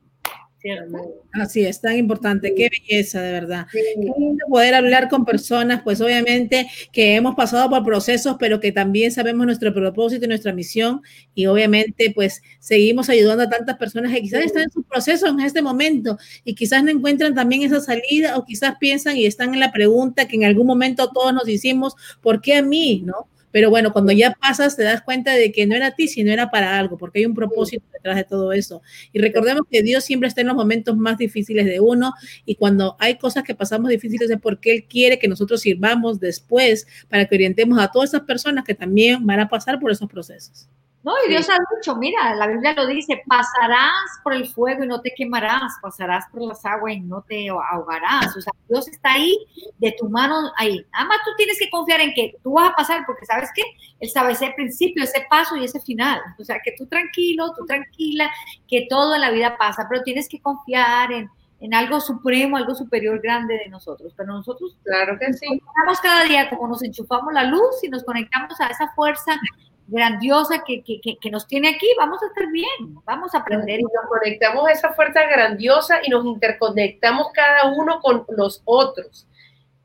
Así 1.32 1.64
es, 1.64 1.80
tan 1.80 1.96
importante, 1.96 2.54
qué 2.54 2.70
belleza, 2.70 3.20
de 3.20 3.32
verdad. 3.32 3.66
Qué 3.70 3.82
lindo 3.96 4.46
poder 4.48 4.74
hablar 4.74 5.08
con 5.08 5.24
personas, 5.24 5.82
pues 5.82 6.00
obviamente 6.00 6.66
que 6.92 7.16
hemos 7.16 7.34
pasado 7.34 7.68
por 7.68 7.84
procesos, 7.84 8.36
pero 8.38 8.60
que 8.60 8.72
también 8.72 9.12
sabemos 9.12 9.44
nuestro 9.46 9.74
propósito 9.74 10.24
y 10.24 10.28
nuestra 10.28 10.52
misión, 10.52 11.02
y 11.34 11.46
obviamente 11.46 12.12
pues 12.14 12.42
seguimos 12.60 13.08
ayudando 13.08 13.44
a 13.44 13.50
tantas 13.50 13.76
personas 13.76 14.12
que 14.12 14.22
quizás 14.22 14.44
están 14.44 14.62
en 14.62 14.70
su 14.70 14.82
proceso 14.84 15.26
en 15.26 15.40
este 15.40 15.60
momento 15.60 16.18
y 16.44 16.54
quizás 16.54 16.82
no 16.82 16.90
encuentran 16.90 17.34
también 17.34 17.62
esa 17.62 17.80
salida 17.80 18.36
o 18.38 18.44
quizás 18.44 18.76
piensan 18.78 19.16
y 19.16 19.26
están 19.26 19.52
en 19.54 19.60
la 19.60 19.72
pregunta 19.72 20.26
que 20.26 20.36
en 20.36 20.44
algún 20.44 20.66
momento 20.66 21.10
todos 21.12 21.34
nos 21.34 21.48
hicimos, 21.48 21.94
¿por 22.22 22.40
qué 22.40 22.56
a 22.56 22.62
mí? 22.62 23.02
¿No? 23.04 23.28
Pero 23.54 23.70
bueno, 23.70 23.92
cuando 23.92 24.10
ya 24.10 24.32
pasas 24.32 24.76
te 24.76 24.82
das 24.82 25.02
cuenta 25.02 25.30
de 25.30 25.52
que 25.52 25.64
no 25.64 25.76
era 25.76 25.86
a 25.86 25.90
ti, 25.92 26.08
sino 26.08 26.32
era 26.32 26.50
para 26.50 26.76
algo, 26.76 26.98
porque 26.98 27.20
hay 27.20 27.26
un 27.26 27.34
propósito 27.34 27.86
detrás 27.92 28.16
de 28.16 28.24
todo 28.24 28.52
eso. 28.52 28.82
Y 29.12 29.20
recordemos 29.20 29.62
que 29.70 29.80
Dios 29.80 30.02
siempre 30.02 30.26
está 30.26 30.40
en 30.40 30.48
los 30.48 30.56
momentos 30.56 30.96
más 30.96 31.18
difíciles 31.18 31.64
de 31.64 31.78
uno 31.78 32.12
y 32.44 32.56
cuando 32.56 32.96
hay 32.98 33.16
cosas 33.16 33.44
que 33.44 33.54
pasamos 33.54 33.90
difíciles 33.90 34.28
es 34.28 34.40
porque 34.40 34.72
Él 34.72 34.86
quiere 34.88 35.20
que 35.20 35.28
nosotros 35.28 35.60
sirvamos 35.60 36.18
después 36.18 36.88
para 37.08 37.26
que 37.26 37.36
orientemos 37.36 37.78
a 37.78 37.92
todas 37.92 38.10
esas 38.10 38.22
personas 38.22 38.64
que 38.64 38.74
también 38.74 39.24
van 39.24 39.38
a 39.38 39.48
pasar 39.48 39.78
por 39.78 39.92
esos 39.92 40.08
procesos. 40.10 40.68
No, 41.04 41.12
y 41.26 41.28
Dios 41.28 41.50
ha 41.50 41.58
dicho, 41.76 41.94
mira, 41.96 42.34
la 42.34 42.46
Biblia 42.46 42.72
lo 42.72 42.86
dice, 42.86 43.22
pasarás 43.26 43.92
por 44.22 44.32
el 44.32 44.48
fuego 44.48 44.84
y 44.84 44.86
no 44.86 45.02
te 45.02 45.12
quemarás, 45.14 45.74
pasarás 45.82 46.24
por 46.32 46.40
las 46.40 46.64
aguas 46.64 46.94
y 46.94 47.00
no 47.00 47.20
te 47.20 47.50
ahogarás. 47.50 48.34
O 48.34 48.40
sea, 48.40 48.54
Dios 48.66 48.88
está 48.88 49.12
ahí, 49.12 49.36
de 49.76 49.94
tu 49.98 50.08
mano 50.08 50.50
ahí. 50.56 50.82
Nada 50.94 51.04
más 51.04 51.18
tú 51.22 51.32
tienes 51.36 51.58
que 51.58 51.68
confiar 51.68 52.00
en 52.00 52.14
que 52.14 52.36
tú 52.42 52.54
vas 52.54 52.70
a 52.70 52.74
pasar, 52.74 53.04
porque 53.06 53.26
sabes 53.26 53.50
que 53.54 53.62
Él 54.00 54.08
sabe 54.08 54.32
ese 54.32 54.50
principio, 54.56 55.04
ese 55.04 55.26
paso 55.28 55.56
y 55.56 55.64
ese 55.64 55.78
final. 55.78 56.22
O 56.38 56.44
sea, 56.44 56.56
que 56.64 56.72
tú 56.72 56.86
tranquilo, 56.86 57.52
tú 57.54 57.66
tranquila, 57.66 58.30
que 58.66 58.86
todo 58.88 59.14
en 59.14 59.20
la 59.20 59.30
vida 59.30 59.58
pasa, 59.58 59.86
pero 59.86 60.02
tienes 60.04 60.26
que 60.26 60.40
confiar 60.40 61.12
en, 61.12 61.28
en 61.60 61.74
algo 61.74 62.00
supremo, 62.00 62.56
algo 62.56 62.74
superior 62.74 63.20
grande 63.20 63.58
de 63.58 63.68
nosotros. 63.68 64.14
Pero 64.16 64.32
nosotros, 64.32 64.74
claro 64.82 65.18
que 65.18 65.34
sí. 65.34 65.60
Nos 65.86 66.00
cada 66.00 66.24
día 66.24 66.48
como 66.48 66.66
nos 66.66 66.82
enchufamos 66.82 67.34
la 67.34 67.44
luz 67.44 67.82
y 67.82 67.88
nos 67.88 68.04
conectamos 68.04 68.58
a 68.58 68.68
esa 68.68 68.88
fuerza 68.94 69.38
grandiosa 69.86 70.62
que, 70.66 70.82
que, 70.82 71.00
que, 71.20 71.30
nos 71.30 71.46
tiene 71.46 71.68
aquí, 71.68 71.86
vamos 71.98 72.22
a 72.22 72.26
estar 72.26 72.50
bien, 72.50 72.68
vamos 73.04 73.34
a 73.34 73.38
aprender. 73.38 73.80
Y 73.80 73.82
nos 73.82 74.06
conectamos 74.08 74.66
a 74.66 74.72
esa 74.72 74.92
fuerza 74.92 75.24
grandiosa 75.26 76.00
y 76.04 76.10
nos 76.10 76.24
interconectamos 76.24 77.28
cada 77.32 77.72
uno 77.72 78.00
con 78.00 78.24
los 78.28 78.62
otros. 78.64 79.26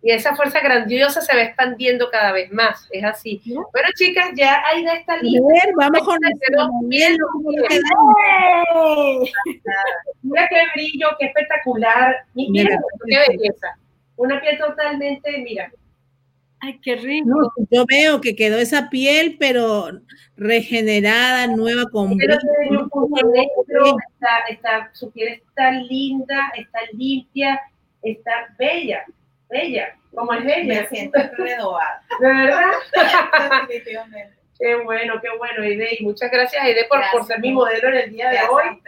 Y 0.01 0.11
esa 0.11 0.33
fuerza 0.33 0.61
grandiosa 0.61 1.19
se 1.19 1.35
va 1.35 1.41
expandiendo 1.41 2.09
cada 2.09 2.31
vez 2.31 2.49
más, 2.53 2.87
es 2.91 3.03
así. 3.03 3.41
Bueno, 3.45 3.89
chicas, 3.95 4.31
ya 4.33 4.63
ahí 4.65 4.85
da 4.85 4.93
esta 4.93 5.17
lista. 5.17 5.41
vamos 5.75 5.99
con 6.05 6.17
Mira 10.21 10.47
qué 10.47 10.61
brillo, 10.73 11.07
qué 11.19 11.25
espectacular. 11.25 12.15
Mira, 12.33 12.79
qué 13.05 13.19
belleza. 13.27 13.77
Una 14.15 14.39
piel 14.39 14.57
totalmente, 14.57 15.37
mira, 15.39 15.69
Ay, 16.61 16.79
qué 16.83 16.95
rico. 16.95 17.53
yo 17.71 17.85
veo 17.85 18.19
que 18.19 18.35
quedó 18.35 18.57
esa 18.57 18.89
piel, 18.89 19.37
pero 19.39 20.01
regenerada, 20.35 21.47
nueva, 21.47 21.85
con 21.89 22.17
pero 22.17 22.35
está, 22.35 24.37
está, 24.49 24.89
su 24.93 25.09
piel 25.11 25.33
está 25.33 25.71
linda, 25.71 26.51
está 26.57 26.79
limpia, 26.93 27.61
está 28.01 28.53
bella, 28.57 29.05
bella, 29.49 29.95
como 30.13 30.33
es 30.33 30.43
bella. 30.43 30.81
Me 30.81 30.87
siento 30.87 31.19
renovada. 31.37 32.01
¿De 32.19 32.27
verdad? 32.27 32.71
Qué 34.59 34.75
bueno, 34.75 35.21
qué 35.21 35.29
bueno, 35.37 35.63
Aide. 35.63 35.95
Y 35.97 36.03
muchas 36.03 36.29
gracias, 36.29 36.61
Aide, 36.61 36.85
por, 36.89 36.99
por 37.13 37.25
ser 37.25 37.39
mi 37.39 37.53
modelo 37.53 37.87
en 37.87 37.95
el 37.95 38.11
día 38.11 38.29
de 38.29 38.39
hoy. 38.49 38.81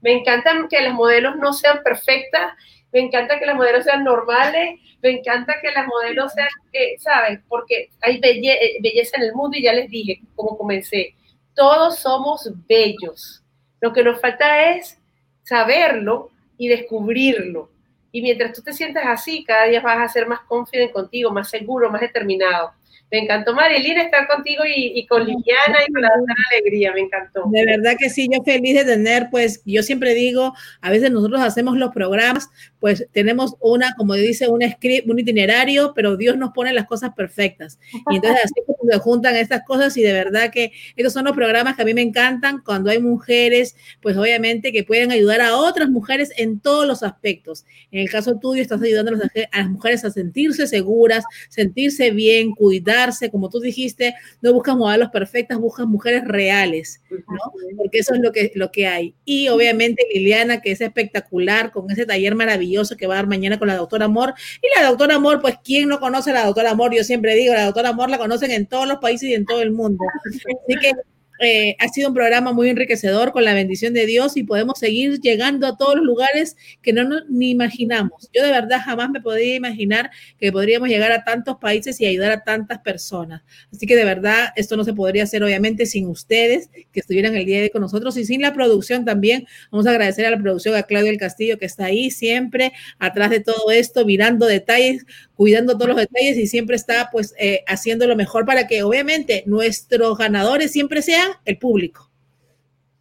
Me 0.00 0.12
encanta 0.12 0.66
que 0.70 0.80
las 0.80 0.94
modelos 0.94 1.36
no 1.36 1.52
sean 1.52 1.82
perfectas, 1.82 2.54
me 2.92 3.00
encanta 3.00 3.38
que 3.38 3.46
las 3.46 3.56
modelos 3.56 3.84
sean 3.84 4.04
normales, 4.04 4.80
me 5.02 5.10
encanta 5.10 5.54
que 5.62 5.70
las 5.70 5.86
modelos 5.86 6.32
sean, 6.32 6.48
eh, 6.72 6.98
¿sabes? 6.98 7.40
Porque 7.48 7.90
hay 8.02 8.20
eh, 8.22 8.78
belleza 8.82 9.16
en 9.16 9.24
el 9.24 9.34
mundo 9.34 9.56
y 9.56 9.62
ya 9.62 9.72
les 9.72 9.88
dije, 9.88 10.20
como 10.34 10.58
comencé, 10.58 11.14
todos 11.54 11.98
somos 11.98 12.50
bellos. 12.68 13.42
Lo 13.80 13.92
que 13.92 14.04
nos 14.04 14.20
falta 14.20 14.72
es 14.72 14.98
saberlo 15.42 16.30
y 16.58 16.68
descubrirlo. 16.68 17.70
Y 18.12 18.22
mientras 18.22 18.52
tú 18.52 18.62
te 18.62 18.72
sientas 18.72 19.04
así, 19.06 19.44
cada 19.44 19.66
día 19.66 19.80
vas 19.80 19.98
a 19.98 20.12
ser 20.12 20.26
más 20.26 20.40
confiante 20.40 20.92
contigo, 20.92 21.30
más 21.30 21.48
seguro, 21.48 21.90
más 21.90 22.00
determinado. 22.00 22.72
Me 23.10 23.18
encantó, 23.18 23.54
Marilina, 23.54 24.02
estar 24.02 24.28
contigo 24.28 24.62
y, 24.64 25.04
con 25.06 25.24
Liliana 25.24 25.78
y 25.86 25.92
con 25.92 26.00
la 26.00 26.10
alegría, 26.52 26.92
me 26.92 27.00
encantó. 27.00 27.42
De 27.50 27.66
verdad 27.66 27.96
que 27.98 28.08
sí, 28.08 28.28
yo 28.32 28.40
feliz 28.44 28.74
de 28.74 28.84
tener, 28.84 29.28
pues, 29.30 29.62
yo 29.64 29.82
siempre 29.82 30.14
digo, 30.14 30.54
a 30.80 30.90
veces 30.90 31.10
nosotros 31.10 31.40
hacemos 31.40 31.76
los 31.76 31.92
programas, 31.92 32.48
pues 32.80 33.06
tenemos 33.12 33.54
una, 33.60 33.94
como 33.96 34.14
dice, 34.14 34.48
un 34.48 34.62
script, 34.62 35.08
un 35.08 35.18
itinerario, 35.18 35.92
pero 35.94 36.16
Dios 36.16 36.36
nos 36.36 36.50
pone 36.52 36.72
las 36.72 36.86
cosas 36.86 37.12
perfectas. 37.14 37.78
Y 38.10 38.16
entonces 38.16 38.44
así 38.44 38.54
se 38.90 38.98
juntan 38.98 39.36
estas 39.36 39.62
cosas 39.64 39.96
y 39.96 40.02
de 40.02 40.12
verdad 40.12 40.50
que 40.50 40.72
estos 40.96 41.12
son 41.12 41.26
los 41.26 41.36
programas 41.36 41.76
que 41.76 41.82
a 41.82 41.84
mí 41.84 41.94
me 41.94 42.02
encantan 42.02 42.62
cuando 42.64 42.90
hay 42.90 42.98
mujeres, 43.00 43.76
pues 44.00 44.16
obviamente 44.16 44.72
que 44.72 44.82
pueden 44.82 45.12
ayudar 45.12 45.40
a 45.40 45.56
otras 45.56 45.90
mujeres 45.90 46.32
en 46.36 46.58
todos 46.58 46.86
los 46.86 47.02
aspectos. 47.02 47.64
En 47.90 48.00
el 48.00 48.10
caso 48.10 48.38
tuyo, 48.38 48.62
estás 48.62 48.82
ayudando 48.82 49.12
a 49.12 49.58
las 49.58 49.70
mujeres 49.70 50.04
a 50.04 50.10
sentirse 50.10 50.66
seguras, 50.66 51.24
sentirse 51.48 52.10
bien, 52.10 52.52
cuidar 52.52 53.10
como 53.30 53.48
tú 53.48 53.60
dijiste, 53.60 54.14
no 54.40 54.52
buscas 54.52 54.76
modelos 54.76 55.10
perfectas, 55.10 55.58
buscas 55.58 55.86
mujeres 55.86 56.24
reales, 56.24 57.00
¿no? 57.10 57.52
Porque 57.76 57.98
eso 57.98 58.14
es 58.14 58.20
lo 58.20 58.32
que, 58.32 58.52
lo 58.54 58.70
que 58.70 58.86
hay. 58.86 59.14
Y 59.24 59.48
obviamente 59.48 60.04
Liliana, 60.12 60.60
que 60.60 60.72
es 60.72 60.80
espectacular, 60.80 61.70
con 61.72 61.90
ese 61.90 62.06
taller 62.06 62.34
maravilloso 62.34 62.69
que 62.96 63.06
va 63.06 63.14
a 63.14 63.16
dar 63.16 63.26
mañana 63.26 63.58
con 63.58 63.68
la 63.68 63.76
doctora 63.76 64.06
Amor. 64.06 64.34
Y 64.62 64.80
la 64.80 64.88
doctora 64.88 65.16
Amor, 65.16 65.40
pues, 65.40 65.56
¿quién 65.62 65.88
no 65.88 66.00
conoce 66.00 66.30
a 66.30 66.34
la 66.34 66.46
doctora 66.46 66.70
Amor? 66.70 66.94
Yo 66.94 67.04
siempre 67.04 67.34
digo, 67.34 67.54
la 67.54 67.66
doctora 67.66 67.90
Amor 67.90 68.10
la 68.10 68.18
conocen 68.18 68.50
en 68.50 68.66
todos 68.66 68.86
los 68.86 68.98
países 68.98 69.28
y 69.28 69.34
en 69.34 69.44
todo 69.44 69.62
el 69.62 69.72
mundo. 69.72 70.04
Así 70.26 70.78
que 70.80 70.92
eh, 71.40 71.74
ha 71.78 71.88
sido 71.88 72.08
un 72.08 72.14
programa 72.14 72.52
muy 72.52 72.68
enriquecedor 72.68 73.32
con 73.32 73.44
la 73.44 73.54
bendición 73.54 73.94
de 73.94 74.04
Dios 74.04 74.36
y 74.36 74.42
podemos 74.42 74.78
seguir 74.78 75.20
llegando 75.20 75.66
a 75.66 75.76
todos 75.76 75.96
los 75.96 76.04
lugares 76.04 76.56
que 76.82 76.92
no 76.92 77.04
nos, 77.04 77.22
ni 77.30 77.50
imaginamos. 77.50 78.28
Yo 78.34 78.44
de 78.44 78.52
verdad 78.52 78.82
jamás 78.84 79.08
me 79.10 79.22
podría 79.22 79.54
imaginar 79.54 80.10
que 80.38 80.52
podríamos 80.52 80.90
llegar 80.90 81.12
a 81.12 81.24
tantos 81.24 81.56
países 81.56 81.98
y 82.00 82.06
ayudar 82.06 82.30
a 82.30 82.44
tantas 82.44 82.80
personas. 82.80 83.42
Así 83.72 83.86
que 83.86 83.96
de 83.96 84.04
verdad 84.04 84.50
esto 84.54 84.76
no 84.76 84.84
se 84.84 84.92
podría 84.92 85.22
hacer 85.22 85.42
obviamente 85.42 85.86
sin 85.86 86.08
ustedes 86.08 86.68
que 86.92 87.00
estuvieran 87.00 87.34
el 87.34 87.46
día 87.46 87.56
de 87.56 87.64
hoy 87.64 87.70
con 87.70 87.80
nosotros 87.80 88.16
y 88.18 88.26
sin 88.26 88.42
la 88.42 88.52
producción 88.52 89.06
también. 89.06 89.46
Vamos 89.70 89.86
a 89.86 89.90
agradecer 89.90 90.26
a 90.26 90.30
la 90.30 90.38
producción, 90.38 90.74
a 90.76 90.82
Claudio 90.82 91.10
del 91.10 91.18
Castillo 91.18 91.58
que 91.58 91.64
está 91.64 91.86
ahí 91.86 92.10
siempre 92.10 92.72
atrás 92.98 93.30
de 93.30 93.40
todo 93.40 93.70
esto, 93.70 94.04
mirando 94.04 94.44
detalles, 94.44 95.06
cuidando 95.36 95.74
todos 95.74 95.88
los 95.88 95.96
detalles 95.96 96.36
y 96.36 96.46
siempre 96.46 96.76
está 96.76 97.08
pues 97.10 97.34
eh, 97.38 97.64
haciendo 97.66 98.06
lo 98.06 98.14
mejor 98.14 98.44
para 98.44 98.66
que 98.66 98.82
obviamente 98.82 99.42
nuestros 99.46 100.18
ganadores 100.18 100.70
siempre 100.70 101.00
sean 101.00 101.29
el 101.44 101.58
público. 101.58 102.10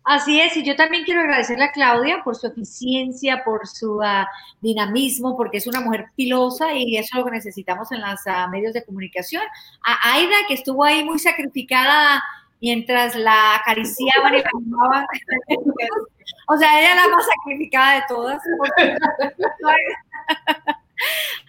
Así 0.03 0.41
es, 0.41 0.57
y 0.57 0.63
yo 0.63 0.75
también 0.75 1.03
quiero 1.03 1.21
agradecerle 1.21 1.65
a 1.65 1.71
Claudia 1.71 2.23
por 2.23 2.35
su 2.35 2.47
eficiencia, 2.47 3.43
por 3.43 3.67
su 3.67 4.01
ah, 4.01 4.27
dinamismo, 4.59 5.37
porque 5.37 5.57
es 5.57 5.67
una 5.67 5.81
mujer 5.81 6.07
pilosa 6.15 6.73
y 6.73 6.97
eso 6.97 7.09
es 7.11 7.19
lo 7.19 7.25
que 7.25 7.31
necesitamos 7.37 7.91
en 7.91 8.01
los 8.01 8.19
ah, 8.25 8.47
medios 8.47 8.73
de 8.73 8.83
comunicación. 8.83 9.43
A 9.85 10.15
Aida, 10.15 10.35
que 10.47 10.55
estuvo 10.55 10.83
ahí 10.83 11.03
muy 11.03 11.19
sacrificada 11.19 12.23
mientras 12.59 13.15
la 13.15 13.57
acariciaban 13.57 14.33
y 14.33 14.41
la 14.41 14.49
animaban. 14.55 15.05
o 16.47 16.57
sea, 16.57 16.79
ella 16.79 16.95
la 16.95 17.15
más 17.15 17.25
sacrificada 17.27 17.95
de 17.95 18.01
todas. 18.07 18.41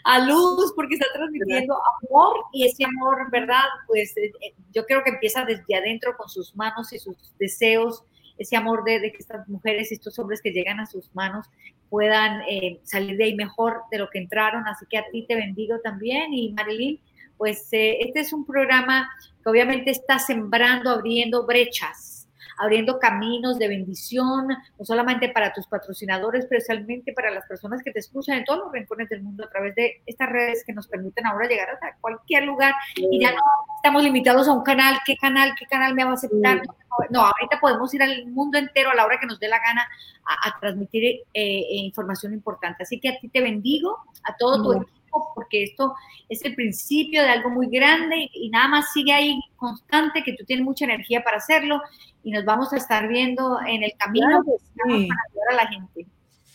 a 0.04 0.18
luz 0.20 0.72
porque 0.74 0.94
está 0.94 1.06
transmitiendo 1.12 1.76
amor 2.02 2.36
y 2.52 2.66
ese 2.66 2.84
amor, 2.84 3.30
¿verdad? 3.30 3.64
Pues 3.86 4.16
eh, 4.16 4.32
eh, 4.40 4.54
yo 4.72 4.84
creo 4.86 5.02
que 5.02 5.10
empieza 5.10 5.44
desde 5.44 5.74
adentro 5.74 6.16
con 6.16 6.28
sus 6.28 6.54
manos 6.56 6.92
y 6.92 6.98
sus 6.98 7.16
deseos, 7.38 8.04
ese 8.38 8.56
amor 8.56 8.84
de, 8.84 9.00
que 9.00 9.18
estas 9.18 9.46
mujeres 9.48 9.90
y 9.90 9.94
estos 9.94 10.18
hombres 10.18 10.40
que 10.40 10.50
llegan 10.50 10.80
a 10.80 10.86
sus 10.86 11.14
manos 11.14 11.46
puedan 11.90 12.42
eh, 12.48 12.80
salir 12.84 13.16
de 13.16 13.24
ahí 13.24 13.34
mejor 13.34 13.82
de 13.90 13.98
lo 13.98 14.08
que 14.08 14.18
entraron. 14.18 14.66
Así 14.66 14.86
que 14.88 14.98
a 14.98 15.04
ti 15.10 15.26
te 15.26 15.34
bendigo 15.34 15.78
también 15.80 16.32
y 16.32 16.52
Marilyn, 16.52 17.00
pues 17.36 17.68
este 17.70 18.20
es 18.20 18.32
un 18.32 18.46
programa 18.46 19.10
que 19.42 19.50
obviamente 19.50 19.90
está 19.90 20.18
sembrando, 20.18 20.90
abriendo 20.90 21.46
brechas 21.46 22.19
abriendo 22.60 22.98
caminos 22.98 23.58
de 23.58 23.68
bendición, 23.68 24.48
no 24.48 24.84
solamente 24.84 25.30
para 25.30 25.52
tus 25.52 25.66
patrocinadores, 25.66 26.44
pero 26.46 26.58
especialmente 26.58 27.14
para 27.14 27.30
las 27.30 27.46
personas 27.46 27.82
que 27.82 27.90
te 27.90 28.00
escuchan 28.00 28.38
en 28.38 28.44
todos 28.44 28.60
los 28.60 28.72
rincones 28.72 29.08
del 29.08 29.22
mundo 29.22 29.44
a 29.44 29.48
través 29.48 29.74
de 29.74 30.02
estas 30.04 30.28
redes 30.28 30.62
que 30.66 30.74
nos 30.74 30.86
permiten 30.86 31.26
ahora 31.26 31.48
llegar 31.48 31.70
a 31.70 31.96
cualquier 32.00 32.44
lugar 32.44 32.74
y 32.96 33.18
ya 33.18 33.32
no 33.32 33.40
estamos 33.76 34.04
limitados 34.04 34.46
a 34.46 34.52
un 34.52 34.62
canal, 34.62 34.98
qué 35.06 35.16
canal, 35.16 35.54
qué 35.58 35.64
canal 35.66 35.94
me 35.94 36.04
va 36.04 36.10
a 36.10 36.14
aceptar. 36.14 36.60
No, 37.08 37.20
ahorita 37.20 37.58
podemos 37.60 37.94
ir 37.94 38.02
al 38.02 38.26
mundo 38.26 38.58
entero 38.58 38.90
a 38.90 38.94
la 38.94 39.06
hora 39.06 39.18
que 39.18 39.26
nos 39.26 39.40
dé 39.40 39.48
la 39.48 39.58
gana 39.58 39.88
a, 40.26 40.60
transmitir 40.60 41.02
eh, 41.04 41.22
eh, 41.32 41.66
información 41.76 42.34
importante. 42.34 42.82
Así 42.82 43.00
que 43.00 43.08
a 43.08 43.18
ti 43.18 43.28
te 43.30 43.40
bendigo, 43.40 43.96
a 44.24 44.36
todo 44.36 44.62
tu 44.62 44.72
equipo 44.74 44.99
porque 45.34 45.64
esto 45.64 45.94
es 46.28 46.44
el 46.44 46.54
principio 46.54 47.22
de 47.22 47.28
algo 47.28 47.50
muy 47.50 47.68
grande 47.68 48.30
y 48.32 48.50
nada 48.50 48.68
más 48.68 48.92
sigue 48.92 49.12
ahí 49.12 49.40
constante, 49.56 50.22
que 50.22 50.34
tú 50.34 50.44
tienes 50.44 50.64
mucha 50.64 50.84
energía 50.84 51.22
para 51.22 51.38
hacerlo 51.38 51.80
y 52.22 52.30
nos 52.30 52.44
vamos 52.44 52.72
a 52.72 52.76
estar 52.76 53.08
viendo 53.08 53.58
en 53.66 53.82
el 53.82 53.92
camino 53.98 54.42
para 54.44 54.94
ayudar 54.94 55.48
a 55.50 55.54
la 55.54 55.66
gente. 55.68 56.06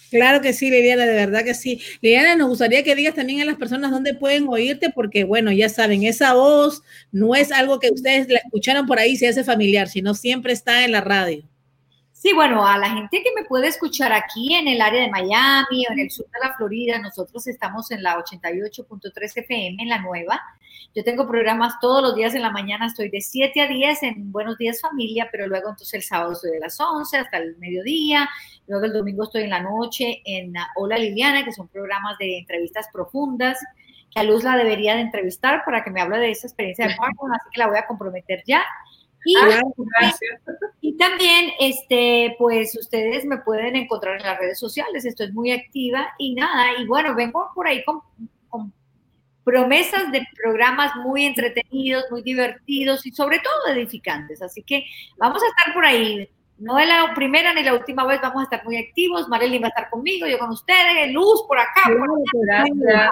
Claro 0.10 0.42
que 0.42 0.54
sí, 0.54 0.70
Liliana, 0.70 1.06
de 1.06 1.14
verdad 1.14 1.44
que 1.44 1.54
sí. 1.54 1.82
Liliana, 2.02 2.36
nos 2.36 2.50
gustaría 2.50 2.84
que 2.84 2.96
digas 2.96 3.16
también 3.16 3.42
a 3.42 3.46
las 3.46 3.58
personas 3.58 3.92
dónde 3.92 4.14
pueden 4.14 4.48
oírte, 4.48 4.90
porque 4.90 5.24
bueno, 5.24 5.52
ya 5.52 5.68
saben, 5.68 6.04
esa 6.04 6.34
voz 6.36 6.84
no 7.12 7.36
es 7.36 7.52
algo 7.52 7.80
que 7.80 7.90
ustedes 7.92 8.30
la 8.30 8.40
escucharon 8.40 8.86
por 8.86 9.00
ahí 9.00 9.12
y 9.12 9.18
se 9.18 9.28
hace 9.28 9.44
familiar, 9.44 9.90
sino 9.90 10.14
siempre 10.14 10.54
está 10.54 10.86
en 10.86 10.92
la 10.92 11.02
radio. 11.02 11.44
Sí, 12.18 12.32
bueno, 12.34 12.66
a 12.66 12.78
la 12.78 12.90
gente 12.92 13.22
que 13.22 13.34
me 13.36 13.44
puede 13.44 13.68
escuchar 13.68 14.14
aquí 14.14 14.56
en 14.56 14.70
el 14.70 14.80
área 14.80 15.02
de 15.02 15.12
Miami 15.12 15.86
o 15.86 15.92
en 15.92 16.00
el 16.00 16.10
sur 16.10 16.26
de 16.28 16.40
la 16.42 16.56
Florida, 16.56 16.98
nosotros 16.98 17.46
estamos 17.46 17.92
en 17.92 18.02
la 18.02 18.18
88.3 18.18 19.38
FM, 19.38 19.84
en 19.84 19.90
la 19.90 20.00
nueva. 20.00 20.42
Yo 20.96 21.04
tengo 21.04 21.28
programas 21.28 21.74
todos 21.82 22.02
los 22.02 22.16
días 22.16 22.34
en 22.34 22.42
la 22.42 22.52
mañana, 22.52 22.86
estoy 22.86 23.10
de 23.10 23.20
7 23.20 23.60
a 23.60 23.68
10 23.68 24.04
en 24.04 24.32
Buenos 24.32 24.58
Días 24.58 24.80
Familia, 24.80 25.28
pero 25.30 25.46
luego 25.46 25.72
entonces 25.72 25.94
el 25.94 26.04
sábado 26.04 26.32
estoy 26.32 26.52
de 26.52 26.62
las 26.62 26.80
11 26.80 27.18
hasta 27.18 27.38
el 27.38 27.58
mediodía, 27.58 28.30
luego 28.66 28.86
el 28.86 28.94
domingo 28.94 29.26
estoy 29.26 29.44
en 29.44 29.50
la 29.50 29.60
noche 29.60 30.22
en 30.24 30.54
Hola 30.78 30.98
Liliana, 30.98 31.44
que 31.44 31.52
son 31.52 31.68
programas 31.68 32.18
de 32.18 32.38
entrevistas 32.38 32.88
profundas, 32.94 33.60
que 34.10 34.22
a 34.22 34.24
Luz 34.24 34.46
la 34.46 34.56
debería 34.56 34.96
de 34.96 35.02
entrevistar 35.02 35.66
para 35.66 35.84
que 35.84 35.92
me 35.92 36.00
hable 36.00 36.18
de 36.20 36.32
esa 36.32 36.48
experiencia 36.48 36.88
de 36.88 36.96
parto, 36.96 37.26
así 37.26 37.50
que 37.52 37.60
la 37.60 37.68
voy 37.68 37.78
a 37.78 37.86
comprometer 37.86 38.42
ya. 38.48 38.64
Ah, 39.38 39.62
y, 40.82 40.98
también, 40.98 41.52
este, 41.60 42.36
pues 42.38 42.78
ustedes 42.78 43.26
me 43.26 43.38
pueden 43.38 43.76
encontrar 43.76 44.18
en 44.18 44.24
las 44.24 44.40
redes 44.40 44.60
sociales, 44.60 45.06
estoy 45.06 45.32
muy 45.32 45.52
activa 45.52 46.10
y 46.20 46.36
nada, 46.36 46.80
y 46.80 46.86
bueno, 46.86 47.16
vengo 47.16 47.50
por 47.56 47.68
ahí 47.68 47.84
con, 47.84 48.02
promesas 49.44 50.12
de 50.12 50.26
programas 50.42 50.96
muy 50.96 51.24
entretenidos, 51.24 52.06
muy 52.10 52.24
divertidos 52.24 53.06
y 53.06 53.12
sobre 53.12 53.38
todo 53.38 53.76
edificantes. 53.76 54.42
Así 54.42 54.64
que 54.64 54.84
vamos 55.18 55.42
a 55.44 55.46
estar 55.46 55.72
por 55.72 55.86
ahí. 55.86 56.28
No 56.58 56.80
es 56.80 56.88
la 56.88 57.14
primera 57.14 57.54
ni 57.54 57.62
la 57.62 57.76
última 57.76 58.08
vez, 58.08 58.20
vamos 58.22 58.40
a 58.40 58.44
estar 58.46 58.66
muy 58.66 58.78
activos. 58.78 59.28
Marilyn 59.28 59.62
va 59.62 59.68
a 59.68 59.70
estar 59.70 59.90
conmigo, 59.92 60.26
yo 60.26 60.40
con 60.40 60.50
ustedes, 60.50 61.14
Luz 61.14 61.44
por 61.48 61.60
acá. 61.60 61.84
Por 61.86 62.52
acá. 62.52 63.12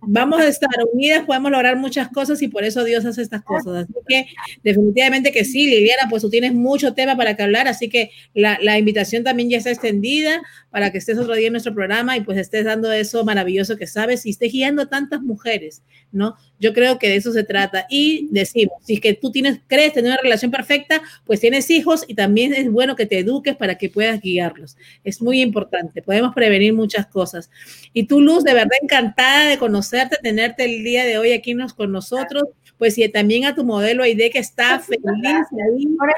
Vamos 0.00 0.40
a 0.40 0.48
estar 0.48 0.70
unidas, 0.92 1.24
podemos 1.26 1.50
lograr 1.50 1.76
muchas 1.76 2.08
cosas 2.08 2.40
y 2.42 2.48
por 2.48 2.64
eso 2.64 2.84
Dios 2.84 3.04
hace 3.04 3.22
estas 3.22 3.42
cosas. 3.42 3.84
Así 3.84 3.94
que 4.06 4.26
definitivamente 4.62 5.32
que 5.32 5.44
sí, 5.44 5.66
Liliana, 5.66 6.08
pues 6.08 6.22
tú 6.22 6.30
tienes 6.30 6.54
mucho 6.54 6.94
tema 6.94 7.16
para 7.16 7.36
que 7.36 7.42
hablar, 7.42 7.68
así 7.68 7.88
que 7.88 8.10
la, 8.34 8.58
la 8.62 8.78
invitación 8.78 9.24
también 9.24 9.50
ya 9.50 9.58
está 9.58 9.70
extendida 9.70 10.40
para 10.70 10.92
que 10.92 10.98
estés 10.98 11.18
otro 11.18 11.34
día 11.34 11.48
en 11.48 11.52
nuestro 11.52 11.74
programa 11.74 12.16
y 12.16 12.22
pues 12.22 12.38
estés 12.38 12.64
dando 12.64 12.90
eso 12.92 13.24
maravilloso 13.24 13.76
que 13.76 13.86
sabes 13.86 14.24
y 14.26 14.30
estés 14.30 14.52
guiando 14.52 14.82
a 14.82 14.88
tantas 14.88 15.20
mujeres, 15.20 15.82
¿no? 16.12 16.36
Yo 16.58 16.72
creo 16.72 16.98
que 16.98 17.08
de 17.08 17.16
eso 17.16 17.32
se 17.32 17.44
trata. 17.44 17.86
Y 17.88 18.28
decimos, 18.30 18.74
si 18.82 18.94
es 18.94 19.00
que 19.00 19.14
tú 19.14 19.30
tienes, 19.30 19.60
crees 19.66 19.92
tener 19.92 20.12
una 20.12 20.20
relación 20.20 20.50
perfecta, 20.50 21.02
pues 21.24 21.40
tienes 21.40 21.70
hijos 21.70 22.04
y 22.08 22.14
también 22.14 22.54
es 22.54 22.70
bueno 22.70 22.96
que 22.96 23.06
te 23.06 23.18
eduques 23.18 23.56
para 23.56 23.76
que 23.76 23.88
puedas 23.90 24.20
guiarlos. 24.20 24.76
Es 25.04 25.22
muy 25.22 25.40
importante, 25.40 26.02
podemos 26.02 26.34
prevenir 26.34 26.72
muchas 26.72 27.06
cosas. 27.06 27.50
Y 27.92 28.04
tú, 28.04 28.20
Luz, 28.20 28.44
de 28.44 28.54
verdad 28.54 28.76
encantada 28.82 29.46
de 29.46 29.58
conocerte, 29.58 30.16
tenerte 30.22 30.64
el 30.64 30.84
día 30.84 31.04
de 31.04 31.18
hoy 31.18 31.32
aquí 31.32 31.54
con 31.76 31.90
nosotros 31.90 32.44
pues 32.78 32.96
y 32.96 33.08
también 33.08 33.44
a 33.44 33.54
tu 33.54 33.64
modelo 33.64 34.04
Aide 34.04 34.30
que 34.30 34.38
está 34.38 34.78
feliz 34.78 35.02
ahí, 35.12 35.86
Ahora 36.00 36.14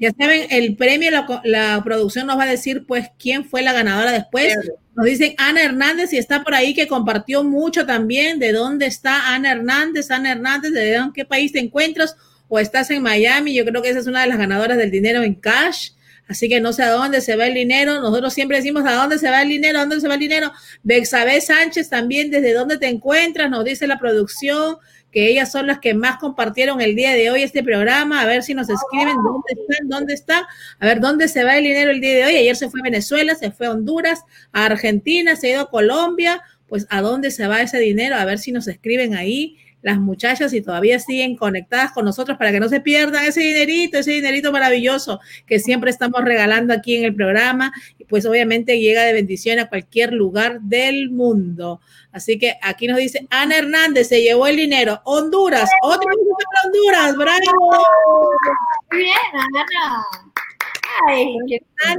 Ya 0.00 0.10
saben, 0.18 0.46
el 0.48 0.74
premio, 0.74 1.10
la, 1.44 1.82
producción 1.84 2.26
nos 2.26 2.38
va 2.38 2.44
a 2.44 2.50
decir, 2.50 2.86
pues, 2.86 3.08
quién 3.18 3.44
fue 3.44 3.60
la 3.60 3.74
ganadora 3.74 4.10
después. 4.10 4.56
Nos 4.94 5.04
dicen 5.04 5.34
Ana 5.36 5.62
Hernández 5.62 6.14
y 6.14 6.16
está 6.16 6.42
por 6.42 6.54
ahí 6.54 6.72
que 6.72 6.88
compartió 6.88 7.44
mucho 7.44 7.84
también. 7.84 8.38
¿De 8.38 8.52
dónde 8.52 8.86
está 8.86 9.34
Ana 9.34 9.52
Hernández? 9.52 10.10
Ana 10.10 10.32
Hernández, 10.32 10.72
¿de 10.72 10.98
qué 11.12 11.26
país 11.26 11.52
te 11.52 11.58
encuentras? 11.58 12.16
¿O 12.48 12.58
estás 12.58 12.90
en 12.90 13.02
Miami? 13.02 13.54
Yo 13.54 13.66
creo 13.66 13.82
que 13.82 13.90
esa 13.90 13.98
es 13.98 14.06
una 14.06 14.22
de 14.22 14.28
las 14.28 14.38
ganadoras 14.38 14.78
del 14.78 14.90
dinero 14.90 15.22
en 15.22 15.34
cash. 15.34 15.90
Así 16.28 16.48
que 16.48 16.60
no 16.60 16.72
sé 16.72 16.82
a 16.82 16.90
dónde 16.90 17.20
se 17.20 17.36
va 17.36 17.46
el 17.46 17.54
dinero. 17.54 18.00
Nosotros 18.00 18.32
siempre 18.32 18.56
decimos 18.56 18.84
a 18.86 18.94
dónde 18.94 19.18
se 19.18 19.28
va 19.28 19.42
el 19.42 19.48
dinero, 19.48 19.78
a 19.78 19.82
dónde 19.82 20.00
se 20.00 20.08
va 20.08 20.14
el 20.14 20.20
dinero. 20.20 20.52
Bexabé 20.82 21.40
Sánchez 21.40 21.90
también, 21.90 22.30
¿desde 22.30 22.52
dónde 22.52 22.78
te 22.78 22.88
encuentras? 22.88 23.50
Nos 23.50 23.64
dice 23.64 23.86
la 23.86 23.98
producción 23.98 24.78
que 25.16 25.30
ellas 25.30 25.50
son 25.50 25.66
las 25.66 25.78
que 25.78 25.94
más 25.94 26.18
compartieron 26.18 26.82
el 26.82 26.94
día 26.94 27.12
de 27.12 27.30
hoy 27.30 27.42
este 27.42 27.62
programa, 27.62 28.20
a 28.20 28.26
ver 28.26 28.42
si 28.42 28.52
nos 28.52 28.68
escriben 28.68 29.16
dónde 29.16 29.62
están, 29.62 29.88
dónde 29.88 30.12
está, 30.12 30.46
a 30.78 30.84
ver 30.84 31.00
dónde 31.00 31.28
se 31.28 31.42
va 31.42 31.56
el 31.56 31.64
dinero 31.64 31.90
el 31.90 32.02
día 32.02 32.16
de 32.16 32.24
hoy. 32.26 32.36
Ayer 32.36 32.54
se 32.54 32.68
fue 32.68 32.80
a 32.80 32.82
Venezuela, 32.82 33.34
se 33.34 33.50
fue 33.50 33.66
a 33.66 33.70
Honduras, 33.70 34.24
a 34.52 34.66
Argentina, 34.66 35.34
se 35.34 35.46
ha 35.46 35.50
ido 35.52 35.60
a 35.62 35.70
Colombia, 35.70 36.42
pues 36.68 36.86
a 36.90 37.00
dónde 37.00 37.30
se 37.30 37.46
va 37.46 37.62
ese 37.62 37.78
dinero, 37.78 38.14
a 38.16 38.26
ver 38.26 38.38
si 38.38 38.52
nos 38.52 38.68
escriben 38.68 39.14
ahí 39.14 39.56
las 39.86 40.00
muchachas 40.00 40.52
y 40.52 40.60
todavía 40.60 40.98
siguen 40.98 41.36
conectadas 41.36 41.92
con 41.92 42.04
nosotros 42.04 42.36
para 42.36 42.50
que 42.50 42.58
no 42.58 42.68
se 42.68 42.80
pierdan 42.80 43.24
ese 43.24 43.40
dinerito, 43.40 43.98
ese 43.98 44.10
dinerito 44.10 44.50
maravilloso 44.50 45.20
que 45.46 45.60
siempre 45.60 45.92
estamos 45.92 46.24
regalando 46.24 46.74
aquí 46.74 46.96
en 46.96 47.04
el 47.04 47.14
programa 47.14 47.72
y 47.96 48.04
pues 48.04 48.26
obviamente 48.26 48.80
llega 48.80 49.04
de 49.04 49.12
bendición 49.12 49.60
a 49.60 49.68
cualquier 49.68 50.12
lugar 50.12 50.60
del 50.60 51.10
mundo. 51.10 51.80
Así 52.10 52.36
que 52.36 52.54
aquí 52.62 52.88
nos 52.88 52.96
dice 52.98 53.28
Ana 53.30 53.58
Hernández, 53.58 54.08
se 54.08 54.22
llevó 54.22 54.48
el 54.48 54.56
dinero. 54.56 55.00
Honduras, 55.04 55.70
vez 55.88 55.98
para 56.00 56.66
Honduras, 56.66 57.16
bravo. 57.16 57.84
Bien, 58.90 59.14
Ana. 59.34 60.25
Ay, 61.08 61.36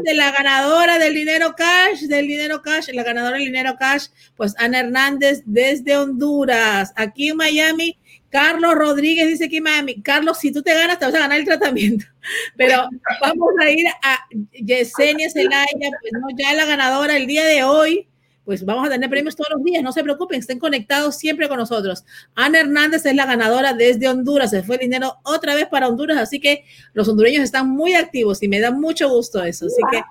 de 0.03 0.13
la 0.13 0.31
ganadora 0.31 0.97
del 0.97 1.13
dinero 1.13 1.53
cash, 1.55 2.01
del 2.01 2.27
dinero 2.27 2.61
cash, 2.61 2.89
la 2.93 3.03
ganadora 3.03 3.37
del 3.37 3.45
dinero 3.45 3.75
cash, 3.77 4.07
pues 4.35 4.55
Ana 4.57 4.79
Hernández 4.79 5.43
desde 5.45 5.97
Honduras, 5.97 6.93
aquí 6.95 7.29
en 7.29 7.37
Miami. 7.37 7.97
Carlos 8.29 8.75
Rodríguez 8.75 9.27
dice 9.27 9.45
aquí 9.45 9.57
en 9.57 9.63
Miami, 9.63 10.01
Carlos, 10.01 10.39
si 10.39 10.51
tú 10.51 10.61
te 10.61 10.73
ganas, 10.73 10.99
te 10.99 11.05
vas 11.05 11.15
a 11.15 11.19
ganar 11.19 11.39
el 11.39 11.45
tratamiento. 11.45 12.05
Pero 12.57 12.89
vamos 13.21 13.49
a 13.61 13.69
ir 13.69 13.87
a 14.03 14.27
Yesenia 14.51 15.29
Zelaya, 15.29 15.65
pues 16.01 16.13
no, 16.13 16.27
ya 16.37 16.53
la 16.53 16.65
ganadora 16.65 17.15
el 17.15 17.25
día 17.25 17.45
de 17.45 17.63
hoy 17.63 18.07
pues 18.47 18.63
vamos 18.63 18.87
a 18.87 18.89
tener 18.89 19.09
premios 19.09 19.35
todos 19.35 19.49
los 19.53 19.61
días, 19.61 19.83
no 19.83 19.91
se 19.91 20.01
preocupen, 20.01 20.39
estén 20.39 20.57
conectados 20.57 21.17
siempre 21.17 21.49
con 21.49 21.57
nosotros. 21.57 22.05
Ana 22.33 22.61
Hernández 22.61 23.05
es 23.05 23.13
la 23.13 23.25
ganadora 23.25 23.73
desde 23.73 24.07
Honduras, 24.07 24.51
se 24.51 24.63
fue 24.63 24.77
el 24.77 24.83
dinero 24.83 25.17
otra 25.25 25.53
vez 25.53 25.67
para 25.67 25.89
Honduras, 25.89 26.17
así 26.17 26.39
que 26.39 26.63
los 26.93 27.09
hondureños 27.09 27.43
están 27.43 27.69
muy 27.69 27.93
activos 27.93 28.41
y 28.41 28.47
me 28.47 28.61
da 28.61 28.71
mucho 28.71 29.09
gusto 29.09 29.43
eso, 29.43 29.65
así 29.65 29.81
que 29.91 30.01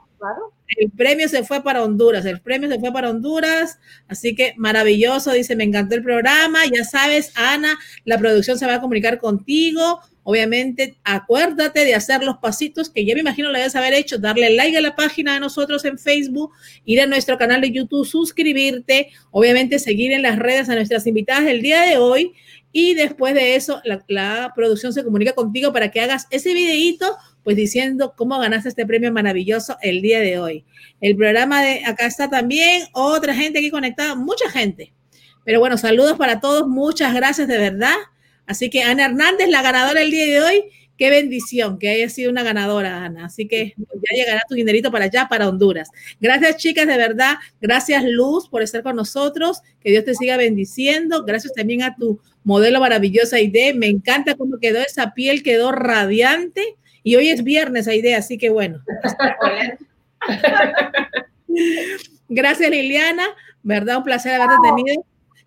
el 0.77 0.91
premio 0.91 1.31
se 1.31 1.45
fue 1.45 1.63
para 1.63 1.83
Honduras, 1.83 2.27
el 2.27 2.43
premio 2.43 2.69
se 2.69 2.79
fue 2.79 2.93
para 2.93 3.09
Honduras, 3.09 3.79
así 4.07 4.35
que 4.35 4.53
maravilloso, 4.59 5.33
dice, 5.33 5.57
me 5.57 5.65
encantó 5.65 5.95
el 5.95 6.03
programa, 6.03 6.59
ya 6.71 6.85
sabes, 6.85 7.33
Ana, 7.37 7.79
la 8.05 8.19
producción 8.19 8.59
se 8.59 8.67
va 8.67 8.75
a 8.75 8.81
comunicar 8.83 9.19
contigo 9.19 10.03
Obviamente, 10.29 10.99
acuérdate 11.05 11.85
de 11.85 11.95
hacer 11.95 12.25
los 12.25 12.39
pasitos 12.39 12.91
que 12.91 13.07
ya 13.07 13.15
me 13.15 13.21
imagino 13.21 13.53
lo 13.53 13.59
debes 13.59 13.77
haber 13.77 13.95
hecho, 13.95 14.19
darle 14.19 14.51
like 14.51 14.77
a 14.77 14.81
la 14.81 14.97
página 14.97 15.35
de 15.35 15.39
nosotros 15.39 15.85
en 15.85 16.01
Facebook, 16.01 16.51
ir 16.85 17.01
a 17.01 17.07
nuestro 17.07 17.39
canal 17.39 17.61
de 17.61 17.71
YouTube, 17.71 18.05
suscribirte, 18.05 19.11
obviamente 19.31 19.79
seguir 19.79 20.11
en 20.11 20.23
las 20.23 20.37
redes 20.37 20.69
a 20.69 20.75
nuestras 20.75 21.07
invitadas 21.07 21.45
del 21.45 21.63
día 21.63 21.83
de 21.83 21.99
hoy 21.99 22.33
y 22.73 22.95
después 22.95 23.35
de 23.35 23.55
eso 23.55 23.81
la, 23.85 24.53
producción 24.53 24.93
se 24.93 25.05
comunica 25.05 25.33
contigo 25.33 25.73
para 25.73 25.93
que 25.93 26.01
hagas 26.01 26.27
ese 26.33 26.53
videíto 26.55 27.17
pues 27.45 27.55
diciendo 27.55 28.15
cómo 28.17 28.37
ganaste 28.41 28.71
este 28.71 28.85
premio 28.85 29.13
maravilloso 29.13 29.77
el 29.81 30.03
día 30.03 30.19
de 30.19 30.41
hoy. 30.41 30.65
El 31.01 31.15
programa 31.15 31.63
de 31.63 31.85
acá 31.85 32.05
está 32.07 32.29
también, 32.29 32.83
otra 32.93 33.33
gente 33.33 33.61
aquí 33.61 33.71
conectada, 33.71 34.17
mucha 34.17 34.51
gente. 34.51 34.93
Pero 35.45 35.61
bueno, 35.61 35.79
saludos 35.79 36.19
para 36.19 36.41
todos, 36.41 36.67
muchas 36.67 37.15
gracias 37.15 37.47
de 37.47 37.59
verdad. 37.59 37.95
Así 38.47 38.71
que 38.71 38.83
Ana 38.83 39.07
Hernández, 39.07 39.49
la 39.49 39.63
ganadora 39.63 40.03
el 40.03 40.11
día 40.11 40.27
de 40.27 40.41
hoy, 40.41 40.65
qué 40.97 41.11
bendición 41.11 41.79
que 41.79 41.89
haya 41.89 42.09
sido 42.09 42.31
una 42.31 42.43
ganadora, 42.43 43.05
Ana. 43.05 43.27
Así 43.27 43.47
que 43.47 43.75
ya 43.77 44.17
llegará 44.17 44.43
tu 44.49 44.55
dinerito 44.55 44.91
para 44.91 45.07
allá, 45.07 45.29
para 45.29 45.49
Honduras. 45.49 45.91
Gracias, 46.21 46.57
chicas, 46.57 46.87
de 46.87 46.97
verdad. 46.97 47.35
Gracias, 47.61 48.05
Luz, 48.05 48.49
por 48.49 48.63
estar 48.63 48.83
con 48.83 48.97
nosotros. 48.97 49.61
Que 49.81 49.91
Dios 49.91 50.05
te 50.05 50.15
siga 50.15 50.37
bendiciendo. 50.37 51.25
Gracias 51.25 51.53
también 51.53 51.83
a 51.83 51.97
tu 51.97 52.21
modelo 52.45 52.81
maravillosa 52.81 53.37
Aide. 53.37 53.75
Me 53.75 53.89
encanta 53.89 54.37
cómo 54.37 54.59
quedó 54.59 54.81
esa 54.81 55.13
piel, 55.13 55.43
quedó 55.43 55.73
radiante. 55.73 56.77
Y 57.03 57.17
hoy 57.17 57.29
es 57.29 57.45
viernes, 57.45 57.89
Aide, 57.89 58.15
así 58.15 58.39
que 58.39 58.51
bueno. 58.51 58.83
Gracias, 62.29 62.71
Liliana. 62.71 63.25
¿Verdad? 63.63 63.99
Un 63.99 64.05
placer 64.05 64.41
haberte 64.41 64.57
tenido. 64.63 65.05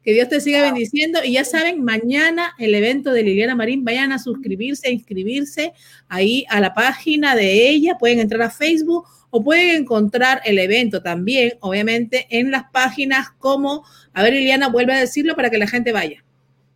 Que 0.09 0.13
Dios 0.13 0.27
te 0.27 0.41
siga 0.41 0.63
bendiciendo. 0.63 1.23
Y 1.23 1.33
ya 1.33 1.45
saben, 1.45 1.83
mañana 1.83 2.55
el 2.57 2.73
evento 2.73 3.11
de 3.11 3.21
Liliana 3.21 3.53
Marín, 3.53 3.85
vayan 3.85 4.11
a 4.11 4.17
suscribirse, 4.17 4.87
a 4.87 4.91
inscribirse 4.91 5.71
ahí 6.07 6.47
a 6.49 6.59
la 6.59 6.73
página 6.73 7.35
de 7.35 7.69
ella. 7.69 7.95
Pueden 7.99 8.17
entrar 8.17 8.41
a 8.41 8.49
Facebook 8.49 9.05
o 9.29 9.43
pueden 9.43 9.83
encontrar 9.83 10.41
el 10.45 10.57
evento 10.57 11.03
también, 11.03 11.59
obviamente, 11.59 12.25
en 12.31 12.49
las 12.49 12.71
páginas 12.71 13.29
como, 13.37 13.85
a 14.11 14.23
ver, 14.23 14.33
Liliana, 14.33 14.69
vuelve 14.69 14.93
a 14.93 14.99
decirlo 14.99 15.35
para 15.35 15.51
que 15.51 15.59
la 15.59 15.67
gente 15.67 15.91
vaya. 15.91 16.25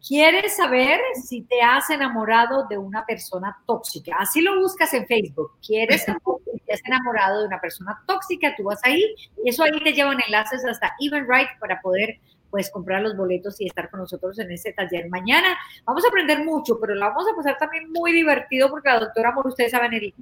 ¿Quieres 0.07 0.55
saber 0.55 0.99
si 1.27 1.41
te 1.41 1.59
has 1.59 1.89
enamorado 1.89 2.67
de 2.69 2.77
una 2.77 3.03
persona 3.03 3.57
tóxica? 3.65 4.15
Así 4.19 4.41
lo 4.41 4.59
buscas 4.59 4.93
en 4.93 5.07
Facebook. 5.07 5.53
¿Quieres 5.65 6.03
saber 6.03 6.21
si 6.51 6.59
te 6.59 6.73
has 6.73 6.81
enamorado 6.85 7.39
de 7.39 7.47
una 7.47 7.59
persona 7.59 7.99
tóxica? 8.05 8.53
Tú 8.55 8.65
vas 8.65 8.79
ahí 8.83 9.03
y 9.43 9.49
eso 9.49 9.63
ahí 9.63 9.71
te 9.83 9.93
llevan 9.93 10.19
enlaces 10.23 10.63
hasta 10.65 10.93
Eventbrite 10.99 11.53
para 11.59 11.81
poder 11.81 12.19
puedes 12.53 12.69
comprar 12.69 13.01
los 13.01 13.17
boletos 13.17 13.59
y 13.59 13.65
estar 13.65 13.89
con 13.89 14.01
nosotros 14.01 14.37
en 14.37 14.51
ese 14.51 14.73
taller 14.73 15.09
mañana. 15.09 15.57
Vamos 15.85 16.05
a 16.05 16.09
aprender 16.09 16.45
mucho, 16.45 16.77
pero 16.79 16.93
la 16.93 17.07
vamos 17.07 17.25
a 17.27 17.35
pasar 17.35 17.57
también 17.57 17.91
muy 17.91 18.11
divertido 18.11 18.69
porque 18.69 18.89
la 18.89 18.99
doctora 18.99 19.29
Amor, 19.29 19.47
ustedes 19.47 19.71
saben 19.71 19.91
el, 19.91 20.13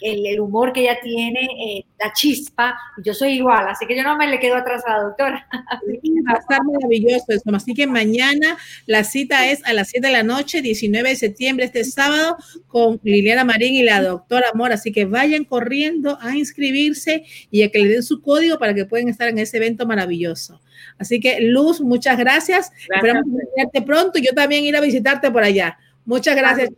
el, 0.00 0.38
humor 0.38 0.72
que 0.72 0.82
ella 0.82 0.98
tiene, 1.02 1.40
eh, 1.40 1.84
la 1.98 2.12
chispa, 2.12 2.78
yo 3.02 3.12
soy 3.12 3.32
igual, 3.32 3.66
así 3.66 3.88
que 3.88 3.96
yo 3.96 4.04
no 4.04 4.16
me 4.16 4.28
le 4.28 4.38
quedo 4.38 4.54
atrás 4.54 4.84
a 4.86 4.98
la 4.98 5.02
doctora. 5.02 5.48
Va 5.52 6.34
a 6.34 6.38
estar 6.38 6.60
maravilloso 6.64 7.24
eso, 7.30 7.42
así 7.52 7.74
que 7.74 7.88
mañana 7.88 8.56
la 8.86 9.02
cita 9.02 9.50
es 9.50 9.64
a 9.66 9.72
las 9.72 9.88
7 9.88 10.06
de 10.06 10.12
la 10.12 10.22
noche, 10.22 10.62
19 10.62 11.08
de 11.08 11.16
septiembre, 11.16 11.64
este 11.64 11.82
sábado, 11.82 12.36
con 12.68 13.00
Liliana 13.02 13.42
Marín 13.42 13.74
y 13.74 13.82
la 13.82 14.00
doctora 14.00 14.50
Amor, 14.54 14.70
así 14.70 14.92
que 14.92 15.06
vayan 15.06 15.44
corriendo 15.44 16.18
a 16.20 16.36
inscribirse 16.36 17.24
y 17.50 17.64
a 17.64 17.70
que 17.72 17.80
le 17.80 17.88
den 17.88 18.04
su 18.04 18.22
código 18.22 18.60
para 18.60 18.74
que 18.74 18.84
puedan 18.84 19.08
estar 19.08 19.26
en 19.26 19.38
ese 19.38 19.56
evento 19.56 19.86
maravilloso. 19.86 20.60
Así 20.98 21.20
que, 21.20 21.40
Luz, 21.40 21.80
muchas 21.80 22.18
gracias. 22.18 22.72
Esperamos 22.82 23.24
verte 23.56 23.82
pronto. 23.82 24.18
Yo 24.18 24.32
también 24.34 24.64
ir 24.64 24.76
a 24.76 24.80
visitarte 24.80 25.30
por 25.30 25.42
allá. 25.42 25.78
Muchas 26.06 26.34
gracias, 26.34 26.70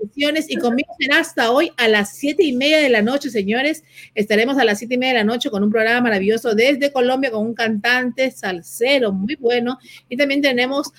bendiciones. 0.00 0.50
Y 0.50 0.56
conmigo 0.56 0.92
será 0.98 1.18
hasta 1.18 1.52
hoy 1.52 1.70
a 1.76 1.86
las 1.86 2.16
siete 2.16 2.42
y 2.42 2.52
media 2.52 2.78
de 2.78 2.88
la 2.88 3.02
noche, 3.02 3.30
señores. 3.30 3.84
Estaremos 4.14 4.58
a 4.58 4.64
las 4.64 4.78
siete 4.78 4.94
y 4.94 4.98
media 4.98 5.12
de 5.12 5.18
la 5.20 5.24
noche 5.24 5.50
con 5.50 5.62
un 5.62 5.70
programa 5.70 6.00
maravilloso 6.00 6.54
desde 6.54 6.90
Colombia 6.90 7.30
con 7.30 7.46
un 7.46 7.54
cantante 7.54 8.30
salsero 8.32 9.12
muy 9.12 9.36
bueno. 9.36 9.78
Y 10.08 10.16
también 10.16 10.40
tenemos 10.40 10.90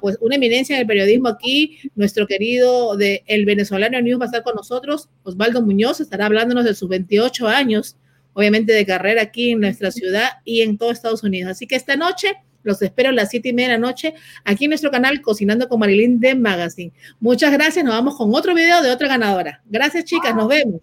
pues 0.00 0.16
una 0.20 0.36
eminencia 0.36 0.76
en 0.76 0.82
el 0.82 0.86
periodismo 0.86 1.28
aquí, 1.28 1.76
nuestro 1.96 2.26
querido 2.26 2.96
de 2.96 3.24
El 3.26 3.44
Venezolano 3.44 4.00
News 4.00 4.20
va 4.20 4.24
a 4.24 4.26
estar 4.26 4.42
con 4.44 4.54
nosotros, 4.54 5.10
Osvaldo 5.24 5.60
Muñoz, 5.60 6.00
estará 6.00 6.26
hablándonos 6.26 6.64
de 6.64 6.74
sus 6.74 6.88
28 6.88 7.48
años, 7.48 7.96
obviamente 8.32 8.72
de 8.72 8.86
carrera 8.86 9.22
aquí 9.22 9.52
en 9.52 9.60
nuestra 9.60 9.90
ciudad 9.90 10.28
y 10.44 10.62
en 10.62 10.78
todo 10.78 10.90
Estados 10.90 11.22
Unidos. 11.22 11.52
Así 11.52 11.66
que 11.66 11.76
esta 11.76 11.96
noche 11.96 12.36
los 12.62 12.82
espero 12.82 13.10
a 13.10 13.12
las 13.12 13.30
siete 13.30 13.50
y 13.50 13.52
media 13.52 13.70
de 13.70 13.74
la 13.74 13.86
noche 13.86 14.14
aquí 14.44 14.64
en 14.64 14.70
nuestro 14.70 14.90
canal 14.90 15.20
Cocinando 15.22 15.68
con 15.68 15.80
Marilyn 15.80 16.20
de 16.20 16.34
Magazine. 16.34 16.92
Muchas 17.18 17.52
gracias. 17.52 17.84
Nos 17.84 17.94
vamos 17.94 18.16
con 18.16 18.34
otro 18.34 18.54
video 18.54 18.82
de 18.82 18.90
otra 18.90 19.08
ganadora. 19.08 19.62
Gracias, 19.66 20.04
chicas. 20.04 20.34
Nos 20.34 20.48
vemos. 20.48 20.80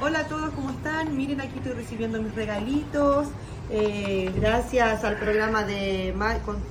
Hola 0.00 0.20
a 0.20 0.28
todos, 0.28 0.50
¿cómo 0.54 0.70
están? 0.70 1.16
Miren, 1.16 1.40
aquí 1.40 1.58
estoy 1.58 1.72
recibiendo 1.72 2.22
mis 2.22 2.32
regalitos. 2.34 3.28
Eh, 3.70 4.30
gracias 4.36 5.02
al 5.02 5.18
programa 5.18 5.64
de 5.64 6.14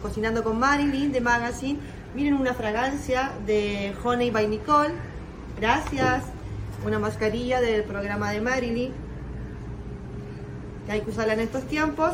Cocinando 0.01 0.43
con 0.45 0.57
Marilyn 0.57 1.11
de 1.11 1.19
Magazine. 1.19 1.77
Miren 2.15 2.35
una 2.35 2.53
fragancia 2.53 3.33
de 3.45 3.93
Honey 4.01 4.31
by 4.31 4.47
Nicole. 4.47 4.93
Gracias. 5.59 6.23
Una 6.85 6.99
mascarilla 6.99 7.59
del 7.61 7.83
programa 7.83 8.31
de 8.31 8.41
Marilyn 8.41 8.93
hay 10.89 11.01
que 11.01 11.09
usarla 11.09 11.33
en 11.33 11.41
estos 11.41 11.63
tiempos. 11.67 12.13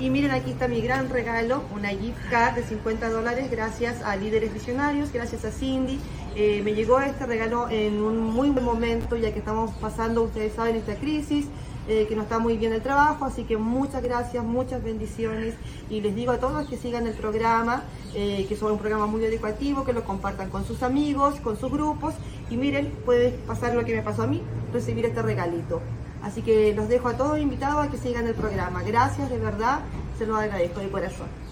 Y 0.00 0.10
miren, 0.10 0.30
aquí 0.30 0.52
está 0.52 0.68
mi 0.68 0.80
gran 0.80 1.10
regalo, 1.10 1.64
una 1.74 1.88
gift 1.88 2.18
card 2.30 2.54
de 2.54 2.62
50 2.62 3.10
dólares 3.10 3.50
gracias 3.50 4.00
a 4.02 4.14
Líderes 4.14 4.54
Visionarios, 4.54 5.12
gracias 5.12 5.44
a 5.44 5.50
Cindy. 5.50 5.98
Eh, 6.36 6.62
me 6.62 6.74
llegó 6.74 7.00
este 7.00 7.26
regalo 7.26 7.68
en 7.68 8.00
un 8.00 8.22
muy 8.22 8.50
buen 8.50 8.64
momento, 8.64 9.16
ya 9.16 9.32
que 9.32 9.40
estamos 9.40 9.72
pasando, 9.80 10.22
ustedes 10.22 10.52
saben, 10.54 10.76
esta 10.76 10.94
crisis, 10.94 11.46
eh, 11.88 12.06
que 12.06 12.14
no 12.14 12.22
está 12.22 12.38
muy 12.38 12.58
bien 12.58 12.72
el 12.72 12.82
trabajo, 12.82 13.24
así 13.24 13.44
que 13.44 13.56
muchas 13.56 14.02
gracias, 14.02 14.44
muchas 14.44 14.82
bendiciones. 14.82 15.54
Y 15.88 16.00
les 16.00 16.14
digo 16.14 16.32
a 16.32 16.38
todos 16.38 16.68
que 16.68 16.76
sigan 16.76 17.06
el 17.06 17.14
programa, 17.14 17.82
eh, 18.14 18.44
que 18.46 18.54
es 18.54 18.62
un 18.62 18.78
programa 18.78 19.06
muy 19.06 19.24
educativo, 19.24 19.84
que 19.84 19.94
lo 19.94 20.04
compartan 20.04 20.50
con 20.50 20.64
sus 20.64 20.82
amigos, 20.82 21.40
con 21.40 21.56
sus 21.56 21.70
grupos. 21.70 22.14
Y 22.50 22.56
miren, 22.56 22.90
puede 23.04 23.30
pasar 23.30 23.74
lo 23.74 23.84
que 23.84 23.94
me 23.94 24.02
pasó 24.02 24.24
a 24.24 24.26
mí, 24.26 24.42
recibir 24.72 25.06
este 25.06 25.22
regalito. 25.22 25.80
Así 26.22 26.42
que 26.42 26.74
los 26.74 26.88
dejo 26.88 27.08
a 27.08 27.16
todos 27.16 27.38
invitados 27.38 27.86
a 27.86 27.90
que 27.90 27.96
sigan 27.96 28.26
el 28.26 28.34
programa. 28.34 28.82
Gracias, 28.82 29.30
de 29.30 29.38
verdad, 29.38 29.80
se 30.18 30.26
los 30.26 30.38
agradezco 30.38 30.80
de 30.80 30.90
corazón. 30.90 31.47